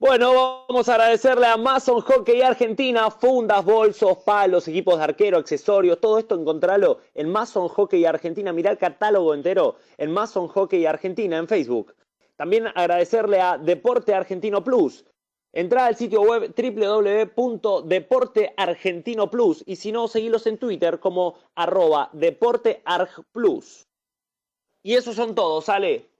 Bueno, 0.00 0.64
vamos 0.68 0.88
a 0.88 0.94
agradecerle 0.94 1.46
a 1.46 1.56
Mason 1.56 2.00
Hockey 2.00 2.42
Argentina, 2.42 3.12
fundas, 3.12 3.64
bolsos, 3.64 4.18
palos, 4.18 4.66
equipos 4.66 4.98
de 4.98 5.04
arquero, 5.04 5.38
accesorios, 5.38 6.00
todo 6.00 6.18
esto 6.18 6.34
encontralo 6.34 6.98
en 7.14 7.30
Mason 7.30 7.68
Hockey 7.68 8.04
Argentina. 8.04 8.52
Mirá 8.52 8.72
el 8.72 8.78
catálogo 8.78 9.32
entero 9.32 9.76
en 9.96 10.10
Mason 10.10 10.48
Hockey 10.48 10.84
Argentina 10.84 11.38
en 11.38 11.46
Facebook. 11.46 11.94
También 12.36 12.66
agradecerle 12.74 13.40
a 13.40 13.56
Deporte 13.56 14.12
Argentino 14.12 14.64
Plus. 14.64 15.04
Entrá 15.52 15.86
al 15.86 15.94
sitio 15.94 16.22
web 16.22 16.52
www.deporteargentino 16.56 19.30
plus 19.30 19.62
y 19.64 19.76
si 19.76 19.92
no, 19.92 20.08
seguilos 20.08 20.48
en 20.48 20.58
Twitter 20.58 20.98
como 20.98 21.36
arroba 21.54 22.10
deporteargplus. 22.12 23.86
Y 24.82 24.94
esos 24.94 25.14
son 25.14 25.36
todos, 25.36 25.66
¿sale? 25.66 26.10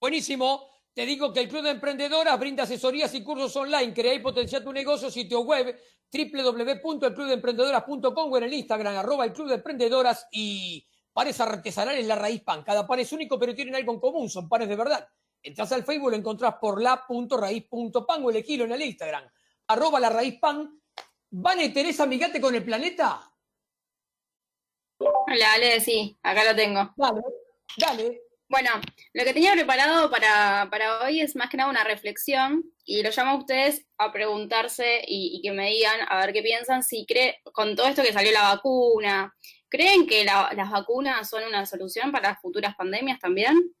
Buenísimo. 0.00 0.71
Te 0.94 1.06
digo 1.06 1.32
que 1.32 1.40
el 1.40 1.48
Club 1.48 1.62
de 1.62 1.70
Emprendedoras 1.70 2.38
brinda 2.38 2.64
asesorías 2.64 3.14
y 3.14 3.24
cursos 3.24 3.56
online. 3.56 3.94
Crea 3.94 4.12
y 4.12 4.20
potencia 4.20 4.62
tu 4.62 4.70
negocio. 4.72 5.10
Sitio 5.10 5.40
web 5.40 5.74
www.elclubdeemprendedoras.com 6.12 8.32
o 8.32 8.36
en 8.36 8.44
el 8.44 8.52
Instagram 8.52 8.96
arroba 8.96 9.24
el 9.24 9.32
Club 9.32 9.48
de 9.48 9.54
Emprendedoras 9.54 10.28
y 10.30 10.86
panes 11.12 11.40
artesanales 11.40 12.06
La 12.06 12.16
Raíz 12.16 12.42
Pan. 12.42 12.62
Cada 12.62 12.86
pan 12.86 13.00
es 13.00 13.10
único 13.12 13.38
pero 13.38 13.54
tienen 13.54 13.74
algo 13.74 13.94
en 13.94 14.00
común. 14.00 14.28
Son 14.28 14.46
panes 14.48 14.68
de 14.68 14.76
verdad. 14.76 15.08
Entras 15.42 15.72
al 15.72 15.84
Facebook, 15.84 16.10
lo 16.10 16.16
encontrás 16.16 16.56
por 16.60 16.80
la.raíz.pan 16.80 18.24
o 18.24 18.30
elegilo 18.30 18.64
en 18.64 18.72
el 18.72 18.82
Instagram. 18.82 19.24
Arroba 19.68 19.98
La 19.98 20.10
Raíz 20.10 20.38
Pan. 20.38 20.78
¿Vale, 21.30 21.70
Teresa, 21.70 22.02
amigate 22.02 22.38
con 22.38 22.54
el 22.54 22.62
planeta? 22.62 23.32
Hola, 24.98 25.54
Ale, 25.54 25.80
sí, 25.80 26.18
acá 26.22 26.44
lo 26.44 26.54
tengo. 26.54 26.92
Dale, 26.96 27.22
dale. 27.78 28.31
Bueno, 28.52 28.68
lo 29.14 29.24
que 29.24 29.32
tenía 29.32 29.54
preparado 29.54 30.10
para, 30.10 30.68
para 30.70 31.00
hoy 31.04 31.22
es 31.22 31.34
más 31.36 31.48
que 31.48 31.56
nada 31.56 31.70
una 31.70 31.84
reflexión 31.84 32.62
y 32.84 33.02
lo 33.02 33.08
llamo 33.08 33.30
a 33.30 33.38
ustedes 33.38 33.86
a 33.96 34.12
preguntarse 34.12 35.00
y, 35.06 35.40
que 35.42 35.52
me 35.52 35.70
digan, 35.70 36.00
a 36.06 36.20
ver 36.20 36.34
qué 36.34 36.42
piensan, 36.42 36.82
si 36.82 37.06
cree, 37.06 37.40
con 37.54 37.74
todo 37.74 37.86
esto 37.86 38.02
que 38.02 38.12
salió 38.12 38.30
la 38.30 38.42
vacuna, 38.54 39.34
¿creen 39.70 40.06
que 40.06 40.26
la- 40.26 40.52
las 40.54 40.70
vacunas 40.70 41.30
son 41.30 41.44
una 41.44 41.64
solución 41.64 42.12
para 42.12 42.36
futuras 42.36 42.76
pandemias 42.76 43.18
también? 43.18 43.74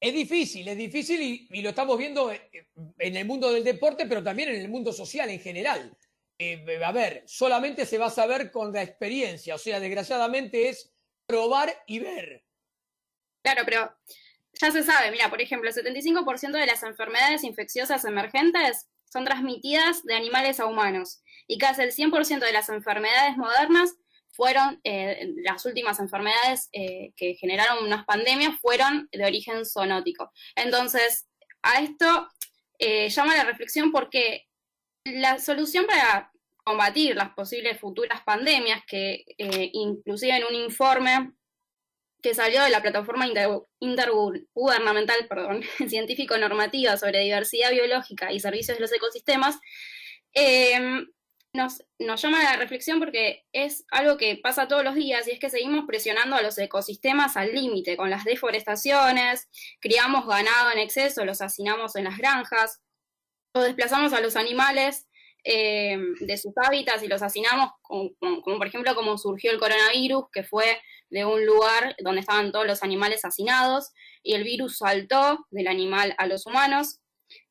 Es 0.00 0.14
difícil, 0.14 0.68
es 0.68 0.76
difícil 0.76 1.20
y, 1.20 1.48
y 1.50 1.60
lo 1.60 1.70
estamos 1.70 1.98
viendo 1.98 2.30
eh, 2.30 2.68
en 3.00 3.16
el 3.16 3.24
mundo 3.26 3.50
del 3.50 3.64
deporte, 3.64 4.06
pero 4.06 4.22
también 4.22 4.50
en 4.50 4.60
el 4.60 4.68
mundo 4.68 4.92
social 4.92 5.28
en 5.28 5.40
general. 5.40 5.92
Eh, 6.38 6.64
a 6.84 6.92
ver, 6.92 7.24
solamente 7.26 7.84
se 7.84 7.98
va 7.98 8.06
a 8.06 8.10
saber 8.10 8.52
con 8.52 8.72
la 8.72 8.84
experiencia, 8.84 9.56
o 9.56 9.58
sea, 9.58 9.80
desgraciadamente 9.80 10.68
es 10.68 10.94
probar 11.26 11.74
y 11.88 11.98
ver. 11.98 12.45
Claro, 13.46 13.62
pero 13.64 13.96
ya 14.60 14.72
se 14.72 14.82
sabe, 14.82 15.12
mira, 15.12 15.30
por 15.30 15.40
ejemplo, 15.40 15.70
el 15.70 15.76
75% 15.76 16.50
de 16.50 16.66
las 16.66 16.82
enfermedades 16.82 17.44
infecciosas 17.44 18.04
emergentes 18.04 18.88
son 19.04 19.24
transmitidas 19.24 20.02
de 20.02 20.16
animales 20.16 20.58
a 20.58 20.66
humanos 20.66 21.22
y 21.46 21.56
casi 21.56 21.82
el 21.82 21.92
100% 21.92 22.40
de 22.40 22.52
las 22.52 22.70
enfermedades 22.70 23.36
modernas 23.36 23.94
fueron, 24.32 24.80
eh, 24.82 25.32
las 25.44 25.64
últimas 25.64 26.00
enfermedades 26.00 26.68
eh, 26.72 27.12
que 27.16 27.34
generaron 27.34 27.84
unas 27.84 28.04
pandemias 28.04 28.58
fueron 28.60 29.08
de 29.12 29.24
origen 29.24 29.64
zoonótico. 29.64 30.32
Entonces, 30.56 31.28
a 31.62 31.80
esto 31.82 32.28
eh, 32.80 33.08
llama 33.10 33.36
la 33.36 33.44
reflexión 33.44 33.92
porque 33.92 34.48
la 35.04 35.38
solución 35.38 35.86
para 35.86 36.32
combatir 36.64 37.14
las 37.14 37.30
posibles 37.30 37.78
futuras 37.78 38.22
pandemias, 38.24 38.82
que 38.88 39.24
inclusive 39.38 40.36
en 40.36 40.44
un 40.46 40.54
informe 40.56 41.36
que 42.22 42.34
salió 42.34 42.62
de 42.62 42.70
la 42.70 42.82
plataforma 42.82 43.26
inter- 43.26 43.62
intergubernamental 43.80 45.26
perdón, 45.28 45.62
científico-normativa 45.88 46.96
sobre 46.96 47.20
diversidad 47.20 47.70
biológica 47.70 48.32
y 48.32 48.40
servicios 48.40 48.78
de 48.78 48.82
los 48.82 48.92
ecosistemas, 48.92 49.58
eh, 50.34 51.06
nos, 51.56 51.82
llama 51.98 52.40
a 52.40 52.52
la 52.52 52.56
reflexión 52.56 53.00
porque 53.00 53.44
es 53.52 53.84
algo 53.90 54.16
que 54.16 54.36
pasa 54.36 54.68
todos 54.68 54.84
los 54.84 54.94
días 54.94 55.26
y 55.26 55.32
es 55.32 55.40
que 55.40 55.50
seguimos 55.50 55.84
presionando 55.86 56.36
a 56.36 56.42
los 56.42 56.58
ecosistemas 56.58 57.36
al 57.36 57.52
límite 57.52 57.96
con 57.96 58.10
las 58.10 58.24
deforestaciones, 58.24 59.48
criamos 59.80 60.26
ganado 60.26 60.70
en 60.72 60.78
exceso, 60.78 61.24
los 61.24 61.40
hacinamos 61.40 61.96
en 61.96 62.04
las 62.04 62.18
granjas, 62.18 62.80
o 63.54 63.62
desplazamos 63.62 64.12
a 64.12 64.20
los 64.20 64.36
animales 64.36 65.08
eh, 65.44 65.98
de 66.20 66.36
sus 66.36 66.52
hábitats 66.56 67.02
y 67.02 67.08
los 67.08 67.22
hacinamos, 67.22 67.70
como 67.82 68.12
por 68.58 68.66
ejemplo 68.66 68.94
como 68.94 69.16
surgió 69.16 69.50
el 69.50 69.58
coronavirus, 69.58 70.24
que 70.32 70.44
fue 70.44 70.78
de 71.10 71.24
un 71.24 71.44
lugar 71.46 71.94
donde 72.02 72.20
estaban 72.20 72.52
todos 72.52 72.66
los 72.66 72.82
animales 72.82 73.24
hacinados 73.24 73.92
y 74.22 74.34
el 74.34 74.44
virus 74.44 74.78
saltó 74.78 75.46
del 75.50 75.68
animal 75.68 76.14
a 76.18 76.26
los 76.26 76.46
humanos. 76.46 77.00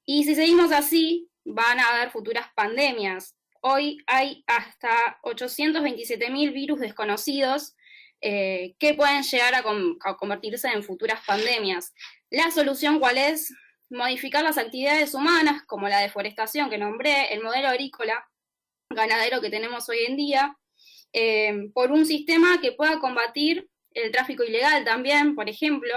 Y 0.06 0.23
si 0.23 0.36
seguimos 0.36 0.72
así, 0.72 1.30
van 1.45 1.80
a 1.80 1.90
haber 1.90 2.11
futuras 2.11 2.48
pandemias. 2.56 3.36
Hoy 3.61 3.98
hay 4.07 4.44
hasta 4.48 5.19
827.000 5.23 6.53
virus 6.53 6.80
desconocidos 6.80 7.76
eh, 8.22 8.76
que 8.80 8.94
pueden 8.94 9.23
llegar 9.23 9.56
a, 9.56 9.64
a 10.03 10.18
convertirse 10.18 10.68
en 10.68 10.84
futuras 10.84 11.22
pandemias. 11.26 11.94
La 12.30 12.52
solución, 12.52 12.99
¿cuál 12.99 13.18
es? 13.18 13.53
Modificar 13.90 14.44
las 14.44 14.57
actividades 14.57 15.14
humanas, 15.14 15.64
como 15.68 15.88
la 15.88 15.99
deforestación 15.99 16.69
que 16.69 16.77
nombré, 16.77 17.34
el 17.34 17.44
modelo 17.44 17.68
agrícola 17.69 18.27
ganadero 18.90 19.41
que 19.41 19.49
tenemos 19.49 19.90
hoy 19.90 19.99
en 20.07 20.15
día, 20.15 20.57
eh, 21.17 21.69
por 21.73 21.93
un 21.93 22.05
sistema 22.05 22.59
que 22.59 22.73
pueda 22.73 22.99
combatir 22.99 23.69
el 23.91 24.11
tráfico 24.11 24.43
ilegal 24.43 24.83
también, 24.83 25.33
por 25.33 25.47
ejemplo, 25.47 25.93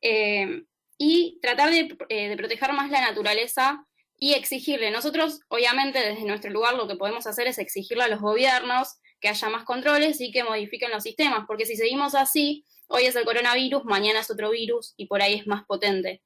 eh, 0.00 0.62
y 0.96 1.40
tratar 1.42 1.72
de, 1.72 1.96
eh, 2.08 2.28
de 2.28 2.36
proteger 2.36 2.72
más 2.72 2.88
la 2.88 3.00
naturaleza 3.00 3.84
y 4.16 4.34
exigirle. 4.34 4.92
Nosotros, 4.92 5.40
obviamente, 5.48 5.98
desde 5.98 6.24
nuestro 6.24 6.52
lugar 6.52 6.76
lo 6.76 6.86
que 6.86 6.94
podemos 6.94 7.26
hacer 7.26 7.48
es 7.48 7.58
exigirle 7.58 8.04
a 8.04 8.08
los 8.08 8.20
gobiernos 8.20 9.00
que 9.18 9.28
haya 9.28 9.48
más 9.48 9.64
controles 9.64 10.20
y 10.20 10.30
que 10.30 10.44
modifiquen 10.44 10.92
los 10.92 11.02
sistemas, 11.02 11.46
porque 11.48 11.66
si 11.66 11.74
seguimos 11.74 12.14
así, 12.14 12.64
hoy 12.86 13.06
es 13.06 13.16
el 13.16 13.24
coronavirus, 13.24 13.84
mañana 13.84 14.20
es 14.20 14.30
otro 14.30 14.50
virus 14.50 14.94
y 14.96 15.06
por 15.06 15.20
ahí 15.20 15.34
es 15.34 15.48
más 15.48 15.64
potente. 15.64 16.22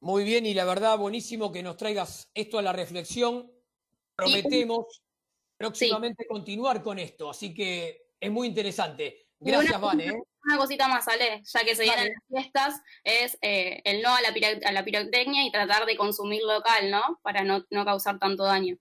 Muy 0.00 0.24
bien, 0.24 0.44
y 0.44 0.54
la 0.54 0.64
verdad, 0.64 0.98
buenísimo 0.98 1.52
que 1.52 1.62
nos 1.62 1.76
traigas 1.76 2.28
esto 2.34 2.58
a 2.58 2.62
la 2.62 2.72
reflexión. 2.72 3.48
Prometemos 4.16 5.02
próximamente 5.58 6.26
continuar 6.26 6.82
con 6.82 6.98
esto, 6.98 7.30
así 7.30 7.52
que 7.52 8.12
es 8.18 8.30
muy 8.30 8.46
interesante. 8.48 9.28
Gracias, 9.40 9.76
una, 9.76 9.78
Vane. 9.78 10.06
¿eh? 10.06 10.22
una 10.44 10.56
cosita 10.56 10.88
más, 10.88 11.06
Ale, 11.08 11.42
ya 11.44 11.60
que 11.64 11.74
se 11.74 11.82
vienen 11.82 12.04
Dale. 12.04 12.14
las 12.28 12.42
fiestas, 12.42 12.80
es 13.04 13.38
eh, 13.42 13.82
el 13.84 14.00
no 14.02 14.14
a 14.14 14.20
la, 14.20 14.32
a 14.64 14.72
la 14.72 14.84
pirotecnia 14.84 15.44
y 15.44 15.52
tratar 15.52 15.84
de 15.84 15.96
consumir 15.96 16.42
local, 16.42 16.90
¿no? 16.90 17.20
Para 17.22 17.44
no, 17.44 17.64
no 17.70 17.84
causar 17.84 18.18
tanto 18.18 18.44
daño. 18.44 18.76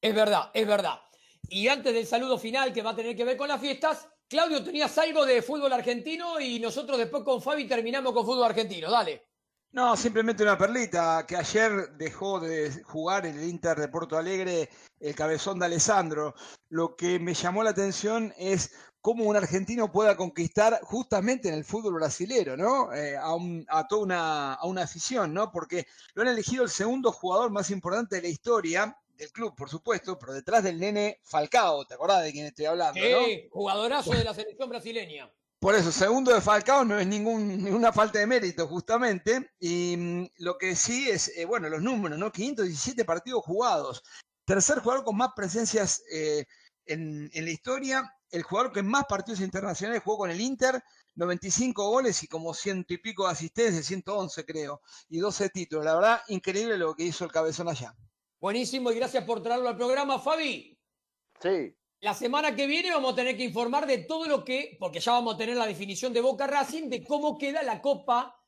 Es 0.00 0.14
verdad, 0.14 0.50
es 0.52 0.66
verdad. 0.66 1.00
Y 1.48 1.68
antes 1.68 1.94
del 1.94 2.06
saludo 2.06 2.38
final 2.38 2.72
que 2.72 2.82
va 2.82 2.90
a 2.90 2.96
tener 2.96 3.14
que 3.14 3.24
ver 3.24 3.36
con 3.36 3.48
las 3.48 3.60
fiestas, 3.60 4.08
Claudio, 4.28 4.64
tenías 4.64 4.96
algo 4.98 5.24
de 5.24 5.42
fútbol 5.42 5.72
argentino 5.72 6.40
y 6.40 6.58
nosotros 6.58 6.98
después 6.98 7.22
con 7.22 7.40
Fabi 7.40 7.66
terminamos 7.66 8.12
con 8.12 8.24
fútbol 8.24 8.44
argentino. 8.44 8.90
Dale. 8.90 9.33
No, 9.74 9.96
simplemente 9.96 10.44
una 10.44 10.56
perlita, 10.56 11.26
que 11.26 11.34
ayer 11.36 11.90
dejó 11.96 12.38
de 12.38 12.70
jugar 12.84 13.26
en 13.26 13.36
el 13.36 13.48
Inter 13.48 13.76
de 13.76 13.88
Porto 13.88 14.16
Alegre 14.16 14.68
el 15.00 15.16
cabezón 15.16 15.58
de 15.58 15.66
Alessandro. 15.66 16.32
Lo 16.68 16.94
que 16.94 17.18
me 17.18 17.34
llamó 17.34 17.64
la 17.64 17.70
atención 17.70 18.32
es 18.38 18.72
cómo 19.00 19.24
un 19.24 19.34
argentino 19.36 19.90
pueda 19.90 20.16
conquistar 20.16 20.78
justamente 20.82 21.48
en 21.48 21.54
el 21.54 21.64
fútbol 21.64 21.94
brasilero, 21.94 22.56
¿no? 22.56 22.92
Eh, 22.94 23.16
a, 23.16 23.34
un- 23.34 23.66
a 23.68 23.88
toda 23.88 24.58
una, 24.62 24.80
afición, 24.80 25.34
¿no? 25.34 25.50
Porque 25.50 25.88
lo 26.14 26.22
han 26.22 26.28
elegido 26.28 26.62
el 26.62 26.70
segundo 26.70 27.10
jugador 27.10 27.50
más 27.50 27.68
importante 27.70 28.14
de 28.14 28.22
la 28.22 28.28
historia 28.28 28.96
del 29.08 29.32
club, 29.32 29.56
por 29.56 29.68
supuesto, 29.68 30.16
pero 30.20 30.34
detrás 30.34 30.62
del 30.62 30.78
nene 30.78 31.18
Falcao, 31.24 31.84
¿te 31.84 31.94
acordás 31.94 32.22
de 32.22 32.30
quién 32.30 32.46
estoy 32.46 32.66
hablando? 32.66 33.00
Eh, 33.00 33.48
jugadorazo 33.50 34.12
de 34.12 34.22
la 34.22 34.34
selección 34.34 34.68
brasileña. 34.68 35.28
Por 35.64 35.74
eso, 35.74 35.90
segundo 35.90 36.30
de 36.30 36.42
Falcao 36.42 36.84
no 36.84 36.98
es 36.98 37.06
ningún, 37.06 37.48
ninguna 37.64 37.90
falta 37.90 38.18
de 38.18 38.26
mérito, 38.26 38.68
justamente. 38.68 39.52
Y 39.58 39.96
mm, 39.96 40.26
lo 40.40 40.58
que 40.58 40.76
sí 40.76 41.08
es, 41.08 41.34
eh, 41.38 41.46
bueno, 41.46 41.70
los 41.70 41.80
números, 41.80 42.18
¿no? 42.18 42.30
517 42.30 43.02
partidos 43.06 43.42
jugados. 43.46 44.02
Tercer 44.44 44.80
jugador 44.80 45.06
con 45.06 45.16
más 45.16 45.30
presencias 45.34 46.02
eh, 46.12 46.44
en, 46.84 47.30
en 47.32 47.44
la 47.46 47.50
historia. 47.50 48.14
El 48.30 48.42
jugador 48.42 48.72
que 48.72 48.82
más 48.82 49.06
partidos 49.06 49.40
internacionales 49.40 50.02
jugó 50.04 50.18
con 50.18 50.30
el 50.30 50.38
Inter. 50.38 50.82
95 51.14 51.88
goles 51.88 52.22
y 52.22 52.28
como 52.28 52.52
ciento 52.52 52.92
y 52.92 52.98
pico 52.98 53.24
de 53.24 53.32
asistencias, 53.32 53.86
111 53.86 54.44
creo. 54.44 54.82
Y 55.08 55.18
12 55.18 55.48
títulos. 55.48 55.86
La 55.86 55.94
verdad, 55.94 56.20
increíble 56.28 56.76
lo 56.76 56.94
que 56.94 57.04
hizo 57.04 57.24
el 57.24 57.32
cabezón 57.32 57.70
allá. 57.70 57.96
Buenísimo 58.38 58.92
y 58.92 58.96
gracias 58.96 59.24
por 59.24 59.42
traerlo 59.42 59.70
al 59.70 59.78
programa, 59.78 60.18
Fabi. 60.18 60.78
Sí. 61.40 61.74
La 62.04 62.12
semana 62.12 62.54
que 62.54 62.66
viene 62.66 62.90
vamos 62.90 63.14
a 63.14 63.16
tener 63.16 63.34
que 63.34 63.44
informar 63.44 63.86
de 63.86 63.96
todo 63.96 64.26
lo 64.26 64.44
que, 64.44 64.76
porque 64.78 65.00
ya 65.00 65.12
vamos 65.12 65.36
a 65.36 65.38
tener 65.38 65.56
la 65.56 65.66
definición 65.66 66.12
de 66.12 66.20
Boca 66.20 66.46
Racing, 66.46 66.90
de 66.90 67.02
cómo 67.02 67.38
queda 67.38 67.62
la 67.62 67.80
Copa 67.80 68.38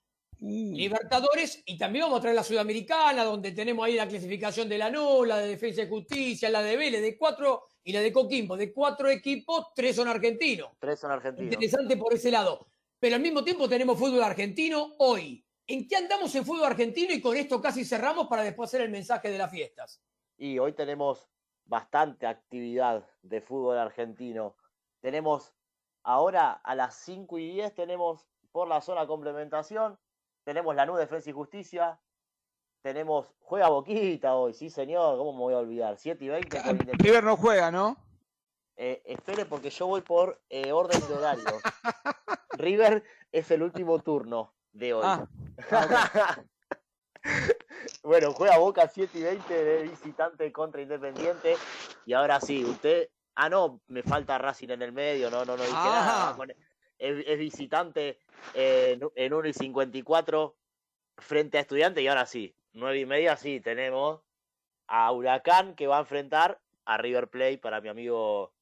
Libertadores 0.41 1.63
y 1.65 1.79
también 1.79 2.05
vamos 2.05 2.19
a 2.19 2.21
traer 2.21 2.37
la 2.37 2.45
Sudamericana, 2.45 3.25
donde 3.25 3.53
tenemos 3.53 3.87
ahí 3.87 3.95
la 3.95 4.07
clasificación 4.07 4.69
de 4.69 4.77
la 4.77 4.91
NU, 4.91 5.25
la 5.25 5.39
de 5.39 5.49
Defensa 5.49 5.81
y 5.81 5.89
Justicia, 5.89 6.51
la 6.51 6.61
de 6.61 6.77
Vélez, 6.77 7.01
de 7.01 7.17
cuatro, 7.17 7.69
y 7.83 7.95
la 7.95 8.03
de 8.03 8.13
Coquimbo. 8.13 8.59
De 8.59 8.75
cuatro 8.75 9.09
equipos, 9.09 9.69
tres 9.75 9.97
son 9.97 10.09
argentinos. 10.09 10.73
Tres 10.79 11.01
son 11.01 11.13
argentinos. 11.13 11.51
Interesante 11.51 11.97
por 11.97 12.13
ese 12.13 12.31
lado. 12.31 12.67
Pero 12.99 13.17
al 13.17 13.23
mismo 13.23 13.43
tiempo 13.43 13.71
tenemos 13.71 13.99
fútbol 13.99 14.23
argentino 14.23 14.97
hoy. 14.99 15.43
¿En 15.67 15.89
qué 15.89 15.97
andamos 15.97 16.35
en 16.35 16.45
fútbol 16.45 16.67
argentino? 16.67 17.15
Y 17.15 17.23
con 17.23 17.35
esto 17.35 17.59
casi 17.63 17.87
cerramos 17.87 18.27
para 18.27 18.43
después 18.43 18.69
hacer 18.69 18.83
el 18.83 18.91
mensaje 18.91 19.31
de 19.31 19.39
las 19.39 19.51
fiestas. 19.51 20.03
Y 20.37 20.59
hoy 20.59 20.75
tenemos 20.75 21.27
bastante 21.67 22.27
actividad 22.27 23.07
de 23.23 23.41
fútbol 23.41 23.79
argentino. 23.79 24.57
Tenemos 25.01 25.53
ahora 26.03 26.53
a 26.53 26.75
las 26.75 26.95
5 26.97 27.39
y 27.39 27.53
10 27.53 27.75
tenemos 27.75 28.27
por 28.53 28.69
la 28.69 28.81
zona 28.81 29.07
complementación, 29.07 29.99
tenemos 30.45 30.75
la 30.75 30.87
NU 30.87 30.97
Defensa 30.97 31.29
y 31.29 31.33
Justicia, 31.33 32.01
tenemos, 32.83 33.35
juega 33.41 33.69
Boquita 33.69 34.35
hoy, 34.35 34.55
sí 34.55 34.71
señor, 34.71 35.19
¿cómo 35.19 35.33
me 35.33 35.39
voy 35.41 35.55
a 35.55 35.59
olvidar? 35.59 35.99
7 35.99 36.25
y 36.25 36.29
20 36.29 36.49
con 36.49 36.71
Independiente. 36.71 37.05
River 37.05 37.25
no 37.25 37.37
juega, 37.37 37.71
¿no? 37.71 37.97
Eh, 38.77 39.03
espere 39.07 39.47
porque 39.47 39.71
yo 39.71 39.87
voy 39.87 40.03
por 40.03 40.41
eh, 40.49 40.71
orden 40.71 41.01
de 41.09 41.15
horario. 41.15 41.45
River 42.53 43.03
es 43.33 43.51
el 43.51 43.63
último 43.63 43.99
turno 43.99 44.55
de 44.73 44.95
hoy. 44.95 45.03
Ah, 45.05 45.27
bueno, 48.03 48.33
juega 48.33 48.59
Boca 48.59 48.89
7 48.89 49.19
y 49.19 49.23
20 49.23 49.65
de 49.65 49.83
visitante 49.83 50.53
contra 50.53 50.83
Independiente. 50.83 51.57
Y 52.05 52.13
ahora 52.13 52.41
sí, 52.41 52.65
usted. 52.65 53.09
Ah, 53.35 53.49
no, 53.51 53.81
me 53.89 54.03
falta 54.03 54.39
Racing 54.39 54.71
en 54.71 54.81
el 54.81 54.93
medio, 54.93 55.31
no, 55.31 55.45
no, 55.45 55.57
no 55.57 55.63
dije 55.63 55.75
nada. 55.75 56.31
Ah. 56.31 56.47
Es, 56.99 57.23
es 57.27 57.39
visitante 57.39 58.19
eh, 58.55 58.99
en, 58.99 59.11
en 59.15 59.35
1 59.35 59.49
y 59.49 59.53
54 59.53 60.57
frente 61.19 61.59
a 61.59 61.61
Estudiante. 61.61 62.01
Y 62.01 62.09
ahora 62.09 62.25
sí, 62.25 62.57
9 62.73 62.99
y 62.99 63.07
media, 63.07 63.37
sí, 63.37 63.61
tenemos 63.61 64.21
a 64.87 65.13
Huracán 65.13 65.75
que 65.75 65.87
va 65.87 65.99
a 65.99 66.01
enfrentar 66.01 66.61
a 66.87 66.97
River 66.97 67.29
Plate 67.29 67.59
para 67.59 67.81
mi 67.81 67.89
amigo 67.89 68.53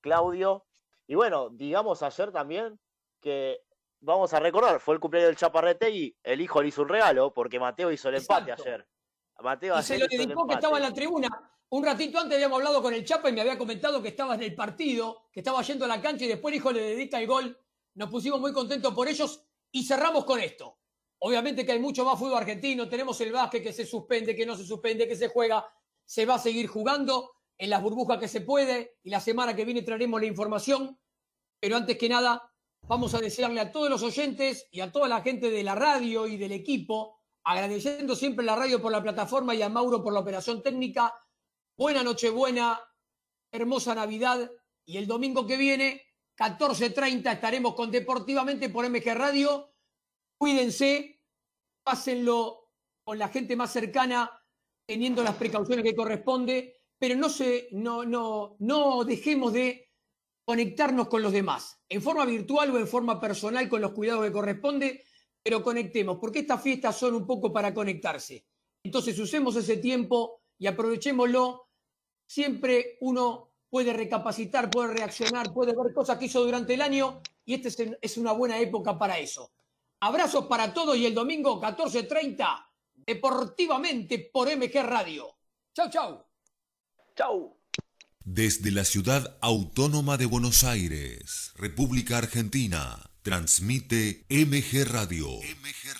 Claudio. 0.00 0.66
Y 1.06 1.14
bueno, 1.14 1.48
digamos 1.50 2.02
ayer 2.02 2.32
también 2.32 2.78
que 3.20 3.62
vamos 4.00 4.32
a 4.32 4.40
recordar, 4.40 4.80
fue 4.80 4.94
el 4.94 5.00
cumpleaños 5.00 5.28
del 5.28 5.36
Chaparretegui, 5.36 6.16
el 6.22 6.40
hijo 6.40 6.62
le 6.62 6.68
hizo 6.68 6.82
un 6.82 6.88
regalo 6.88 7.32
porque 7.32 7.58
Mateo 7.58 7.90
hizo 7.90 8.08
el 8.08 8.16
empate 8.16 8.50
Exacto. 8.52 8.62
ayer. 8.68 8.88
Mateo 9.40 9.78
Y 9.78 9.82
se 9.82 9.98
lo 9.98 10.06
dedicó 10.06 10.46
que 10.46 10.54
estaba 10.54 10.78
en 10.78 10.82
la 10.82 10.92
tribuna. 10.92 11.28
Un 11.70 11.84
ratito 11.84 12.18
antes 12.18 12.34
habíamos 12.34 12.58
hablado 12.58 12.82
con 12.82 12.94
el 12.94 13.04
Chapa 13.04 13.28
y 13.28 13.32
me 13.32 13.40
había 13.40 13.58
comentado 13.58 14.02
que 14.02 14.08
estaba 14.08 14.34
en 14.34 14.42
el 14.42 14.54
partido, 14.54 15.28
que 15.30 15.40
estaba 15.40 15.62
yendo 15.62 15.84
a 15.84 15.88
la 15.88 16.00
cancha 16.00 16.24
y 16.24 16.28
después 16.28 16.52
el 16.52 16.58
hijo 16.58 16.72
le 16.72 16.80
dedica 16.80 17.20
el 17.20 17.26
gol. 17.26 17.58
Nos 17.94 18.10
pusimos 18.10 18.40
muy 18.40 18.52
contentos 18.52 18.94
por 18.94 19.06
ellos 19.06 19.44
y 19.70 19.84
cerramos 19.84 20.24
con 20.24 20.40
esto. 20.40 20.78
Obviamente 21.20 21.66
que 21.66 21.72
hay 21.72 21.78
mucho 21.78 22.04
más 22.04 22.18
fútbol 22.18 22.38
argentino, 22.38 22.88
tenemos 22.88 23.20
el 23.20 23.32
básquet 23.32 23.62
que 23.62 23.72
se 23.72 23.84
suspende, 23.84 24.34
que 24.34 24.46
no 24.46 24.56
se 24.56 24.64
suspende, 24.64 25.06
que 25.06 25.16
se 25.16 25.28
juega, 25.28 25.68
se 26.04 26.24
va 26.24 26.36
a 26.36 26.38
seguir 26.38 26.68
jugando 26.68 27.32
en 27.58 27.70
las 27.70 27.82
burbujas 27.82 28.18
que 28.18 28.28
se 28.28 28.40
puede 28.40 28.98
y 29.02 29.10
la 29.10 29.20
semana 29.20 29.54
que 29.54 29.64
viene 29.64 29.82
traeremos 29.82 30.20
la 30.20 30.26
información. 30.26 30.98
Pero 31.60 31.76
antes 31.76 31.98
que 31.98 32.08
nada, 32.08 32.50
vamos 32.82 33.14
a 33.14 33.20
desearle 33.20 33.60
a 33.60 33.72
todos 33.72 33.90
los 33.90 34.02
oyentes 34.02 34.68
y 34.70 34.80
a 34.80 34.92
toda 34.92 35.08
la 35.08 35.22
gente 35.22 35.50
de 35.50 35.62
la 35.62 35.74
radio 35.74 36.26
y 36.26 36.36
del 36.36 36.52
equipo, 36.52 37.20
agradeciendo 37.44 38.14
siempre 38.14 38.44
la 38.44 38.56
radio 38.56 38.80
por 38.80 38.92
la 38.92 39.02
plataforma 39.02 39.54
y 39.54 39.62
a 39.62 39.68
Mauro 39.68 40.02
por 40.02 40.12
la 40.12 40.20
operación 40.20 40.62
técnica. 40.62 41.14
Buena 41.76 42.02
Nochebuena, 42.02 42.80
hermosa 43.50 43.94
Navidad 43.94 44.50
y 44.84 44.96
el 44.96 45.06
domingo 45.06 45.46
que 45.46 45.56
viene, 45.56 46.02
14.30, 46.36 47.32
estaremos 47.32 47.74
con 47.74 47.90
Deportivamente 47.90 48.68
por 48.68 48.88
MG 48.88 49.14
Radio. 49.14 49.74
Cuídense, 50.38 51.20
pásenlo 51.82 52.70
con 53.04 53.18
la 53.18 53.28
gente 53.28 53.56
más 53.56 53.72
cercana, 53.72 54.30
teniendo 54.86 55.22
las 55.22 55.36
precauciones 55.36 55.84
que 55.84 55.94
corresponde, 55.94 56.82
pero 56.98 57.16
no, 57.16 57.28
se, 57.28 57.68
no, 57.72 58.04
no, 58.04 58.56
no 58.60 59.04
dejemos 59.04 59.52
de 59.52 59.87
conectarnos 60.48 61.08
con 61.08 61.20
los 61.20 61.30
demás, 61.30 61.78
en 61.90 62.00
forma 62.00 62.24
virtual 62.24 62.70
o 62.70 62.78
en 62.78 62.88
forma 62.88 63.20
personal 63.20 63.68
con 63.68 63.82
los 63.82 63.92
cuidados 63.92 64.24
que 64.24 64.32
corresponde, 64.32 65.04
pero 65.42 65.62
conectemos, 65.62 66.16
porque 66.18 66.38
estas 66.38 66.62
fiestas 66.62 66.96
son 66.96 67.14
un 67.14 67.26
poco 67.26 67.52
para 67.52 67.74
conectarse. 67.74 68.46
Entonces 68.82 69.18
usemos 69.18 69.56
ese 69.56 69.76
tiempo 69.76 70.40
y 70.56 70.66
aprovechémoslo. 70.66 71.68
Siempre 72.26 72.96
uno 73.02 73.56
puede 73.68 73.92
recapacitar, 73.92 74.70
puede 74.70 74.94
reaccionar, 74.94 75.52
puede 75.52 75.76
ver 75.76 75.92
cosas 75.92 76.16
que 76.16 76.24
hizo 76.24 76.42
durante 76.42 76.72
el 76.72 76.80
año 76.80 77.20
y 77.44 77.52
esta 77.52 77.84
es, 78.00 78.16
una 78.16 78.32
buena 78.32 78.58
época 78.58 78.96
para 78.96 79.18
eso. 79.18 79.52
Abrazos 80.00 80.46
para 80.46 80.72
todos 80.72 80.96
y 80.96 81.04
el 81.04 81.12
domingo 81.12 81.60
14.30, 81.60 82.66
deportivamente 82.94 84.30
por 84.32 84.48
MG 84.48 84.82
Radio. 84.82 85.28
Chau, 85.74 85.90
chau. 85.90 86.24
Chau. 87.14 87.57
Desde 88.30 88.70
la 88.70 88.84
ciudad 88.84 89.38
autónoma 89.40 90.18
de 90.18 90.26
Buenos 90.26 90.62
Aires, 90.62 91.52
República 91.56 92.18
Argentina, 92.18 93.10
transmite 93.22 94.26
MG 94.28 94.84
Radio. 94.84 95.28
MG 95.40 95.94
Radio. 95.94 95.96